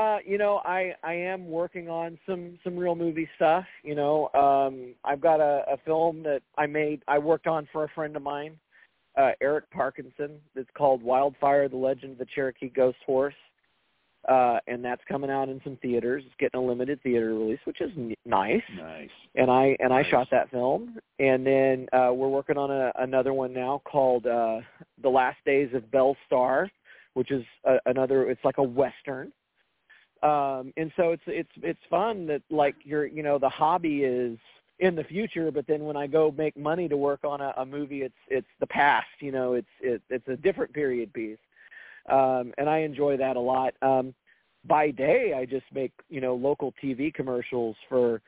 uh, 0.00 0.18
you 0.24 0.38
know, 0.38 0.60
I 0.64 0.94
I 1.02 1.14
am 1.14 1.48
working 1.48 1.88
on 1.88 2.16
some 2.26 2.58
some 2.62 2.76
real 2.76 2.94
movie 2.94 3.28
stuff. 3.36 3.64
You 3.82 3.94
know, 3.96 4.28
um, 4.34 4.94
I've 5.04 5.20
got 5.20 5.40
a, 5.40 5.64
a 5.72 5.76
film 5.84 6.22
that 6.22 6.42
I 6.56 6.66
made. 6.66 7.02
I 7.08 7.18
worked 7.18 7.48
on 7.48 7.68
for 7.72 7.82
a 7.84 7.88
friend 7.88 8.14
of 8.14 8.22
mine, 8.22 8.56
uh, 9.18 9.32
Eric 9.40 9.68
Parkinson. 9.70 10.38
That's 10.54 10.68
called 10.76 11.02
Wildfire: 11.02 11.68
The 11.68 11.76
Legend 11.76 12.12
of 12.12 12.18
the 12.18 12.26
Cherokee 12.32 12.68
Ghost 12.68 12.98
Horse, 13.04 13.34
uh, 14.28 14.58
and 14.66 14.84
that's 14.84 15.02
coming 15.08 15.30
out 15.30 15.48
in 15.48 15.60
some 15.64 15.76
theaters. 15.82 16.22
It's 16.26 16.34
getting 16.38 16.60
a 16.60 16.64
limited 16.64 17.02
theater 17.02 17.34
release, 17.34 17.60
which 17.64 17.80
is 17.80 17.90
n- 17.96 18.14
nice. 18.24 18.62
Nice. 18.76 19.08
And 19.34 19.50
I 19.50 19.76
and 19.80 19.92
I 19.92 20.02
shot 20.10 20.28
that 20.30 20.50
film, 20.50 20.98
and 21.18 21.46
then 21.46 21.86
uh, 21.92 22.12
we're 22.12 22.28
working 22.28 22.58
on 22.58 22.70
a, 22.70 22.92
another 22.98 23.32
one 23.32 23.52
now 23.52 23.80
called 23.84 24.26
uh, 24.26 24.60
The 25.02 25.08
Last 25.08 25.38
Days 25.46 25.70
of 25.74 25.90
Belle 25.90 26.16
Starr, 26.26 26.70
which 27.14 27.30
is 27.30 27.44
a, 27.64 27.76
another. 27.86 28.28
It's 28.30 28.44
like 28.44 28.58
a 28.58 28.62
western 28.62 29.32
um 30.22 30.72
and 30.76 30.92
so 30.96 31.12
it's 31.12 31.22
it's 31.26 31.50
it's 31.62 31.80
fun 31.88 32.26
that 32.26 32.42
like 32.50 32.74
you're 32.84 33.06
you 33.06 33.22
know 33.22 33.38
the 33.38 33.48
hobby 33.48 34.04
is 34.04 34.38
in 34.78 34.94
the 34.94 35.04
future 35.04 35.50
but 35.50 35.66
then 35.66 35.84
when 35.84 35.96
i 35.96 36.06
go 36.06 36.34
make 36.36 36.56
money 36.56 36.88
to 36.88 36.96
work 36.96 37.20
on 37.24 37.40
a, 37.40 37.54
a 37.56 37.64
movie 37.64 38.02
it's 38.02 38.14
it's 38.28 38.46
the 38.60 38.66
past 38.66 39.06
you 39.20 39.32
know 39.32 39.54
it's 39.54 39.68
it, 39.80 40.02
it's 40.10 40.28
a 40.28 40.36
different 40.36 40.72
period 40.74 41.12
piece 41.14 41.38
um 42.08 42.52
and 42.58 42.68
i 42.68 42.78
enjoy 42.78 43.16
that 43.16 43.36
a 43.36 43.40
lot 43.40 43.74
um 43.82 44.14
by 44.64 44.90
day 44.90 45.34
i 45.36 45.44
just 45.44 45.66
make 45.72 45.92
you 46.08 46.20
know 46.20 46.34
local 46.34 46.72
tv 46.82 47.12
commercials 47.12 47.76
for 47.88 48.20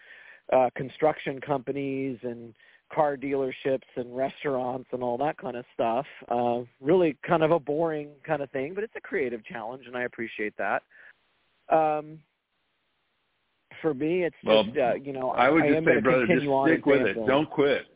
uh 0.52 0.68
construction 0.76 1.40
companies 1.40 2.18
and 2.22 2.54
car 2.92 3.16
dealerships 3.16 3.88
and 3.96 4.14
restaurants 4.14 4.88
and 4.92 5.02
all 5.02 5.16
that 5.16 5.36
kind 5.38 5.56
of 5.56 5.64
stuff 5.72 6.06
uh 6.28 6.60
really 6.80 7.16
kind 7.26 7.42
of 7.42 7.50
a 7.50 7.58
boring 7.58 8.10
kind 8.26 8.42
of 8.42 8.50
thing 8.50 8.74
but 8.74 8.84
it's 8.84 8.96
a 8.96 9.00
creative 9.00 9.44
challenge 9.44 9.84
and 9.86 9.96
i 9.96 10.02
appreciate 10.02 10.54
that 10.58 10.82
um, 11.70 12.18
for 13.80 13.94
me, 13.94 14.24
it's 14.24 14.36
Well, 14.44 14.64
just 14.64 14.76
uh, 14.76 14.94
you 14.94 15.12
know 15.12 15.30
I 15.30 15.48
would 15.48 15.64
just 15.64 15.76
am 15.76 15.84
say, 15.84 16.00
brother, 16.00 16.26
just 16.26 16.42
stick 16.42 16.86
with 16.86 17.02
it. 17.02 17.14
film. 17.14 17.26
Don't 17.26 17.50
quit. 17.50 17.86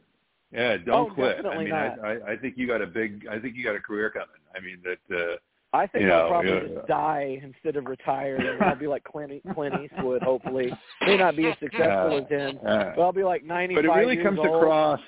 Yeah, 0.53 0.77
don't 0.79 1.11
Oh, 1.11 1.15
quit. 1.15 1.45
I 1.45 1.59
mean, 1.59 1.69
not. 1.69 1.99
I, 2.03 2.13
I 2.13 2.33
I 2.33 2.37
think 2.37 2.55
you 2.57 2.67
got 2.67 2.81
a 2.81 2.87
big. 2.87 3.27
I 3.31 3.39
think 3.39 3.57
you 3.57 3.65
got 3.65 3.77
a 3.77 3.81
career 3.81 4.11
coming. 4.11 4.29
I 4.55 4.61
mean 4.61 4.83
that. 4.85 5.17
uh 5.17 5.37
I 5.77 5.87
think 5.87 6.05
you 6.05 6.13
I'll 6.13 6.29
probably 6.29 6.51
yeah. 6.53 6.75
just 6.75 6.89
die 6.89 7.41
instead 7.43 7.77
of 7.77 7.87
retire, 7.87 8.37
and 8.37 8.63
I'll 8.63 8.77
be 8.77 8.87
like 8.87 9.05
Clint, 9.05 9.33
Clint 9.55 9.75
Eastwood. 9.85 10.23
Hopefully, 10.23 10.73
may 11.03 11.17
not 11.17 11.37
be 11.37 11.47
as 11.47 11.55
successful 11.61 12.13
Yeah. 12.13 12.21
as 12.23 12.29
him, 12.29 12.59
Yeah. 12.63 12.93
but 12.97 13.03
I'll 13.03 13.13
be 13.13 13.25
like 13.25 13.45
ninety-five 13.45 13.85
but 13.85 13.91
it 13.91 13.99
really 13.99 14.15
years 14.15 14.25
comes 14.27 14.39
old. 14.39 14.63
across 14.63 15.01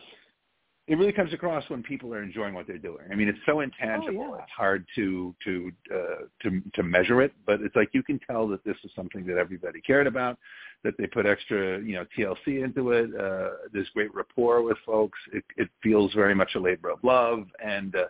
it 0.88 0.96
really 0.96 1.12
comes 1.12 1.34
across 1.34 1.68
when 1.68 1.82
people 1.82 2.14
are 2.14 2.22
enjoying 2.22 2.54
what 2.54 2.66
they're 2.66 2.78
doing. 2.78 3.04
I 3.12 3.14
mean, 3.14 3.28
it's 3.28 3.38
so 3.44 3.60
intangible; 3.60 4.30
Oh, 4.30 4.36
yeah. 4.36 4.42
it's 4.42 4.52
hard 4.56 4.86
to 4.94 5.34
to 5.44 5.70
uh, 5.94 5.98
to 6.42 6.62
to 6.74 6.82
measure 6.82 7.20
it. 7.20 7.32
But 7.46 7.60
it's 7.60 7.76
like 7.76 7.90
you 7.92 8.02
can 8.02 8.18
tell 8.20 8.48
that 8.48 8.64
this 8.64 8.76
is 8.84 8.90
something 8.96 9.26
that 9.26 9.36
everybody 9.36 9.82
cared 9.82 10.06
about, 10.06 10.38
that 10.84 10.94
they 10.98 11.06
put 11.06 11.26
extra 11.26 11.78
you 11.80 11.94
know 11.94 12.06
TLC 12.16 12.64
into 12.64 12.92
it. 12.92 13.10
Uh, 13.14 13.50
there's 13.72 13.88
great 13.90 14.14
rapport 14.14 14.62
with 14.62 14.78
folks. 14.86 15.18
It, 15.32 15.44
it 15.58 15.68
feels 15.82 16.12
very 16.14 16.34
much 16.34 16.54
a 16.54 16.60
labor 16.60 16.88
of 16.88 17.00
love, 17.04 17.44
and 17.62 17.94
uh, 17.94 18.04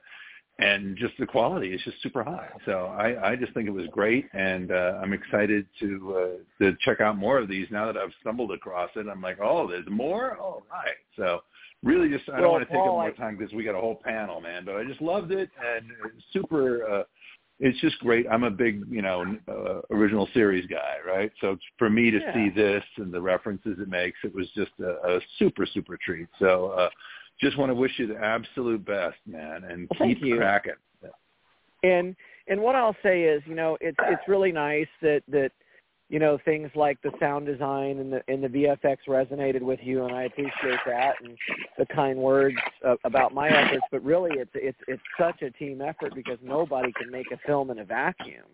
and 0.58 0.96
just 0.96 1.14
the 1.18 1.26
quality 1.26 1.72
is 1.72 1.80
just 1.84 2.02
super 2.02 2.24
high. 2.24 2.48
So 2.64 2.86
I, 2.86 3.30
I 3.30 3.36
just 3.36 3.54
think 3.54 3.68
it 3.68 3.72
was 3.72 3.86
great, 3.92 4.28
and 4.32 4.72
uh, 4.72 4.98
I'm 5.00 5.12
excited 5.12 5.66
to 5.80 6.16
uh, 6.16 6.64
to 6.64 6.76
check 6.80 7.00
out 7.00 7.16
more 7.16 7.38
of 7.38 7.48
these 7.48 7.68
now 7.70 7.86
that 7.86 7.96
I've 7.96 8.12
stumbled 8.20 8.50
across 8.52 8.90
it. 8.96 9.06
I'm 9.08 9.22
like, 9.22 9.38
oh, 9.40 9.68
there's 9.68 9.86
more. 9.88 10.36
All 10.38 10.64
right, 10.70 10.96
so 11.16 11.40
really 11.84 12.08
just 12.08 12.28
I 12.28 12.40
don't 12.40 12.50
want 12.50 12.66
to 12.68 12.74
take 12.74 12.80
up 12.80 12.92
more 12.92 13.12
time 13.12 13.36
because 13.36 13.52
we 13.54 13.62
got 13.62 13.76
a 13.76 13.80
whole 13.80 14.00
panel, 14.04 14.40
man. 14.40 14.64
But 14.64 14.76
I 14.76 14.84
just 14.84 15.00
loved 15.00 15.30
it, 15.30 15.50
and 15.64 15.86
it's 16.06 16.24
super. 16.32 16.88
Uh, 16.88 17.02
it's 17.60 17.80
just 17.80 17.98
great. 17.98 18.24
I'm 18.30 18.44
a 18.44 18.50
big, 18.50 18.84
you 18.88 19.02
know, 19.02 19.36
uh, 19.48 19.80
original 19.92 20.28
series 20.32 20.64
guy, 20.66 20.96
right? 21.04 21.32
So 21.40 21.58
for 21.76 21.90
me 21.90 22.10
to 22.10 22.18
Yeah. 22.18 22.32
see 22.32 22.50
this 22.50 22.84
and 22.98 23.12
the 23.12 23.20
references 23.20 23.78
it 23.80 23.88
makes, 23.88 24.16
it 24.22 24.32
was 24.32 24.48
just 24.54 24.70
a, 24.78 25.16
a 25.16 25.20
super, 25.38 25.66
super 25.66 25.96
treat. 25.96 26.28
So 26.38 26.68
uh, 26.68 26.88
just 27.40 27.56
want 27.58 27.70
to 27.70 27.74
wish 27.74 27.92
you 27.98 28.06
the 28.06 28.18
absolute 28.18 28.84
best, 28.84 29.16
man, 29.26 29.64
and 29.64 29.88
Well, 29.98 30.08
keep 30.08 30.22
you. 30.22 30.36
cracking. 30.36 30.72
and 31.82 32.16
and 32.48 32.60
what 32.60 32.74
I'll 32.74 32.96
say 33.02 33.24
is, 33.24 33.42
you 33.46 33.54
know, 33.54 33.76
it's 33.80 33.96
it's 34.02 34.22
really 34.26 34.52
nice 34.52 34.88
that 35.02 35.22
that 35.28 35.52
you 36.08 36.18
know 36.18 36.38
things 36.44 36.70
like 36.74 37.00
the 37.02 37.12
sound 37.20 37.46
design 37.46 37.98
and 37.98 38.12
the 38.12 38.22
and 38.28 38.42
the 38.42 38.48
VFX 38.48 38.96
resonated 39.06 39.60
with 39.62 39.78
you, 39.82 40.04
and 40.04 40.14
I 40.14 40.24
appreciate 40.24 40.80
that 40.86 41.14
and 41.22 41.36
the 41.76 41.86
kind 41.86 42.18
words 42.18 42.56
uh, 42.86 42.96
about 43.04 43.34
my 43.34 43.48
efforts. 43.48 43.84
But 43.92 44.02
really, 44.02 44.32
it's 44.38 44.50
it's 44.54 44.78
it's 44.88 45.02
such 45.18 45.42
a 45.42 45.50
team 45.50 45.80
effort 45.82 46.14
because 46.14 46.38
nobody 46.42 46.92
can 46.92 47.10
make 47.10 47.30
a 47.32 47.38
film 47.46 47.70
in 47.70 47.78
a 47.80 47.84
vacuum. 47.84 48.46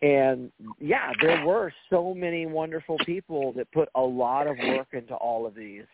And 0.00 0.50
yeah, 0.80 1.12
there 1.20 1.44
were 1.44 1.72
so 1.90 2.14
many 2.14 2.46
wonderful 2.46 2.96
people 3.04 3.52
that 3.52 3.70
put 3.72 3.88
a 3.94 4.00
lot 4.00 4.46
of 4.46 4.56
work 4.58 4.88
into 4.92 5.14
all 5.14 5.46
of 5.46 5.54
these. 5.54 5.84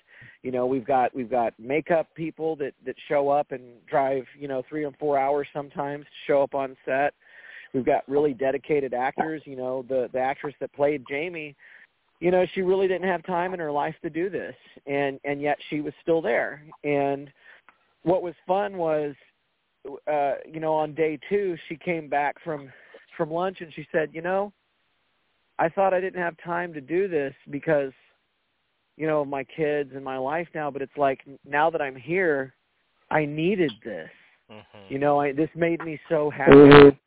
You 0.42 0.52
know, 0.52 0.66
we've 0.66 0.86
got 0.86 1.14
we've 1.14 1.30
got 1.30 1.54
makeup 1.58 2.08
people 2.14 2.56
that 2.56 2.72
that 2.86 2.94
show 3.08 3.28
up 3.28 3.52
and 3.52 3.62
drive, 3.86 4.24
you 4.38 4.48
know, 4.48 4.62
3 4.68 4.84
or 4.84 4.92
4 4.98 5.18
hours 5.18 5.48
sometimes 5.52 6.04
to 6.04 6.10
show 6.26 6.42
up 6.42 6.54
on 6.54 6.76
set. 6.84 7.14
We've 7.74 7.84
got 7.84 8.08
really 8.08 8.34
dedicated 8.34 8.94
actors, 8.94 9.42
you 9.44 9.56
know, 9.56 9.84
the 9.88 10.08
the 10.12 10.20
actress 10.20 10.54
that 10.60 10.72
played 10.72 11.04
Jamie, 11.08 11.56
you 12.20 12.30
know, 12.30 12.46
she 12.54 12.62
really 12.62 12.88
didn't 12.88 13.08
have 13.08 13.24
time 13.24 13.54
in 13.54 13.60
her 13.60 13.72
life 13.72 13.94
to 14.02 14.10
do 14.10 14.30
this 14.30 14.54
and 14.86 15.20
and 15.24 15.40
yet 15.40 15.58
she 15.70 15.80
was 15.80 15.92
still 16.02 16.22
there. 16.22 16.62
And 16.84 17.30
what 18.02 18.22
was 18.22 18.34
fun 18.46 18.76
was 18.76 19.14
uh 20.06 20.34
you 20.50 20.60
know, 20.60 20.74
on 20.74 20.94
day 20.94 21.18
2 21.28 21.56
she 21.68 21.76
came 21.76 22.08
back 22.08 22.36
from 22.42 22.72
from 23.16 23.30
lunch 23.30 23.60
and 23.60 23.72
she 23.74 23.86
said, 23.90 24.10
"You 24.12 24.22
know, 24.22 24.52
I 25.58 25.68
thought 25.68 25.92
I 25.92 26.00
didn't 26.00 26.22
have 26.22 26.36
time 26.44 26.72
to 26.74 26.80
do 26.80 27.08
this 27.08 27.34
because 27.50 27.92
you 28.98 29.06
know, 29.06 29.24
my 29.24 29.44
kids 29.44 29.92
and 29.94 30.04
my 30.04 30.18
life 30.18 30.48
now, 30.54 30.70
but 30.70 30.82
it's 30.82 30.96
like 30.96 31.20
now 31.48 31.70
that 31.70 31.80
I'm 31.80 31.94
here, 31.94 32.52
I 33.10 33.24
needed 33.24 33.72
this. 33.84 34.10
Mhm. 34.50 34.90
You 34.90 34.98
know, 34.98 35.20
I 35.20 35.32
this 35.32 35.50
made 35.54 35.82
me 35.84 36.00
so 36.08 36.28
happy. 36.30 36.98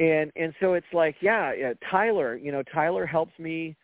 And 0.00 0.32
and 0.34 0.52
so 0.58 0.74
it's 0.74 0.92
like, 0.92 1.14
yeah, 1.22 1.52
yeah, 1.52 1.72
Tyler, 1.88 2.34
you 2.36 2.50
know, 2.50 2.62
Tyler 2.64 3.06
helps 3.06 3.38
me 3.38 3.76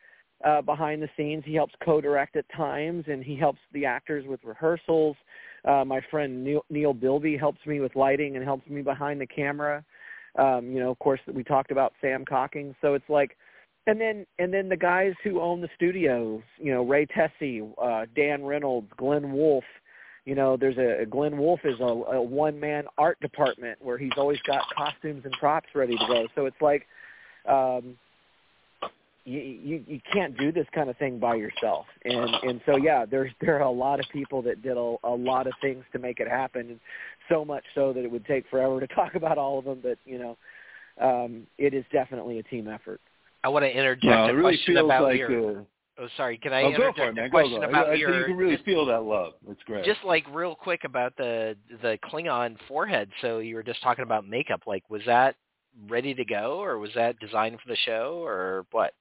uh 0.45 0.61
behind 0.61 1.01
the 1.03 1.09
scenes. 1.17 1.45
He 1.45 1.55
helps 1.55 1.75
co-direct 1.85 2.35
at 2.35 2.49
times 2.49 3.05
and 3.07 3.23
he 3.23 3.37
helps 3.37 3.61
the 3.73 3.87
actors 3.87 4.27
with 4.27 4.43
rehearsals. 4.43 5.17
Uh 5.65 5.85
my 5.85 6.01
friend 6.11 6.43
Neil, 6.43 6.65
Neil 6.69 6.93
Bilby 6.93 7.37
helps 7.37 7.65
me 7.65 7.79
with 7.79 7.95
lighting 7.95 8.35
and 8.35 8.45
helps 8.45 8.69
me 8.69 8.83
behind 8.83 9.21
the 9.21 9.27
camera. 9.27 9.85
Um, 10.37 10.73
you 10.73 10.81
know, 10.81 10.91
of 10.91 10.99
course 10.99 11.21
we 11.33 11.45
talked 11.45 11.71
about 11.71 11.93
Sam 12.01 12.25
Cocking. 12.25 12.75
So 12.81 12.95
it's 12.95 13.09
like 13.09 13.37
and 13.91 14.01
then 14.01 14.25
and 14.39 14.55
then 14.55 14.69
the 14.69 14.77
guys 14.77 15.15
who 15.25 15.41
own 15.41 15.61
the 15.61 15.69
studios, 15.75 16.43
you 16.59 16.73
know, 16.73 16.85
Ray 16.85 17.07
Tesi, 17.07 17.69
uh, 17.83 18.07
Dan 18.15 18.45
Reynolds, 18.45 18.89
Glenn 18.97 19.33
Wolf. 19.33 19.65
You 20.25 20.37
know, 20.37 20.57
there's 20.57 20.79
a 20.79 21.07
Glenn 21.07 21.37
Wolf 21.39 21.61
is 21.65 21.81
a, 21.81 21.83
a 21.83 22.23
one 22.23 22.61
man 22.61 22.85
art 22.99 23.19
department 23.21 23.79
where 23.83 23.99
he's 23.99 24.13
always 24.17 24.39
got 24.43 24.63
costumes 24.77 25.23
and 25.25 25.33
props 25.41 25.71
ready 25.75 25.97
to 25.97 26.07
go. 26.07 26.29
So 26.37 26.47
it's 26.47 26.61
like 26.61 26.87
um 27.49 27.97
you, 29.25 29.41
you 29.41 29.85
you 29.89 30.01
can't 30.13 30.39
do 30.39 30.53
this 30.53 30.67
kind 30.73 30.89
of 30.89 30.97
thing 30.99 31.19
by 31.19 31.35
yourself. 31.35 31.87
And 32.05 32.31
and 32.45 32.61
so 32.67 32.77
yeah, 32.77 33.05
there's 33.07 33.33
there 33.41 33.57
are 33.57 33.63
a 33.63 33.71
lot 33.73 33.99
of 33.99 34.07
people 34.13 34.41
that 34.43 34.63
did 34.63 34.77
a, 34.77 34.97
a 35.03 35.11
lot 35.11 35.49
of 35.49 35.53
things 35.61 35.83
to 35.95 35.99
make 35.99 36.21
it 36.21 36.29
happen 36.29 36.61
and 36.69 36.81
so 37.29 37.45
much 37.45 37.65
so 37.75 37.93
that 37.93 38.05
it 38.05 38.11
would 38.11 38.27
take 38.27 38.49
forever 38.51 38.79
to 38.79 38.87
talk 38.95 39.17
about 39.17 39.37
all 39.37 39.59
of 39.59 39.65
them, 39.65 39.81
but 39.83 39.99
you 40.05 40.21
know, 40.21 40.37
um 41.01 41.45
it 41.59 41.75
is 41.75 41.85
definitely 41.91 42.39
a 42.39 42.43
team 42.45 42.69
effort. 42.69 43.01
I 43.43 43.49
want 43.49 43.65
to 43.65 43.71
interject 43.71 44.05
Well, 44.05 44.27
a 44.27 44.35
really 44.35 44.57
question 44.57 44.75
feels 44.75 44.85
about 44.85 45.03
like. 45.05 45.19
your. 45.19 45.61
uh, 45.61 45.63
oh, 45.99 46.09
sorry. 46.17 46.39
Can 46.39 46.53
I 46.53 46.63
oh, 46.63 46.71
go 46.71 46.89
interject 46.89 46.97
for 46.99 47.09
it, 47.09 47.15
man. 47.15 47.25
a 47.25 47.31
question 47.31 47.61
go. 47.61 47.69
about 47.69 47.89
I, 47.89 47.93
I, 47.93 47.95
your? 47.95 48.19
you 48.21 48.25
can 48.27 48.37
really 48.37 48.59
feel 48.65 48.87
that 48.87 49.03
love. 49.03 49.35
It's 49.49 49.63
great. 49.65 49.85
Just 49.85 50.01
like 50.05 50.25
real 50.33 50.55
quick 50.55 50.83
about 50.85 51.17
the 51.17 51.57
the 51.83 51.99
Klingon 52.05 52.57
forehead. 52.69 53.09
So 53.21 53.39
you 53.39 53.55
were 53.55 53.63
just 53.63 53.83
talking 53.83 54.05
about 54.05 54.27
makeup. 54.27 54.63
Like, 54.67 54.89
was 54.91 55.03
that 55.07 55.37
ready 55.89 56.15
to 56.15 56.25
go, 56.25 56.63
or 56.63 56.79
was 56.79 56.91
that 56.95 57.19
designed 57.21 57.59
for 57.61 57.69
the 57.69 57.77
show, 57.85 58.23
or 58.23 58.67
what? 58.73 58.93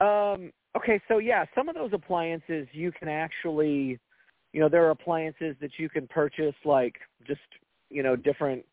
Um, 0.00 0.52
okay, 0.76 1.00
so 1.08 1.18
yeah, 1.18 1.44
some 1.54 1.68
of 1.68 1.74
those 1.74 1.90
appliances 1.92 2.66
you 2.72 2.90
can 2.92 3.08
actually, 3.08 3.98
you 4.52 4.60
know, 4.60 4.68
there 4.68 4.86
are 4.86 4.90
appliances 4.90 5.54
that 5.60 5.72
you 5.78 5.88
can 5.88 6.06
purchase 6.08 6.54
like 6.64 6.94
just, 7.26 7.40
you 7.90 8.02
know, 8.02 8.16
different 8.16 8.64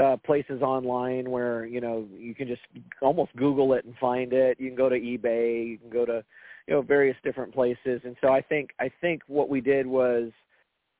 uh 0.00 0.16
places 0.24 0.62
online 0.62 1.30
where, 1.30 1.66
you 1.66 1.80
know, 1.80 2.06
you 2.16 2.34
can 2.34 2.48
just 2.48 2.62
almost 3.00 3.34
Google 3.36 3.74
it 3.74 3.84
and 3.84 3.94
find 3.98 4.32
it. 4.32 4.58
You 4.58 4.68
can 4.68 4.76
go 4.76 4.88
to 4.88 4.98
eBay, 4.98 5.68
you 5.68 5.78
can 5.78 5.90
go 5.90 6.06
to, 6.06 6.24
you 6.66 6.74
know, 6.74 6.82
various 6.82 7.16
different 7.22 7.52
places. 7.52 8.00
And 8.04 8.16
so 8.20 8.32
I 8.32 8.40
think 8.40 8.70
I 8.80 8.90
think 9.00 9.22
what 9.26 9.48
we 9.48 9.60
did 9.60 9.86
was 9.86 10.30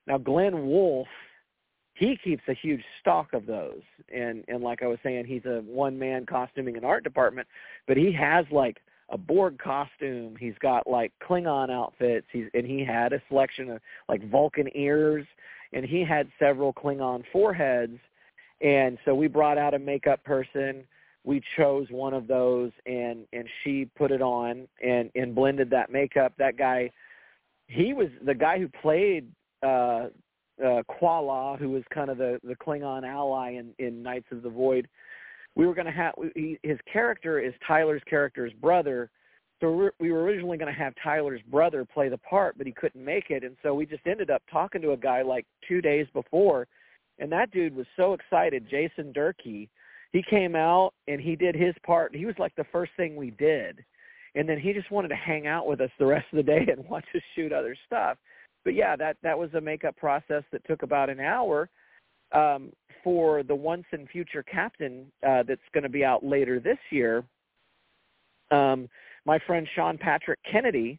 now 0.06 0.19
Glenn 0.19 0.66
Wolf 0.66 1.09
he 1.94 2.16
keeps 2.24 2.43
a 2.48 2.55
huge 2.55 2.82
stock 3.01 3.32
of 3.35 3.47
those 3.47 3.82
and 4.14 4.44
and 4.48 4.62
like 4.62 4.82
I 4.82 4.86
was 4.86 4.98
saying 5.02 5.27
he's 5.27 5.44
a 5.44 5.62
one 5.66 5.98
man 5.98 6.24
costuming 6.27 6.77
and 6.77 6.86
art 6.86 7.05
department 7.05 7.47
but 7.86 7.97
he 7.97 8.12
has 8.12 8.47
like 8.51 8.78
a 9.12 9.19
Borg 9.19 9.59
costume. 9.59 10.35
He's 10.40 10.56
got 10.60 10.86
like 10.86 11.12
Klingon 11.23 11.70
outfits. 11.70 12.27
He's 12.32 12.47
and 12.55 12.66
he 12.66 12.85
had 12.85 13.12
a 13.12 13.23
selection 13.28 13.70
of 13.70 13.81
like 14.09 14.28
Vulcan 14.28 14.69
ears, 14.74 15.27
and 15.73 15.85
he 15.85 16.02
had 16.02 16.28
several 16.39 16.73
Klingon 16.73 17.23
foreheads. 17.31 17.98
And 18.62 18.98
so 19.05 19.14
we 19.14 19.26
brought 19.26 19.59
out 19.59 19.74
a 19.74 19.78
makeup 19.78 20.22
person. 20.24 20.84
We 21.24 21.43
chose 21.56 21.86
one 21.90 22.14
of 22.14 22.26
those, 22.26 22.70
and 22.86 23.26
and 23.32 23.48
she 23.62 23.89
put 23.97 24.10
it 24.10 24.22
on 24.22 24.66
and 24.82 25.10
and 25.14 25.34
blended 25.34 25.70
that 25.70 25.90
makeup. 25.90 26.32
That 26.39 26.56
guy, 26.56 26.90
he 27.66 27.93
was 27.93 28.09
the 28.24 28.34
guy 28.34 28.59
who 28.59 28.68
played 28.68 29.28
uh, 29.62 30.09
uh, 30.64 30.82
Quala, 30.89 31.56
who 31.59 31.70
was 31.70 31.82
kind 31.93 32.10
of 32.10 32.18
the 32.18 32.40
the 32.43 32.56
Klingon 32.56 33.05
ally 33.06 33.52
in 33.52 33.72
in 33.78 34.02
Knights 34.02 34.26
of 34.32 34.43
the 34.43 34.51
Void 34.51 34.89
we 35.55 35.66
were 35.66 35.74
going 35.74 35.86
to 35.86 35.93
have 35.93 36.14
he, 36.34 36.59
his 36.62 36.78
character 36.90 37.39
is 37.39 37.52
Tyler's 37.66 38.02
character's 38.09 38.52
brother. 38.55 39.10
So 39.60 39.90
we 40.01 40.10
were 40.10 40.22
originally 40.24 40.59
going 40.59 40.72
to 40.72 40.78
have 40.78 40.93
Tyler's 41.02 41.40
brother 41.48 41.84
play 41.84 42.09
the 42.09 42.18
part, 42.18 42.59
but 42.59 42.66
he 42.66 42.72
couldn't 42.72 43.05
make 43.05 43.30
it, 43.30 43.44
and 43.44 43.56
so 43.62 43.74
we 43.74 43.86
just 43.86 44.05
ended 44.06 44.28
up 44.28 44.43
talking 44.51 44.82
to 44.82 44.90
a 44.90 44.97
guy 44.97 45.22
like 45.22 45.47
two 45.68 45.80
days 45.80 46.06
before, 46.12 46.66
and 47.22 47.30
that 47.30 47.52
dude 47.52 47.76
was 47.76 47.86
so 47.96 48.14
excited. 48.14 48.66
Jason 48.68 49.12
Durkee, 49.12 49.70
he 50.10 50.24
came 50.28 50.56
out 50.56 50.92
and 51.06 51.20
he 51.20 51.36
did 51.36 51.54
his 51.54 51.74
part. 51.86 52.14
He 52.14 52.26
was 52.26 52.34
like 52.36 52.54
the 52.56 52.66
first 52.72 52.90
thing 52.96 53.14
we 53.14 53.30
did, 53.30 53.82
and 54.34 54.48
then 54.48 54.58
he 54.58 54.72
just 54.72 54.90
wanted 54.90 55.08
to 55.08 55.14
hang 55.14 55.46
out 55.46 55.68
with 55.68 55.80
us 55.80 55.90
the 55.98 56.06
rest 56.06 56.26
of 56.32 56.36
the 56.36 56.42
day 56.42 56.66
and 56.76 56.84
watch 56.88 57.04
us 57.14 57.22
shoot 57.36 57.52
other 57.52 57.76
stuff. 57.86 58.18
But 58.64 58.74
yeah, 58.74 58.96
that 58.96 59.16
that 59.22 59.38
was 59.38 59.54
a 59.54 59.60
makeup 59.60 59.96
process 59.96 60.42
that 60.50 60.66
took 60.66 60.82
about 60.82 61.10
an 61.10 61.20
hour 61.20 61.70
um, 62.32 62.72
for 63.04 63.44
the 63.44 63.54
Once 63.54 63.84
and 63.92 64.08
Future 64.08 64.42
Captain 64.42 65.06
uh, 65.24 65.44
that's 65.46 65.60
going 65.72 65.84
to 65.84 65.88
be 65.88 66.04
out 66.04 66.24
later 66.24 66.58
this 66.58 66.78
year. 66.90 67.24
Um, 68.50 68.88
my 69.24 69.38
friend 69.46 69.66
Sean 69.76 69.96
Patrick 69.96 70.40
Kennedy 70.50 70.98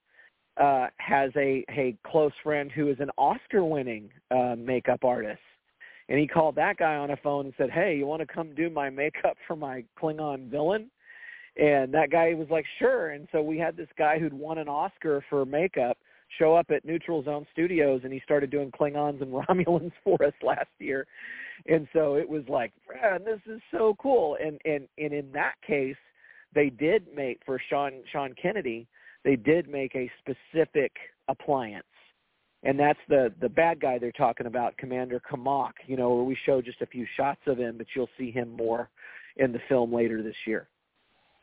uh, 0.56 0.88
has 0.98 1.32
a, 1.36 1.66
a 1.70 1.98
close 2.08 2.32
friend 2.44 2.72
who 2.72 2.90
is 2.90 2.98
an 3.00 3.10
Oscar-winning 3.18 4.10
uh, 4.32 4.56
makeup 4.58 5.04
artist. 5.04 5.42
And 6.10 6.20
he 6.20 6.28
called 6.28 6.56
that 6.56 6.78
guy 6.78 6.96
on 6.96 7.12
a 7.12 7.18
phone 7.18 7.46
and 7.46 7.54
said, 7.58 7.70
hey, 7.72 7.96
you 7.98 8.06
want 8.06 8.22
to 8.22 8.26
come 8.26 8.54
do 8.56 8.70
my 8.70 8.90
makeup 8.90 9.38
for 9.48 9.56
my 9.56 9.84
Klingon 10.02 10.50
villain? 10.50 10.90
And 11.56 11.94
that 11.94 12.10
guy 12.12 12.34
was 12.34 12.48
like, 12.50 12.66
sure. 12.80 13.12
And 13.12 13.28
so 13.32 13.42
we 13.42 13.58
had 13.58 13.78
this 13.78 13.88
guy 13.98 14.20
who'd 14.20 14.34
won 14.34 14.58
an 14.58 14.68
Oscar 14.68 15.24
for 15.30 15.46
makeup 15.46 15.98
show 16.40 16.56
up 16.56 16.72
at 16.72 16.84
Neutral 16.84 17.24
Zone 17.24 17.46
Studios, 17.52 18.02
and 18.04 18.12
he 18.12 18.20
started 18.22 18.50
doing 18.50 18.72
Klingons 18.72 19.22
and 19.22 19.32
Romulans 19.48 19.92
for 20.04 20.22
us 20.24 20.34
last 20.42 20.70
year. 20.80 21.06
And 21.68 21.88
so 21.94 22.16
it 22.16 22.28
was 22.28 22.44
like, 22.50 22.74
man, 22.92 23.24
this 23.24 23.40
is 23.46 23.62
so 23.72 23.96
cool. 24.00 24.38
And 24.44 24.60
and 24.66 24.88
and 24.98 25.14
in 25.14 25.32
that 25.34 25.54
case, 25.66 25.96
they 26.54 26.70
did 26.70 27.06
make 27.16 27.40
for 27.46 27.62
Sean 27.70 28.04
Sean 28.12 28.34
Kennedy, 28.42 28.88
they 29.24 29.36
did 29.36 29.70
make 29.70 29.96
a 29.96 30.12
specific 30.20 30.92
appliance 31.28 31.86
and 32.64 32.80
that's 32.80 33.00
the 33.10 33.34
the 33.42 33.50
bad 33.50 33.80
guy 33.80 34.00
they're 34.00 34.12
talking 34.12 34.48
about, 34.48 34.78
Commander 34.78 35.22
Kamak. 35.30 35.74
You 35.86 35.98
know, 35.98 36.14
where 36.14 36.24
we 36.24 36.38
show 36.46 36.62
just 36.62 36.82
a 36.82 36.88
few 36.88 37.06
shots 37.16 37.42
of 37.48 37.58
him, 37.58 37.78
but 37.78 37.88
you'll 37.96 38.10
see 38.18 38.32
him 38.32 38.56
more 38.56 38.90
in 39.38 39.52
the 39.52 39.60
film 39.68 39.94
later 39.94 40.24
this 40.24 40.36
year. 40.46 40.68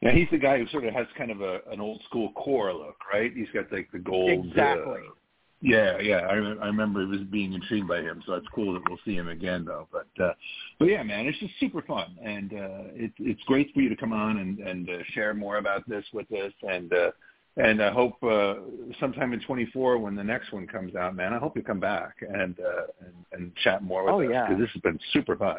Yeah, 0.01 0.13
he's 0.13 0.29
the 0.31 0.39
guy 0.39 0.59
who 0.59 0.67
sort 0.69 0.87
of 0.87 0.95
has 0.95 1.07
kind 1.17 1.31
of 1.31 1.43
a 1.43 1.61
an 1.71 1.81
old 1.81 2.03
school 2.09 2.33
core 2.33 2.73
look, 2.73 2.97
right? 3.13 3.33
He's 3.35 3.51
got 3.53 3.71
like 3.71 3.91
the 3.93 3.99
gold. 3.99 4.47
Exactly. 4.47 5.01
Uh, 5.09 5.15
yeah, 5.63 5.99
yeah. 5.99 6.21
I 6.21 6.35
I 6.35 6.67
remember 6.67 7.07
was 7.07 7.21
being 7.31 7.53
intrigued 7.53 7.87
by 7.87 8.01
him, 8.01 8.23
so 8.25 8.33
it's 8.35 8.47
cool 8.55 8.73
that 8.73 8.83
we'll 8.89 8.99
see 9.05 9.15
him 9.15 9.29
again, 9.29 9.67
though. 9.67 9.89
But 9.93 10.09
uh, 10.23 10.33
but 10.79 10.87
yeah, 10.87 11.03
man, 11.03 11.27
it's 11.27 11.39
just 11.39 11.53
super 11.61 11.83
fun, 11.83 12.17
and 12.23 12.53
uh, 12.55 12.83
it's 12.95 13.15
it's 13.19 13.43
great 13.45 13.73
for 13.75 13.83
you 13.83 13.91
to 13.91 13.97
come 13.97 14.15
on 14.15 14.39
and 14.39 14.59
and 14.61 14.89
uh, 14.89 15.03
share 15.13 15.35
more 15.35 15.59
about 15.59 15.87
this 15.87 16.05
with 16.15 16.33
us, 16.33 16.53
and 16.63 16.91
uh, 16.95 17.11
and 17.57 17.83
I 17.83 17.91
hope 17.91 18.15
uh, 18.23 18.55
sometime 19.01 19.33
in 19.33 19.41
24 19.41 19.99
when 19.99 20.15
the 20.15 20.25
next 20.25 20.53
one 20.53 20.67
comes 20.67 20.95
out, 20.95 21.17
man, 21.17 21.33
I 21.33 21.39
hope 21.39 21.57
you 21.57 21.63
come 21.63 21.81
back 21.81 22.17
and 22.21 22.59
uh, 22.61 22.83
and, 23.01 23.15
and 23.33 23.57
chat 23.57 23.83
more 23.83 24.05
with 24.05 24.15
oh, 24.15 24.21
us 24.21 24.49
because 24.49 24.59
yeah. 24.59 24.65
this 24.65 24.71
has 24.73 24.83
been 24.83 24.99
super 25.13 25.37
fun, 25.37 25.59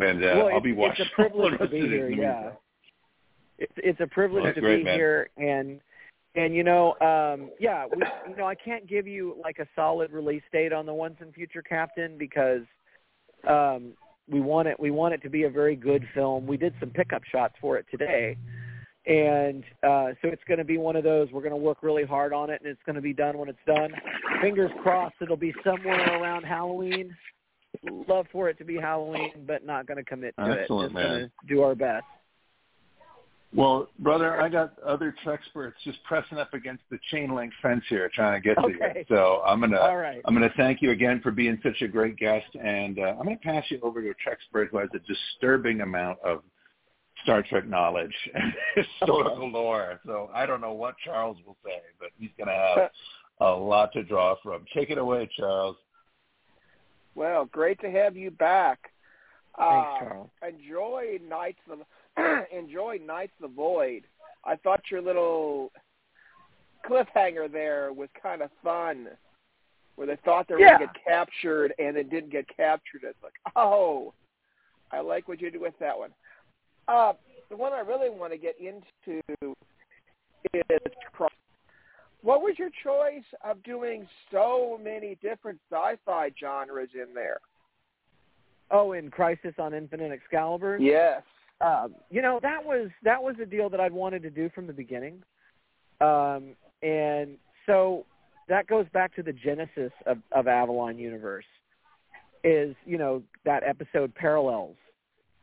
and 0.00 0.24
uh, 0.24 0.32
well, 0.36 0.48
I'll 0.54 0.60
be 0.60 0.72
watching. 0.72 1.04
It's 1.04 1.12
a 1.12 1.14
privilege 1.28 1.58
to 1.58 1.68
be 1.68 1.80
here. 1.80 2.10
Yeah, 2.10 2.50
it's 3.58 3.72
it's 3.76 4.00
a 4.00 4.06
privilege 4.06 4.44
well, 4.44 4.54
to 4.54 4.60
great, 4.60 4.78
be 4.78 4.84
man. 4.84 4.98
here, 4.98 5.30
and 5.36 5.80
and 6.36 6.54
you 6.54 6.62
know, 6.62 6.92
um, 7.00 7.50
yeah, 7.58 7.86
we, 7.86 8.02
you 8.30 8.36
know, 8.36 8.46
I 8.46 8.54
can't 8.54 8.86
give 8.86 9.06
you 9.06 9.36
like 9.42 9.58
a 9.58 9.66
solid 9.74 10.12
release 10.12 10.42
date 10.52 10.72
on 10.72 10.86
the 10.86 10.94
Once 10.94 11.16
and 11.20 11.34
Future 11.34 11.62
Captain 11.62 12.16
because 12.18 12.62
um, 13.48 13.94
we 14.28 14.40
want 14.40 14.68
it. 14.68 14.78
We 14.78 14.90
want 14.90 15.14
it 15.14 15.22
to 15.22 15.30
be 15.30 15.44
a 15.44 15.50
very 15.50 15.76
good 15.76 16.06
film. 16.14 16.46
We 16.46 16.56
did 16.56 16.74
some 16.78 16.90
pickup 16.90 17.24
shots 17.24 17.54
for 17.60 17.78
it 17.78 17.86
today, 17.90 18.36
and 19.06 19.62
uh, 19.82 20.08
so 20.20 20.28
it's 20.28 20.42
going 20.48 20.58
to 20.58 20.64
be 20.64 20.78
one 20.78 20.96
of 20.96 21.04
those. 21.04 21.28
We're 21.30 21.42
going 21.42 21.52
to 21.52 21.56
work 21.56 21.78
really 21.82 22.04
hard 22.04 22.32
on 22.32 22.50
it, 22.50 22.60
and 22.62 22.70
it's 22.70 22.80
going 22.84 22.96
to 22.96 23.02
be 23.02 23.12
done 23.12 23.38
when 23.38 23.48
it's 23.48 23.58
done. 23.66 23.92
Fingers 24.40 24.70
crossed, 24.82 25.14
it'll 25.20 25.36
be 25.36 25.54
somewhere 25.64 26.20
around 26.20 26.42
Halloween. 26.42 27.14
Love 28.08 28.26
for 28.32 28.48
it 28.48 28.58
to 28.58 28.64
be 28.64 28.76
Halloween, 28.76 29.32
but 29.46 29.64
not 29.64 29.86
going 29.86 29.98
to 29.98 30.04
commit 30.04 30.34
to 30.38 30.44
Excellent, 30.44 30.92
it. 30.92 30.94
Just 30.94 30.94
man. 30.94 31.18
going 31.18 31.24
to 31.24 31.54
do 31.54 31.62
our 31.62 31.74
best. 31.74 32.04
Well, 33.54 33.88
brother, 34.00 34.40
I 34.40 34.48
got 34.48 34.78
other 34.80 35.14
experts 35.26 35.76
just 35.84 36.02
pressing 36.04 36.36
up 36.36 36.52
against 36.52 36.82
the 36.90 36.98
chain 37.10 37.34
link 37.34 37.52
fence 37.62 37.84
here, 37.88 38.10
trying 38.12 38.42
to 38.42 38.46
get 38.46 38.60
to 38.60 38.68
you. 38.68 39.04
So 39.08 39.40
I'm 39.46 39.60
gonna 39.60 39.78
All 39.78 39.96
right. 39.96 40.20
I'm 40.26 40.34
gonna 40.34 40.52
thank 40.56 40.82
you 40.82 40.90
again 40.90 41.20
for 41.22 41.30
being 41.30 41.58
such 41.62 41.80
a 41.80 41.88
great 41.88 42.18
guest, 42.18 42.46
and 42.60 42.98
uh, 42.98 43.14
I'm 43.18 43.24
gonna 43.24 43.36
pass 43.42 43.64
you 43.68 43.78
over 43.82 44.02
to 44.02 44.08
a 44.08 44.30
expert 44.30 44.68
who 44.70 44.78
has 44.78 44.90
a 44.94 44.98
disturbing 44.98 45.80
amount 45.80 46.18
of 46.24 46.42
Star 47.26 47.42
Trek 47.42 47.66
knowledge 47.66 48.14
and 48.34 48.54
historical 48.76 49.50
lore. 49.50 49.98
So 50.06 50.30
I 50.32 50.46
don't 50.46 50.60
know 50.60 50.72
what 50.72 50.94
Charles 51.04 51.36
will 51.44 51.56
say, 51.64 51.80
but 51.98 52.10
he's 52.20 52.30
gonna 52.38 52.52
have 52.52 52.90
a 53.40 53.50
lot 53.50 53.92
to 53.94 54.04
draw 54.04 54.36
from. 54.44 54.64
Take 54.72 54.90
it 54.90 54.98
away, 54.98 55.28
Charles. 55.36 55.76
Well, 57.16 57.46
great 57.46 57.80
to 57.80 57.90
have 57.90 58.16
you 58.16 58.30
back. 58.30 58.78
Thanks, 59.58 59.88
Uh, 59.88 59.98
Charles. 60.04 60.30
enjoy 60.46 61.18
Knights 61.28 61.58
of 61.68 61.80
enjoy 62.52 63.00
Knights 63.04 63.32
of 63.42 63.50
the 63.50 63.56
Void. 63.56 64.04
I 64.44 64.54
thought 64.54 64.82
your 64.88 65.02
little 65.02 65.72
cliffhanger 66.88 67.50
there 67.50 67.92
was 67.92 68.08
kind 68.22 68.40
of 68.42 68.50
fun, 68.62 69.08
where 69.96 70.06
they 70.06 70.16
thought 70.24 70.46
they 70.46 70.54
were 70.54 70.60
Yeah. 70.60 70.78
going 70.78 70.88
to 70.88 70.94
get 70.94 71.04
captured 71.04 71.74
and 71.80 71.96
it 71.96 72.08
didn't 72.10 72.30
get 72.30 72.46
captured. 72.56 73.02
It's 73.02 73.20
like, 73.24 73.32
oh, 73.56 74.14
I 74.92 75.00
like 75.00 75.26
what 75.26 75.40
you 75.40 75.50
did 75.50 75.60
with 75.60 75.76
that 75.80 75.98
one. 75.98 76.10
Uh, 76.88 77.12
the 77.50 77.56
one 77.56 77.72
I 77.72 77.80
really 77.80 78.10
want 78.10 78.32
to 78.32 78.38
get 78.38 78.56
into 78.58 79.22
is 80.54 80.92
Cro- 81.12 81.28
what 82.22 82.42
was 82.42 82.54
your 82.58 82.70
choice 82.82 83.24
of 83.44 83.62
doing 83.62 84.06
so 84.32 84.78
many 84.82 85.16
different 85.22 85.58
sci-fi 85.70 86.30
genres 86.38 86.88
in 86.94 87.14
there? 87.14 87.38
Oh, 88.70 88.92
in 88.92 89.10
Crisis 89.10 89.54
on 89.58 89.74
Infinite 89.74 90.12
Excalibur. 90.12 90.78
Yes. 90.80 91.22
um, 91.60 91.94
you 92.10 92.20
know 92.20 92.38
that 92.42 92.64
was 92.64 92.90
that 93.02 93.22
was 93.22 93.36
a 93.40 93.46
deal 93.46 93.70
that 93.70 93.80
I'd 93.80 93.92
wanted 93.92 94.22
to 94.22 94.30
do 94.30 94.50
from 94.54 94.66
the 94.66 94.72
beginning, 94.72 95.22
um, 96.00 96.56
and 96.82 97.36
so 97.64 98.04
that 98.48 98.66
goes 98.66 98.86
back 98.92 99.14
to 99.16 99.22
the 99.22 99.32
genesis 99.32 99.92
of, 100.06 100.18
of 100.32 100.46
Avalon 100.48 100.98
Universe. 100.98 101.44
Is 102.44 102.74
you 102.84 102.98
know 102.98 103.22
that 103.44 103.62
episode 103.62 104.14
parallels, 104.14 104.76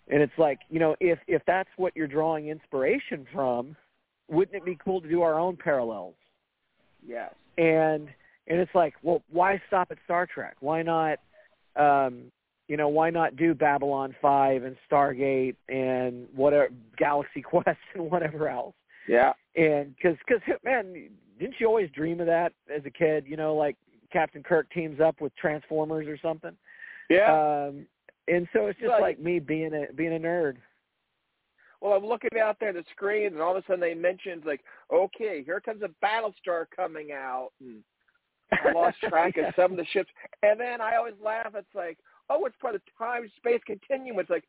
and 0.10 0.22
it's 0.22 0.38
like 0.38 0.60
you 0.70 0.80
know 0.80 0.96
if 1.00 1.20
if 1.28 1.42
that's 1.46 1.70
what 1.78 1.94
you're 1.96 2.08
drawing 2.08 2.48
inspiration 2.48 3.26
from, 3.34 3.76
wouldn't 4.30 4.56
it 4.56 4.66
be 4.66 4.78
cool 4.84 5.02
to 5.02 5.10
do 5.10 5.22
our 5.22 5.40
own 5.40 5.58
parallels? 5.58 6.16
Yes. 7.06 7.34
and 7.58 8.10
and 8.48 8.60
it's 8.60 8.74
like, 8.76 8.96
well, 9.02 9.24
why 9.32 9.62
stop 9.68 9.90
at 9.92 9.98
Star 10.04 10.28
Trek? 10.28 10.58
Why 10.60 10.82
not, 10.82 11.20
um, 11.76 12.32
you 12.68 12.76
know, 12.76 12.90
why 12.90 13.10
not 13.10 13.36
do 13.38 13.54
Babylon 13.54 14.16
Five 14.22 14.64
and 14.64 14.76
Stargate 14.90 15.56
and 15.70 16.28
whatever 16.36 16.70
Galaxy 16.98 17.42
Quest 17.44 17.78
and 17.96 18.12
whatever 18.12 18.50
else? 18.50 18.76
Yeah. 19.08 19.34
And 19.56 19.96
because 19.96 20.18
because 20.28 20.42
man, 20.64 21.10
didn't 21.40 21.56
you 21.60 21.68
always 21.68 21.90
dream 21.92 22.20
of 22.20 22.28
that 22.28 22.54
as 22.74 22.82
a 22.86 22.90
kid? 22.90 23.26
You 23.28 23.38
know, 23.38 23.56
like 23.56 23.78
Captain 24.12 24.44
Kirk 24.44 24.70
teams 24.72 25.00
up 25.00 25.22
with 25.22 25.36
Transformers 25.36 26.08
or 26.08 26.18
something. 26.22 26.56
Yeah. 27.10 27.68
Um, 27.68 27.86
and 28.28 28.48
so 28.54 28.68
it's 28.68 28.80
just 28.80 28.90
Right. 28.91 29.02
like 29.02 29.20
me 29.20 29.40
being 29.40 29.74
a 29.74 29.91
being 29.94 30.16
a 30.16 30.20
nerd. 30.20 30.58
well, 31.82 31.94
I'm 31.94 32.06
looking 32.06 32.40
out 32.40 32.58
there 32.60 32.70
at 32.70 32.76
the 32.76 32.84
screen, 32.91 33.28
and 33.28 33.41
all 33.41 33.56
of 33.56 33.64
a 33.64 33.68
sudden 33.68 33.80
they 33.82 33.94
mentioned 33.94 34.44
like, 34.45 34.62
okay, 34.91 35.44
here 35.44 35.60
comes 35.60 35.82
a 35.84 35.90
Battlestar 36.06 36.66
coming 36.76 37.12
out, 37.12 37.50
and 37.60 37.84
I 38.52 38.72
lost 38.72 38.98
track 39.10 39.36
of 39.38 39.54
some 39.56 39.72
of 39.72 39.78
the 39.78 39.86
ships. 39.91 40.10
And 40.44 40.60
then 40.60 40.80
I 40.80 40.95
always 40.95 41.16
laugh. 41.22 41.54
It's 41.56 41.76
like, 41.76 41.98
oh, 42.30 42.45
it's 42.45 42.56
part 42.62 42.76
of 42.76 42.82
the 42.86 42.91
time 43.06 43.30
space 43.38 43.62
continuum. 43.66 44.20
It's 44.20 44.30
like, 44.30 44.45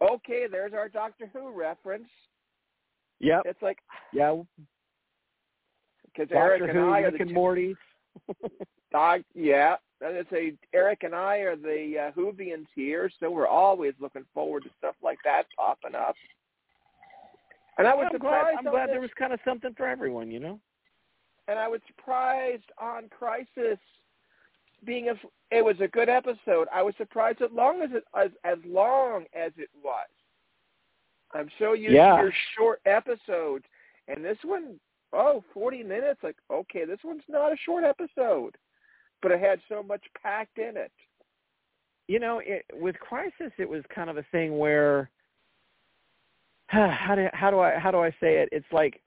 okay, 0.00 0.46
there's 0.50 0.72
our 0.72 0.88
Doctor 0.88 1.28
Who 1.32 1.50
reference. 1.50 2.08
Yep. 3.20 3.42
It's 3.46 3.62
like 3.62 3.78
Yeah. 4.12 4.42
because 6.04 6.28
Eric 6.30 6.62
and 6.62 6.70
Who, 6.72 6.90
I 6.90 7.00
are 7.00 7.10
the 7.10 7.18
and 7.20 7.28
two- 7.28 7.34
Morty. 7.34 7.76
Doc, 8.92 9.20
yeah. 9.34 9.76
And 10.00 10.16
a 10.32 10.52
Eric 10.74 11.04
and 11.04 11.14
I 11.14 11.38
are 11.38 11.54
the 11.56 12.08
uh, 12.08 12.20
Whovians 12.20 12.66
here, 12.74 13.08
so 13.20 13.30
we're 13.30 13.46
always 13.46 13.94
looking 14.00 14.24
forward 14.34 14.64
to 14.64 14.70
stuff 14.78 14.96
like 15.02 15.18
that 15.24 15.44
popping 15.56 15.94
up. 15.94 16.16
And 17.78 17.86
I 17.86 17.94
was 17.94 18.08
I'm 18.12 18.18
glad, 18.18 18.38
surprised. 18.40 18.58
I'm 18.58 18.70
glad 18.72 18.88
this- 18.88 18.94
there 18.94 19.00
was 19.00 19.10
kind 19.18 19.32
of 19.32 19.40
something 19.44 19.74
for 19.74 19.86
everyone, 19.86 20.30
you 20.30 20.40
know. 20.40 20.58
and 21.48 21.58
I 21.58 21.68
was 21.68 21.80
surprised 21.86 22.70
on 22.78 23.08
Crisis 23.08 23.78
being 24.84 25.08
a. 25.08 25.14
It 25.50 25.64
was 25.64 25.76
a 25.80 25.88
good 25.88 26.08
episode. 26.08 26.66
I 26.72 26.82
was 26.82 26.94
surprised 26.98 27.40
as 27.42 27.50
long 27.52 27.82
as 27.82 27.90
it 27.92 28.04
as 28.16 28.30
as 28.44 28.58
long 28.66 29.24
as 29.34 29.52
it 29.56 29.70
was. 29.84 30.08
I'm 31.34 31.48
so 31.58 31.72
used 31.72 31.94
Yeah. 31.94 32.16
to 32.16 32.22
your 32.24 32.32
short 32.58 32.80
episodes, 32.84 33.64
and 34.08 34.24
this 34.24 34.36
one, 34.44 34.78
oh, 35.12 35.42
40 35.52 35.82
minutes. 35.82 36.20
Like, 36.22 36.36
okay, 36.50 36.84
this 36.84 36.98
one's 37.04 37.22
not 37.28 37.52
a 37.52 37.56
short 37.64 37.84
episode, 37.84 38.56
but 39.20 39.30
it 39.32 39.40
had 39.40 39.60
so 39.68 39.82
much 39.82 40.02
packed 40.22 40.58
in 40.58 40.76
it. 40.76 40.92
you 42.08 42.18
know, 42.18 42.40
it, 42.44 42.64
with 42.74 42.96
Crisis, 42.98 43.52
it 43.58 43.68
was 43.68 43.82
kind 43.94 44.10
of 44.10 44.16
a 44.16 44.24
thing 44.32 44.58
where 44.58 45.10
how 46.66 47.14
do 47.14 47.28
how 47.32 47.50
do 47.50 47.60
I 47.60 47.78
how 47.78 47.90
do 47.90 47.98
I 47.98 48.10
say 48.20 48.38
it? 48.38 48.48
It's 48.52 48.72
like 48.72 49.00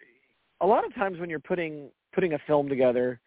a 0.61 0.65
lot 0.65 0.85
of 0.85 0.93
times 0.95 1.19
when 1.19 1.29
you're 1.29 1.39
putting 1.39 1.89
putting 2.13 2.33
a 2.33 2.39
film 2.47 2.69
together, 2.69 3.19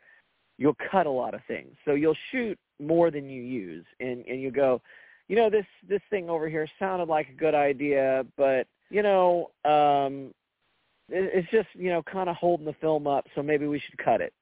you'll 0.57 0.77
cut 0.91 1.07
a 1.07 1.11
lot 1.11 1.35
of 1.35 1.41
things. 1.47 1.75
So 1.85 1.93
you'll 1.95 2.17
shoot 2.33 2.59
more 2.81 3.11
than 3.11 3.29
you 3.29 3.43
use, 3.43 3.85
and 4.01 4.25
and 4.27 4.41
you 4.41 4.51
go, 4.51 4.81
you 5.29 5.37
know, 5.37 5.51
this 5.51 5.67
this 5.89 6.01
thing 6.11 6.31
over 6.31 6.49
here 6.49 6.67
sounded 6.79 7.09
like 7.09 7.29
a 7.29 7.33
good 7.33 7.55
idea, 7.55 8.25
but 8.37 8.67
you 8.91 9.03
know, 9.03 9.51
um, 9.65 10.33
it's 11.09 11.51
just 11.51 11.69
you 11.75 11.91
know 11.91 12.03
kind 12.03 12.29
of 12.29 12.37
holding 12.37 12.67
the 12.67 12.75
film 12.75 13.07
up. 13.07 13.27
So 13.35 13.43
maybe 13.43 13.67
we 13.67 13.79
should 13.79 13.99
cut 13.99 14.21
it. 14.21 14.33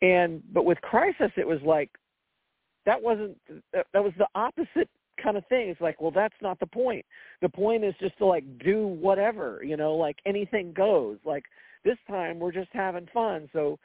And 0.00 0.42
but 0.52 0.64
with 0.64 0.80
Crisis, 0.80 1.30
it 1.36 1.46
was 1.46 1.60
like 1.62 1.90
that 2.86 3.00
wasn't 3.00 3.36
that, 3.72 3.86
that 3.92 4.02
was 4.02 4.12
the 4.18 4.28
opposite 4.34 4.88
kind 5.22 5.36
of 5.36 5.46
thing. 5.46 5.68
It's 5.68 5.80
like, 5.80 6.00
well, 6.00 6.10
that's 6.10 6.34
not 6.40 6.58
the 6.58 6.66
point. 6.66 7.04
The 7.40 7.48
point 7.48 7.84
is 7.84 7.94
just 8.00 8.16
to 8.18 8.26
like 8.26 8.44
do 8.58 8.86
whatever, 8.86 9.62
you 9.62 9.76
know, 9.76 9.94
like 9.94 10.18
anything 10.26 10.72
goes. 10.72 11.18
Like 11.24 11.44
this 11.84 11.98
time 12.08 12.38
we're 12.38 12.52
just 12.52 12.70
having 12.72 13.08
fun. 13.12 13.48
So 13.52 13.78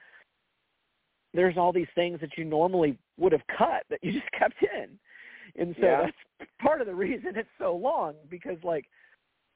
there's 1.33 1.57
all 1.57 1.71
these 1.71 1.87
things 1.93 2.19
that 2.21 2.37
you 2.37 2.45
normally 2.45 2.97
would 3.17 3.31
have 3.31 3.45
cut 3.57 3.83
that 3.89 3.99
you 4.01 4.11
just 4.19 4.31
kept 4.31 4.55
in. 4.61 4.97
And 5.59 5.75
so 5.79 5.85
Yeah. 5.85 6.05
that's 6.05 6.49
part 6.59 6.81
of 6.81 6.87
the 6.87 6.95
reason 6.95 7.33
it's 7.35 7.49
so 7.59 7.75
long 7.75 8.15
because 8.29 8.57
like 8.63 8.85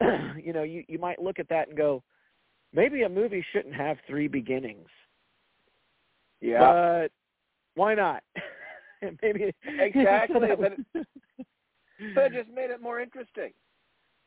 you 0.37 0.53
know, 0.53 0.63
you 0.63 0.83
you 0.87 0.97
might 0.99 1.21
look 1.21 1.39
at 1.39 1.49
that 1.49 1.67
and 1.67 1.77
go, 1.77 2.03
maybe 2.73 3.03
a 3.03 3.09
movie 3.09 3.45
shouldn't 3.51 3.75
have 3.75 3.97
three 4.07 4.27
beginnings. 4.27 4.87
Yeah. 6.41 6.59
But 6.59 7.11
why 7.75 7.93
not? 7.95 8.23
maybe 9.21 9.53
Exactly, 9.65 10.49
but 10.59 10.73
but 12.15 12.23
it 12.25 12.33
just 12.33 12.49
made 12.53 12.69
it 12.71 12.81
more 12.81 12.99
interesting. 12.99 13.51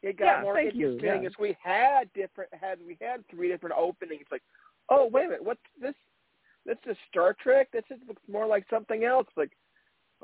It 0.03 0.19
got 0.19 0.39
Yeah, 0.39 0.43
more 0.43 0.55
thank 0.55 0.75
you, 0.75 0.93
interesting 0.93 1.23
yeah. 1.23 1.29
as 1.29 1.35
we 1.39 1.57
had 1.62 2.12
different 2.15 2.51
had 2.55 2.79
we 2.87 2.97
had 3.01 3.27
three 3.31 3.49
different 3.49 3.77
openings. 3.77 4.25
Like, 4.31 4.43
oh 4.91 5.09
wait 5.12 5.25
a 5.27 5.29
minute, 5.29 5.45
what's 5.45 5.61
this? 5.81 5.95
this 6.66 6.79
is 6.87 6.97
Star 7.09 7.37
Trek. 7.43 7.69
This 7.73 7.85
is 7.91 7.99
looks 8.09 8.23
more 8.31 8.47
like 8.47 8.65
something 8.71 9.05
else. 9.05 9.27
Like, 9.37 9.53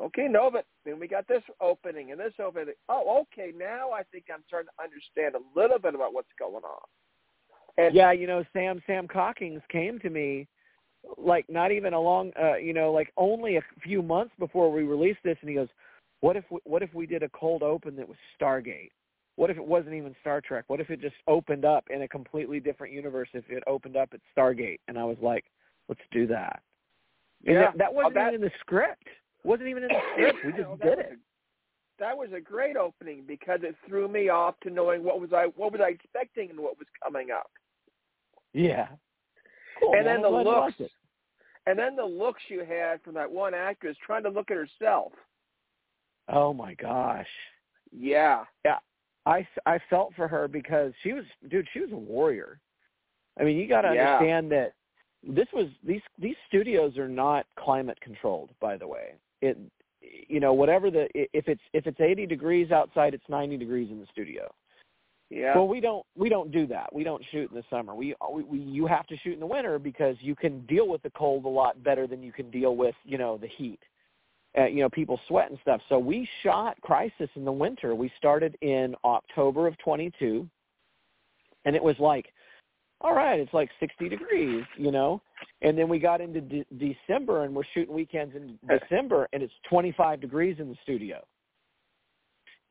okay, 0.01 0.27
no, 0.29 0.51
but 0.51 0.65
then 0.85 0.99
we 0.99 1.07
got 1.09 1.29
this 1.29 1.43
opening 1.61 2.13
and 2.13 2.21
this 2.21 2.33
opening. 2.43 2.75
Oh, 2.89 3.23
okay, 3.23 3.53
now 3.57 3.91
I 3.91 4.03
think 4.05 4.25
I'm 4.33 4.43
starting 4.47 4.69
to 4.77 4.83
understand 4.85 5.35
a 5.35 5.59
little 5.59 5.79
bit 5.79 5.95
about 5.95 6.15
what's 6.15 6.33
going 6.39 6.65
on. 6.65 6.87
And 7.79 7.95
yeah, 7.95 8.13
you 8.13 8.27
know, 8.27 8.45
Sam 8.53 8.83
Sam 8.87 9.09
Cockings 9.09 9.63
came 9.71 9.99
to 10.01 10.11
me 10.11 10.47
like 11.17 11.47
not 11.49 11.73
even 11.73 11.95
a 11.95 12.01
long, 12.01 12.33
uh, 12.41 12.57
you 12.57 12.73
know, 12.73 12.93
like 12.93 13.13
only 13.17 13.57
a 13.57 13.63
few 13.83 14.03
months 14.03 14.33
before 14.39 14.71
we 14.71 14.83
released 14.83 15.21
this, 15.25 15.37
and 15.41 15.49
he 15.49 15.57
goes, 15.57 15.69
"What 16.21 16.37
if 16.37 16.45
we, 16.51 16.61
what 16.65 16.83
if 16.83 16.93
we 16.95 17.07
did 17.07 17.23
a 17.23 17.29
cold 17.31 17.63
open 17.63 17.97
that 17.97 18.09
was 18.09 18.19
Stargate? 18.41 18.91
What 19.37 19.51
if 19.51 19.57
it 19.57 19.65
wasn't 19.65 19.95
even 19.95 20.15
Star 20.21 20.41
Trek? 20.41 20.65
What 20.69 20.81
if 20.81 20.91
it 20.91 21.01
just 21.01 21.17
opened 21.27 21.65
up 21.65 21.85
in 21.91 22.03
a 22.03 22.09
completely 22.09 22.61
different 22.61 22.93
universe? 22.93 23.29
If 23.33 23.45
it 23.49 23.63
opened 23.67 23.97
up 23.97 24.11
at 24.13 24.21
Stargate?" 24.37 24.81
And 24.89 24.99
I 24.99 25.05
was 25.05 25.17
like, 25.23 25.45
"Let's 25.89 26.01
do 26.11 26.27
that." 26.29 26.63
And 27.47 27.55
yeah, 27.55 27.63
that, 27.63 27.79
that 27.79 27.95
wasn't 27.95 28.17
oh, 28.17 28.21
that, 28.21 28.29
even 28.29 28.35
in 28.35 28.41
the 28.43 28.53
script. 28.61 29.07
wasn't 29.45 29.69
even 29.69 29.85
in 29.85 29.89
the 29.89 30.01
script. 30.13 30.39
We 30.45 30.53
just 30.53 30.81
did 30.83 30.99
it. 30.99 31.19
That 32.01 32.17
was 32.17 32.31
a 32.35 32.41
great 32.41 32.77
opening 32.77 33.23
because 33.29 33.61
it 33.63 33.77
threw 33.87 34.09
me 34.09 34.29
off 34.31 34.55
to 34.63 34.71
knowing 34.71 35.05
what 35.05 35.21
was 35.21 35.33
I 35.33 35.47
what 35.57 35.71
was 35.71 35.81
I 35.85 35.91
expecting 35.91 36.51
and 36.51 36.59
what 36.59 36.79
was 36.79 36.89
coming 37.05 37.29
up. 37.31 37.51
Yeah. 38.53 38.89
Cool, 39.79 39.95
and 39.95 40.05
man. 40.05 40.15
then 40.15 40.23
the 40.23 40.29
looks, 40.29 40.75
and 41.67 41.79
then 41.79 41.95
the 41.95 42.05
looks 42.05 42.43
you 42.49 42.65
had 42.65 43.01
from 43.03 43.15
that 43.15 43.31
one 43.31 43.55
actress 43.55 43.97
trying 44.05 44.25
to 44.25 44.31
look 44.31 44.51
at 44.51 44.57
herself. 44.57 45.13
Oh 46.29 46.53
my 46.53 46.75
gosh. 46.75 47.29
Yeah. 47.93 48.45
Yeah. 48.65 48.79
I, 49.27 49.47
I 49.67 49.79
felt 49.91 50.15
for 50.17 50.27
her 50.27 50.49
because 50.49 50.93
she 51.03 51.13
was 51.13 51.25
dude 51.51 51.69
she 51.73 51.81
was 51.81 51.93
a 51.93 51.97
warrior 51.97 52.59
i 53.39 53.45
mean 53.45 53.59
you 53.59 53.69
got 53.69 53.83
to 53.83 53.95
Yeah. 53.95 54.15
understand 54.15 54.51
that 54.53 54.73
this 55.23 55.47
was 55.53 55.67
these 55.87 56.01
these 56.19 56.37
studios 56.49 56.97
are 56.97 57.09
not 57.09 57.45
climate 57.59 58.01
controlled 58.01 58.51
by 58.61 58.79
the 58.79 58.89
way 58.89 59.13
it 59.43 59.59
you 60.01 60.41
know 60.41 60.53
whatever 60.53 60.91
the 60.91 61.09
if 61.15 61.49
it's 61.49 61.61
if 61.73 61.87
it's 61.87 62.01
80 62.01 62.27
degrees 62.27 62.71
outside 62.71 63.15
it's 63.15 63.29
90 63.29 63.57
degrees 63.57 63.91
in 63.91 64.01
the 64.01 64.07
studio 64.13 64.51
Yeah. 65.29 65.55
well 65.57 65.69
we 65.69 65.81
don't 65.81 66.05
we 66.17 66.29
don't 66.29 66.51
do 66.51 66.67
that 66.69 66.95
we 66.95 67.05
don't 67.05 67.23
shoot 67.31 67.51
in 67.51 67.57
the 67.57 67.65
summer 67.71 67.95
we, 67.95 68.15
we 68.33 68.43
we 68.45 68.59
you 68.59 68.87
have 68.87 69.07
to 69.09 69.17
shoot 69.19 69.35
in 69.35 69.41
the 69.41 69.47
winter 69.47 69.79
because 69.79 70.17
you 70.21 70.35
can 70.35 70.65
deal 70.67 70.89
with 70.89 71.03
the 71.03 71.11
cold 71.11 71.45
a 71.45 71.49
lot 71.49 71.83
better 71.83 72.07
than 72.07 72.23
you 72.23 72.33
can 72.33 72.51
deal 72.51 72.77
with 72.77 72.95
you 73.05 73.19
know 73.19 73.37
the 73.37 73.49
heat 73.49 73.81
uh, 74.59 74.67
you 74.67 74.81
know, 74.81 74.89
people 74.89 75.21
sweat 75.29 75.51
and 75.51 75.59
stuff. 75.63 75.81
So 75.89 75.99
we 75.99 76.29
shot 76.43 76.81
Crisis 76.81 77.31
in 77.37 77.45
the 77.45 77.53
winter. 77.53 77.95
We 77.95 78.11
started 78.19 78.57
in 78.63 78.95
October 79.05 79.69
of 79.69 79.79
22, 79.79 80.49
and 81.65 81.77
it 81.77 81.83
was 81.83 81.95
like, 82.01 82.33
all 83.01 83.15
right, 83.15 83.41
it's 83.41 83.53
like 83.55 83.71
60 83.81 84.09
degrees, 84.09 84.65
you 84.77 84.91
know. 84.91 85.23
And 85.63 85.77
then 85.77 85.89
we 85.89 85.99
got 85.99 86.21
into 86.21 86.41
de- 86.41 86.67
December, 86.77 87.45
and 87.45 87.55
we're 87.55 87.65
shooting 87.75 87.95
weekends 87.95 88.35
in 88.37 88.59
December, 88.69 89.29
and 89.33 89.43
it's 89.43 89.53
25 89.69 90.21
degrees 90.21 90.57
in 90.59 90.69
the 90.69 90.77
studio. 90.83 91.25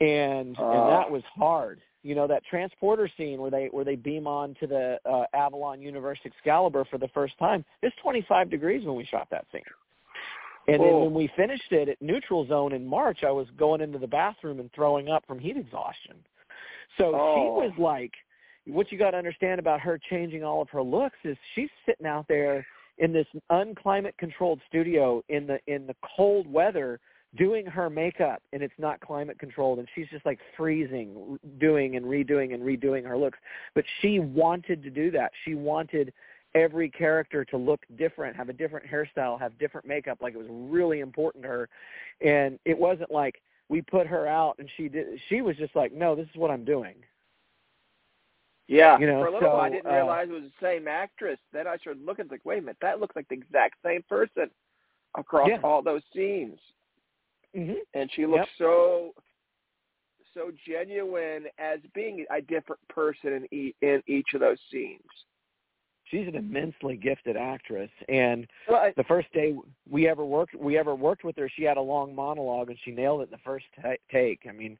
And 0.01 0.56
Oh. 0.60 0.72
and 0.72 0.91
that 0.91 1.10
was 1.10 1.23
hard. 1.26 1.81
You 2.03 2.15
know 2.15 2.27
that 2.27 2.43
transporter 2.45 3.10
scene 3.18 3.41
where 3.41 3.51
they 3.51 3.68
where 3.68 3.84
they 3.84 3.95
beam 3.97 4.26
on 4.27 4.56
to 4.61 4.68
the 4.68 4.99
uh, 5.06 5.26
Avalon 5.34 5.81
Universe 5.81 6.19
Excalibur 6.23 6.85
for 6.85 6.97
the 6.97 7.10
first 7.10 7.38
time. 7.38 7.65
It's 7.81 7.95
25 8.01 8.49
degrees 8.49 8.85
when 8.85 8.95
we 8.95 9.03
shot 9.06 9.27
that 9.31 9.45
scene. 9.51 9.61
And 10.68 10.81
then 10.81 10.99
when 10.99 11.14
we 11.14 11.27
finished 11.35 11.72
it 11.72 11.89
at 11.89 12.01
neutral 12.01 12.45
zone 12.47 12.73
in 12.73 12.85
March, 12.85 13.23
I 13.23 13.31
was 13.31 13.47
going 13.57 13.81
into 13.81 13.97
the 13.97 14.07
bathroom 14.07 14.60
and 14.60 14.72
throwing 14.72 15.10
up 15.10 15.26
from 15.26 15.39
heat 15.39 15.57
exhaustion. 15.57 16.15
So 16.97 17.14
Oh. 17.15 17.35
she 17.35 17.68
was 17.68 17.77
like, 17.80 18.14
what 18.70 18.91
you 18.91 18.98
got 18.98 19.12
to 19.12 19.18
understand 19.18 19.60
about 19.60 19.80
her 19.82 20.00
changing 20.10 20.44
all 20.44 20.62
of 20.62 20.70
her 20.70 20.82
looks 20.82 21.18
is 21.24 21.38
she's 21.56 21.70
sitting 21.86 22.06
out 22.06 22.26
there 22.28 22.66
in 22.98 23.14
this 23.14 23.28
unclimate 23.50 24.16
controlled 24.18 24.60
studio 24.68 25.24
in 25.30 25.48
the 25.48 25.60
in 25.68 25.88
the 25.88 25.96
cold 26.16 26.52
weather 26.52 27.00
doing 27.38 27.66
her 27.66 27.90
makeup 27.90 28.41
and 28.54 28.64
it's 28.64 28.74
not 28.78 29.00
climate 29.02 29.38
controlled 29.38 29.80
and 29.80 29.88
she's 29.94 30.08
just 30.10 30.26
like 30.26 30.40
freezing 30.58 31.38
doing 31.60 31.96
and 31.96 32.06
redoing 32.06 32.54
and 32.54 32.64
redoing 32.64 33.06
her 33.06 33.18
looks 33.18 33.38
but 33.76 33.86
she 34.02 34.20
wanted 34.20 34.82
to 34.82 34.90
do 34.90 35.12
that 35.12 35.32
she 35.46 35.54
wanted 35.54 36.12
every 36.56 36.90
character 36.90 37.46
to 37.46 37.58
look 37.58 37.82
different, 37.98 38.36
have 38.36 38.50
a 38.50 38.54
different 38.54 38.86
hairstyle, 38.90 39.40
have 39.40 39.58
different 39.60 39.88
makeup. 39.88 40.20
Like 40.22 40.34
it 40.34 40.38
was 40.38 40.48
really 40.50 41.00
important 41.00 41.44
to 41.44 41.50
her, 41.50 41.70
and 42.22 42.60
it 42.66 42.78
wasn't 42.78 43.12
like 43.12 43.41
we 43.70 43.82
put 43.82 44.08
her 44.08 44.28
out 44.28 44.56
and 44.60 44.70
she 44.78 44.90
did. 44.90 45.20
She 45.30 45.41
was 45.41 45.56
just 45.58 45.76
like, 45.76 45.94
no, 45.94 46.16
this 46.16 46.26
is 46.26 46.36
what 46.36 46.52
I'm 46.52 46.66
doing. 46.66 46.96
Yeah. 48.70 49.00
You 49.00 49.08
know, 49.08 49.22
For 49.22 49.28
a 49.28 49.34
little 49.34 49.50
while, 49.50 49.62
I 49.62 49.70
didn't 49.70 49.88
uh, 49.88 49.96
realize 49.96 50.28
it 50.30 50.34
was 50.34 50.44
the 50.44 50.66
same 50.66 50.88
actress. 50.88 51.40
Then 51.52 51.68
I 51.68 51.76
started 51.78 52.06
looking 52.06 52.28
like, 52.30 52.46
wait 52.46 52.60
a 52.60 52.62
minute, 52.62 52.78
that 52.82 53.00
looks 53.00 53.16
like 53.16 53.28
the 53.28 53.34
exact 53.36 53.76
same 53.84 54.04
person 54.08 54.50
across 55.18 55.50
Yeah. 55.50 55.58
all 55.64 55.82
those 55.82 56.04
scenes. 56.16 56.60
Mm-hmm. 57.58 57.74
And 57.96 58.12
she 58.14 58.28
looks 58.28 58.48
Yep. 58.48 58.48
so 58.60 59.14
so 60.36 60.52
genuine 60.68 61.48
as 61.58 61.80
being 61.96 62.24
a 62.30 62.40
different 62.40 62.80
person 62.88 63.34
in 63.34 63.48
e- 63.52 63.76
in 63.82 64.04
each 64.06 64.28
of 64.36 64.40
those 64.40 64.60
scenes. 64.72 65.02
She's 66.06 66.28
an 66.28 66.36
immensely 66.36 66.96
gifted 66.96 67.36
actress, 67.36 67.90
and 68.08 68.48
Well, 68.68 68.78
I, 68.78 68.94
the 68.96 69.04
first 69.06 69.32
day 69.34 69.56
we 69.90 70.08
ever 70.08 70.24
worked 70.24 70.54
we 70.56 70.78
ever 70.78 70.94
worked 70.94 71.24
with 71.24 71.36
her, 71.38 71.50
she 71.50 71.64
had 71.64 71.78
a 71.78 71.82
long 71.82 72.14
monologue 72.14 72.70
and 72.70 72.78
she 72.86 72.91
nailed 72.91 73.22
it 73.22 73.26
in 73.26 73.32
the 73.32 73.38
first 73.40 73.66
ta 73.82 73.94
take. 74.12 74.46
I 74.48 74.52
mean, 74.52 74.78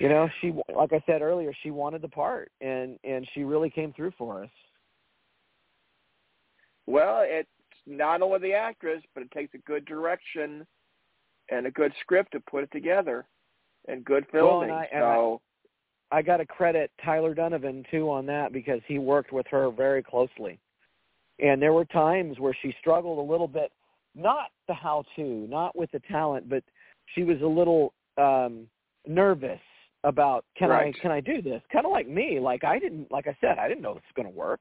you 0.00 0.08
know, 0.08 0.28
she 0.40 0.52
like 0.74 0.92
I 0.92 1.02
said 1.06 1.22
earlier, 1.22 1.52
she 1.62 1.70
wanted 1.70 2.02
the 2.02 2.08
part, 2.08 2.50
and 2.60 2.98
and 3.04 3.28
she 3.34 3.44
really 3.44 3.70
came 3.70 3.92
through 3.92 4.12
for 4.18 4.42
us. 4.42 4.50
well, 6.86 7.20
it's 7.22 7.48
not 7.86 8.22
only 8.22 8.38
the 8.38 8.54
actress, 8.54 9.02
but 9.14 9.22
it 9.22 9.30
takes 9.30 9.54
a 9.54 9.58
good 9.58 9.84
direction 9.84 10.66
and 11.50 11.66
a 11.66 11.70
good 11.70 11.92
script 12.00 12.32
to 12.32 12.40
put 12.40 12.64
it 12.64 12.70
together, 12.72 13.26
and 13.88 14.04
good 14.04 14.26
Well, 14.32 14.60
filming. 14.60 14.70
and 14.70 14.78
I- 14.78 14.88
and 14.92 15.04
I- 15.04 15.14
so 15.16 15.40
I 16.10 16.22
got 16.22 16.38
to 16.38 16.46
credit 16.46 16.90
Tyler 17.02 17.34
Donovan 17.34 17.84
too 17.90 18.10
on 18.10 18.24
that 18.26 18.52
because 18.52 18.82
he 18.86 18.98
worked 18.98 19.32
with 19.32 19.46
her 19.48 19.70
very 19.70 20.02
closely. 20.02 20.58
And 21.38 21.60
there 21.60 21.72
were 21.74 21.84
times 21.84 22.40
where 22.40 22.54
she 22.54 22.72
struggled 22.80 23.18
a 23.18 23.30
little 23.30 23.48
bit, 23.48 23.70
not 24.14 24.50
the 24.66 24.74
how 24.74 25.04
to, 25.16 25.46
not 25.48 25.76
with 25.76 25.90
the 25.90 26.00
talent, 26.00 26.48
but 26.48 26.64
she 27.14 27.22
was 27.24 27.40
a 27.42 27.46
little 27.46 27.92
um 28.16 28.68
nervous 29.06 29.60
about 30.04 30.44
can 30.56 30.70
Right. 30.70 30.94
I 30.94 30.98
can 31.00 31.10
I 31.10 31.20
do 31.20 31.42
this? 31.42 31.62
Kind 31.72 31.84
of 31.84 31.92
like 31.92 32.08
me, 32.08 32.38
like 32.40 32.64
I 32.64 32.78
didn't 32.78 33.10
like 33.10 33.26
I 33.26 33.36
said, 33.40 33.58
I 33.58 33.68
didn't 33.68 33.82
know 33.82 33.94
this 33.94 34.02
was 34.04 34.12
going 34.16 34.32
to 34.32 34.38
work. 34.38 34.60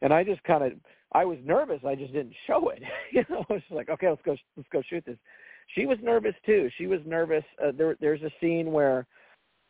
And 0.00 0.12
I 0.12 0.24
just 0.24 0.42
kind 0.44 0.64
of 0.64 0.72
I 1.12 1.24
was 1.24 1.38
nervous, 1.44 1.80
I 1.86 1.94
just 1.94 2.12
didn't 2.12 2.34
show 2.46 2.70
it. 2.70 2.82
you 3.12 3.24
know, 3.28 3.44
I 3.48 3.52
was 3.52 3.62
just 3.62 3.72
like, 3.72 3.90
okay, 3.90 4.08
let's 4.08 4.22
go 4.22 4.36
let's 4.56 4.68
go 4.72 4.82
shoot 4.88 5.04
this. 5.04 5.18
She 5.74 5.86
was 5.86 5.98
nervous 6.02 6.34
too. 6.44 6.70
She 6.76 6.86
was 6.86 7.00
nervous. 7.04 7.44
Uh, 7.62 7.72
there 7.76 7.96
there's 8.00 8.22
a 8.22 8.30
scene 8.40 8.72
where 8.72 9.06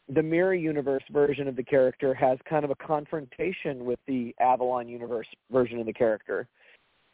the 0.09 0.23
mirror 0.23 0.55
universe 0.55 1.05
version 1.11 1.49
of 1.49 1.57
the 1.57 1.63
character 1.63 2.13
has 2.15 2.39
kind 2.49 2.65
of 2.65 2.71
a 2.71 2.75
confrontation 2.77 3.85
with 3.85 4.01
the 4.07 4.35
Avalon 4.41 4.89
universe 4.89 5.29
version 5.51 5.79
of 5.79 5.87
the 5.87 5.93
character. 5.93 6.49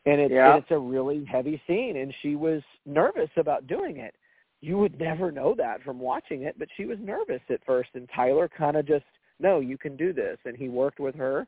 And 0.06 0.20
it's 0.20 0.32
Yeah. 0.32 0.55
and 0.55 0.62
it's 0.62 0.70
a 0.70 0.78
really 0.78 1.24
heavy 1.24 1.60
scene 1.66 1.97
and 1.97 2.15
she 2.23 2.36
was 2.36 2.62
nervous 2.86 3.31
about 3.36 3.66
doing 3.66 3.98
it. 3.98 4.15
You 4.60 4.78
would 4.78 4.98
never 4.98 5.30
know 5.30 5.55
that 5.56 5.82
from 5.82 5.98
watching 6.01 6.43
it, 6.43 6.59
but 6.59 6.68
she 6.76 6.85
was 6.85 6.98
nervous 7.01 7.43
at 7.48 7.64
first 7.64 7.90
and 7.94 8.09
Tyler 8.14 8.48
kind 8.48 8.76
of 8.76 8.86
just 8.86 9.05
no, 9.40 9.60
you 9.60 9.78
can 9.78 9.97
do 9.97 10.12
this 10.12 10.39
and 10.44 10.56
he 10.56 10.68
worked 10.68 10.98
with 10.98 11.14
her 11.14 11.47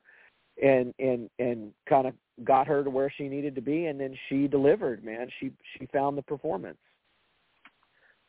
and 0.62 0.94
and 0.98 1.28
and 1.38 1.72
kind 1.88 2.06
of 2.06 2.14
got 2.44 2.66
her 2.66 2.84
to 2.84 2.90
where 2.90 3.12
she 3.16 3.28
needed 3.28 3.54
to 3.54 3.60
be 3.60 3.86
and 3.86 4.00
then 4.00 4.16
she 4.28 4.46
delivered, 4.46 5.04
man. 5.04 5.28
She 5.40 5.50
she 5.76 5.86
found 5.86 6.16
the 6.16 6.22
performance. 6.22 6.78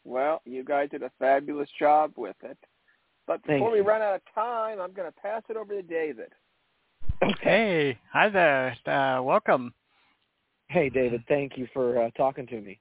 Well, 0.04 0.42
you 0.46 0.64
guys 0.64 0.90
did 0.90 1.04
a 1.04 1.12
fabulous 1.20 1.70
job 1.78 2.14
with 2.18 2.38
it. 2.42 2.58
But 3.28 3.42
Thank 3.46 3.60
before 3.60 3.72
we 3.72 3.78
you. 3.78 3.84
run 3.84 4.02
out 4.02 4.16
of 4.16 4.22
time, 4.34 4.80
I'm 4.82 4.94
going 4.94 5.08
to 5.08 5.22
pass 5.22 5.44
it 5.48 5.56
over 5.56 5.74
to 5.74 5.84
David. 5.84 6.34
Hey, 7.42 8.00
hi 8.12 8.30
there. 8.30 8.76
Uh, 8.86 9.22
welcome. 9.22 9.74
Hey 10.70 10.90
David, 10.90 11.24
thank 11.28 11.58
you 11.58 11.68
for 11.74 12.02
uh, 12.02 12.10
talking 12.12 12.48
to 12.48 12.62
me. 12.62 12.80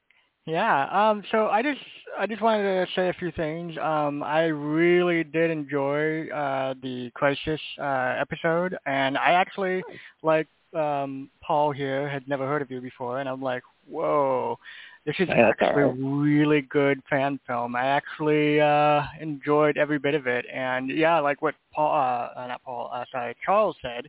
Yeah. 0.51 0.87
Um. 1.11 1.23
So 1.31 1.49
I 1.49 1.63
just 1.63 1.81
I 2.19 2.27
just 2.27 2.43
wanted 2.43 2.63
to 2.65 2.93
say 2.95 3.09
a 3.09 3.15
few 3.15 3.33
things. 3.33 3.77
Um. 3.79 4.23
I 4.23 4.45
really 4.47 5.25
did 5.25 5.51
enjoy 5.51 6.29
uh 6.29 6.75
the 6.83 7.11
crisis 7.15 7.61
uh 7.79 8.17
episode, 8.19 8.77
and 8.87 9.17
I 9.19 9.33
actually 9.33 9.85
like 10.23 10.49
um 10.75 11.31
Paul 11.43 11.73
here 11.73 12.09
had 12.09 12.29
never 12.29 12.47
heard 12.47 12.63
of 12.63 12.71
you 12.71 12.81
before, 12.81 13.21
and 13.21 13.29
I'm 13.29 13.43
like, 13.43 13.63
whoa, 13.89 14.59
this 15.07 15.17
is 15.21 15.29
Yeah, 15.29 15.51
actually 15.51 15.85
all 15.85 15.91
a 15.91 15.95
really 15.95 16.63
good 16.63 17.01
fan 17.11 17.41
film. 17.47 17.77
I 17.77 17.87
actually 17.87 18.61
uh 18.61 19.03
enjoyed 19.21 19.77
every 19.79 19.99
bit 19.99 20.15
of 20.15 20.27
it, 20.27 20.47
and 20.53 20.91
yeah, 20.91 21.21
like 21.21 21.43
what 21.43 21.55
Paul, 21.75 21.93
uh, 21.95 22.41
uh 22.41 22.47
not 22.49 22.63
Paul, 22.65 22.91
uh, 22.93 23.05
sorry, 23.13 23.37
Charles 23.45 23.77
said. 23.83 24.07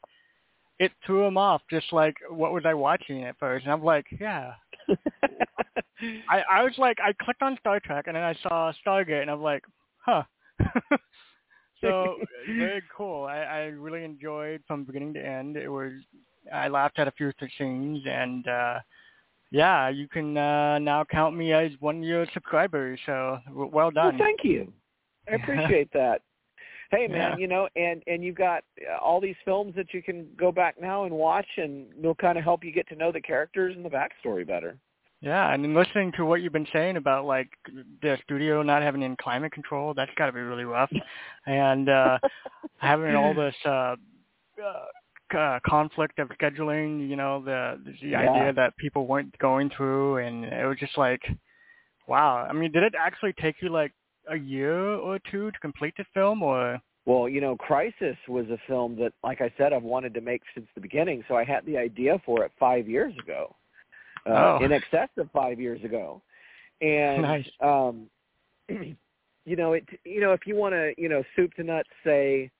It 0.80 0.92
threw 1.06 1.26
him 1.26 1.38
off, 1.38 1.62
just 1.70 1.94
like 1.94 2.16
what 2.30 2.54
was 2.54 2.66
I 2.66 2.74
watching 2.74 3.24
at 3.26 3.38
first, 3.40 3.66
and 3.66 3.74
I'm 3.74 3.84
like, 3.84 4.08
yeah, 4.20 4.54
I, 6.30 6.44
I 6.52 6.64
was 6.64 6.74
like, 6.78 6.98
I 7.04 7.14
clicked 7.24 7.42
on 7.42 7.58
Star 7.60 7.80
Trek 7.80 8.06
and 8.08 8.16
then 8.16 8.24
I 8.24 8.36
saw 8.44 8.72
Stargate 8.86 9.22
and 9.22 9.32
I'm 9.32 9.42
like, 9.42 9.64
huh. 9.98 10.24
so 11.82 12.16
very 12.48 12.82
cool. 12.96 13.26
I, 13.26 13.40
I 13.40 13.60
really 13.66 14.04
enjoyed 14.04 14.62
from 14.68 14.84
beginning 14.84 15.14
to 15.16 15.26
end. 15.26 15.58
It 15.58 15.70
was 15.70 15.94
I 16.52 16.68
laughed 16.68 17.00
at 17.00 17.08
a 17.08 17.12
few 17.12 17.28
of 17.28 17.34
scenes, 17.58 18.02
and 18.06 18.48
uh, 18.48 18.80
yeah, 19.52 19.90
you 19.90 20.08
can 20.08 20.38
uh, 20.38 20.80
now 20.80 21.04
count 21.04 21.36
me 21.36 21.54
as 21.54 21.72
one 21.80 21.98
of 21.98 22.04
your 22.04 22.26
subscribers. 22.34 23.00
So 23.06 23.38
well 23.54 23.92
done. 23.92 24.18
Well, 24.18 24.28
thank 24.28 24.44
you. 24.44 24.72
I 25.30 25.36
appreciate 25.36 25.92
that. 25.94 26.22
Hey 26.92 27.08
man, 27.08 27.32
Yeah. 27.32 27.36
you 27.38 27.48
know, 27.48 27.70
and 27.78 28.04
and 28.06 28.24
you've 28.24 28.36
got 28.36 28.64
uh, 28.82 28.98
all 28.98 29.22
these 29.22 29.36
films 29.46 29.74
that 29.78 29.94
you 29.94 30.04
can 30.04 30.28
go 30.38 30.52
back 30.52 30.80
now 30.80 31.06
and 31.06 31.14
watch, 31.14 31.48
and 31.58 31.88
they'll 32.02 32.14
kind 32.16 32.38
of 32.38 32.44
help 32.44 32.64
you 32.66 32.72
get 32.74 32.88
to 32.90 32.96
know 32.96 33.12
the 33.14 33.22
characters 33.22 33.76
and 33.76 33.86
the 33.86 33.90
backstory 33.90 34.46
better. 34.46 34.78
Yeah, 35.22 35.54
and 35.54 35.76
listening 35.76 36.12
to 36.18 36.26
what 36.26 36.42
you've 36.42 36.52
been 36.52 36.68
saying 36.74 36.98
about 36.98 37.26
like 37.26 37.50
the 38.02 38.18
studio 38.24 38.64
not 38.64 38.82
having 38.82 39.04
any 39.04 39.16
climate 39.22 39.52
control, 39.52 39.94
that's 39.94 40.12
got 40.18 40.26
to 40.26 40.32
be 40.32 40.40
really 40.40 40.64
rough. 40.66 40.92
And 41.46 41.88
uh 41.90 42.18
having 42.78 43.16
all 43.16 43.34
this 43.36 43.56
uh, 43.66 43.96
uh 44.62 44.86
uh, 45.38 45.60
conflict 45.66 46.20
of 46.20 46.28
scheduling, 46.30 47.08
you 47.08 47.16
know, 47.16 47.42
the 47.44 47.82
the 48.02 48.16
Yeah. 48.16 48.18
idea 48.18 48.54
that 48.54 48.76
people 48.78 49.08
weren't 49.08 49.38
going 49.38 49.70
through 49.78 50.18
and 50.18 50.44
it 50.46 50.66
was 50.66 50.78
just 50.80 50.98
like 50.98 51.22
wow. 52.08 52.46
I 52.50 52.54
mean, 52.54 52.72
did 52.72 52.84
it 52.84 52.94
actually 53.00 53.34
take 53.34 53.56
you 53.62 53.70
like 53.70 53.94
a 54.30 54.38
year 54.38 54.80
or 54.80 55.20
two 55.32 55.52
to 55.52 55.60
complete 55.60 55.94
the 55.98 56.06
film 56.14 56.44
or 56.44 56.82
Well, 57.06 57.28
you 57.28 57.42
know, 57.42 57.56
Crisis 57.56 58.18
was 58.28 58.46
a 58.50 58.58
film 58.68 58.96
that, 58.98 59.14
like 59.24 59.42
I 59.42 59.52
said, 59.58 59.74
I've 59.74 59.84
wanted 59.84 60.14
to 60.14 60.22
make 60.22 60.42
since 60.54 60.68
the 60.76 60.82
beginning. 60.82 61.24
So 61.28 61.36
I 61.36 61.44
had 61.44 61.66
the 61.66 61.78
idea 61.78 62.22
for 62.26 62.44
it 62.46 62.52
five 62.60 62.88
years 62.88 63.14
ago, 63.18 63.56
uh, 64.28 64.30
Oh. 64.30 64.58
in 64.64 64.72
excess 64.72 65.10
of 65.18 65.30
five 65.32 65.60
years 65.60 65.84
ago, 65.84 66.22
and 66.82 67.22
Nice. 67.24 67.50
um, 67.60 68.10
you 68.70 69.56
know, 69.56 69.74
it. 69.74 69.86
You 70.06 70.22
know, 70.22 70.34
if 70.34 70.46
you 70.46 70.56
want 70.56 70.74
to, 70.74 70.94
you 70.98 71.10
know, 71.10 71.24
soup 71.36 71.54
to 71.56 71.64
nuts, 71.64 71.90
say, 72.04 72.52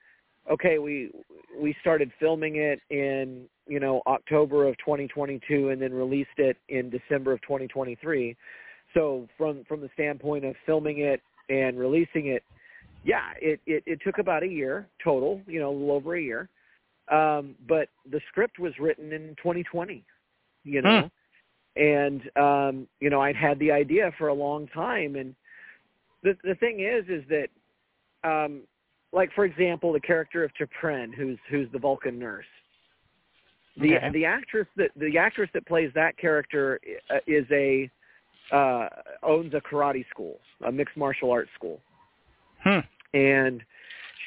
okay, 0.50 0.80
we 0.80 1.12
we 1.60 1.76
started 1.82 2.12
filming 2.20 2.56
it 2.56 2.82
in 2.90 3.46
you 3.68 3.80
know 3.80 4.02
October 4.08 4.68
of 4.68 4.76
2022, 4.80 5.70
and 5.70 5.80
then 5.82 5.94
released 5.94 6.38
it 6.38 6.58
in 6.70 6.90
December 6.90 7.32
of 7.32 7.42
2023. 7.44 8.36
So 8.96 9.28
from 9.38 9.64
from 9.66 9.82
the 9.82 9.90
standpoint 9.94 10.46
of 10.46 10.56
filming 10.66 11.00
it 11.00 11.22
and 11.52 11.78
releasing 11.78 12.28
it, 12.28 12.44
yeah, 13.04 13.32
it, 13.42 13.60
it, 13.66 13.84
it 13.86 14.00
took 14.04 14.20
about 14.20 14.44
a 14.44 14.48
year 14.48 14.88
total, 15.04 15.42
you 15.48 15.60
know, 15.60 15.70
a 15.70 15.74
little 15.74 15.92
over 15.92 16.16
a 16.16 16.22
year. 16.22 16.50
Um, 17.12 17.56
but 17.68 17.90
the 18.10 18.22
script 18.30 18.58
was 18.58 18.74
written 18.80 19.12
in 19.12 19.36
2020, 19.38 20.04
you 20.64 20.82
know, 20.82 21.10
and 21.76 22.22
um, 22.38 22.88
you 23.00 23.10
know, 23.10 23.22
I'd 23.22 23.36
had 23.36 23.60
the 23.60 23.72
idea 23.72 24.12
for 24.18 24.30
a 24.30 24.34
long 24.34 24.68
time. 24.68 25.16
And 25.16 25.36
the 26.24 26.38
the 26.44 26.56
thing 26.56 26.80
is, 26.80 27.06
is 27.10 27.24
that, 27.30 27.50
um, 28.24 28.62
like 29.12 29.32
for 29.34 29.46
example, 29.46 29.92
the 29.92 30.00
character 30.00 30.44
of 30.44 30.52
T'Pren, 30.54 31.14
who's 31.14 31.40
who's 31.50 31.68
the 31.74 31.80
Vulcan 31.80 32.18
nurse. 32.18 32.46
The 33.78 33.96
Okay. 33.96 34.10
the 34.12 34.26
actress 34.26 34.68
that 34.78 34.92
the 34.96 35.18
actress 35.18 35.50
that 35.54 35.66
plays 35.66 35.92
that 35.96 36.18
character 36.18 36.80
uh, 37.10 37.18
is 37.28 37.46
a 37.52 37.90
uh, 38.52 38.88
owns 39.24 39.54
a 39.54 39.62
karate 39.62 40.06
school, 40.10 40.40
a 40.66 40.72
mixed 40.72 40.98
martial 40.98 41.32
arts 41.32 41.52
school 41.56 41.82
hmm. 42.64 42.80
and 43.14 43.62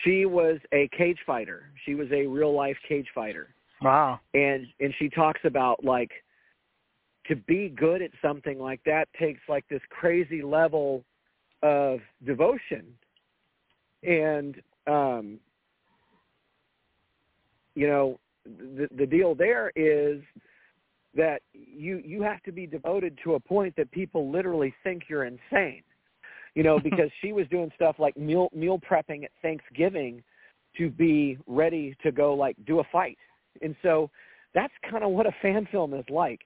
she 0.03 0.27
was 0.27 0.59
a 0.73 0.89
cage 0.97 1.19
fighter. 1.27 1.71
She 1.85 1.95
was 1.95 2.09
a 2.13 2.27
real 2.27 2.53
life 2.55 2.77
cage 2.87 3.07
fighter. 3.15 3.49
Wow. 3.81 4.21
And 4.35 4.67
and 4.81 4.95
she 4.99 5.09
talks 5.09 5.41
about 5.45 5.85
like 5.85 6.11
to 7.27 7.37
be 7.37 7.69
good 7.69 8.03
at 8.03 8.11
something 8.21 8.59
like 8.59 8.81
that 8.85 9.09
takes 9.19 9.41
like 9.49 9.67
this 9.69 9.81
crazy 9.91 10.43
level 10.43 11.05
of 11.63 12.01
devotion. 12.25 12.87
And 14.03 14.61
um 14.87 15.39
you 17.75 17.89
know, 17.89 18.21
the 18.45 18.89
the 18.97 19.07
deal 19.07 19.35
there 19.35 19.73
is 19.75 20.21
that 21.17 21.43
you 21.53 22.03
you 22.05 22.23
have 22.23 22.43
to 22.43 22.53
be 22.53 22.67
devoted 22.67 23.19
to 23.25 23.35
a 23.35 23.41
point 23.41 23.75
that 23.77 23.91
people 23.93 24.31
literally 24.31 24.75
think 24.83 25.05
you're 25.09 25.25
insane 25.25 25.83
you 26.55 26.63
know, 26.63 26.79
because 26.83 27.11
she 27.21 27.33
was 27.33 27.47
doing 27.51 27.71
stuff 27.75 27.97
like 27.99 28.17
meal 28.17 28.49
meal 28.55 28.79
prepping 28.79 29.25
at 29.25 29.31
Thanksgiving 29.43 30.23
to 30.79 30.91
be 30.91 31.39
ready 31.47 31.97
to 32.03 32.11
go 32.11 32.35
like 32.35 32.57
do 32.67 32.81
a 32.81 32.85
fight. 32.91 33.19
And 33.63 33.77
so 33.83 34.11
that's 34.55 34.73
kind 34.91 35.05
of 35.05 35.11
what 35.11 35.27
a 35.27 35.35
fan 35.43 35.69
film 35.71 35.95
is 35.95 36.05
like. 36.09 36.41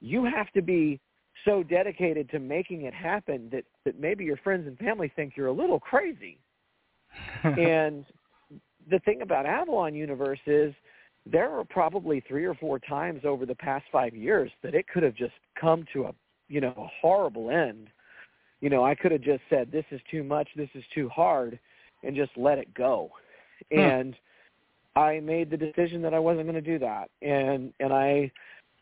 You 0.00 0.24
have 0.24 0.50
to 0.52 0.62
be 0.62 1.00
so 1.44 1.62
dedicated 1.62 2.28
to 2.30 2.38
making 2.38 2.82
it 2.82 2.94
happen 2.94 3.48
that 3.52 3.64
that 3.84 4.00
maybe 4.00 4.24
your 4.24 4.36
friends 4.38 4.66
and 4.66 4.78
family 4.78 5.12
think 5.14 5.34
you're 5.36 5.48
a 5.48 5.52
little 5.52 5.80
crazy. 5.80 6.38
and 7.44 8.04
the 8.88 8.98
thing 9.00 9.22
about 9.22 9.46
Avalon 9.46 9.94
Universe 9.94 10.40
is 10.46 10.72
there 11.30 11.56
are 11.56 11.64
probably 11.64 12.22
three 12.26 12.44
or 12.44 12.54
four 12.54 12.78
times 12.78 13.22
over 13.24 13.46
the 13.46 13.54
past 13.54 13.84
five 13.92 14.14
years 14.14 14.50
that 14.62 14.74
it 14.74 14.86
could 14.88 15.02
have 15.02 15.14
just 15.14 15.34
come 15.60 15.84
to 15.92 16.04
a 16.04 16.14
you 16.48 16.60
know 16.60 16.74
a 16.76 16.88
horrible 17.00 17.50
end 17.50 17.88
you 18.60 18.68
know, 18.68 18.84
I 18.84 18.94
could 18.94 19.12
have 19.12 19.22
just 19.22 19.42
said, 19.48 19.72
this 19.72 19.84
is 19.90 20.00
too 20.10 20.22
much, 20.22 20.48
this 20.54 20.68
is 20.74 20.84
too 20.94 21.08
hard, 21.08 21.58
and 22.02 22.14
just 22.14 22.32
let 22.36 22.58
it 22.58 22.72
go. 22.74 23.10
Hmm. 23.72 23.78
And 23.78 24.16
I 24.96 25.20
made 25.20 25.50
the 25.50 25.56
decision 25.56 26.02
that 26.02 26.14
I 26.14 26.18
wasn't 26.18 26.46
going 26.46 26.62
to 26.62 26.70
do 26.70 26.78
that. 26.78 27.10
And, 27.22 27.72
and 27.80 27.92
I 27.92 28.30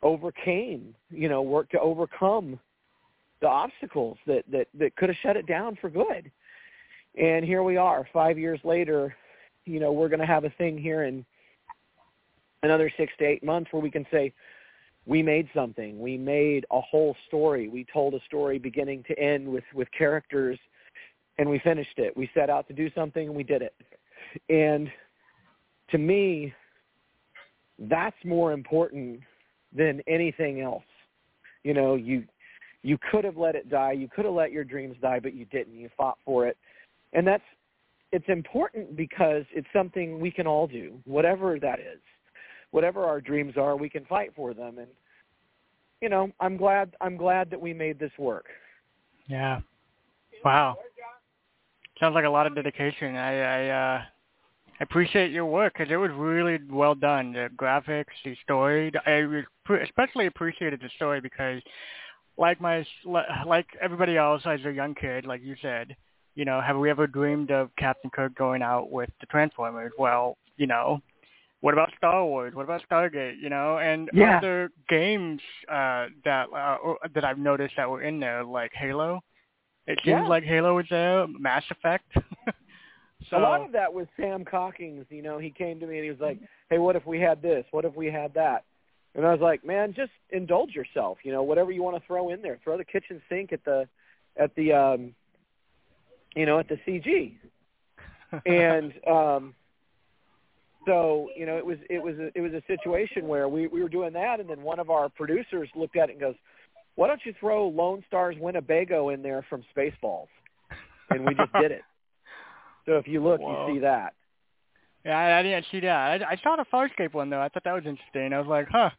overcame, 0.03 0.95
you 1.11 1.29
know, 1.29 1.43
worked 1.43 1.73
to 1.73 1.81
overcome 1.81 2.59
the 3.41 3.49
obstacles 3.49 4.19
that, 4.27 4.45
that, 4.51 4.67
that 4.75 4.97
could 4.97 5.09
have 5.09 5.19
shut 5.23 5.37
it 5.37 5.47
down 5.47 5.77
for 5.81 5.91
good. 5.91 6.31
And 7.17 7.45
here 7.45 7.63
we 7.63 7.77
are, 7.77 8.07
five 8.13 8.39
years 8.39 8.61
later, 8.65 9.15
you 9.65 9.81
know, 9.81 9.93
we're 9.93 10.09
going 10.09 10.21
to 10.21 10.27
have 10.27 10.45
a 10.45 10.51
thing 10.51 10.79
here 10.79 11.05
in 11.05 11.25
another 12.63 12.93
six 12.97 13.13
to 13.19 13.25
eight 13.25 13.45
months 13.45 13.73
where 13.73 13.83
we 13.83 13.91
can 13.91 14.07
say, 14.11 14.33
we 15.07 15.23
made 15.23 15.49
something. 15.55 15.99
We 15.99 16.19
made 16.19 16.67
a 16.71 16.81
whole 16.81 17.17
story. 17.27 17.69
We 17.69 17.87
told 17.91 18.15
a 18.15 18.21
story 18.27 18.59
beginning 18.59 19.05
to 19.09 19.19
end 19.19 19.49
with 19.49 19.65
with 19.73 19.89
characters, 19.97 20.59
and 21.39 21.49
we 21.49 21.59
finished 21.61 21.99
it. 21.99 22.15
We 22.15 22.31
set 22.35 22.51
out 22.51 22.69
to 22.69 22.75
do 22.75 22.91
something, 22.95 23.27
and 23.27 23.35
we 23.35 23.43
did 23.43 23.63
it. 23.63 23.75
And 24.51 24.91
to 25.91 25.99
me, 25.99 26.53
that's 27.79 28.17
more 28.23 28.53
important 28.53 29.21
than 29.75 30.03
anything 30.07 30.61
else. 30.61 30.85
You 31.65 31.73
know, 31.73 31.95
you 31.95 32.25
you 32.83 32.99
could 33.11 33.25
have 33.25 33.39
let 33.39 33.55
it 33.55 33.71
die. 33.71 33.93
You 33.93 34.09
could 34.15 34.27
have 34.27 34.35
let 34.35 34.53
your 34.53 34.65
dreams 34.65 34.97
die, 35.01 35.21
but 35.21 35.33
you 35.35 35.47
didn't. 35.47 35.75
You 35.75 35.89
fought 35.97 36.19
for 36.23 36.47
it, 36.47 36.59
and 37.15 37.27
that's 37.27 37.43
it's 38.13 38.29
important 38.29 38.95
because 38.95 39.45
it's 39.55 39.69
something 39.73 40.21
we 40.21 40.31
can 40.31 40.47
all 40.47 40.67
do, 40.67 40.99
whatever 41.05 41.59
that 41.61 41.79
is 41.79 42.01
whatever 42.71 43.05
our 43.05 43.21
dreams 43.21 43.57
are, 43.57 43.77
we 43.77 43.89
can 43.89 44.05
fight 44.05 44.33
for 44.37 44.55
them. 44.55 44.79
And 44.79 44.89
you 46.01 46.09
know, 46.09 46.31
I'm 46.41 46.57
glad 46.57 46.95
I'm 47.01 47.17
glad 47.17 47.51
that 47.51 47.61
we 47.61 47.73
made 47.73 47.99
this 47.99 48.13
work. 48.19 48.47
Yeah. 49.29 49.61
Wow. 50.45 50.77
Sounds 52.01 52.15
like 52.15 52.25
a 52.25 52.31
lot 52.31 52.47
of 52.47 52.55
dedication. 52.55 53.17
I 53.17 53.41
I 53.41 53.69
uh 53.69 54.03
appreciate 54.81 55.33
your 55.33 55.47
work 55.47 55.75
because 55.77 55.93
it 55.93 55.97
was 55.97 56.11
really 56.15 56.59
well 56.71 56.95
done. 56.95 57.33
The 57.33 57.49
graphics, 57.57 58.07
the 58.25 58.37
story. 58.45 58.93
I 59.07 59.27
especially 59.83 60.27
appreciated 60.27 60.81
the 60.81 60.91
story 60.97 61.21
because, 61.21 61.61
like 62.37 62.61
my 62.61 62.87
like 63.47 63.67
everybody 63.81 64.17
else, 64.17 64.43
as 64.45 64.61
a 64.65 64.73
young 64.73 64.95
kid, 64.95 65.27
like 65.27 65.43
you 65.43 65.57
said, 65.61 65.97
you 66.35 66.45
know, 66.45 66.61
have 66.61 66.77
we 66.77 66.91
ever 66.91 67.07
dreamed 67.07 67.51
of 67.51 67.71
Captain 67.77 68.11
Kirk 68.11 68.35
going 68.37 68.63
out 68.63 68.91
with 68.91 69.11
the 69.21 69.27
Transformers? 69.27 69.93
Well, 69.99 70.37
you 70.57 70.67
know, 70.67 71.01
what 71.61 71.75
about 71.75 71.91
Star 71.97 72.25
Wars? 72.25 72.55
What 72.55 72.63
about 72.65 72.83
Stargate? 72.89 73.41
You 73.41 73.51
know, 73.51 73.79
and 73.79 74.09
Yeah. 74.13 74.39
other 74.39 74.71
games 74.89 75.41
uh, 75.69 76.07
that 76.25 76.49
uh, 76.53 76.77
or- 76.83 76.99
that 77.15 77.25
I've 77.25 77.39
noticed 77.39 77.75
that 77.77 77.89
were 77.91 78.03
in 78.03 78.21
there, 78.21 78.45
like 78.45 78.73
Halo. 78.73 79.21
It 79.87 79.99
seems 80.05 80.23
Yeah. 80.23 80.29
like 80.29 80.45
Halo 80.45 80.77
was 80.77 80.87
there. 80.91 81.27
Mass 81.27 81.65
Effect. 81.71 82.05
so 83.29 83.39
a 83.39 83.41
lot 83.41 83.61
of 83.63 83.73
that 83.73 83.93
was 83.93 84.07
Sam 84.17 84.45
Cockings. 84.45 85.07
You 85.11 85.23
know, 85.23 85.39
he 85.39 85.51
came 85.51 85.81
to 85.81 85.87
me 85.87 85.97
and 85.97 86.05
he 86.05 86.11
was 86.11 86.21
like, 86.21 86.39
"Hey, 86.71 86.79
what 86.79 86.95
if 86.95 87.05
we 87.07 87.19
had 87.21 87.43
this? 87.43 87.65
What 87.73 87.85
if 87.85 87.95
we 87.97 88.07
had 88.07 88.33
that?" 88.35 88.65
And 89.15 89.27
I 89.27 89.33
was 89.33 89.41
like, 89.41 89.65
"Man, 89.65 89.95
just 89.95 90.13
indulge 90.31 90.75
yourself. 90.75 91.19
You 91.25 91.33
know, 91.33 91.43
whatever 91.43 91.73
you 91.73 91.83
want 91.83 91.97
to 92.01 92.07
throw 92.07 92.29
in 92.29 92.43
there. 92.43 92.59
Throw 92.63 92.77
the 92.77 92.85
kitchen 92.85 93.21
sink 93.29 93.53
at 93.53 93.65
the 93.65 93.89
at 94.37 94.55
the 94.55 94.73
um, 94.73 95.15
you 96.37 96.47
know, 96.47 96.59
at 96.61 96.69
the 96.69 96.77
CG." 96.87 97.35
and 98.47 98.93
um 99.07 99.55
so 100.89 101.29
you 101.37 101.45
know 101.47 101.57
it 101.59 101.65
was 101.65 101.77
it 101.91 102.03
was 102.03 102.15
a, 102.19 102.31
it 102.35 102.41
was 102.41 102.53
a 102.53 102.63
situation 102.67 103.29
where 103.29 103.49
we 103.49 103.67
we 103.67 103.83
were 103.83 103.89
doing 103.89 104.13
that 104.15 104.41
and 104.41 104.49
then 104.49 104.63
one 104.63 104.79
of 104.79 104.91
our 104.91 105.09
producers 105.09 105.69
looked 105.77 105.97
at 105.97 106.09
it 106.09 106.13
and 106.13 106.21
goes 106.21 106.35
why 106.95 107.07
don't 107.07 107.21
you 107.25 107.35
throw 107.39 107.69
lone 107.69 108.03
stars 108.09 108.35
winnebago 108.41 109.11
in 109.11 109.23
there 109.23 109.45
from 109.49 109.63
spaceballs 109.77 110.29
and 111.11 111.25
we 111.25 111.35
just 111.35 111.53
did 111.61 111.71
it 111.71 111.83
so 112.87 112.97
if 112.97 113.07
you 113.07 113.23
look 113.23 113.41
Whoa. 113.41 113.69
you 113.69 113.75
see 113.75 113.81
that 113.81 114.15
Yeah, 115.05 115.19
I, 115.19 115.39
I 115.39 115.43
didn't 115.43 115.67
see 115.71 115.81
that. 115.81 116.23
I, 116.23 116.33
I 116.33 116.37
saw 116.43 116.57
the 116.57 116.65
Farscape 116.73 117.15
one 117.15 117.31
though. 117.31 117.41
I 117.41 117.49
thought 117.49 117.65
that 117.65 117.75
was 117.75 117.85
interesting. 117.87 118.33
I 118.33 118.39
was 118.39 118.49
like, 118.49 118.69
huh. 118.71 118.91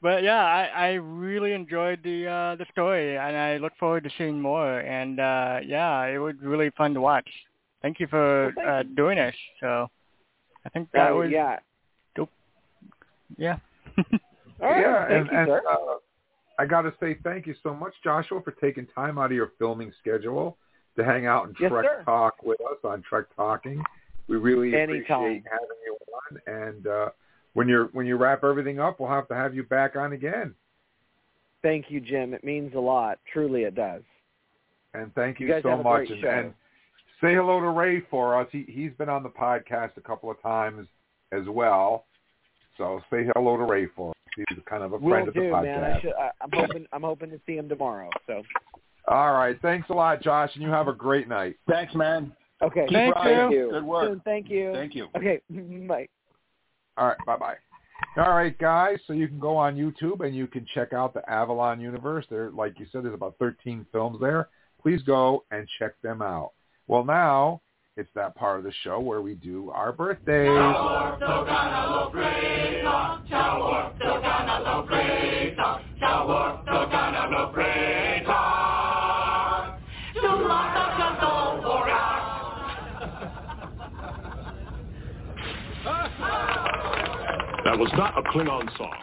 But 0.00 0.24
yeah, 0.24 0.44
I, 0.44 0.64
I 0.74 0.88
really 0.94 1.52
enjoyed 1.52 2.00
the 2.02 2.26
uh, 2.26 2.56
the 2.56 2.66
story, 2.72 3.16
and 3.16 3.36
I 3.36 3.58
look 3.58 3.72
forward 3.78 4.02
to 4.04 4.10
seeing 4.18 4.40
more. 4.40 4.80
And 4.80 5.20
uh, 5.20 5.60
yeah, 5.64 6.04
it 6.06 6.18
was 6.18 6.34
really 6.42 6.70
fun 6.76 6.94
to 6.94 7.00
watch. 7.00 7.28
Thank 7.82 8.00
you 8.00 8.08
for 8.08 8.52
Well, 8.56 8.64
thank 8.64 8.68
uh, 8.68 8.94
doing 8.96 9.16
this. 9.16 9.34
So 9.60 9.88
I 10.64 10.68
think 10.68 10.90
that 10.92 11.12
Uh, 11.12 11.16
was 11.16 11.30
yeah 11.30 11.58
yeah. 13.38 13.56
All 14.60 14.68
right. 14.70 14.80
yeah, 14.80 15.08
Thank 15.08 15.20
and, 15.22 15.30
you, 15.32 15.38
and 15.38 15.48
sir. 15.48 15.62
uh, 15.68 15.94
I 16.58 16.66
got 16.66 16.82
to 16.82 16.92
say 17.00 17.16
thank 17.24 17.46
you 17.46 17.54
so 17.62 17.74
much, 17.74 17.94
Joshua, 18.04 18.40
for 18.42 18.52
taking 18.52 18.86
time 18.94 19.18
out 19.18 19.26
of 19.26 19.32
your 19.32 19.52
filming 19.58 19.92
schedule 20.00 20.58
to 20.96 21.04
hang 21.04 21.26
out 21.26 21.46
and 21.46 21.56
Yes, 21.58 21.70
Trek 21.70 21.86
sir. 21.86 22.02
Talk 22.04 22.42
with 22.42 22.60
us 22.60 22.76
on 22.84 23.02
Trek 23.08 23.24
Talking. 23.34 23.82
We 24.28 24.36
really 24.36 24.76
Anytime. 24.76 25.02
appreciate 25.24 25.44
having 25.50 25.78
you 25.86 25.96
on, 26.14 26.40
and 26.46 26.86
uh, 26.86 27.08
when 27.54 27.68
you're 27.68 27.86
when 27.86 28.06
you 28.06 28.16
wrap 28.16 28.44
everything 28.44 28.78
up, 28.78 29.00
we'll 29.00 29.08
have 29.08 29.28
to 29.28 29.34
have 29.34 29.54
you 29.54 29.62
back 29.64 29.96
on 29.96 30.12
again. 30.12 30.54
Thank 31.62 31.86
you, 31.90 32.00
Jim. 32.00 32.34
It 32.34 32.44
means 32.44 32.74
a 32.74 32.80
lot. 32.80 33.18
Truly, 33.32 33.62
it 33.62 33.74
does. 33.74 34.02
And 34.94 35.12
thank 35.14 35.40
you, 35.40 35.46
You 35.46 35.54
guys 35.54 35.62
so 35.62 35.70
have 35.70 35.80
a 35.80 35.82
much. 35.82 36.06
great 36.08 36.24
And, 36.24 36.28
and 36.46 36.54
say 37.22 37.34
hello 37.34 37.60
to 37.60 37.70
Ray 37.70 38.02
for 38.10 38.38
us. 38.38 38.48
He 38.52 38.64
he's 38.68 38.92
been 38.98 39.08
on 39.08 39.22
the 39.22 39.28
podcast 39.30 39.96
a 39.96 40.00
couple 40.00 40.30
of 40.30 40.40
times 40.42 40.86
as 41.32 41.44
well. 41.48 42.04
So 42.76 43.00
say 43.10 43.26
hello 43.34 43.56
to 43.56 43.64
Ray 43.64 43.86
for 43.94 44.10
us. 44.10 44.16
He's 44.36 44.58
kind 44.66 44.82
of 44.82 44.92
a 44.92 44.98
Will 44.98 45.10
friend 45.10 45.28
of 45.28 45.34
the 45.34 45.40
do, 45.40 45.50
podcast. 45.50 45.64
man. 45.64 45.84
I 45.84 46.00
should, 46.00 46.12
I, 46.18 46.30
I'm 46.40 46.50
hoping 46.52 46.86
I'm 46.92 47.02
hoping 47.02 47.30
to 47.30 47.40
see 47.46 47.56
him 47.56 47.68
tomorrow. 47.68 48.10
So 48.26 48.42
All 49.08 49.32
right. 49.32 49.58
Thanks 49.62 49.88
a 49.90 49.92
lot, 49.92 50.22
Josh, 50.22 50.50
and 50.54 50.62
you 50.62 50.70
have 50.70 50.88
a 50.88 50.92
great 50.92 51.28
night. 51.28 51.56
Thanks, 51.68 51.94
man. 51.94 52.32
okay. 52.62 52.86
Keep 52.88 52.96
Thank 52.96 53.14
riding. 53.14 53.52
you. 53.52 53.70
Good 53.70 53.84
work. 53.84 54.08
Soon. 54.08 54.20
Thank 54.24 54.48
you. 54.50 54.72
Thank 54.72 54.94
you. 54.94 55.08
Okay. 55.16 55.40
Bye. 55.86 56.08
All 56.96 57.08
right. 57.08 57.16
Bye-bye. 57.26 57.56
All 58.16 58.30
right, 58.30 58.56
guys. 58.58 58.98
So 59.06 59.12
you 59.12 59.28
can 59.28 59.38
go 59.38 59.56
on 59.56 59.76
YouTube 59.76 60.24
and 60.24 60.34
you 60.34 60.46
can 60.46 60.66
check 60.74 60.92
out 60.92 61.14
the 61.14 61.28
Avalon 61.30 61.80
universe. 61.80 62.26
There, 62.30 62.50
like 62.50 62.78
you 62.78 62.86
said, 62.92 63.04
there's 63.04 63.14
about 63.14 63.36
13 63.38 63.86
films 63.92 64.18
there. 64.20 64.48
Please 64.82 65.02
go 65.02 65.44
and 65.50 65.66
check 65.78 65.92
them 66.02 66.20
out. 66.22 66.52
Well, 66.86 67.04
now 67.04 67.62
it's 67.96 68.10
that 68.14 68.34
part 68.34 68.58
of 68.58 68.64
the 68.64 68.72
show 68.82 69.00
where 69.00 69.22
we 69.22 69.34
do 69.34 69.70
our 69.70 69.92
birthdays. 69.92 70.48
That 87.64 87.78
was 87.78 87.90
not 87.96 88.18
a 88.18 88.22
Klingon 88.30 88.76
song. 88.76 88.96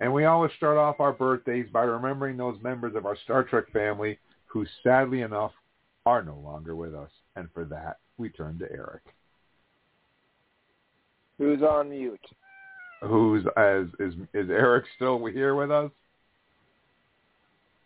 And 0.00 0.12
we 0.12 0.24
always 0.24 0.50
start 0.56 0.78
off 0.78 0.98
our 0.98 1.12
birthdays 1.12 1.66
by 1.72 1.82
remembering 1.82 2.36
those 2.36 2.56
members 2.62 2.96
of 2.96 3.04
our 3.04 3.16
Star 3.24 3.44
Trek 3.44 3.70
family 3.72 4.18
who 4.46 4.66
sadly 4.82 5.20
enough 5.20 5.52
are 6.10 6.22
no 6.24 6.36
longer 6.38 6.74
with 6.74 6.92
us. 6.92 7.10
And 7.36 7.48
for 7.54 7.64
that, 7.66 7.98
we 8.18 8.28
turn 8.30 8.58
to 8.58 8.70
Eric, 8.70 9.02
Who's 11.38 11.62
on 11.62 11.90
mute? 11.90 12.20
who's 13.02 13.44
as 13.56 13.86
is 13.98 14.14
is 14.34 14.50
Eric 14.50 14.84
still 14.96 15.24
here 15.26 15.54
with 15.54 15.70
us? 15.70 15.90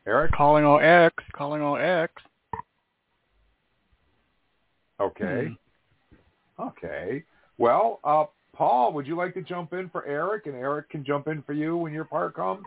Eric? 0.06 0.32
Calling 0.32 0.64
all 0.64 0.80
X. 0.80 1.14
Calling 1.36 1.60
all 1.62 1.76
X. 1.76 2.12
Okay. 5.01 5.55
Okay. 6.59 7.22
Well, 7.59 8.01
uh, 8.05 8.24
Paul, 8.55 8.92
would 8.94 9.06
you 9.06 9.16
like 9.16 9.34
to 9.34 9.42
jump 9.42 9.72
in 9.72 9.88
for 9.90 10.05
Eric, 10.06 10.46
and 10.46 10.55
Eric 10.55 10.88
can 10.90 11.05
jump 11.05 11.28
in 11.28 11.42
for 11.42 11.52
you 11.52 11.76
when 11.76 11.92
your 11.92 12.05
part 12.05 12.34
comes? 12.34 12.64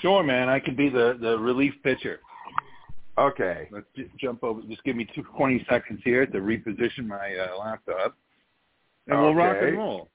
Sure, 0.00 0.22
man. 0.22 0.48
I 0.48 0.58
can 0.58 0.74
be 0.74 0.88
the 0.88 1.18
the 1.20 1.38
relief 1.38 1.74
pitcher. 1.82 2.20
Okay. 3.18 3.68
Let's 3.70 3.86
just 3.96 4.10
jump 4.18 4.42
over. 4.42 4.60
Just 4.68 4.82
give 4.84 4.96
me 4.96 5.06
two, 5.14 5.24
20 5.36 5.64
seconds 5.68 6.00
here 6.04 6.26
to 6.26 6.38
reposition 6.38 7.06
my 7.06 7.34
uh, 7.36 7.58
laptop, 7.58 8.16
and 9.06 9.20
we'll 9.20 9.34
rock 9.34 9.56
and 9.60 9.76
roll. 9.76 10.08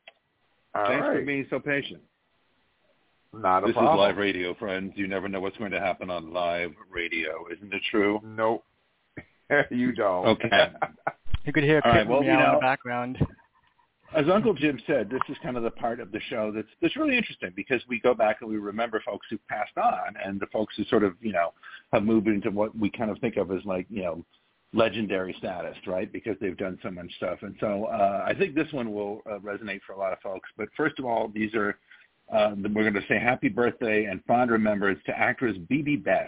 All 0.76 0.86
Thanks 0.86 1.06
for 1.06 1.22
being 1.22 1.48
so 1.50 1.60
patient. 1.60 2.02
Not 3.34 3.64
a 3.64 3.68
this 3.68 3.74
problem. 3.74 3.94
is 3.96 4.00
live 4.00 4.18
radio, 4.18 4.56
friends. 4.56 4.94
You 4.96 5.08
never 5.08 5.28
know 5.28 5.40
what's 5.40 5.58
going 5.58 5.72
to 5.72 5.80
happen 5.80 6.10
on 6.10 6.34
live 6.34 6.72
radio. 6.90 7.46
Isn't 7.56 7.74
it 7.74 7.82
true? 7.90 8.20
Nope. 8.24 8.66
you 9.70 9.92
don't. 9.94 10.28
Okay. 10.28 10.50
You 11.46 11.54
could 11.54 11.64
hear 11.64 11.82
All 11.84 11.92
right, 11.92 12.02
Kit 12.02 12.08
well, 12.08 12.22
meow 12.22 12.38
you 12.38 12.46
in 12.46 12.54
the 12.56 12.60
background. 12.60 13.18
As 14.16 14.26
Uncle 14.28 14.56
Jim 14.56 14.80
said, 14.88 15.10
this 15.10 15.22
is 15.30 15.38
kind 15.44 15.56
of 15.56 15.62
the 15.62 15.70
part 15.70 16.00
of 16.00 16.12
the 16.12 16.20
show 16.30 16.52
that's 16.52 16.68
that's 16.82 16.96
really 16.98 17.16
interesting 17.16 17.52
because 17.56 17.82
we 17.88 18.00
go 18.00 18.16
back 18.16 18.38
and 18.42 18.50
we 18.50 18.58
remember 18.58 19.02
folks 19.06 19.28
who 19.30 19.38
passed 19.50 19.78
on 19.78 20.16
and 20.24 20.40
the 20.40 20.48
folks 20.48 20.76
who 20.76 20.84
sort 20.86 21.04
of 21.04 21.14
you 21.22 21.32
know 21.32 21.54
have 21.94 22.04
moved 22.04 22.28
into 22.28 22.50
what 22.50 22.76
we 22.78 22.90
kind 22.90 23.12
of 23.12 23.20
think 23.20 23.38
of 23.38 23.52
as 23.52 23.64
like 23.66 23.86
you 23.90 24.02
know 24.02 24.26
legendary 24.74 25.36
status, 25.38 25.76
right? 25.88 26.12
Because 26.12 26.36
they've 26.42 26.58
done 26.58 26.80
so 26.82 26.90
much 26.90 27.12
stuff, 27.18 27.40
and 27.42 27.56
so 27.60 27.86
uh, 27.86 28.24
I 28.26 28.34
think 28.34 28.56
this 28.56 28.72
one 28.72 28.94
will 28.94 29.22
uh, 29.30 29.38
resonate 29.40 29.82
for 29.86 29.94
a 29.94 29.98
lot 29.98 30.12
of 30.12 30.20
folks. 30.20 30.50
But 30.58 30.70
first 30.76 30.98
of 30.98 31.06
all, 31.06 31.28
these 31.28 31.54
are 31.54 31.78
uh, 32.34 32.56
we're 32.58 32.90
going 32.90 32.94
to 32.94 33.08
say 33.08 33.20
happy 33.20 33.50
birthday 33.50 34.06
and 34.06 34.24
fond 34.26 34.50
remembrance 34.50 35.00
to 35.06 35.18
actress 35.18 35.56
Bibi 35.70 35.98
Besch, 35.98 36.28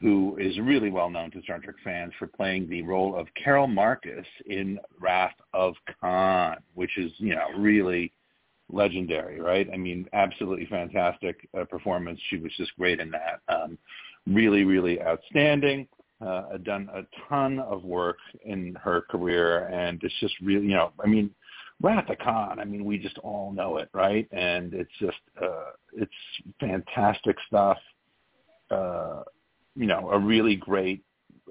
who 0.00 0.36
is 0.38 0.58
really 0.58 0.90
well 0.90 1.08
known 1.10 1.30
to 1.30 1.42
Star 1.42 1.58
Trek 1.58 1.76
fans 1.82 2.12
for 2.18 2.26
playing 2.26 2.68
the 2.68 2.82
role 2.82 3.16
of 3.16 3.26
Carol 3.42 3.66
Marcus 3.66 4.26
in 4.46 4.78
Wrath 5.00 5.34
of 5.52 5.74
Khan, 6.00 6.58
which 6.74 6.98
is, 6.98 7.12
you 7.18 7.34
know, 7.34 7.46
really 7.56 8.12
legendary, 8.70 9.40
right? 9.40 9.68
I 9.72 9.76
mean, 9.76 10.08
absolutely 10.12 10.66
fantastic 10.66 11.48
uh, 11.58 11.64
performance. 11.64 12.20
She 12.28 12.36
was 12.36 12.52
just 12.56 12.76
great 12.76 13.00
in 13.00 13.10
that. 13.12 13.40
Um, 13.48 13.78
really, 14.26 14.64
really 14.64 15.00
outstanding. 15.02 15.88
Uh, 16.24 16.56
done 16.58 16.88
a 16.94 17.02
ton 17.28 17.58
of 17.58 17.84
work 17.84 18.16
in 18.44 18.74
her 18.82 19.02
career, 19.10 19.66
and 19.66 20.02
it's 20.02 20.14
just 20.20 20.34
really, 20.40 20.66
you 20.66 20.74
know, 20.74 20.92
I 21.02 21.06
mean, 21.06 21.28
Wrath 21.82 22.08
of 22.08 22.18
Khan. 22.18 22.58
I 22.60 22.64
mean, 22.64 22.84
we 22.84 22.98
just 22.98 23.18
all 23.18 23.52
know 23.52 23.76
it, 23.78 23.88
right? 23.92 24.26
And 24.32 24.72
it's 24.72 24.92
just, 25.00 25.18
uh, 25.42 25.72
it's 25.92 26.12
fantastic 26.60 27.36
stuff. 27.46 27.78
Uh, 28.70 29.22
you 29.76 29.86
know, 29.86 30.10
a 30.10 30.18
really 30.18 30.56
great 30.56 31.04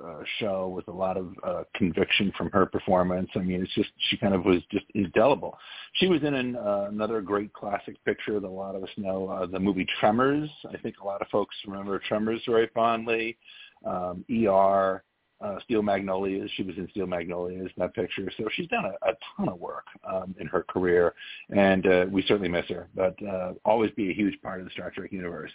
uh, 0.03 0.23
show 0.39 0.69
with 0.69 0.87
a 0.87 0.91
lot 0.91 1.17
of 1.17 1.35
uh, 1.43 1.63
conviction 1.75 2.31
from 2.37 2.49
her 2.51 2.65
performance. 2.65 3.29
I 3.35 3.39
mean, 3.39 3.61
it's 3.61 3.73
just 3.75 3.89
she 4.09 4.17
kind 4.17 4.33
of 4.33 4.43
was 4.43 4.61
just 4.71 4.85
indelible. 4.95 5.57
She 5.93 6.07
was 6.07 6.23
in 6.23 6.33
an, 6.33 6.55
uh, 6.55 6.87
another 6.89 7.21
great 7.21 7.53
classic 7.53 8.03
picture 8.03 8.39
that 8.39 8.47
a 8.47 8.49
lot 8.49 8.75
of 8.75 8.83
us 8.83 8.89
know, 8.97 9.27
uh, 9.29 9.45
the 9.45 9.59
movie 9.59 9.85
Tremors. 9.99 10.49
I 10.71 10.77
think 10.77 10.95
a 11.01 11.05
lot 11.05 11.21
of 11.21 11.27
folks 11.27 11.55
remember 11.67 11.99
Tremors 11.99 12.41
very 12.47 12.69
fondly. 12.73 13.37
Um, 13.85 14.25
ER, 14.31 15.03
uh, 15.41 15.59
Steel 15.65 15.83
Magnolias. 15.83 16.49
She 16.55 16.63
was 16.63 16.77
in 16.77 16.87
Steel 16.89 17.05
Magnolias 17.05 17.65
in 17.65 17.73
that 17.77 17.93
picture. 17.93 18.31
So 18.37 18.47
she's 18.53 18.67
done 18.69 18.85
a, 18.85 19.09
a 19.09 19.13
ton 19.35 19.49
of 19.49 19.59
work 19.59 19.85
um, 20.11 20.33
in 20.39 20.47
her 20.47 20.63
career, 20.63 21.13
and 21.55 21.85
uh, 21.85 22.05
we 22.09 22.23
certainly 22.23 22.49
miss 22.49 22.65
her. 22.69 22.87
But 22.95 23.15
uh, 23.23 23.53
always 23.65 23.91
be 23.91 24.09
a 24.09 24.13
huge 24.13 24.41
part 24.41 24.59
of 24.59 24.65
the 24.65 24.71
Star 24.71 24.89
Trek 24.89 25.11
universe 25.11 25.51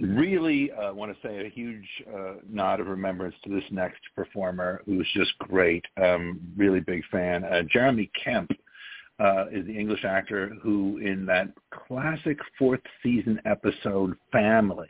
really 0.00 0.70
uh, 0.72 0.92
want 0.92 1.12
to 1.12 1.26
say 1.26 1.44
a 1.44 1.48
huge 1.48 1.86
uh, 2.14 2.34
nod 2.48 2.80
of 2.80 2.86
remembrance 2.86 3.34
to 3.44 3.50
this 3.50 3.64
next 3.70 4.00
performer 4.14 4.82
who's 4.86 5.08
just 5.14 5.36
great. 5.38 5.84
Um, 6.02 6.40
really 6.56 6.80
big 6.80 7.02
fan. 7.10 7.44
Uh, 7.44 7.62
Jeremy 7.62 8.10
Kemp 8.22 8.50
uh, 9.18 9.46
is 9.52 9.66
the 9.66 9.76
English 9.76 10.04
actor 10.04 10.52
who, 10.62 10.98
in 10.98 11.26
that 11.26 11.48
classic 11.86 12.38
fourth 12.58 12.80
season 13.02 13.40
episode 13.44 14.16
Family, 14.32 14.88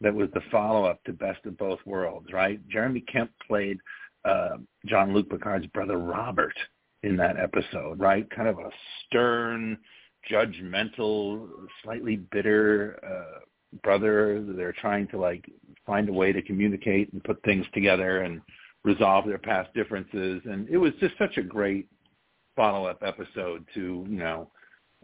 that 0.00 0.14
was 0.14 0.28
the 0.34 0.42
follow-up 0.50 1.02
to 1.04 1.12
Best 1.12 1.44
of 1.46 1.56
Both 1.56 1.80
Worlds, 1.86 2.32
right? 2.32 2.60
Jeremy 2.68 3.00
Kemp 3.00 3.30
played 3.46 3.78
uh, 4.24 4.56
Jean-Luc 4.86 5.30
Picard's 5.30 5.66
brother 5.68 5.98
Robert 5.98 6.56
in 7.02 7.16
that 7.16 7.38
episode, 7.38 7.98
right? 7.98 8.28
Kind 8.30 8.48
of 8.48 8.58
a 8.58 8.70
stern, 9.06 9.78
judgmental, 10.30 11.48
slightly 11.82 12.16
bitter 12.16 12.98
uh, 13.02 13.40
brother. 13.82 14.44
They're 14.46 14.72
trying 14.72 15.08
to 15.08 15.18
like 15.18 15.44
find 15.86 16.08
a 16.08 16.12
way 16.12 16.32
to 16.32 16.42
communicate 16.42 17.12
and 17.12 17.22
put 17.24 17.42
things 17.42 17.66
together 17.74 18.22
and 18.22 18.40
resolve 18.84 19.26
their 19.26 19.38
past 19.38 19.72
differences. 19.74 20.42
And 20.44 20.68
it 20.68 20.76
was 20.76 20.92
just 21.00 21.16
such 21.18 21.36
a 21.38 21.42
great 21.42 21.88
follow-up 22.56 23.02
episode 23.02 23.64
to 23.74 24.06
you 24.08 24.18
know 24.18 24.50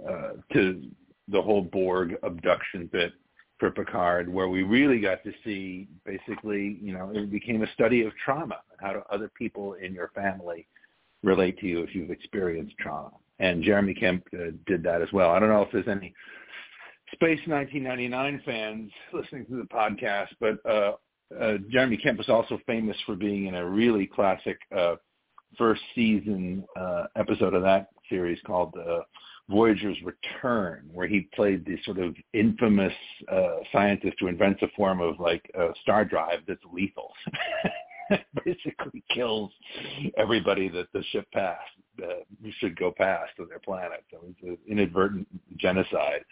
uh, 0.09 0.33
to 0.53 0.83
the 1.29 1.41
whole 1.41 1.63
Borg 1.63 2.17
abduction 2.23 2.89
bit 2.93 3.13
for 3.59 3.71
Picard, 3.71 4.33
where 4.33 4.49
we 4.49 4.63
really 4.63 5.01
got 5.01 5.23
to 5.25 5.33
see 5.45 5.89
basically 6.05 6.79
you 6.83 6.93
know 6.93 7.11
it 7.15 7.31
became 7.31 7.63
a 7.63 7.73
study 7.73 8.03
of 8.05 8.13
trauma. 8.25 8.61
How 8.79 8.93
do 8.93 9.03
other 9.11 9.31
people 9.37 9.75
in 9.75 9.93
your 9.93 10.11
family 10.15 10.67
relate 11.23 11.59
to 11.59 11.67
you 11.67 11.81
if 11.81 11.95
you've 11.95 12.11
experienced 12.11 12.75
trauma? 12.79 13.11
And 13.39 13.63
Jeremy 13.63 13.95
Kemp 13.95 14.25
uh, 14.35 14.53
did 14.67 14.83
that 14.83 15.01
as 15.01 15.09
well. 15.13 15.31
I 15.31 15.39
don't 15.39 15.49
know 15.49 15.63
if 15.63 15.73
there's 15.73 15.89
any 15.89 16.15
Space 17.13 17.41
1999 17.47 18.43
fans 18.45 18.91
listening 19.13 19.47
to 19.47 19.57
the 19.57 19.65
podcast, 19.65 20.29
but 20.41 20.59
uh, 20.69 20.93
uh, 21.39 21.59
Jeremy 21.71 21.97
Kemp 21.97 22.19
was 22.19 22.29
also 22.29 22.59
famous 22.67 22.97
for 23.05 23.15
being 23.17 23.47
in 23.47 23.55
a 23.55 23.67
really 23.69 24.07
classic 24.07 24.59
uh, 24.77 24.97
first 25.59 25.83
season 25.95 26.65
uh, 26.79 27.05
episode 27.17 27.55
of 27.55 27.63
that 27.63 27.89
series 28.09 28.39
called 28.47 28.75
uh, 28.77 29.01
Voyager's 29.49 29.99
Return, 30.05 30.89
where 30.93 31.09
he 31.09 31.29
played 31.35 31.65
the 31.65 31.77
sort 31.85 31.99
of 31.99 32.15
infamous 32.33 32.93
uh, 33.31 33.57
scientist 33.73 34.17
who 34.21 34.29
invents 34.29 34.63
a 34.63 34.69
form 34.77 35.01
of 35.01 35.19
like 35.19 35.51
a 35.59 35.69
star 35.83 36.05
drive 36.05 36.41
that's 36.47 36.61
lethal. 36.73 37.13
Basically 38.45 39.03
kills 39.15 39.51
everybody 40.17 40.69
that 40.69 40.87
the 40.93 41.03
ship 41.11 41.27
passed. 41.33 41.61
uh, 42.03 42.51
should 42.59 42.77
go 42.79 42.93
past 42.97 43.31
to 43.37 43.47
their 43.47 43.59
planet. 43.59 44.05
So 44.11 44.19
it's 44.29 44.43
an 44.43 44.59
inadvertent 44.69 45.29
genocide 45.59 46.25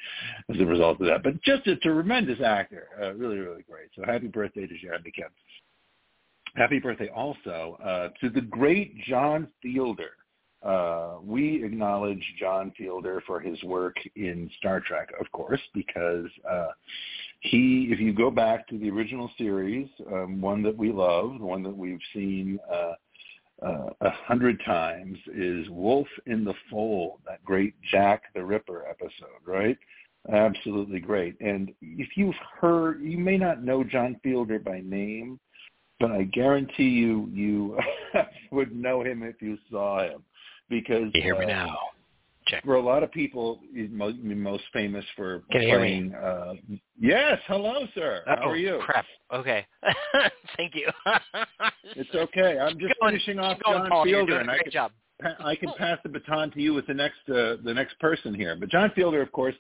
as 0.53 0.61
a 0.61 0.65
result 0.67 1.01
of 1.01 1.07
that. 1.07 1.23
But 1.23 1.41
just 1.43 1.67
a 1.67 1.77
tremendous 1.77 2.41
actor, 2.45 2.89
uh, 3.01 3.15
really, 3.15 3.39
really 3.39 3.65
great. 3.69 3.89
So 3.97 4.03
happy 4.05 4.29
birthday 4.29 4.67
to 4.67 4.79
Jeremy 4.79 5.11
Kemp. 5.11 5.33
Happy 6.57 6.79
birthday 6.79 7.09
also 7.09 7.79
uh, 7.85 8.09
to 8.21 8.31
the 8.31 8.41
great 8.41 8.99
John 9.05 9.49
Fiedler. 9.65 10.17
Uh, 10.63 11.19
we 11.23 11.65
acknowledge 11.65 12.23
John 12.39 12.73
Fiedler 12.79 13.21
for 13.27 13.39
his 13.39 13.63
work 13.63 13.97
in 14.17 14.51
Star 14.59 14.81
Trek, 14.81 15.11
of 15.21 15.31
course, 15.31 15.61
because 15.73 16.27
uh, 16.51 16.69
he, 17.41 17.89
if 17.93 18.01
you 18.01 18.13
go 18.13 18.31
back 18.31 18.67
to 18.69 18.79
the 18.79 18.91
original 18.91 19.31
series, 19.39 19.89
um, 20.13 20.41
one 20.41 20.63
that 20.65 20.77
we 20.77 20.91
love, 20.91 21.41
one 21.41 21.63
that 21.63 21.77
we've 21.77 22.01
seen 22.13 22.59
uh, 22.73 22.95
uh, 23.65 23.91
a 24.01 24.11
hundred 24.11 24.61
times, 24.67 25.17
is 25.33 25.69
Wolf 25.71 26.09
in 26.27 26.45
the 26.45 26.55
Fold, 26.71 27.21
that 27.27 27.45
great 27.45 27.75
Jack 27.93 28.25
the 28.35 28.45
Ripper 28.45 28.85
episode, 28.89 29.41
right? 29.47 29.79
Absolutely 30.33 30.99
great. 30.99 31.37
And 31.41 31.73
if 31.81 32.17
you've 32.17 32.35
heard, 32.61 33.01
you 33.01 33.19
may 33.19 33.39
not 33.39 33.63
know 33.63 33.85
John 33.85 34.17
Fiedler 34.25 34.63
by 34.63 34.81
name, 34.85 35.39
but 36.01 36.11
I 36.11 36.25
guarantee 36.25 36.89
you, 36.89 37.29
you 37.33 37.79
would 38.51 38.75
know 38.75 39.03
him 39.03 39.23
if 39.23 39.41
you 39.41 39.57
saw 39.71 40.03
him 40.03 40.23
because 40.69 41.11
you 41.15 41.23
hear 41.23 41.35
uh, 41.35 41.41
me 41.41 41.47
now. 41.47 41.77
Check. 42.49 42.65
For 42.65 42.77
a 42.77 42.83
lot 42.83 43.03
of 43.03 43.13
people, 43.13 43.61
most 43.75 44.65
famous 44.73 45.05
for 45.17 45.43
Can 45.53 45.63
you 45.63 45.77
playing. 45.77 46.15
Uh, 46.15 46.55
yes, 46.99 47.39
hello, 47.47 47.87
sir. 47.95 48.23
How 48.27 48.39
oh, 48.45 48.49
are 48.51 48.57
you? 48.57 48.81
Crap. 48.83 49.05
Okay. 49.35 49.67
Thank 50.57 50.75
you. 50.75 50.89
It's 51.97 52.15
okay. 52.15 52.59
I'm 52.59 52.79
just 52.79 52.95
going, 53.01 53.13
finishing 53.13 53.39
off 53.39 53.59
going, 53.65 53.79
John 53.79 53.89
Paul. 53.89 54.05
Fiedler, 54.05 54.41
and 54.43 54.51
I 54.51 54.59
can, 54.59 54.71
job. 54.71 54.93
I 55.41 55.57
can 55.57 55.71
pass 55.79 55.99
the 56.03 56.11
baton 56.11 56.51
to 56.51 56.61
you 56.61 56.75
with 56.75 56.87
the 56.87 56.95
next 56.95 57.19
uh, 57.29 57.57
the 57.65 57.73
next 57.75 57.99
person 57.99 58.35
here. 58.35 58.55
But 58.55 58.69
John 58.69 58.93
Fiedler, 58.97 59.23
of 59.23 59.33
course, 59.33 59.55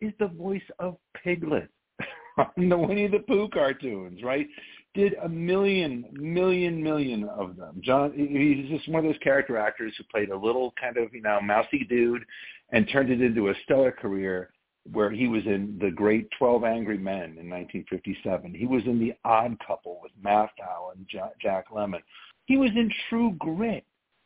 is 0.00 0.12
the 0.20 0.28
voice 0.28 0.62
of 0.78 0.96
Piglet 1.22 1.68
on 2.38 2.68
the 2.68 2.78
Winnie 2.78 3.08
the 3.08 3.18
Pooh 3.18 3.48
cartoons, 3.48 4.22
right? 4.22 4.46
Did 4.94 5.14
a 5.22 5.28
million, 5.28 6.04
million, 6.12 6.82
million 6.82 7.24
of 7.24 7.56
them. 7.56 7.80
John, 7.82 8.12
he's 8.14 8.68
just 8.68 8.88
one 8.88 9.04
of 9.04 9.10
those 9.10 9.20
character 9.22 9.56
actors 9.56 9.94
who 9.96 10.04
played 10.04 10.30
a 10.30 10.36
little 10.36 10.74
kind 10.78 10.98
of, 10.98 11.14
you 11.14 11.22
know, 11.22 11.40
mousy 11.40 11.86
dude 11.88 12.24
and 12.72 12.88
turned 12.92 13.10
it 13.10 13.22
into 13.22 13.48
a 13.48 13.54
stellar 13.64 13.92
career 13.92 14.50
where 14.90 15.10
he 15.10 15.28
was 15.28 15.42
in 15.46 15.78
The 15.80 15.90
Great 15.90 16.28
12 16.38 16.64
Angry 16.64 16.98
Men 16.98 17.36
in 17.38 17.48
1957. 17.48 18.52
He 18.54 18.66
was 18.66 18.82
in 18.84 18.98
The 18.98 19.14
Odd 19.24 19.56
Couple 19.66 19.98
with 20.02 20.12
Matthau 20.22 20.92
and 20.94 21.06
Jack 21.40 21.70
Lemmon. 21.70 22.02
He 22.46 22.56
was 22.56 22.70
in 22.70 22.90
True 23.08 23.34
Grit 23.38 23.84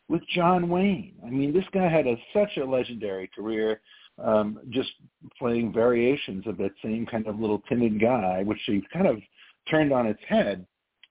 with 0.09 0.23
John 0.35 0.69
Wayne. 0.69 1.15
I 1.25 1.31
mean, 1.31 1.53
this 1.53 1.65
guy 1.73 1.89
had 1.89 2.07
a, 2.07 2.17
such 2.33 2.57
a 2.57 2.65
legendary 2.65 3.29
career 3.35 3.81
um, 4.23 4.59
just 4.71 4.91
playing 5.39 5.73
variations 5.73 6.47
of 6.47 6.57
that 6.59 6.73
same 6.83 7.07
kind 7.07 7.27
of 7.27 7.39
little 7.39 7.63
timid 7.69 8.01
guy, 8.01 8.43
which 8.43 8.61
he 8.67 8.83
kind 8.93 9.07
of 9.07 9.19
turned 9.69 9.93
on 9.93 10.07
its 10.07 10.21
head, 10.29 10.67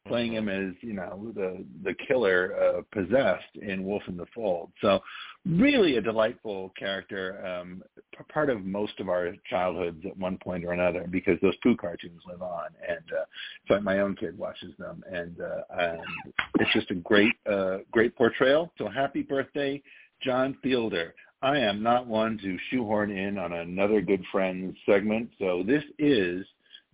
playing 0.07 0.33
him 0.33 0.49
as 0.49 0.73
you 0.81 0.93
know 0.93 1.31
the 1.35 1.65
the 1.83 1.93
killer 2.07 2.55
uh, 2.55 2.81
possessed 2.91 3.55
in 3.61 3.83
Wolf 3.83 4.03
in 4.07 4.17
the 4.17 4.25
Fold. 4.33 4.71
So 4.81 4.99
really 5.45 5.97
a 5.97 6.01
delightful 6.01 6.71
character, 6.77 7.43
um, 7.45 7.83
p- 8.11 8.23
part 8.31 8.49
of 8.49 8.63
most 8.65 8.99
of 8.99 9.09
our 9.09 9.33
childhoods 9.49 10.05
at 10.05 10.17
one 10.17 10.37
point 10.37 10.63
or 10.65 10.73
another, 10.73 11.05
because 11.09 11.39
those 11.41 11.55
Pooh 11.63 11.75
cartoons 11.75 12.21
live 12.27 12.41
on, 12.41 12.67
and 12.87 13.05
uh, 13.11 13.25
so 13.67 13.81
my 13.81 13.99
own 13.99 14.15
kid 14.15 14.37
watches 14.37 14.73
them, 14.77 15.03
and 15.11 15.37
uh, 15.41 15.81
um, 15.81 16.33
it's 16.59 16.73
just 16.73 16.91
a 16.91 16.95
great 16.95 17.33
uh, 17.49 17.77
great 17.91 18.15
portrayal. 18.15 18.71
So 18.77 18.87
happy 18.87 19.23
birthday, 19.23 19.81
John 20.21 20.57
Fiedler. 20.63 21.11
I 21.41 21.57
am 21.59 21.83
not 21.83 22.07
one 22.07 22.39
to 22.39 22.57
shoehorn 22.71 23.11
in 23.11 23.37
on 23.37 23.53
another 23.53 24.01
good 24.01 24.23
friends 24.31 24.75
segment, 24.85 25.29
so 25.37 25.63
this 25.65 25.83
is 25.99 26.45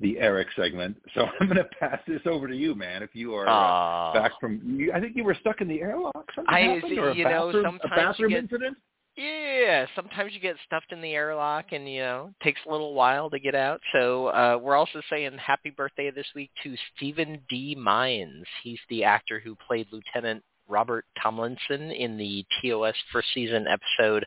the 0.01 0.19
Eric 0.19 0.47
segment. 0.55 0.97
So 1.13 1.27
I'm 1.39 1.47
going 1.47 1.57
to 1.57 1.69
pass 1.79 1.99
this 2.07 2.21
over 2.25 2.47
to 2.47 2.55
you, 2.55 2.75
man. 2.75 3.03
If 3.03 3.11
you 3.13 3.33
are 3.35 3.47
uh, 3.47 4.13
back 4.13 4.33
from, 4.39 4.61
you, 4.65 4.91
I 4.91 4.99
think 4.99 5.15
you 5.15 5.23
were 5.23 5.37
stuck 5.39 5.61
in 5.61 5.67
the 5.67 5.81
airlock. 5.81 6.27
Something 6.35 6.53
I 6.53 6.59
happened, 6.61 6.83
see- 6.89 6.99
or 6.99 7.09
a 7.09 7.15
you 7.15 7.23
know, 7.23 7.29
bathroom, 7.47 7.63
sometimes 7.65 7.81
a 7.83 7.95
bathroom 7.95 8.31
you 8.31 8.37
get- 8.37 8.43
incident. 8.43 8.77
Yeah, 9.17 9.87
sometimes 9.93 10.31
you 10.33 10.39
get 10.39 10.55
stuffed 10.65 10.93
in 10.93 11.01
the 11.01 11.11
airlock 11.11 11.73
and, 11.73 11.87
you 11.87 11.99
know, 11.99 12.33
takes 12.41 12.61
a 12.65 12.71
little 12.71 12.93
while 12.93 13.29
to 13.29 13.39
get 13.39 13.53
out. 13.53 13.81
So 13.91 14.27
uh, 14.27 14.57
we're 14.59 14.77
also 14.77 15.01
saying 15.09 15.37
happy 15.37 15.69
birthday 15.69 16.11
this 16.11 16.25
week 16.33 16.49
to 16.63 16.75
Stephen 16.95 17.39
D. 17.49 17.75
Mines. 17.75 18.45
He's 18.63 18.79
the 18.89 19.03
actor 19.03 19.41
who 19.43 19.57
played 19.67 19.87
Lieutenant 19.91 20.41
Robert 20.69 21.03
Tomlinson 21.21 21.91
in 21.91 22.17
the 22.17 22.45
TOS 22.61 22.95
first 23.11 23.27
season 23.33 23.65
episode 23.67 24.25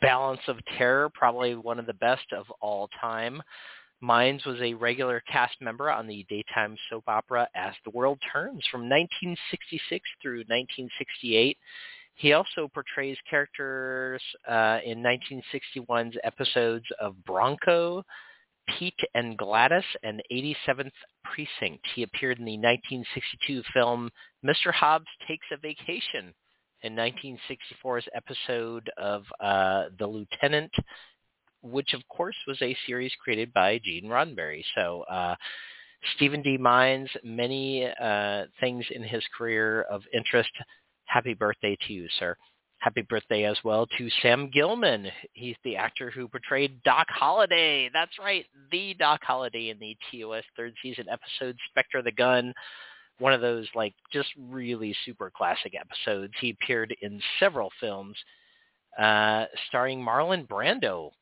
Balance 0.00 0.40
of 0.46 0.58
Terror, 0.78 1.10
probably 1.12 1.56
one 1.56 1.80
of 1.80 1.86
the 1.86 1.94
best 1.94 2.32
of 2.32 2.46
all 2.60 2.88
time. 3.00 3.42
Mines 4.04 4.44
was 4.44 4.60
a 4.60 4.74
regular 4.74 5.22
cast 5.32 5.54
member 5.62 5.90
on 5.90 6.06
the 6.06 6.26
daytime 6.28 6.76
soap 6.90 7.04
opera 7.06 7.48
As 7.54 7.72
the 7.84 7.90
World 7.90 8.18
Turns 8.30 8.62
from 8.70 8.82
1966 8.82 10.04
through 10.20 10.40
1968. 10.40 11.56
He 12.16 12.34
also 12.34 12.68
portrays 12.68 13.16
characters 13.28 14.20
uh, 14.46 14.80
in 14.84 15.02
1961's 15.02 16.16
episodes 16.22 16.84
of 17.00 17.14
Bronco, 17.24 18.02
Pete 18.78 18.92
and 19.14 19.38
Gladys, 19.38 19.84
and 20.02 20.22
87th 20.30 20.92
Precinct. 21.24 21.82
He 21.94 22.02
appeared 22.02 22.38
in 22.38 22.44
the 22.44 22.58
1962 22.58 23.62
film 23.72 24.10
Mr. 24.44 24.70
Hobbs 24.70 25.06
Takes 25.26 25.46
a 25.50 25.56
Vacation 25.56 26.34
in 26.82 26.94
1964's 26.94 28.06
episode 28.14 28.90
of 28.98 29.24
uh, 29.40 29.84
The 29.98 30.06
Lieutenant, 30.06 30.72
which 31.64 31.94
of 31.94 32.06
course 32.08 32.36
was 32.46 32.60
a 32.62 32.76
series 32.86 33.12
created 33.22 33.52
by 33.52 33.80
Gene 33.82 34.04
Roddenberry. 34.04 34.62
So 34.74 35.02
uh, 35.10 35.34
Stephen 36.16 36.42
D. 36.42 36.58
Mines, 36.58 37.08
many 37.24 37.86
uh, 38.00 38.44
things 38.60 38.84
in 38.90 39.02
his 39.02 39.24
career 39.36 39.82
of 39.82 40.02
interest. 40.12 40.50
Happy 41.06 41.34
birthday 41.34 41.76
to 41.86 41.92
you, 41.92 42.06
sir. 42.18 42.36
Happy 42.78 43.02
birthday 43.02 43.44
as 43.44 43.56
well 43.64 43.86
to 43.96 44.10
Sam 44.20 44.50
Gilman. 44.52 45.06
He's 45.32 45.56
the 45.64 45.76
actor 45.76 46.10
who 46.10 46.28
portrayed 46.28 46.82
Doc 46.82 47.06
Holliday. 47.08 47.88
That's 47.92 48.18
right, 48.18 48.44
the 48.70 48.94
Doc 48.94 49.20
Holliday 49.22 49.70
in 49.70 49.78
the 49.78 49.96
TOS 50.10 50.44
third 50.54 50.74
season 50.82 51.06
episode 51.10 51.56
Spectre 51.70 51.98
of 51.98 52.04
the 52.04 52.12
Gun. 52.12 52.52
One 53.20 53.32
of 53.32 53.40
those 53.40 53.66
like 53.74 53.94
just 54.12 54.28
really 54.38 54.94
super 55.06 55.32
classic 55.34 55.72
episodes. 55.80 56.34
He 56.40 56.50
appeared 56.50 56.94
in 57.00 57.22
several 57.40 57.70
films, 57.80 58.16
uh, 58.98 59.46
starring 59.68 60.04
Marlon 60.04 60.46
Brando. 60.46 61.12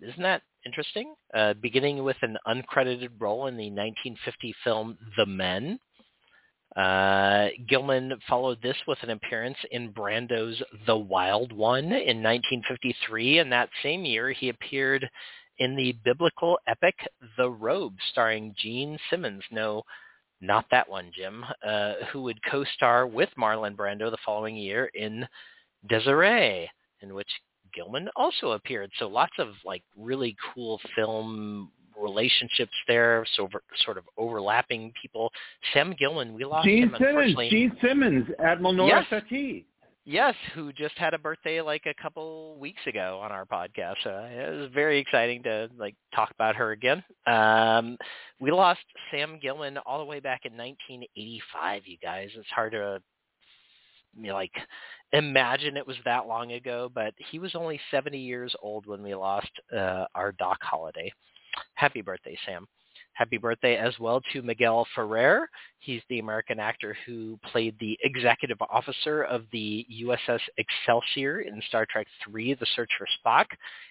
Isn't 0.00 0.22
that 0.22 0.42
interesting? 0.64 1.14
Uh, 1.34 1.54
beginning 1.54 2.04
with 2.04 2.16
an 2.22 2.36
uncredited 2.46 3.10
role 3.18 3.46
in 3.46 3.56
the 3.56 3.70
1950 3.70 4.54
film 4.64 4.98
The 5.16 5.26
Men. 5.26 5.78
Uh, 6.76 7.48
Gilman 7.68 8.14
followed 8.28 8.62
this 8.62 8.76
with 8.86 8.98
an 9.02 9.10
appearance 9.10 9.56
in 9.72 9.92
Brando's 9.92 10.62
The 10.86 10.96
Wild 10.96 11.52
One 11.52 11.86
in 11.86 12.22
1953, 12.22 13.38
and 13.38 13.50
that 13.50 13.70
same 13.82 14.04
year 14.04 14.30
he 14.30 14.50
appeared 14.50 15.08
in 15.58 15.74
the 15.74 15.96
biblical 16.04 16.58
epic 16.68 16.94
The 17.36 17.50
Robe, 17.50 17.96
starring 18.10 18.54
Jean 18.56 18.98
Simmons. 19.10 19.42
No, 19.50 19.82
not 20.40 20.66
that 20.70 20.88
one, 20.88 21.10
Jim, 21.12 21.44
uh, 21.66 21.94
who 22.12 22.22
would 22.22 22.38
co-star 22.48 23.06
with 23.08 23.30
Marlon 23.36 23.74
Brando 23.74 24.10
the 24.10 24.18
following 24.24 24.54
year 24.54 24.88
in 24.94 25.26
Desiree, 25.88 26.70
in 27.00 27.14
which 27.14 27.28
Gilman 27.74 28.08
also 28.16 28.52
appeared. 28.52 28.90
So 28.98 29.08
lots 29.08 29.32
of 29.38 29.48
like 29.64 29.82
really 29.96 30.36
cool 30.54 30.80
film 30.94 31.70
relationships 32.00 32.72
there, 32.86 33.24
so 33.36 33.48
sort 33.84 33.98
of 33.98 34.04
overlapping 34.16 34.92
people. 35.00 35.30
Sam 35.72 35.94
Gilman, 35.98 36.34
we 36.34 36.44
lost 36.44 36.66
Jean 36.66 36.84
him 36.84 36.94
Simmons. 36.98 37.36
Jean 37.50 37.76
Simmons, 37.82 38.28
Admiral 38.42 38.72
Nora 38.72 39.06
Yes. 39.10 39.64
Yes, 40.10 40.34
who 40.54 40.72
just 40.72 40.96
had 40.96 41.12
a 41.12 41.18
birthday 41.18 41.60
like 41.60 41.82
a 41.84 42.02
couple 42.02 42.56
weeks 42.58 42.80
ago 42.86 43.20
on 43.22 43.30
our 43.30 43.44
podcast. 43.44 43.96
So 44.02 44.10
it 44.10 44.58
was 44.58 44.70
very 44.72 44.98
exciting 44.98 45.42
to 45.42 45.68
like 45.78 45.94
talk 46.14 46.30
about 46.30 46.56
her 46.56 46.70
again. 46.70 47.04
Um, 47.26 47.98
we 48.40 48.50
lost 48.50 48.80
Sam 49.10 49.38
Gilman 49.38 49.76
all 49.84 49.98
the 49.98 50.06
way 50.06 50.18
back 50.18 50.46
in 50.46 50.56
1985. 50.56 51.82
You 51.84 51.98
guys, 52.02 52.30
it's 52.34 52.48
hard 52.48 52.72
to 52.72 53.02
like 54.22 54.52
imagine 55.12 55.76
it 55.76 55.86
was 55.86 55.96
that 56.04 56.26
long 56.26 56.52
ago, 56.52 56.90
but 56.94 57.14
he 57.30 57.38
was 57.38 57.54
only 57.54 57.80
70 57.90 58.18
years 58.18 58.54
old 58.62 58.86
when 58.86 59.02
we 59.02 59.14
lost 59.14 59.50
uh, 59.74 60.04
our 60.14 60.32
Doc 60.32 60.58
Holliday. 60.60 61.12
Happy 61.74 62.02
birthday, 62.02 62.36
Sam. 62.44 62.66
Happy 63.18 63.36
birthday 63.36 63.76
as 63.76 63.98
well 63.98 64.20
to 64.32 64.42
Miguel 64.42 64.86
Ferrer. 64.94 65.48
He's 65.80 66.02
the 66.08 66.20
American 66.20 66.60
actor 66.60 66.96
who 67.04 67.36
played 67.50 67.74
the 67.80 67.98
executive 68.04 68.58
officer 68.70 69.24
of 69.24 69.42
the 69.50 69.84
USS 70.04 70.38
Excelsior 70.56 71.40
in 71.40 71.60
Star 71.66 71.84
Trek 71.90 72.06
III, 72.32 72.54
The 72.54 72.66
Search 72.76 72.90
for 72.96 73.08
Spock. 73.18 73.46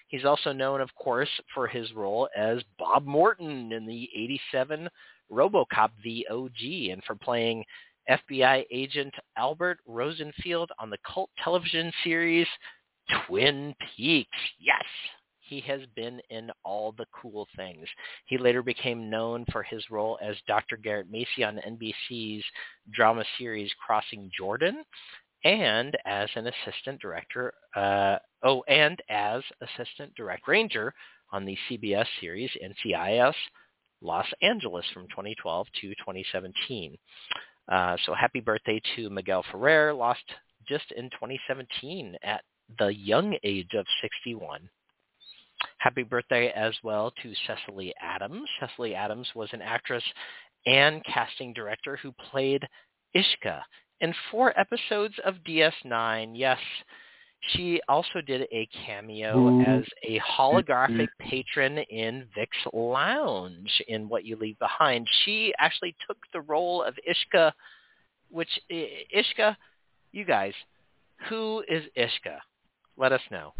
He's 0.07 0.23
also 0.23 0.53
known, 0.53 0.79
of 0.79 0.95
course, 0.95 1.29
for 1.53 1.67
his 1.67 1.91
role 1.91 2.29
as 2.37 2.59
Bob 2.79 3.05
Morton 3.05 3.73
in 3.73 3.85
the 3.85 4.09
87 4.15 4.87
RoboCop 5.29 5.89
The 6.05 6.25
OG 6.31 6.91
and 6.91 7.03
for 7.03 7.15
playing 7.15 7.65
FBI 8.09 8.65
agent 8.71 9.13
Albert 9.37 9.79
Rosenfield 9.85 10.71
on 10.79 10.89
the 10.89 10.97
cult 11.05 11.29
television 11.43 11.91
series 12.03 12.47
Twin 13.27 13.75
Peaks. 13.95 14.37
Yes, 14.59 14.83
he 15.41 15.61
has 15.61 15.81
been 15.95 16.19
in 16.29 16.51
all 16.63 16.91
the 16.91 17.05
cool 17.13 17.47
things. 17.55 17.87
He 18.25 18.37
later 18.37 18.61
became 18.61 19.09
known 19.09 19.45
for 19.51 19.63
his 19.63 19.83
role 19.89 20.19
as 20.21 20.35
Dr. 20.47 20.77
Garrett 20.77 21.09
Macy 21.09 21.43
on 21.43 21.59
NBC's 21.67 22.43
drama 22.93 23.23
series 23.37 23.71
Crossing 23.85 24.29
Jordan 24.37 24.83
and 25.43 25.95
as 26.05 26.29
an 26.35 26.47
assistant 26.47 26.99
director, 26.99 27.53
uh, 27.75 28.17
oh, 28.43 28.63
and 28.67 29.01
as 29.09 29.41
assistant 29.61 30.13
director 30.15 30.41
Granger 30.43 30.93
on 31.31 31.45
the 31.45 31.57
CBS 31.69 32.05
series 32.19 32.49
NCIS 32.63 33.33
Los 34.01 34.27
Angeles 34.41 34.85
from 34.93 35.07
2012 35.09 35.67
to 35.81 35.87
2017. 35.89 36.97
Uh, 37.69 37.97
so 38.05 38.13
happy 38.13 38.39
birthday 38.39 38.81
to 38.95 39.09
Miguel 39.09 39.43
Ferrer, 39.51 39.93
lost 39.93 40.23
just 40.67 40.91
in 40.95 41.05
2017 41.11 42.15
at 42.23 42.41
the 42.79 42.87
young 42.87 43.35
age 43.43 43.73
of 43.75 43.85
61. 44.01 44.69
Happy 45.79 46.03
birthday 46.03 46.51
as 46.55 46.73
well 46.83 47.11
to 47.23 47.33
Cecily 47.45 47.93
Adams. 48.01 48.47
Cecily 48.59 48.93
Adams 48.93 49.27
was 49.35 49.49
an 49.53 49.61
actress 49.61 50.03
and 50.65 51.03
casting 51.05 51.53
director 51.53 51.97
who 51.97 52.11
played 52.31 52.67
Ishka 53.15 53.61
in 54.01 54.13
four 54.31 54.57
episodes 54.59 55.15
of 55.25 55.35
DS9. 55.47 56.31
Yes, 56.35 56.59
she 57.53 57.79
also 57.87 58.21
did 58.25 58.47
a 58.51 58.67
cameo 58.85 59.61
as 59.61 59.83
a 60.03 60.19
holographic 60.19 61.07
patron 61.19 61.77
in 61.77 62.25
Vic's 62.35 62.57
Lounge 62.73 63.71
in 63.87 64.09
What 64.09 64.25
You 64.25 64.35
Leave 64.35 64.59
Behind. 64.59 65.07
She 65.23 65.53
actually 65.59 65.95
took 66.07 66.17
the 66.33 66.41
role 66.41 66.83
of 66.83 66.95
Ishka, 67.07 67.51
which 68.29 68.49
Ishka, 68.69 69.55
you 70.11 70.25
guys, 70.25 70.53
who 71.29 71.63
is 71.69 71.83
Ishka? 71.97 72.37
Let 72.97 73.11
us 73.11 73.21
know. 73.31 73.53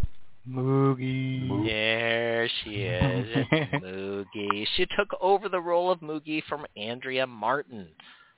Moogie. 0.49 1.65
There 1.65 2.49
she 2.63 2.69
is. 2.69 3.35
Moogie. 3.81 4.67
She 4.75 4.87
took 4.97 5.09
over 5.21 5.49
the 5.49 5.59
role 5.59 5.91
of 5.91 5.99
Moogie 5.99 6.43
from 6.47 6.65
Andrea 6.75 7.27
Martin. 7.27 7.87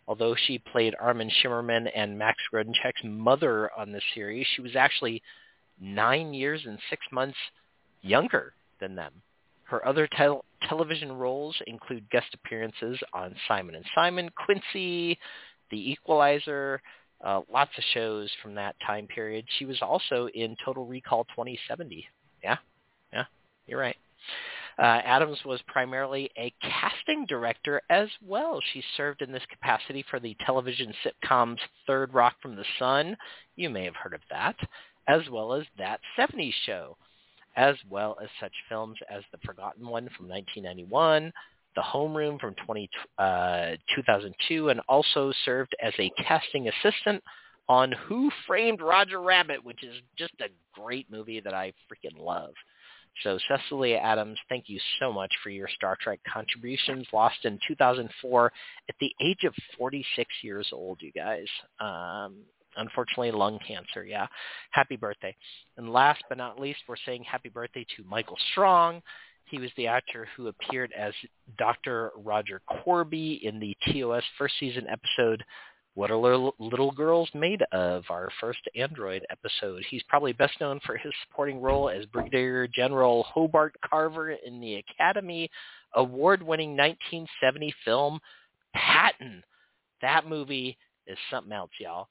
Although 0.10 0.36
she 0.48 0.58
played 0.58 0.96
Armin 1.00 1.30
Shimerman 1.30 1.88
and 1.96 2.18
Max 2.18 2.40
Grodenchik's 2.52 3.04
mother 3.04 3.70
on 3.78 3.92
the 3.92 4.02
series, 4.16 4.48
she 4.56 4.62
was 4.64 4.76
actually 4.76 5.22
nine 5.80 6.34
years 6.34 6.64
and 6.66 6.80
six 6.90 7.06
months 7.12 7.38
younger 8.02 8.54
than 8.80 8.96
them. 8.96 9.14
Her 9.66 9.88
other 9.88 10.08
tel- 10.18 10.44
television 10.68 11.12
roles 11.12 11.56
include 11.68 12.10
guest 12.10 12.26
appearances 12.34 13.00
on 13.14 13.36
Simon 13.48 13.76
and 13.76 13.86
Simon, 13.94 14.32
Quincy, 14.46 15.20
The 15.70 15.92
Equalizer, 15.92 16.82
uh, 17.24 17.42
lots 17.54 17.78
of 17.78 17.84
shows 17.94 18.32
from 18.42 18.56
that 18.56 18.76
time 18.84 19.06
period. 19.06 19.46
She 19.60 19.66
was 19.66 19.80
also 19.80 20.28
in 20.34 20.56
Total 20.66 20.88
Recall 20.88 21.26
2070. 21.26 22.04
Yeah, 22.44 22.58
yeah, 23.14 23.26
you're 23.68 23.80
right. 23.80 23.98
Uh, 24.80 25.02
Adams 25.04 25.40
was 25.44 25.60
primarily 25.68 26.32
a 26.38 26.54
casting 26.62 27.26
director 27.26 27.82
as 27.90 28.08
well. 28.26 28.62
She 28.72 28.82
served 28.96 29.22
in 29.22 29.30
this 29.30 29.44
capacity 29.52 30.06
for 30.10 30.22
the 30.22 30.38
television 30.46 30.94
sitcoms 31.04 31.58
Third 31.86 32.14
Rock 32.14 32.36
from 32.42 32.56
the 32.56 32.64
Sun. 32.78 33.18
You 33.58 33.70
may 33.70 33.84
have 33.84 33.96
heard 33.98 34.14
of 34.14 34.22
that, 34.30 34.56
as 35.10 35.22
well 35.30 35.52
as 35.52 35.66
That 35.78 36.00
70s 36.18 36.54
Show, 36.66 36.96
as 37.58 37.76
well 37.90 38.18
as 38.24 38.30
such 38.40 38.54
films 38.70 38.96
as 39.10 39.22
The 39.34 39.40
Forgotten 39.46 39.86
One 39.86 40.10
from 40.16 40.30
1991, 40.30 41.34
The 41.76 41.82
Homeroom 41.82 42.40
from 42.40 42.56
20, 42.66 42.90
uh, 43.18 43.72
2002, 43.94 44.70
and 44.70 44.80
also 44.88 45.34
served 45.44 45.76
as 45.84 45.94
a 46.00 46.10
casting 46.26 46.70
assistant 46.70 47.22
on 47.68 47.92
Who 48.08 48.32
Framed 48.48 48.80
Roger 48.80 49.22
Rabbit, 49.22 49.62
which 49.62 49.84
is 49.84 49.96
just 50.18 50.36
a 50.40 50.48
great 50.74 51.12
movie 51.12 51.42
that 51.42 51.54
I 51.54 51.74
freaking 51.92 52.18
love. 52.18 52.54
So 53.24 53.38
Cecily 53.48 53.96
Adams, 53.96 54.38
thank 54.48 54.66
you 54.68 54.80
so 55.00 55.12
much 55.12 55.32
for 55.44 55.50
your 55.50 55.68
Star 55.76 55.98
Trek 56.02 56.20
contributions. 56.32 57.06
Lost 57.12 57.44
in 57.44 57.60
2004 57.68 58.52
at 58.88 58.96
the 59.00 59.12
age 59.22 59.44
of 59.46 59.54
46 59.78 60.30
years 60.42 60.70
old, 60.72 61.00
you 61.02 61.12
guys. 61.12 61.48
Um, 61.80 62.38
unfortunately, 62.78 63.32
lung 63.32 63.60
cancer. 63.68 64.06
Yeah. 64.06 64.28
Happy 64.72 64.96
birthday. 64.96 65.36
And 65.78 65.92
last 65.92 66.24
but 66.30 66.38
not 66.38 66.60
least, 66.60 66.80
we're 66.88 66.96
saying 67.06 67.24
happy 67.24 67.50
birthday 67.50 67.86
to 67.98 68.04
Michael 68.04 68.38
Strong. 68.52 69.02
He 69.46 69.60
was 69.60 69.72
the 69.78 69.88
actor 69.88 70.28
who 70.38 70.48
appeared 70.48 70.92
as 70.98 71.14
Dr. 71.58 72.12
Roger 72.18 72.62
Korby 72.70 73.42
in 73.42 73.60
the 73.60 73.76
TOS 73.88 74.24
first 74.38 74.54
season 74.60 74.86
episode 74.88 75.44
what 76.00 76.12
Are 76.12 76.54
Little 76.60 76.92
Girls 76.92 77.30
Made 77.34 77.62
Of, 77.74 78.06
our 78.10 78.30
first 78.40 78.62
Android 78.74 79.26
episode. 79.30 79.84
He's 79.90 80.02
probably 80.04 80.32
best 80.32 80.54
known 80.62 80.80
for 80.86 80.96
his 80.96 81.12
supporting 81.28 81.60
role 81.60 81.90
as 81.90 82.06
Brigadier 82.06 82.70
General 82.70 83.24
Hobart 83.24 83.76
Carver 83.84 84.32
in 84.32 84.62
the 84.62 84.76
Academy 84.76 85.52
Award-winning 85.96 86.78
1970 86.78 87.74
film 87.84 88.18
Patton. 88.74 89.44
That 90.02 90.26
movie 90.26 90.78
is 91.06 91.18
something 91.30 91.52
else, 91.52 91.72
y'all. 91.82 92.08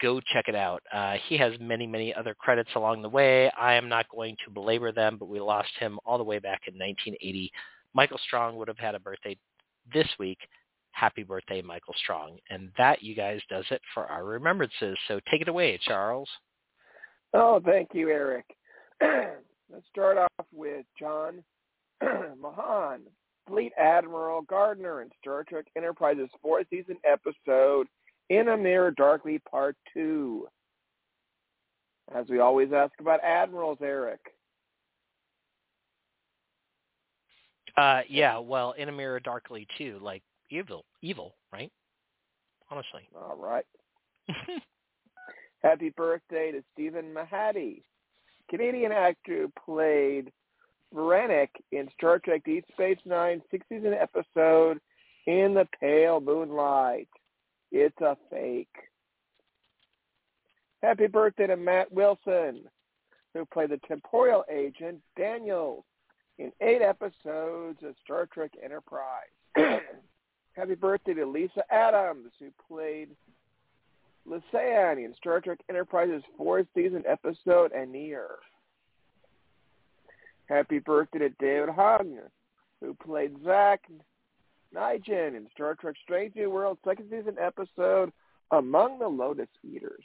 Go 0.00 0.22
check 0.32 0.46
it 0.48 0.54
out. 0.54 0.82
Uh, 0.90 1.16
he 1.28 1.36
has 1.36 1.52
many, 1.60 1.86
many 1.86 2.14
other 2.14 2.32
credits 2.32 2.70
along 2.74 3.02
the 3.02 3.08
way. 3.10 3.50
I 3.50 3.74
am 3.74 3.90
not 3.90 4.08
going 4.08 4.34
to 4.46 4.50
belabor 4.50 4.92
them, 4.92 5.18
but 5.18 5.28
we 5.28 5.40
lost 5.40 5.72
him 5.78 5.98
all 6.06 6.16
the 6.16 6.24
way 6.24 6.38
back 6.38 6.62
in 6.66 6.72
1980. 6.72 7.52
Michael 7.92 8.20
Strong 8.26 8.56
would 8.56 8.68
have 8.68 8.78
had 8.78 8.94
a 8.94 8.98
birthday 8.98 9.36
this 9.92 10.08
week 10.18 10.38
happy 10.92 11.22
birthday, 11.22 11.62
Michael 11.62 11.94
Strong. 12.02 12.38
And 12.50 12.70
that, 12.78 13.02
you 13.02 13.14
guys, 13.14 13.40
does 13.48 13.64
it 13.70 13.80
for 13.94 14.06
our 14.06 14.24
remembrances. 14.24 14.96
So 15.08 15.20
take 15.30 15.40
it 15.42 15.48
away, 15.48 15.78
Charles. 15.82 16.28
Oh, 17.34 17.60
thank 17.64 17.90
you, 17.92 18.08
Eric. 18.10 18.44
Let's 19.00 19.86
start 19.90 20.18
off 20.18 20.46
with 20.52 20.84
John 20.98 21.42
Mahon, 22.40 23.02
Fleet 23.48 23.72
Admiral 23.78 24.42
Gardner 24.42 25.02
in 25.02 25.08
Star 25.20 25.44
Trek 25.44 25.66
Enterprise's 25.76 26.30
fourth 26.42 26.66
season 26.70 26.96
episode, 27.04 27.86
In 28.30 28.48
a 28.48 28.56
Mirror 28.56 28.92
Darkly 28.92 29.40
Part 29.50 29.76
2. 29.94 30.46
As 32.14 32.26
we 32.28 32.40
always 32.40 32.72
ask 32.72 32.92
about 32.98 33.20
admirals, 33.22 33.78
Eric. 33.80 34.20
Uh, 37.76 38.00
yeah, 38.08 38.38
well, 38.38 38.72
In 38.72 38.88
a 38.88 38.92
Mirror 38.92 39.20
Darkly 39.20 39.66
too. 39.78 39.98
Like 40.02 40.22
evil, 40.50 40.84
evil, 41.02 41.36
right? 41.52 41.70
Honestly. 42.70 43.08
All 43.14 43.36
right. 43.36 43.64
Happy 45.62 45.90
birthday 45.90 46.52
to 46.52 46.62
Stephen 46.72 47.14
Mahady, 47.14 47.82
Canadian 48.48 48.92
actor 48.92 49.42
who 49.42 49.52
played 49.64 50.32
Vreenak 50.94 51.48
in 51.72 51.88
Star 51.94 52.18
Trek 52.18 52.42
Deep 52.44 52.64
Space 52.72 52.98
Nine, 53.04 53.42
six 53.50 53.66
season 53.68 53.94
episode 53.94 54.80
In 55.26 55.54
the 55.54 55.66
Pale 55.78 56.20
Moonlight. 56.20 57.08
It's 57.70 58.00
a 58.00 58.16
fake. 58.30 58.68
Happy 60.82 61.06
birthday 61.06 61.46
to 61.48 61.56
Matt 61.56 61.92
Winston, 61.92 62.64
who 63.34 63.44
played 63.46 63.70
the 63.70 63.80
temporal 63.86 64.44
agent 64.50 65.00
Daniels 65.16 65.84
in 66.38 66.50
eight 66.62 66.80
episodes 66.80 67.78
of 67.84 67.94
Star 68.02 68.26
Trek 68.32 68.52
Enterprise. 68.62 69.28
Happy 70.60 70.74
birthday 70.74 71.14
to 71.14 71.24
Lisa 71.24 71.64
Adams, 71.72 72.32
who 72.38 72.50
played 72.68 73.08
Lysanne 74.26 74.98
in 74.98 75.14
Star 75.16 75.40
Trek 75.40 75.58
Enterprise's 75.70 76.22
fourth 76.36 76.66
season 76.74 77.02
episode 77.08 77.72
Aenar. 77.72 78.26
Happy 80.50 80.78
birthday 80.78 81.20
to 81.20 81.30
David 81.40 81.70
Huynh, 81.70 82.18
who 82.82 82.92
played 82.92 83.36
Zach 83.42 83.80
Nijin 84.76 85.34
in 85.34 85.48
Star 85.54 85.76
Trek 85.76 85.94
Strange 86.02 86.34
New 86.36 86.50
World 86.50 86.76
second 86.84 87.06
season 87.10 87.36
episode 87.40 88.12
Among 88.50 88.98
the 88.98 89.08
Lotus 89.08 89.48
Eaters. 89.64 90.04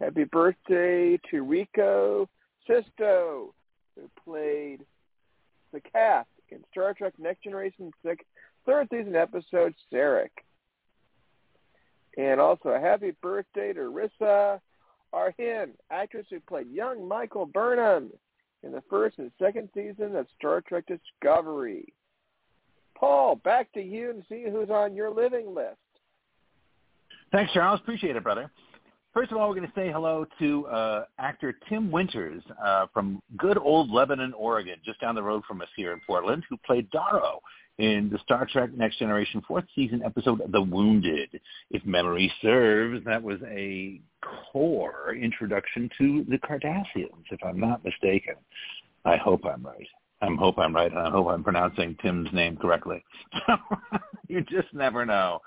Happy 0.00 0.22
birthday 0.22 1.18
to 1.32 1.42
Rocco 1.42 2.28
Sisto, 2.68 3.52
who 3.96 4.08
played 4.24 4.82
the 5.72 5.80
cast 5.80 6.28
in 6.50 6.60
Star 6.70 6.94
Trek 6.94 7.14
Next 7.18 7.42
Generation 7.42 7.90
6 8.04 8.24
third 8.66 8.88
season 8.90 9.16
episode, 9.16 9.74
Sarek. 9.92 10.30
And 12.18 12.40
also 12.40 12.70
a 12.70 12.80
happy 12.80 13.12
birthday 13.22 13.72
to 13.72 13.80
Rissa 13.80 14.60
Arhin, 15.14 15.70
actress 15.90 16.26
who 16.30 16.40
played 16.40 16.70
young 16.70 17.06
Michael 17.06 17.46
Burnham 17.46 18.10
in 18.62 18.72
the 18.72 18.82
first 18.90 19.18
and 19.18 19.30
second 19.38 19.68
season 19.74 20.16
of 20.16 20.26
Star 20.38 20.60
Trek 20.62 20.84
Discovery. 20.86 21.92
Paul, 22.98 23.36
back 23.36 23.72
to 23.74 23.82
you 23.82 24.10
and 24.10 24.24
see 24.28 24.44
who's 24.50 24.70
on 24.70 24.94
your 24.94 25.10
living 25.10 25.54
list. 25.54 25.76
Thanks, 27.32 27.52
Charles. 27.52 27.80
Appreciate 27.80 28.16
it, 28.16 28.22
brother. 28.22 28.50
First 29.12 29.32
of 29.32 29.38
all, 29.38 29.48
we're 29.48 29.54
going 29.54 29.66
to 29.66 29.72
say 29.74 29.90
hello 29.90 30.26
to 30.38 30.66
uh, 30.66 31.04
actor 31.18 31.58
Tim 31.68 31.90
Winters 31.90 32.42
uh, 32.62 32.86
from 32.92 33.22
good 33.38 33.58
old 33.58 33.90
Lebanon, 33.90 34.34
Oregon, 34.34 34.76
just 34.84 35.00
down 35.00 35.14
the 35.14 35.22
road 35.22 35.42
from 35.48 35.62
us 35.62 35.68
here 35.74 35.92
in 35.92 36.00
Portland, 36.06 36.44
who 36.48 36.56
played 36.66 36.90
Darrow 36.90 37.40
in 37.78 38.08
the 38.10 38.18
Star 38.20 38.46
Trek 38.50 38.70
Next 38.74 38.98
Generation 38.98 39.42
fourth 39.46 39.64
season 39.74 40.02
episode 40.04 40.40
The 40.50 40.62
Wounded. 40.62 41.40
If 41.70 41.84
memory 41.84 42.32
serves, 42.40 43.04
that 43.04 43.22
was 43.22 43.38
a 43.46 44.00
core 44.52 45.14
introduction 45.14 45.90
to 45.98 46.24
the 46.28 46.38
Cardassians, 46.38 47.24
if 47.30 47.42
I'm 47.44 47.60
not 47.60 47.84
mistaken. 47.84 48.34
I 49.04 49.16
hope 49.16 49.44
I'm 49.44 49.64
right. 49.64 49.86
I 50.22 50.28
hope 50.38 50.58
I'm 50.58 50.74
right, 50.74 50.90
and 50.90 50.98
I 50.98 51.10
hope 51.10 51.28
I'm 51.28 51.44
pronouncing 51.44 51.94
Tim's 52.00 52.32
name 52.32 52.56
correctly. 52.56 53.04
you 54.28 54.40
just 54.42 54.72
never 54.72 55.04
know 55.04 55.40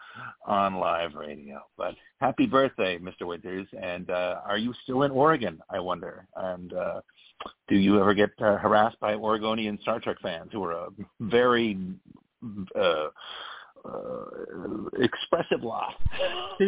on 0.46 0.76
live 0.76 1.16
radio. 1.16 1.60
But 1.76 1.96
happy 2.22 2.46
birthday, 2.46 3.00
Mr. 3.00 3.26
Winters, 3.26 3.68
and 3.82 4.12
uh, 4.12 4.42
are 4.48 4.60
you 4.60 4.74
still 4.84 5.04
in 5.04 5.12
Oregon, 5.12 5.60
I 5.72 5.80
wonder? 5.80 6.28
And 6.36 6.74
uh, 6.74 7.02
do 7.68 7.78
you 7.78 8.00
ever 8.00 8.14
get 8.14 8.30
uh, 8.40 8.58
harassed 8.58 9.00
by 9.00 9.16
Oregonian 9.16 9.80
Star 9.82 10.00
Trek 10.00 10.18
fans 10.22 10.50
who 10.52 10.64
are 10.64 10.74
a 10.74 10.88
very 11.20 11.78
uh, 12.76 13.08
uh, 13.86 14.24
expressive 15.00 15.64
lot. 15.64 15.96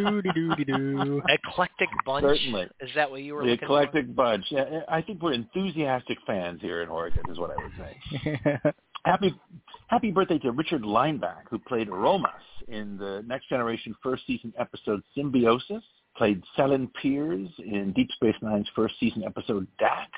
Eclectic 1.29 1.89
bunch. 2.05 2.23
Certainly. 2.23 2.67
Is 2.79 2.89
that 2.95 3.11
what 3.11 3.21
you 3.21 3.35
were 3.35 3.43
the 3.43 3.51
looking 3.51 3.65
eclectic 3.65 4.15
bunch. 4.15 4.45
Yeah, 4.49 4.81
I 4.87 5.01
think 5.01 5.21
we're 5.21 5.33
enthusiastic 5.33 6.17
fans 6.25 6.61
here 6.61 6.81
in 6.81 6.89
Oregon, 6.89 7.23
is 7.29 7.37
what 7.37 7.51
I 7.51 7.55
would 7.61 7.73
say. 7.77 8.71
happy 9.05 9.35
Happy 9.91 10.09
birthday 10.09 10.39
to 10.39 10.51
Richard 10.53 10.83
Lineback, 10.83 11.49
who 11.49 11.59
played 11.59 11.89
Romas 11.89 12.29
in 12.69 12.95
the 12.97 13.25
Next 13.27 13.49
Generation 13.49 13.93
first 14.01 14.23
season 14.25 14.53
episode 14.57 15.03
Symbiosis. 15.13 15.83
Played 16.15 16.41
Selen 16.57 16.89
Piers 17.01 17.49
in 17.59 17.91
Deep 17.93 18.09
Space 18.11 18.35
Nine's 18.41 18.69
first 18.73 18.95
season 19.01 19.25
episode 19.25 19.67
Dax 19.79 20.09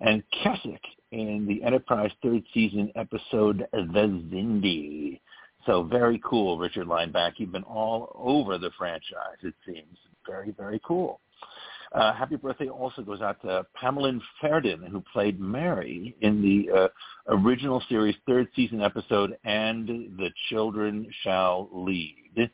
and 0.00 0.22
Kasich 0.42 0.78
in 1.12 1.46
the 1.46 1.62
Enterprise 1.62 2.10
third 2.22 2.42
season 2.52 2.90
episode 2.96 3.66
The 3.72 4.22
Xindi. 4.32 5.20
So 5.64 5.82
very 5.82 6.20
cool, 6.24 6.58
Richard 6.58 6.86
Lineback. 6.86 7.32
You've 7.36 7.52
been 7.52 7.64
all 7.64 8.14
over 8.16 8.58
the 8.58 8.70
franchise, 8.78 9.38
it 9.42 9.54
seems. 9.66 9.98
Very, 10.26 10.52
very 10.52 10.80
cool. 10.84 11.20
Uh, 11.92 12.12
happy 12.12 12.36
birthday 12.36 12.68
also 12.68 13.02
goes 13.02 13.20
out 13.20 13.40
to 13.42 13.64
Pamela 13.74 14.12
Ferdin, 14.42 14.86
who 14.88 15.02
played 15.12 15.40
Mary 15.40 16.14
in 16.20 16.42
the 16.42 16.72
uh, 16.76 16.88
original 17.28 17.82
series 17.88 18.16
third 18.26 18.48
season 18.54 18.82
episode 18.82 19.36
And 19.44 19.88
the 19.88 20.30
Children 20.48 21.08
Shall 21.22 21.68
Lead, 21.72 22.50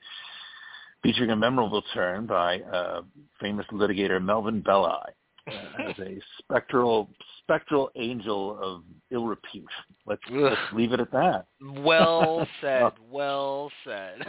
featuring 1.02 1.31
a 1.31 1.36
memorable 1.36 1.82
turn 1.93 2.27
by 2.27 2.60
uh, 2.60 3.02
famous 3.40 3.66
litigator 3.73 4.23
Melvin 4.23 4.60
Belli 4.60 5.12
as 5.48 5.98
a 5.98 6.20
spectral 6.39 7.09
spectral 7.43 7.90
angel 7.97 8.59
of 8.62 8.82
ill 9.10 9.27
repute. 9.27 9.66
Let's, 10.06 10.23
let's 10.31 10.60
leave 10.73 10.93
it 10.93 11.01
at 11.01 11.10
that. 11.12 11.47
Well 11.78 12.47
said. 12.60 12.93
well 13.10 13.70
said. 13.85 14.24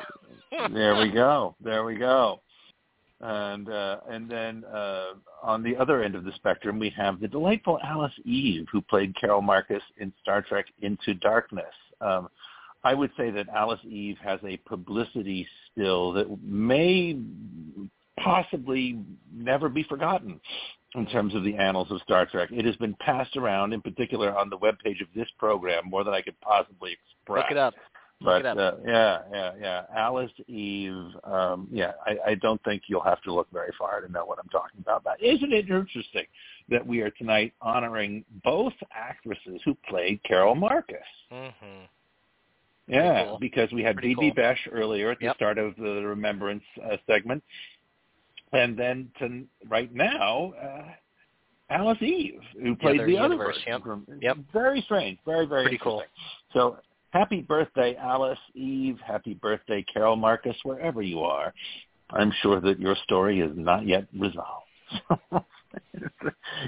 there 0.73 0.95
we 0.95 1.11
go. 1.11 1.55
There 1.63 1.83
we 1.83 1.95
go. 1.95 2.41
And 3.21 3.69
uh, 3.69 3.97
and 4.09 4.29
then 4.29 4.65
uh, 4.65 5.13
on 5.41 5.63
the 5.63 5.77
other 5.77 6.03
end 6.03 6.15
of 6.15 6.25
the 6.25 6.33
spectrum, 6.35 6.77
we 6.77 6.89
have 6.97 7.21
the 7.21 7.27
delightful 7.27 7.79
Alice 7.83 8.13
Eve, 8.25 8.65
who 8.71 8.81
played 8.81 9.15
Carol 9.15 9.41
Marcus 9.41 9.83
in 9.97 10.11
Star 10.21 10.41
Trek 10.41 10.65
Into 10.81 11.13
Darkness. 11.13 11.63
Um, 12.01 12.27
I 12.83 12.93
would 12.93 13.11
say 13.15 13.31
that 13.31 13.47
Alice 13.47 13.79
Eve 13.87 14.17
has 14.21 14.41
a 14.45 14.57
publicity 14.57 15.47
still 15.71 16.11
that 16.13 16.43
may 16.43 17.17
possibly 18.19 18.99
never 19.33 19.69
be 19.69 19.83
forgotten 19.83 20.39
in 20.95 21.05
terms 21.07 21.33
of 21.35 21.43
the 21.43 21.55
annals 21.55 21.89
of 21.91 22.01
Star 22.01 22.25
Trek. 22.25 22.49
It 22.51 22.65
has 22.65 22.75
been 22.77 22.95
passed 22.99 23.35
around, 23.37 23.73
in 23.73 23.81
particular 23.81 24.35
on 24.37 24.49
the 24.49 24.57
web 24.57 24.77
page 24.83 25.01
of 25.01 25.07
this 25.15 25.27
program, 25.39 25.89
more 25.89 26.03
than 26.03 26.13
I 26.13 26.21
could 26.21 26.39
possibly 26.41 26.91
express. 26.93 27.43
Look 27.43 27.51
it 27.51 27.57
up. 27.57 27.73
But 28.21 28.43
Look 28.45 28.55
it 28.55 28.57
uh, 28.57 28.61
up. 28.61 28.79
yeah, 28.85 29.19
yeah, 29.33 29.51
yeah. 29.59 29.81
Alice 29.95 30.31
Eve. 30.47 31.07
Um, 31.25 31.67
yeah, 31.71 31.91
I, 32.05 32.31
I 32.31 32.35
don't 32.35 32.63
think 32.63 32.83
you'll 32.87 33.03
have 33.03 33.21
to 33.23 33.33
look 33.33 33.47
very 33.51 33.71
far 33.77 33.99
to 34.01 34.09
know 34.11 34.23
what 34.25 34.39
I'm 34.39 34.47
talking 34.49 34.79
about. 34.79 35.03
But 35.03 35.21
isn't 35.21 35.51
it 35.51 35.69
interesting 35.69 36.25
that 36.69 36.85
we 36.85 37.01
are 37.01 37.09
tonight 37.11 37.53
honoring 37.61 38.23
both 38.43 38.73
actresses 38.95 39.59
who 39.65 39.75
played 39.89 40.21
Carol 40.23 40.55
Marcus? 40.55 40.97
Mm-hmm. 41.33 41.85
Yeah, 42.87 43.23
cool. 43.25 43.39
because 43.39 43.71
we 43.71 43.81
had 43.81 43.95
Pretty 43.95 44.13
B.B. 44.15 44.33
cool. 44.35 44.43
Besch 44.43 44.57
earlier 44.71 45.11
at 45.11 45.19
the 45.19 45.25
Yep. 45.25 45.35
start 45.37 45.57
of 45.57 45.75
the 45.77 46.03
Remembrance 46.05 46.63
uh, 46.83 46.97
segment, 47.07 47.41
and 48.53 48.77
then 48.77 49.09
to 49.19 49.43
right 49.67 49.93
now, 49.93 50.53
uh, 50.61 50.83
Alice 51.69 52.01
Eve, 52.01 52.39
who 52.61 52.75
played 52.75 52.99
other 52.99 53.07
the 53.07 53.17
other 53.17 53.33
universe, 53.33 53.57
yep. 53.65 53.81
Yep. 54.21 54.37
Very 54.53 54.81
strange. 54.81 55.19
Very 55.25 55.45
very 55.45 55.63
Pretty 55.63 55.79
cool. 55.79 56.03
So 56.53 56.77
happy 57.11 57.41
birthday, 57.41 57.95
Alice 57.95 58.39
Eve. 58.53 58.97
Happy 59.05 59.33
birthday, 59.33 59.83
Carol 59.91 60.15
Marcus, 60.15 60.55
wherever 60.63 61.01
you 61.01 61.21
are. 61.21 61.53
I'm 62.11 62.31
sure 62.41 62.61
that 62.61 62.79
your 62.79 62.95
story 63.03 63.39
is 63.39 63.51
not 63.55 63.87
yet 63.87 64.07
resolved. 64.17 64.67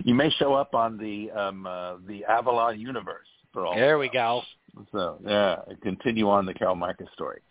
you 0.04 0.16
may 0.16 0.30
show 0.32 0.54
up 0.54 0.74
on 0.74 0.98
the 0.98 1.30
um, 1.32 1.68
uh, 1.68 1.98
the 2.08 2.26
Avalon 2.26 2.80
universe 2.80 3.28
for 3.54 3.66
all. 3.66 3.76
There 3.76 4.00
we 4.00 4.06
we 4.06 4.10
go. 4.10 4.42
so 4.92 5.20
yeah, 5.26 5.58
continue 5.84 6.30
on 6.30 6.46
the 6.46 6.54
Carol 6.54 6.76
Marcus 6.76 7.08
story. 7.14 7.42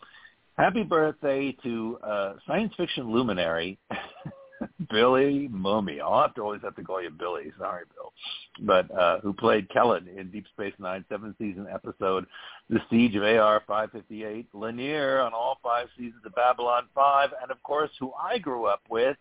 Happy 0.57 0.85
birthday 0.85 1.57
to 1.65 1.99
uh, 2.05 2.35
science 2.47 2.73
fiction 2.77 3.13
luminary 3.13 3.77
Billy 4.91 5.49
Mumy. 5.53 6.01
I'll 6.01 6.23
have 6.23 6.35
to 6.35 6.43
always 6.43 6.61
have 6.63 6.77
to 6.77 6.83
call 6.83 7.03
you 7.03 7.11
Billy. 7.11 7.53
Sorry, 7.59 7.85
Bill. 7.95 8.13
But 8.61 8.97
uh, 8.97 9.19
who 9.21 9.33
played 9.33 9.69
Kellin 9.71 10.07
in 10.07 10.31
Deep 10.31 10.45
Space 10.55 10.75
Nine 10.79 11.05
seventh 11.09 11.37
season 11.39 11.67
episode 11.73 12.27
The 12.71 12.79
Siege 12.89 13.17
of 13.17 13.25
AR 13.25 13.63
558, 13.67 14.47
Lennier 14.55 15.25
on 15.27 15.35
all 15.35 15.59
five 15.63 15.89
seasons 15.99 16.23
of 16.25 16.35
Babylon 16.37 16.85
5, 16.95 17.31
and 17.43 17.51
of 17.51 17.61
course 17.65 17.91
who 17.99 18.13
I 18.13 18.39
grew 18.39 18.67
up 18.67 18.83
with, 18.89 19.17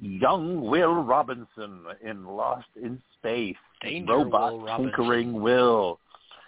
young 0.00 0.62
Will 0.62 0.94
Robinson 0.94 1.84
in 2.04 2.24
Lost 2.26 2.68
in 2.80 3.02
Space. 3.18 3.56
Danger 3.82 4.12
Robot 4.12 4.60
Will 4.60 4.76
tinkering 4.78 5.32
Will. 5.32 5.98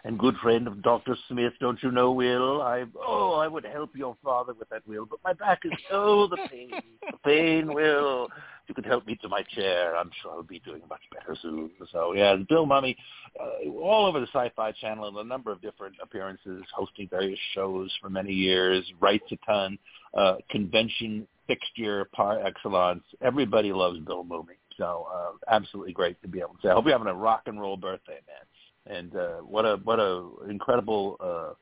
And 0.04 0.18
good 0.18 0.36
friend 0.36 0.68
of 0.68 0.82
Dr. 0.82 1.16
Smith, 1.28 1.52
don't 1.60 1.82
you 1.82 1.90
know, 1.90 2.12
Will? 2.12 2.62
I 2.62 2.84
oh, 2.96 3.34
I 3.34 3.48
would 3.48 3.64
help 3.64 3.96
your 3.96 4.16
father 4.22 4.54
with 4.54 4.68
that, 4.68 4.86
Will, 4.86 5.06
but 5.06 5.18
my 5.24 5.32
back 5.32 5.60
is 5.64 5.72
oh 5.92 6.28
the 6.28 6.38
pain, 6.50 6.70
the 7.10 7.18
pain, 7.24 7.72
Will. 7.72 8.26
If 8.26 8.68
you 8.68 8.74
could 8.74 8.86
help 8.86 9.06
me 9.06 9.16
to 9.22 9.28
my 9.28 9.42
chair, 9.54 9.96
I'm 9.96 10.10
sure 10.22 10.32
I'll 10.32 10.42
be 10.42 10.60
doing 10.60 10.82
much 10.88 11.00
better 11.12 11.36
soon. 11.40 11.70
So 11.92 12.12
yeah, 12.12 12.36
Bill 12.48 12.66
Mumy, 12.66 12.96
uh, 13.40 13.70
all 13.70 14.06
over 14.06 14.20
the 14.20 14.26
Sci-Fi 14.26 14.72
Channel, 14.72 15.08
in 15.08 15.16
a 15.16 15.24
number 15.24 15.50
of 15.50 15.60
different 15.62 15.96
appearances, 16.02 16.64
hosting 16.74 17.08
various 17.08 17.38
shows 17.54 17.90
for 18.00 18.08
many 18.08 18.32
years, 18.32 18.84
writes 19.00 19.24
a 19.32 19.36
ton, 19.46 19.78
uh, 20.16 20.36
convention 20.50 21.26
fixture 21.46 22.08
par 22.14 22.44
excellence. 22.46 23.02
Everybody 23.20 23.72
loves 23.72 23.98
Bill 24.00 24.24
Mumy. 24.24 24.58
So 24.76 25.08
uh, 25.12 25.32
absolutely 25.52 25.92
great 25.92 26.20
to 26.22 26.28
be 26.28 26.38
able 26.38 26.54
to 26.54 26.58
say. 26.62 26.68
I 26.68 26.74
hope 26.74 26.84
you're 26.84 26.96
having 26.96 27.08
a 27.08 27.14
rock 27.14 27.42
and 27.46 27.60
roll 27.60 27.76
birthday, 27.76 28.20
man 28.28 28.47
and 28.88 29.14
uh, 29.14 29.36
what 29.38 29.64
a 29.64 29.76
what 29.84 29.98
a 30.00 30.28
incredible 30.48 31.16
uh, 31.20 31.54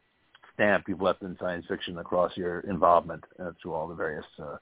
stamp 0.55 0.85
you've 0.89 1.03
left 1.03 1.23
in 1.23 1.37
science 1.41 1.65
fiction 1.69 1.99
across 1.99 2.37
your 2.37 2.61
involvement 2.61 3.25
uh, 3.41 3.51
through 3.61 3.75
all 3.75 3.87
the 3.87 3.95
various 3.95 4.25
uh, 4.43 4.57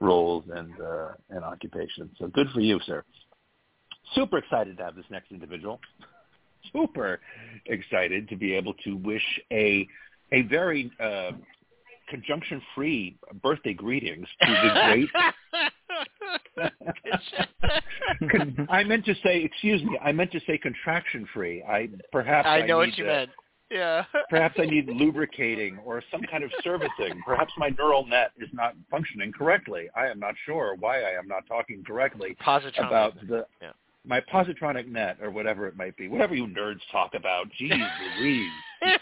roles 0.00 0.44
and 0.54 0.72
uh, 0.80 1.08
and 1.30 1.44
occupations. 1.44 2.10
So 2.18 2.28
good 2.28 2.48
for 2.54 2.60
you, 2.60 2.80
sir. 2.86 3.04
Super 4.14 4.38
excited 4.38 4.76
to 4.78 4.84
have 4.84 4.96
this 4.96 5.04
next 5.10 5.30
individual. 5.30 5.80
Super 6.72 7.20
excited 7.66 8.28
to 8.28 8.36
be 8.36 8.54
able 8.54 8.74
to 8.84 8.96
wish 8.96 9.24
a 9.52 9.86
a 10.32 10.42
very 10.42 10.90
uh, 11.00 11.32
conjunction 12.08 12.60
free 12.74 13.16
birthday 13.42 13.72
greetings 13.72 14.26
to 14.42 14.52
the 14.52 14.80
great 14.86 15.08
I 18.68 18.84
meant 18.84 19.04
to 19.06 19.14
say, 19.22 19.42
excuse 19.42 19.82
me, 19.82 19.98
I 20.02 20.12
meant 20.12 20.32
to 20.32 20.40
say 20.46 20.58
contraction 20.58 21.26
free. 21.32 21.62
I 21.62 21.88
perhaps 22.12 22.46
I 22.48 22.60
know 22.60 22.80
need 22.82 22.90
what 22.90 22.98
you 22.98 23.04
to- 23.04 23.10
meant. 23.10 23.30
Yeah. 23.70 24.04
Perhaps 24.28 24.56
I 24.58 24.64
need 24.64 24.88
lubricating 24.92 25.78
or 25.84 26.02
some 26.10 26.22
kind 26.22 26.42
of 26.42 26.50
servicing. 26.64 27.22
Perhaps 27.24 27.52
my 27.56 27.68
neural 27.78 28.04
net 28.04 28.32
is 28.40 28.48
not 28.52 28.74
functioning 28.90 29.30
correctly. 29.30 29.88
I 29.94 30.08
am 30.08 30.18
not 30.18 30.34
sure 30.44 30.74
why 30.80 31.02
I 31.02 31.10
am 31.10 31.28
not 31.28 31.46
talking 31.46 31.84
correctly 31.86 32.36
Positronic. 32.44 32.88
about 32.88 33.14
the 33.28 33.46
Yeah. 33.62 33.70
my 34.04 34.20
positronic 34.22 34.88
net 34.88 35.18
or 35.22 35.30
whatever 35.30 35.68
it 35.68 35.76
might 35.76 35.96
be. 35.96 36.08
Whatever 36.08 36.34
you 36.34 36.48
nerds 36.48 36.80
talk 36.90 37.14
about. 37.14 37.46
Jeez 37.60 37.88
Louise. 38.18 38.50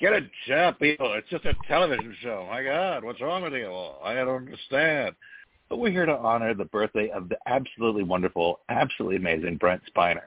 Get 0.00 0.12
a 0.12 0.20
job, 0.46 0.78
people. 0.78 1.12
It's 1.14 1.28
just 1.28 1.44
a 1.44 1.54
television 1.66 2.14
show. 2.20 2.46
My 2.48 2.62
God, 2.62 3.02
what's 3.02 3.20
wrong 3.20 3.42
with 3.42 3.54
you 3.54 3.66
all? 3.66 4.00
I 4.04 4.14
don't 4.14 4.28
understand. 4.46 5.16
But 5.68 5.80
we're 5.80 5.90
here 5.90 6.06
to 6.06 6.16
honor 6.16 6.54
the 6.54 6.64
birthday 6.64 7.10
of 7.10 7.28
the 7.28 7.36
absolutely 7.46 8.02
wonderful, 8.02 8.60
absolutely 8.68 9.16
amazing 9.16 9.56
Brent 9.56 9.82
Spiner, 9.94 10.22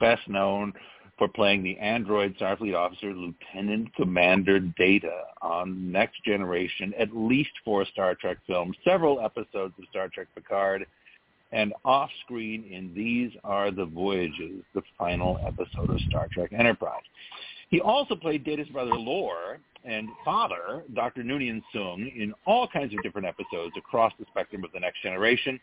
best 0.00 0.28
known 0.28 0.72
for 1.16 1.28
playing 1.28 1.62
the 1.62 1.78
android 1.78 2.36
Starfleet 2.38 2.74
officer 2.74 3.14
Lieutenant 3.14 3.94
Commander 3.94 4.58
Data 4.58 5.22
on 5.40 5.92
Next 5.92 6.24
Generation, 6.24 6.92
at 6.98 7.14
least 7.14 7.50
four 7.64 7.84
Star 7.84 8.16
Trek 8.16 8.38
films, 8.48 8.76
several 8.84 9.20
episodes 9.20 9.74
of 9.78 9.84
Star 9.90 10.08
Trek 10.08 10.26
Picard, 10.34 10.86
and 11.52 11.72
off-screen 11.84 12.64
in 12.64 12.92
These 12.94 13.30
Are 13.44 13.70
the 13.70 13.84
Voyages, 13.84 14.64
the 14.74 14.82
final 14.98 15.38
episode 15.46 15.88
of 15.88 16.00
Star 16.08 16.26
Trek 16.32 16.52
Enterprise. 16.52 17.02
He 17.70 17.80
also 17.80 18.16
played 18.16 18.42
Data's 18.42 18.68
brother 18.68 18.94
Lore 18.94 19.60
and 19.84 20.08
father, 20.24 20.82
Dr. 20.94 21.22
Noonien 21.22 21.62
Soong, 21.74 22.14
in 22.16 22.32
all 22.46 22.66
kinds 22.68 22.94
of 22.94 23.02
different 23.02 23.26
episodes 23.26 23.74
across 23.76 24.12
the 24.18 24.24
spectrum 24.30 24.64
of 24.64 24.72
The 24.72 24.80
Next 24.80 25.02
Generation. 25.02 25.60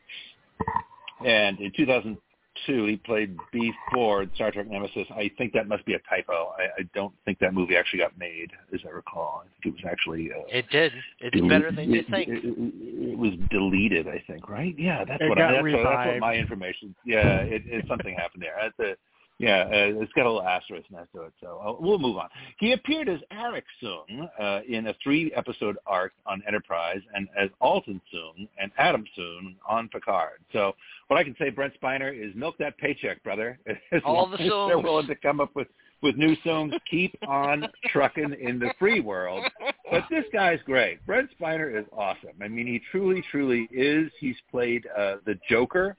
And 1.26 1.60
in 1.60 1.72
2002, 1.76 2.86
he 2.86 2.98
played 2.98 3.36
B4 3.54 4.24
in 4.24 4.32
Star 4.36 4.52
Trek 4.52 4.68
Nemesis. 4.68 5.08
I 5.12 5.32
think 5.38 5.54
that 5.54 5.68
must 5.68 5.86
be 5.86 5.94
a 5.94 6.00
typo. 6.10 6.54
I, 6.58 6.82
I 6.82 6.90
don't 6.94 7.14
think 7.26 7.40
that 7.40 7.54
movie 7.54 7.76
actually 7.76 8.00
got 8.00 8.18
made, 8.18 8.52
as 8.74 8.80
I 8.88 8.92
recall. 8.92 9.44
I 9.44 9.64
think 9.64 9.76
it 9.76 9.84
was 9.84 9.92
actually... 9.92 10.32
Uh, 10.32 10.44
it 10.48 10.70
did. 10.70 10.94
It's 11.20 11.36
deleted. 11.36 11.50
better 11.50 11.72
than 11.72 11.92
you 11.92 12.00
it, 12.02 12.10
think. 12.10 12.30
It, 12.30 12.44
it, 12.44 13.12
it, 13.12 13.18
was 13.18 13.34
deleted, 13.50 14.08
I 14.08 14.24
think, 14.28 14.48
right? 14.50 14.76
Yeah, 14.78 15.04
that's 15.04 15.22
It 15.22 15.30
what 15.30 15.38
got 15.38 15.50
I, 15.50 15.54
that's, 15.54 15.64
what, 15.64 15.84
that's 15.84 16.08
what 16.08 16.20
my 16.20 16.36
information. 16.36 16.96
Yeah, 17.06 17.40
it, 17.40 17.64
it 17.66 17.86
something 17.88 18.16
happened 18.16 18.44
there. 18.44 18.56
That's 18.62 18.80
a, 18.92 18.96
yeah, 19.42 19.64
uh, 19.64 20.02
it's 20.02 20.14
got 20.14 20.26
a 20.26 20.32
little 20.32 20.48
asterisk 20.48 20.86
next 20.92 21.12
to 21.14 21.24
it, 21.24 21.34
so 21.42 21.60
uh, 21.66 21.76
we'll 21.80 22.00
move 22.00 22.18
on. 22.18 22.30
He 22.60 22.74
appeared 22.74 23.10
as 23.10 23.20
Arik 23.34 23.64
Soong 23.82 24.30
uh, 24.40 24.62
in 24.68 24.88
a 24.88 24.96
three-episode 25.04 25.78
arc 25.88 26.14
on 26.26 26.44
Enterprise, 26.48 27.02
and 27.14 27.28
as 27.40 27.50
Altan 27.62 28.00
Soong 28.14 28.48
and 28.60 28.72
Adam 28.78 29.06
Soong 29.18 29.56
on 29.68 29.90
Picard. 29.90 30.40
So 30.54 30.74
what 31.08 31.18
I 31.18 31.24
can 31.24 31.36
say, 31.40 31.50
Brent 31.50 31.74
Spiner, 31.82 32.14
is 32.14 32.36
milk 32.36 32.56
that 32.60 32.78
paycheck, 32.78 33.24
brother. 33.24 33.60
As 33.92 34.02
All 34.06 34.28
the 34.28 34.36
as 34.36 34.48
They're 34.48 34.80
willing 34.80 35.08
to 35.08 35.16
come 35.16 35.42
up 35.42 35.56
with 35.56 35.68
with 36.02 36.16
new 36.16 36.36
songs. 36.44 36.74
Keep 36.90 37.16
on 37.28 37.68
trucking 37.88 38.36
in 38.42 38.60
the 38.60 38.74
free 38.80 39.00
world. 39.00 39.46
But 39.92 40.06
this 40.10 40.26
guy's 40.34 40.60
great. 40.66 41.06
Brent 41.06 41.30
Spiner 41.40 41.78
is 41.78 41.86
awesome. 41.96 42.32
I 42.42 42.48
mean, 42.48 42.68
he 42.68 42.82
truly, 42.92 43.24
truly 43.30 43.68
is. 43.72 44.12
He's 44.20 44.36
played 44.50 44.88
uh, 44.98 45.18
the 45.26 45.38
Joker 45.50 45.96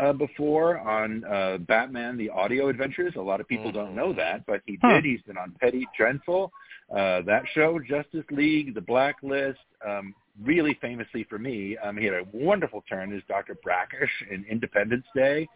uh, 0.00 0.12
before 0.12 0.78
on 0.80 1.24
uh, 1.24 1.58
Batman: 1.58 2.16
The 2.16 2.30
Audio 2.30 2.68
Adventures. 2.68 3.14
A 3.16 3.20
lot 3.20 3.40
of 3.40 3.46
people 3.48 3.70
don't 3.72 3.94
know 3.94 4.12
that, 4.14 4.46
but 4.46 4.62
he 4.66 4.78
Huh. 4.82 4.94
did. 4.94 5.04
He's 5.04 5.22
been 5.22 5.36
on 5.36 5.54
Penny 5.60 5.86
Dreadful, 5.96 6.50
uh, 6.90 7.22
that 7.22 7.42
show, 7.54 7.78
Justice 7.78 8.24
League, 8.30 8.74
The 8.74 8.80
Blacklist. 8.80 9.58
Um, 9.86 10.14
really 10.42 10.74
famously 10.80 11.24
for 11.24 11.38
me, 11.38 11.76
um, 11.78 11.96
he 11.96 12.04
had 12.06 12.14
a 12.14 12.24
wonderful 12.32 12.82
turn 12.88 13.14
as 13.14 13.22
Dr. 13.28 13.56
Brackish 13.62 14.10
in 14.30 14.44
Independence 14.44 15.04
Day. 15.14 15.46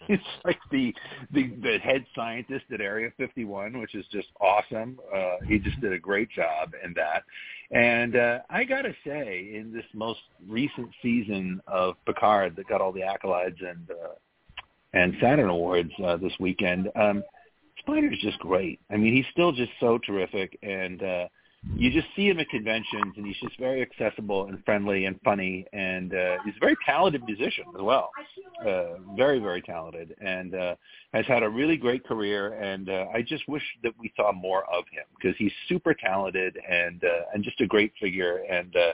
He's 0.06 0.18
like 0.44 0.58
the, 0.70 0.94
the 1.32 1.48
the 1.62 1.78
head 1.78 2.04
scientist 2.14 2.64
at 2.72 2.80
Area 2.80 3.10
51, 3.16 3.78
which 3.78 3.94
is 3.94 4.04
just 4.10 4.28
awesome. 4.40 4.98
Uh, 5.14 5.36
he 5.46 5.58
just 5.58 5.80
did 5.80 5.92
a 5.92 5.98
great 5.98 6.30
job 6.30 6.72
in 6.84 6.94
that. 6.94 7.24
And 7.70 8.16
uh, 8.16 8.38
I 8.50 8.64
got 8.64 8.82
to 8.82 8.94
say, 9.04 9.52
in 9.54 9.72
this 9.72 9.84
most 9.94 10.20
recent 10.46 10.88
season 11.02 11.60
of 11.66 11.94
Picard 12.06 12.56
that 12.56 12.68
got 12.68 12.80
all 12.80 12.92
the 12.92 13.00
accolades 13.00 13.64
and 13.66 13.90
uh, 13.90 14.14
and 14.94 15.14
Saturn 15.20 15.48
Awards 15.48 15.92
uh, 16.04 16.16
this 16.18 16.32
weekend, 16.38 16.90
um, 16.96 17.22
Spiner's 17.78 18.18
just 18.20 18.38
great. 18.38 18.78
I 18.90 18.96
mean, 18.96 19.14
he's 19.14 19.24
still 19.32 19.52
just 19.52 19.72
so 19.80 19.98
terrific, 20.06 20.58
and 20.62 21.02
uh, 21.02 21.28
you 21.76 21.90
just 21.90 22.08
see 22.16 22.28
him 22.28 22.40
at 22.40 22.48
conventions, 22.48 23.14
and 23.16 23.26
he's 23.26 23.36
just 23.40 23.58
very 23.58 23.82
accessible 23.82 24.46
and 24.46 24.62
friendly 24.64 25.04
and 25.04 25.20
funny, 25.24 25.64
and 25.72 26.12
uh, 26.12 26.36
he's 26.44 26.54
a 26.56 26.60
very 26.60 26.76
talented 26.84 27.22
musician 27.24 27.64
as 27.74 27.80
well. 27.80 28.10
Uh, 28.66 28.98
very, 29.16 29.38
very 29.38 29.62
talented, 29.62 30.14
and 30.20 30.54
uh, 30.54 30.74
has 31.14 31.24
had 31.26 31.42
a 31.42 31.48
really 31.48 31.76
great 31.76 32.04
career. 32.04 32.54
And 32.54 32.88
uh, 32.88 33.06
I 33.14 33.22
just 33.22 33.48
wish 33.48 33.62
that 33.84 33.92
we 33.98 34.12
saw 34.16 34.32
more 34.32 34.64
of 34.64 34.84
him 34.90 35.04
because 35.16 35.36
he's 35.38 35.52
super 35.68 35.94
talented 35.94 36.58
and 36.68 37.02
uh, 37.04 37.32
and 37.32 37.44
just 37.44 37.60
a 37.60 37.66
great 37.66 37.92
figure 38.00 38.38
and 38.50 38.74
uh, 38.74 38.92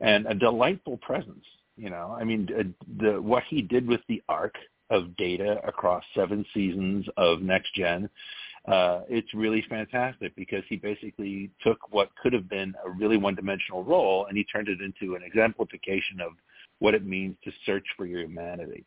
and 0.00 0.26
a 0.26 0.34
delightful 0.34 0.96
presence. 0.98 1.44
You 1.76 1.90
know, 1.90 2.16
I 2.18 2.24
mean, 2.24 2.48
uh, 2.58 2.62
the 2.98 3.20
what 3.20 3.42
he 3.48 3.60
did 3.60 3.86
with 3.86 4.00
the 4.08 4.22
arc 4.28 4.54
of 4.88 5.16
Data 5.16 5.60
across 5.66 6.04
seven 6.14 6.46
seasons 6.54 7.06
of 7.16 7.42
Next 7.42 7.74
Gen 7.74 8.08
uh, 8.66 9.02
it's 9.08 9.32
really 9.32 9.64
fantastic 9.68 10.34
because 10.34 10.62
he 10.68 10.76
basically 10.76 11.50
took 11.62 11.78
what 11.92 12.10
could 12.20 12.32
have 12.32 12.48
been 12.48 12.74
a 12.84 12.90
really 12.90 13.16
one-dimensional 13.16 13.84
role 13.84 14.26
and 14.26 14.36
he 14.36 14.44
turned 14.44 14.68
it 14.68 14.80
into 14.80 15.14
an 15.14 15.22
exemplification 15.22 16.20
of 16.20 16.32
what 16.78 16.94
it 16.94 17.06
means 17.06 17.36
to 17.44 17.52
search 17.64 17.86
for 17.96 18.06
your 18.06 18.22
humanity, 18.22 18.84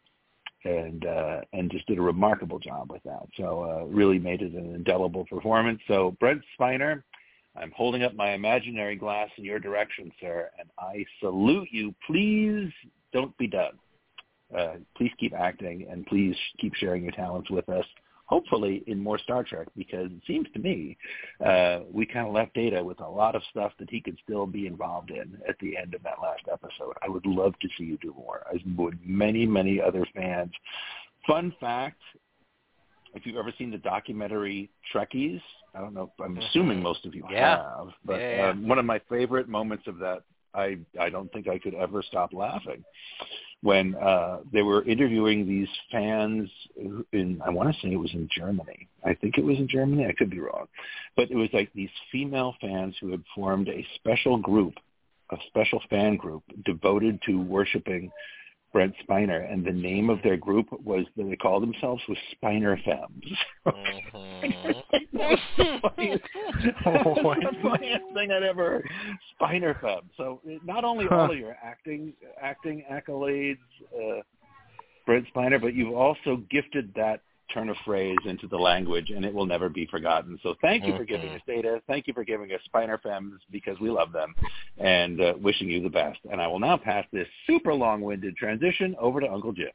and 0.63 1.05
uh, 1.05 1.41
and 1.53 1.71
just 1.71 1.87
did 1.87 1.97
a 1.97 2.01
remarkable 2.01 2.59
job 2.59 2.91
with 2.91 3.01
that. 3.03 3.25
So 3.37 3.63
uh, 3.63 3.85
really 3.85 4.19
made 4.19 4.41
it 4.41 4.53
an 4.53 4.75
indelible 4.75 5.25
performance. 5.25 5.79
So 5.87 6.15
Brent 6.19 6.41
Spiner, 6.59 7.01
I'm 7.55 7.71
holding 7.75 8.03
up 8.03 8.13
my 8.13 8.33
imaginary 8.33 8.95
glass 8.95 9.29
in 9.37 9.43
your 9.43 9.59
direction, 9.59 10.11
sir, 10.19 10.51
and 10.59 10.69
I 10.77 11.05
salute 11.19 11.69
you. 11.71 11.95
Please 12.05 12.69
don't 13.11 13.35
be 13.37 13.47
done. 13.47 13.73
Uh, 14.55 14.75
please 14.97 15.11
keep 15.19 15.33
acting 15.33 15.87
and 15.89 16.05
please 16.07 16.35
keep 16.59 16.73
sharing 16.75 17.03
your 17.03 17.11
talents 17.11 17.49
with 17.49 17.69
us 17.69 17.85
hopefully 18.29 18.83
in 18.85 18.99
more 18.99 19.17
Star 19.17 19.43
Trek 19.43 19.67
because 19.75 20.05
it 20.05 20.21
seems 20.27 20.47
to 20.53 20.59
me 20.59 20.95
uh, 21.43 21.79
we 21.91 22.05
kind 22.05 22.27
of 22.27 22.33
left 22.33 22.53
Data 22.53 22.83
with 22.83 23.01
a 23.01 23.09
lot 23.09 23.35
of 23.35 23.41
stuff 23.49 23.71
that 23.79 23.89
he 23.89 23.99
could 23.99 24.17
still 24.23 24.45
be 24.45 24.67
involved 24.67 25.09
in 25.09 25.37
at 25.47 25.55
the 25.59 25.75
end 25.75 25.95
of 25.95 26.03
that 26.03 26.21
last 26.21 26.43
episode. 26.51 26.93
I 27.01 27.09
would 27.09 27.25
love 27.25 27.53
to 27.59 27.67
see 27.77 27.85
you 27.85 27.97
do 27.97 28.13
more, 28.15 28.45
as 28.53 28.61
would 28.77 28.99
many, 29.03 29.47
many 29.47 29.81
other 29.81 30.05
fans. 30.15 30.51
Fun 31.25 31.53
fact, 31.59 32.01
if 33.15 33.25
you've 33.25 33.37
ever 33.37 33.51
seen 33.57 33.71
the 33.71 33.79
documentary 33.79 34.69
Trekkies, 34.93 35.41
I 35.73 35.79
don't 35.81 35.95
know, 35.95 36.11
I'm 36.23 36.37
assuming 36.37 36.83
most 36.83 37.05
of 37.07 37.15
you 37.15 37.25
Yeah. 37.31 37.57
have, 37.57 37.87
but 38.05 38.19
Yeah, 38.19 38.35
yeah. 38.35 38.49
Um, 38.49 38.67
one 38.67 38.77
of 38.77 38.85
my 38.85 38.99
favorite 39.09 39.49
moments 39.49 39.87
of 39.87 39.97
that, 39.99 40.21
I, 40.53 40.77
I 40.99 41.09
don't 41.09 41.31
think 41.33 41.47
I 41.47 41.57
could 41.57 41.73
ever 41.73 42.03
stop 42.03 42.31
laughing 42.33 42.83
when 43.61 43.95
uh, 43.95 44.39
they 44.53 44.61
were 44.61 44.83
interviewing 44.85 45.47
these 45.47 45.67
fans 45.91 46.49
in, 47.11 47.41
I 47.45 47.49
want 47.49 47.73
to 47.73 47.81
say 47.81 47.91
it 47.91 47.97
was 47.97 48.13
in 48.13 48.29
Germany. 48.35 48.87
I 49.03 49.13
think 49.13 49.37
it 49.37 49.43
was 49.43 49.57
in 49.57 49.67
Germany. 49.67 50.05
I 50.05 50.13
could 50.13 50.29
be 50.29 50.39
wrong. 50.39 50.67
But 51.15 51.29
it 51.29 51.35
was 51.35 51.49
like 51.51 51.69
these 51.73 51.89
female 52.11 52.55
fans 52.61 52.95
who 53.01 53.11
had 53.11 53.23
formed 53.35 53.67
a 53.67 53.85
special 53.95 54.37
group, 54.37 54.75
a 55.31 55.37
special 55.47 55.81
fan 55.89 56.15
group 56.15 56.43
devoted 56.65 57.21
to 57.25 57.41
worshiping 57.41 58.11
Brent 58.71 58.93
Spiner. 59.07 59.51
And 59.51 59.65
the 59.65 59.71
name 59.71 60.09
of 60.09 60.21
their 60.23 60.37
group 60.37 60.67
was, 60.83 61.05
that 61.17 61.23
they 61.23 61.35
called 61.35 61.63
themselves 61.63 62.01
was 62.07 62.17
Spiner 62.41 62.77
Femmes. 62.83 63.37
Mm-hmm. 63.65 64.71
that 65.17 65.39
was 65.95 66.19
the 67.15 67.21
funniest, 67.21 67.61
funniest 67.61 68.05
thing 68.13 68.31
I'd 68.31 68.43
ever 68.43 68.63
heard. 68.71 68.89
Spiner 69.39 69.79
Fem. 69.81 70.01
So 70.17 70.41
not 70.65 70.83
only 70.83 71.05
all 71.07 71.27
Huh. 71.27 71.33
of 71.33 71.37
your 71.37 71.55
acting 71.63 72.13
acting 72.41 72.83
accolades, 72.91 73.57
uh, 73.95 74.21
Brent 75.05 75.25
Spiner, 75.33 75.59
but 75.59 75.73
you've 75.73 75.95
also 75.95 76.43
gifted 76.49 76.93
that 76.95 77.21
turn 77.53 77.69
a 77.69 77.75
phrase 77.85 78.17
into 78.25 78.47
the 78.47 78.57
language, 78.57 79.09
and 79.09 79.25
it 79.25 79.33
will 79.33 79.45
never 79.45 79.69
be 79.69 79.85
forgotten. 79.87 80.39
So 80.43 80.55
thank 80.61 80.85
you 80.85 80.95
for 80.95 81.03
giving 81.03 81.29
Mhm. 81.31 81.35
us 81.35 81.41
data. 81.45 81.81
Thank 81.87 82.07
you 82.07 82.13
for 82.13 82.23
giving 82.23 82.51
us 82.51 82.61
Spiner 82.73 83.01
Femmes 83.01 83.41
because 83.51 83.79
we 83.79 83.89
love 83.89 84.11
them, 84.11 84.35
and 84.77 85.19
uh, 85.21 85.33
wishing 85.39 85.69
you 85.69 85.81
the 85.81 85.89
best. 85.89 86.19
And 86.31 86.41
I 86.41 86.47
will 86.47 86.59
now 86.59 86.77
pass 86.77 87.05
this 87.11 87.27
super 87.45 87.73
long-winded 87.73 88.35
transition 88.37 88.95
over 88.99 89.19
to 89.19 89.31
Uncle 89.31 89.51
Jim. 89.51 89.71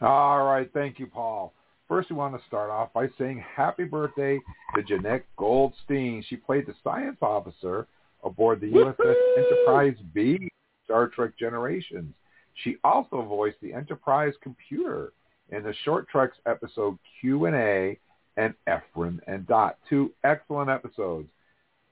All 0.00 0.44
right, 0.44 0.70
thank 0.72 0.98
you, 0.98 1.06
Paul. 1.06 1.52
First, 1.88 2.10
we 2.10 2.16
want 2.16 2.38
to 2.38 2.46
start 2.46 2.70
off 2.70 2.92
by 2.92 3.08
saying 3.18 3.40
happy 3.40 3.84
birthday 3.84 4.40
to 4.74 4.82
Jenette 4.82 5.24
Goldstein. 5.36 6.22
She 6.22 6.36
played 6.36 6.66
the 6.66 6.74
science 6.82 7.18
officer 7.20 7.86
aboard 8.22 8.60
the 8.60 8.68
USS 8.68 9.16
Enterprise 9.36 9.96
B, 10.14 10.48
Star 10.84 11.08
Trek 11.08 11.36
Generations. 11.38 12.14
She 12.62 12.76
also 12.84 13.22
voiced 13.22 13.60
the 13.60 13.72
Enterprise 13.72 14.32
computer 14.42 15.12
in 15.50 15.62
the 15.62 15.74
Short 15.84 16.08
Treks 16.08 16.36
episode 16.46 16.98
Q&A 17.20 17.98
and 18.36 18.54
Ephraim 18.68 19.20
and 19.26 19.46
Dot, 19.46 19.78
two 19.88 20.12
excellent 20.24 20.70
episodes. 20.70 21.28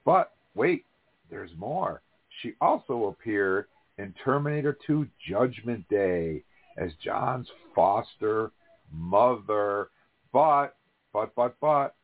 But 0.05 0.31
wait, 0.55 0.85
there's 1.29 1.51
more. 1.57 2.01
She 2.41 2.53
also 2.59 3.05
appeared 3.05 3.67
in 3.97 4.13
Terminator 4.23 4.77
2 4.85 5.07
Judgment 5.27 5.87
Day 5.89 6.43
as 6.77 6.91
John's 7.03 7.47
foster 7.75 8.51
mother. 8.91 9.89
But, 10.31 10.75
but, 11.13 11.33
but, 11.35 11.55
but, 11.61 11.95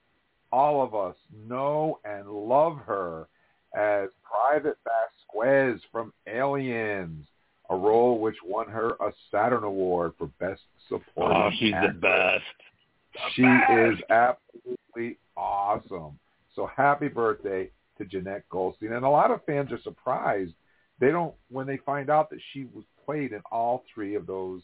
all 0.51 0.83
of 0.83 0.95
us 0.95 1.15
know 1.47 1.99
and 2.05 2.27
love 2.27 2.77
her 2.85 3.27
as 3.75 4.09
Private 4.23 4.77
Vasquez 4.83 5.79
from 5.91 6.13
Aliens, 6.27 7.25
a 7.69 7.75
role 7.75 8.19
which 8.19 8.37
won 8.45 8.67
her 8.67 8.91
a 8.99 9.11
Saturn 9.31 9.63
Award 9.63 10.13
for 10.17 10.27
Best 10.39 10.61
Supporting 10.87 11.37
Oh, 11.37 11.49
she's 11.59 11.71
the 11.71 11.77
Actress. 11.77 12.01
best. 12.01 13.33
She 13.35 13.43
is 13.43 13.99
absolutely 14.09 15.17
awesome. 15.35 16.17
So 16.55 16.65
happy 16.75 17.07
birthday 17.07 17.69
to 17.97 18.05
Jenette 18.05 18.43
Goldstein. 18.49 18.93
And 18.93 19.05
a 19.05 19.09
lot 19.09 19.31
of 19.31 19.43
fans 19.45 19.71
are 19.71 19.81
surprised. 19.81 20.53
They 20.99 21.11
don't 21.11 21.33
when 21.49 21.67
they 21.67 21.77
find 21.77 22.09
out 22.09 22.29
that 22.29 22.39
she 22.53 22.65
was 22.73 22.83
played 23.05 23.31
in 23.33 23.41
all 23.51 23.83
three 23.93 24.15
of 24.15 24.25
those 24.25 24.61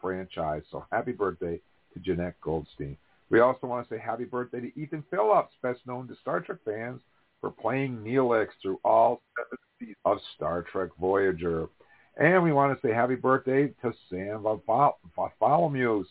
franchises. 0.00 0.66
So 0.70 0.84
happy 0.92 1.12
birthday 1.12 1.60
to 1.92 1.98
Jenette 2.00 2.34
Goldstein. 2.40 2.96
We 3.30 3.40
also 3.40 3.66
want 3.66 3.88
to 3.88 3.94
say 3.94 3.98
happy 4.00 4.24
birthday 4.24 4.60
to 4.60 4.78
Ethan 4.80 5.02
Phillips, 5.10 5.52
best 5.62 5.80
known 5.86 6.06
to 6.08 6.14
Star 6.20 6.40
Trek 6.40 6.58
fans 6.64 7.00
for 7.40 7.50
playing 7.50 7.98
Neelix 7.98 8.48
through 8.62 8.78
all 8.84 9.22
seven 9.36 9.58
seasons 9.78 9.96
of 10.04 10.18
Star 10.36 10.62
Trek 10.70 10.90
Voyager. 11.00 11.68
And 12.16 12.42
we 12.42 12.52
want 12.52 12.80
to 12.80 12.86
say 12.86 12.94
happy 12.94 13.16
birthday 13.16 13.68
to 13.82 13.92
Sam 14.08 14.44
Vartholomeos, 14.44 16.04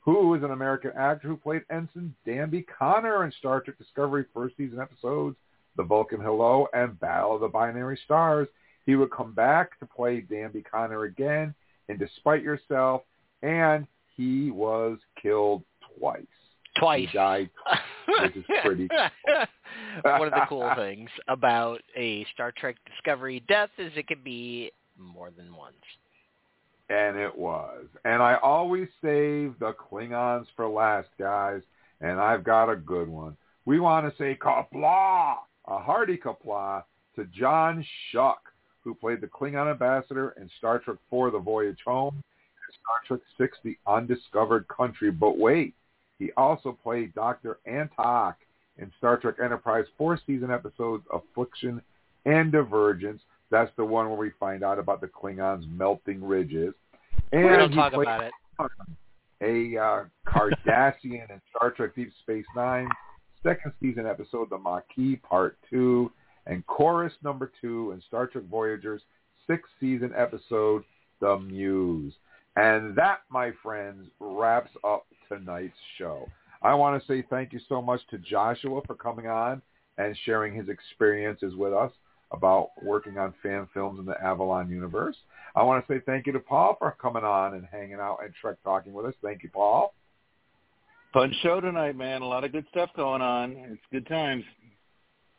who 0.00 0.34
is 0.34 0.42
an 0.42 0.52
American 0.52 0.92
actor 0.96 1.28
who 1.28 1.36
played 1.36 1.62
Ensign 1.70 2.14
Danby 2.24 2.64
Connor 2.78 3.24
in 3.24 3.32
Star 3.32 3.60
Trek 3.60 3.76
Discovery 3.76 4.24
first 4.32 4.56
season 4.56 4.78
episodes 4.80 5.36
The 5.76 5.82
Vulcan 5.82 6.20
Hello 6.20 6.68
and 6.72 6.98
Battle 7.00 7.34
of 7.34 7.40
the 7.40 7.48
Binary 7.48 7.98
Stars. 8.04 8.48
He 8.86 8.94
would 8.94 9.10
come 9.10 9.34
back 9.34 9.78
to 9.80 9.86
play 9.86 10.20
Danby 10.20 10.62
Connor 10.62 11.04
again 11.04 11.54
in 11.88 11.98
Despite 11.98 12.42
Yourself, 12.42 13.02
and 13.42 13.86
he 14.16 14.50
was 14.52 14.98
killed 15.20 15.62
twice. 15.98 16.22
Twice. 16.78 17.08
He 17.10 17.18
died, 17.18 17.50
which 18.06 18.36
is 18.36 18.44
pretty 18.64 18.88
One 20.04 20.28
of 20.28 20.32
the 20.32 20.46
cool 20.48 20.70
things 20.76 21.10
about 21.26 21.80
a 21.96 22.24
Star 22.32 22.52
Trek 22.56 22.76
Discovery 22.86 23.42
death 23.48 23.70
is 23.78 23.90
it 23.96 24.06
can 24.06 24.22
be 24.22 24.70
more 24.98 25.30
than 25.36 25.54
once. 25.54 25.74
And 26.90 27.16
it 27.16 27.36
was. 27.36 27.84
And 28.04 28.22
I 28.22 28.36
always 28.42 28.88
save 29.02 29.58
the 29.58 29.74
Klingons 29.74 30.46
for 30.56 30.68
last, 30.68 31.08
guys. 31.18 31.62
And 32.00 32.20
I've 32.20 32.44
got 32.44 32.70
a 32.70 32.76
good 32.76 33.08
one. 33.08 33.36
We 33.66 33.80
want 33.80 34.06
to 34.08 34.16
say 34.16 34.38
Qapla', 34.40 35.36
a 35.66 35.78
hearty 35.78 36.16
Qapla' 36.16 36.84
to 37.16 37.24
John 37.26 37.84
Schuck, 38.14 38.36
who 38.82 38.94
played 38.94 39.20
the 39.20 39.26
Klingon 39.26 39.70
ambassador 39.70 40.34
in 40.40 40.48
Star 40.56 40.78
Trek 40.78 40.96
IV, 41.12 41.32
The 41.32 41.38
Voyage 41.38 41.80
Home, 41.84 42.14
and 42.14 42.74
Star 42.80 43.18
Trek 43.18 43.20
VI, 43.38 43.48
The 43.64 43.78
Undiscovered 43.90 44.66
Country. 44.68 45.10
But 45.10 45.36
wait, 45.36 45.74
he 46.18 46.30
also 46.36 46.78
played 46.82 47.14
Dr. 47.14 47.58
Antok 47.68 48.36
in 48.78 48.90
Star 48.98 49.16
Trek 49.18 49.36
Enterprise 49.42 49.84
four-season 49.98 50.50
episodes 50.50 51.04
Affliction 51.12 51.82
and 52.24 52.50
Divergence. 52.52 53.20
That's 53.50 53.70
the 53.76 53.84
one 53.84 54.08
where 54.08 54.18
we 54.18 54.30
find 54.38 54.62
out 54.62 54.78
about 54.78 55.00
the 55.00 55.06
Klingons' 55.06 55.68
melting 55.70 56.22
ridges. 56.22 56.74
And 57.32 57.44
we 57.44 57.48
don't 57.56 57.70
he 57.70 57.76
talk 57.76 57.92
about 57.94 58.24
it. 58.24 58.32
a 59.40 59.78
uh, 59.80 60.04
Cardassian 60.26 61.30
in 61.30 61.40
Star 61.50 61.70
Trek 61.70 61.94
Deep 61.94 62.10
Space 62.22 62.44
Nine, 62.54 62.88
second 63.42 63.72
season 63.80 64.06
episode 64.06 64.50
The 64.50 64.58
Maquis 64.58 65.18
Part 65.22 65.56
2, 65.70 66.10
and 66.46 66.66
chorus 66.66 67.12
number 67.22 67.52
2 67.60 67.92
in 67.92 68.02
Star 68.06 68.26
Trek 68.26 68.44
Voyager's 68.50 69.02
sixth 69.46 69.70
season 69.80 70.12
episode 70.16 70.84
The 71.20 71.38
Muse. 71.38 72.14
And 72.56 72.96
that, 72.96 73.20
my 73.30 73.52
friends, 73.62 74.08
wraps 74.20 74.70
up 74.84 75.06
tonight's 75.28 75.76
show. 75.96 76.26
I 76.62 76.74
want 76.74 77.00
to 77.00 77.06
say 77.06 77.24
thank 77.30 77.52
you 77.52 77.60
so 77.68 77.80
much 77.80 78.00
to 78.10 78.18
Joshua 78.18 78.80
for 78.86 78.94
coming 78.94 79.28
on 79.28 79.62
and 79.96 80.16
sharing 80.24 80.54
his 80.54 80.68
experiences 80.68 81.54
with 81.54 81.72
us 81.72 81.92
about 82.32 82.70
working 82.82 83.18
on 83.18 83.34
fan 83.42 83.68
films 83.72 83.98
in 83.98 84.04
the 84.04 84.20
Avalon 84.22 84.68
universe. 84.68 85.16
I 85.56 85.62
want 85.62 85.86
to 85.86 85.92
say 85.92 86.00
thank 86.04 86.26
you 86.26 86.32
to 86.32 86.40
Paul 86.40 86.76
for 86.78 86.94
coming 87.00 87.24
on 87.24 87.54
and 87.54 87.66
hanging 87.70 87.94
out 87.94 88.18
and 88.22 88.32
Trek 88.40 88.56
talking 88.62 88.92
with 88.92 89.06
us. 89.06 89.14
Thank 89.22 89.42
you, 89.42 89.50
Paul. 89.50 89.94
Fun 91.12 91.34
show 91.42 91.60
tonight, 91.60 91.96
man. 91.96 92.20
A 92.20 92.26
lot 92.26 92.44
of 92.44 92.52
good 92.52 92.66
stuff 92.70 92.90
going 92.94 93.22
on. 93.22 93.52
It's 93.52 93.80
good 93.90 94.06
times. 94.06 94.44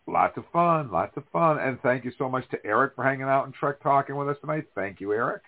Lots 0.07 0.35
of 0.37 0.43
fun, 0.51 0.91
lots 0.91 1.15
of 1.17 1.23
fun. 1.31 1.59
And 1.59 1.79
thank 1.81 2.03
you 2.03 2.11
so 2.17 2.27
much 2.27 2.49
to 2.49 2.57
Eric 2.65 2.95
for 2.95 3.03
hanging 3.03 3.23
out 3.23 3.45
and 3.45 3.53
Trek 3.53 3.81
talking 3.81 4.15
with 4.15 4.27
us 4.27 4.37
tonight. 4.41 4.65
Thank 4.73 4.99
you, 4.99 5.13
Eric. 5.13 5.43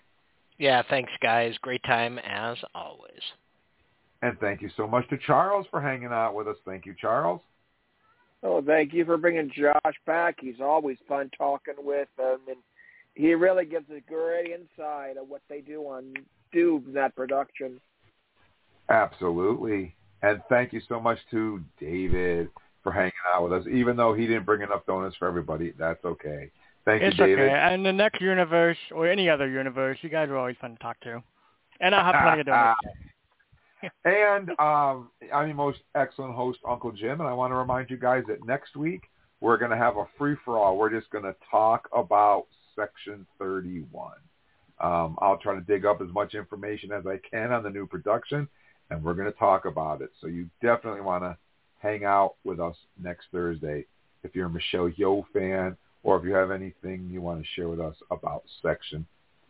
Yeah, 0.59 0.83
thanks, 0.87 1.11
guys. 1.21 1.55
Great 1.63 1.81
time 1.83 2.19
as 2.19 2.57
always. 2.75 3.21
And 4.21 4.37
thank 4.39 4.61
you 4.61 4.69
so 4.77 4.85
much 4.85 5.09
to 5.09 5.17
Charles 5.25 5.65
for 5.71 5.81
hanging 5.81 6.09
out 6.09 6.35
with 6.35 6.47
us. 6.47 6.57
Thank 6.65 6.85
you, 6.85 6.93
Charles. 6.99 7.41
Oh, 8.43 8.61
thank 8.61 8.93
you 8.93 9.05
for 9.05 9.17
bringing 9.17 9.51
Josh 9.55 9.95
back. 10.05 10.37
He's 10.39 10.59
always 10.61 10.97
fun 11.07 11.29
talking 11.37 11.75
with 11.77 12.07
him, 12.17 12.39
and 12.47 12.57
he 13.13 13.33
really 13.33 13.65
gives 13.65 13.85
a 13.89 14.01
great 14.01 14.49
insight 14.51 15.17
of 15.17 15.27
what 15.27 15.41
they 15.47 15.61
do 15.61 15.81
on 15.83 16.13
do 16.51 16.83
that 16.93 17.15
production. 17.15 17.79
Absolutely. 18.89 19.95
And 20.23 20.41
thank 20.49 20.73
you 20.73 20.81
so 20.89 20.99
much 20.99 21.17
to 21.31 21.61
David 21.79 22.49
for 22.83 22.91
hanging 22.91 23.11
out 23.33 23.43
with 23.43 23.53
us. 23.53 23.65
Even 23.71 23.95
though 23.95 24.13
he 24.13 24.27
didn't 24.27 24.45
bring 24.45 24.61
enough 24.61 24.85
donuts 24.85 25.15
for 25.17 25.27
everybody, 25.27 25.73
that's 25.77 26.03
okay. 26.03 26.51
Thank 26.83 27.03
it's 27.03 27.17
you, 27.17 27.25
David. 27.25 27.45
okay. 27.45 27.53
And 27.53 27.85
the 27.85 27.93
next 27.93 28.21
universe 28.21 28.77
or 28.93 29.07
any 29.07 29.29
other 29.29 29.47
universe, 29.47 29.97
you 30.01 30.09
guys 30.09 30.29
are 30.29 30.37
always 30.37 30.55
fun 30.59 30.71
to 30.71 30.77
talk 30.79 30.99
to. 31.01 31.21
And 31.79 31.95
I'll 31.95 32.11
have 32.11 32.21
plenty 32.23 32.41
of 32.41 32.47
donuts. 32.47 32.79
and 34.05 34.49
um, 34.59 35.09
I'm 35.33 35.47
your 35.47 35.55
most 35.55 35.79
excellent 35.95 36.35
host, 36.35 36.59
Uncle 36.67 36.91
Jim, 36.91 37.19
and 37.19 37.29
I 37.29 37.33
want 37.33 37.51
to 37.51 37.55
remind 37.55 37.89
you 37.89 37.97
guys 37.97 38.23
that 38.27 38.45
next 38.45 38.75
week 38.75 39.03
we're 39.39 39.57
going 39.57 39.71
to 39.71 39.77
have 39.77 39.97
a 39.97 40.05
free 40.17 40.35
for 40.45 40.57
all. 40.57 40.77
We're 40.77 40.89
just 40.89 41.09
going 41.09 41.23
to 41.23 41.35
talk 41.49 41.89
about 41.93 42.45
Section 42.75 43.25
31. 43.39 44.13
Um, 44.79 45.17
I'll 45.19 45.37
try 45.37 45.55
to 45.55 45.61
dig 45.61 45.85
up 45.85 46.01
as 46.01 46.09
much 46.13 46.33
information 46.33 46.91
as 46.91 47.05
I 47.05 47.19
can 47.29 47.51
on 47.51 47.63
the 47.63 47.69
new 47.69 47.85
production, 47.85 48.47
and 48.89 49.03
we're 49.03 49.13
going 49.13 49.31
to 49.31 49.37
talk 49.37 49.65
about 49.65 50.01
it. 50.01 50.11
So 50.21 50.27
you 50.27 50.49
definitely 50.61 51.01
want 51.01 51.23
to 51.23 51.37
hang 51.79 52.03
out 52.03 52.35
with 52.43 52.59
us 52.59 52.75
next 53.01 53.27
Thursday 53.31 53.85
if 54.23 54.35
you're 54.35 54.47
a 54.47 54.49
Michelle 54.49 54.89
Yeoh 54.89 55.23
fan 55.33 55.75
or 56.03 56.17
if 56.17 56.23
you 56.23 56.33
have 56.33 56.51
anything 56.51 57.09
you 57.11 57.21
want 57.21 57.41
to 57.41 57.47
share 57.55 57.69
with 57.69 57.79
us 57.79 57.95
about 58.09 58.43
Section 58.61 59.05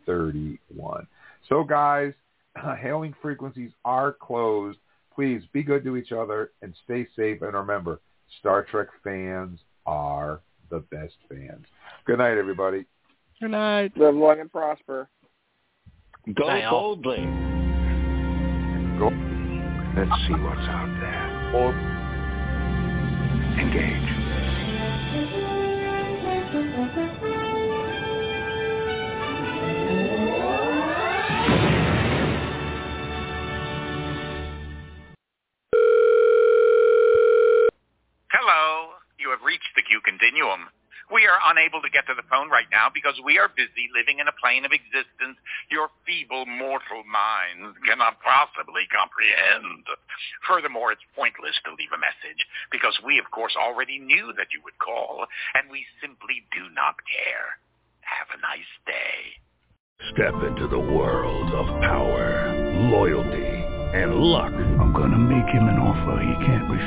31. 0.06 1.06
So 1.48 1.64
guys, 1.64 2.12
hailing 2.80 3.14
frequencies 3.22 3.70
are 3.84 4.12
closed. 4.12 4.78
Please 5.14 5.42
be 5.52 5.62
good 5.62 5.84
to 5.84 5.96
each 5.96 6.12
other 6.12 6.52
and 6.62 6.74
stay 6.84 7.06
safe. 7.16 7.42
And 7.42 7.52
remember, 7.54 8.00
Star 8.40 8.64
Trek 8.64 8.88
fans 9.04 9.60
are 9.86 10.40
the 10.70 10.80
best 10.90 11.14
fans. 11.28 11.66
Good 12.06 12.18
night, 12.18 12.38
everybody. 12.38 12.86
Good 13.40 13.50
night. 13.50 13.92
Live 13.96 14.14
long 14.14 14.40
and 14.40 14.50
prosper. 14.50 15.08
Go 16.34 16.46
Night, 16.46 16.64
all. 16.64 16.94
boldly. 16.96 17.16
Go. 18.98 19.08
Let's 19.96 20.10
see 20.26 20.32
what's 20.34 20.68
out 20.68 20.88
there. 21.00 21.52
Or 21.56 21.72
Engage. 23.58 24.21
Continuum. 40.22 40.70
We 41.10 41.26
are 41.26 41.42
unable 41.50 41.82
to 41.82 41.90
get 41.90 42.06
to 42.06 42.14
the 42.14 42.22
phone 42.30 42.46
right 42.46 42.70
now 42.70 42.86
because 42.94 43.18
we 43.26 43.42
are 43.42 43.50
busy 43.50 43.90
living 43.90 44.22
in 44.22 44.30
a 44.30 44.38
plane 44.38 44.62
of 44.62 44.70
existence 44.70 45.34
your 45.66 45.90
feeble 46.06 46.46
mortal 46.46 47.02
minds 47.02 47.74
cannot 47.82 48.22
possibly 48.22 48.86
comprehend. 48.86 49.82
Furthermore, 50.46 50.94
it's 50.94 51.02
pointless 51.18 51.58
to 51.66 51.74
leave 51.74 51.90
a 51.90 51.98
message 51.98 52.38
because 52.70 52.94
we, 53.02 53.18
of 53.18 53.34
course, 53.34 53.58
already 53.58 53.98
knew 53.98 54.30
that 54.38 54.54
you 54.54 54.62
would 54.62 54.78
call, 54.78 55.26
and 55.58 55.66
we 55.66 55.82
simply 55.98 56.46
do 56.54 56.70
not 56.70 56.94
care. 57.02 57.58
Have 58.06 58.30
a 58.38 58.40
nice 58.40 58.72
day. 58.86 59.42
Step 60.14 60.38
into 60.46 60.70
the 60.70 60.78
world 60.78 61.50
of 61.50 61.66
power, 61.82 62.54
loyalty, 62.94 63.50
and 63.98 64.22
luck. 64.22 64.54
I'm 64.54 64.94
gonna 64.94 65.18
make 65.18 65.50
him 65.50 65.71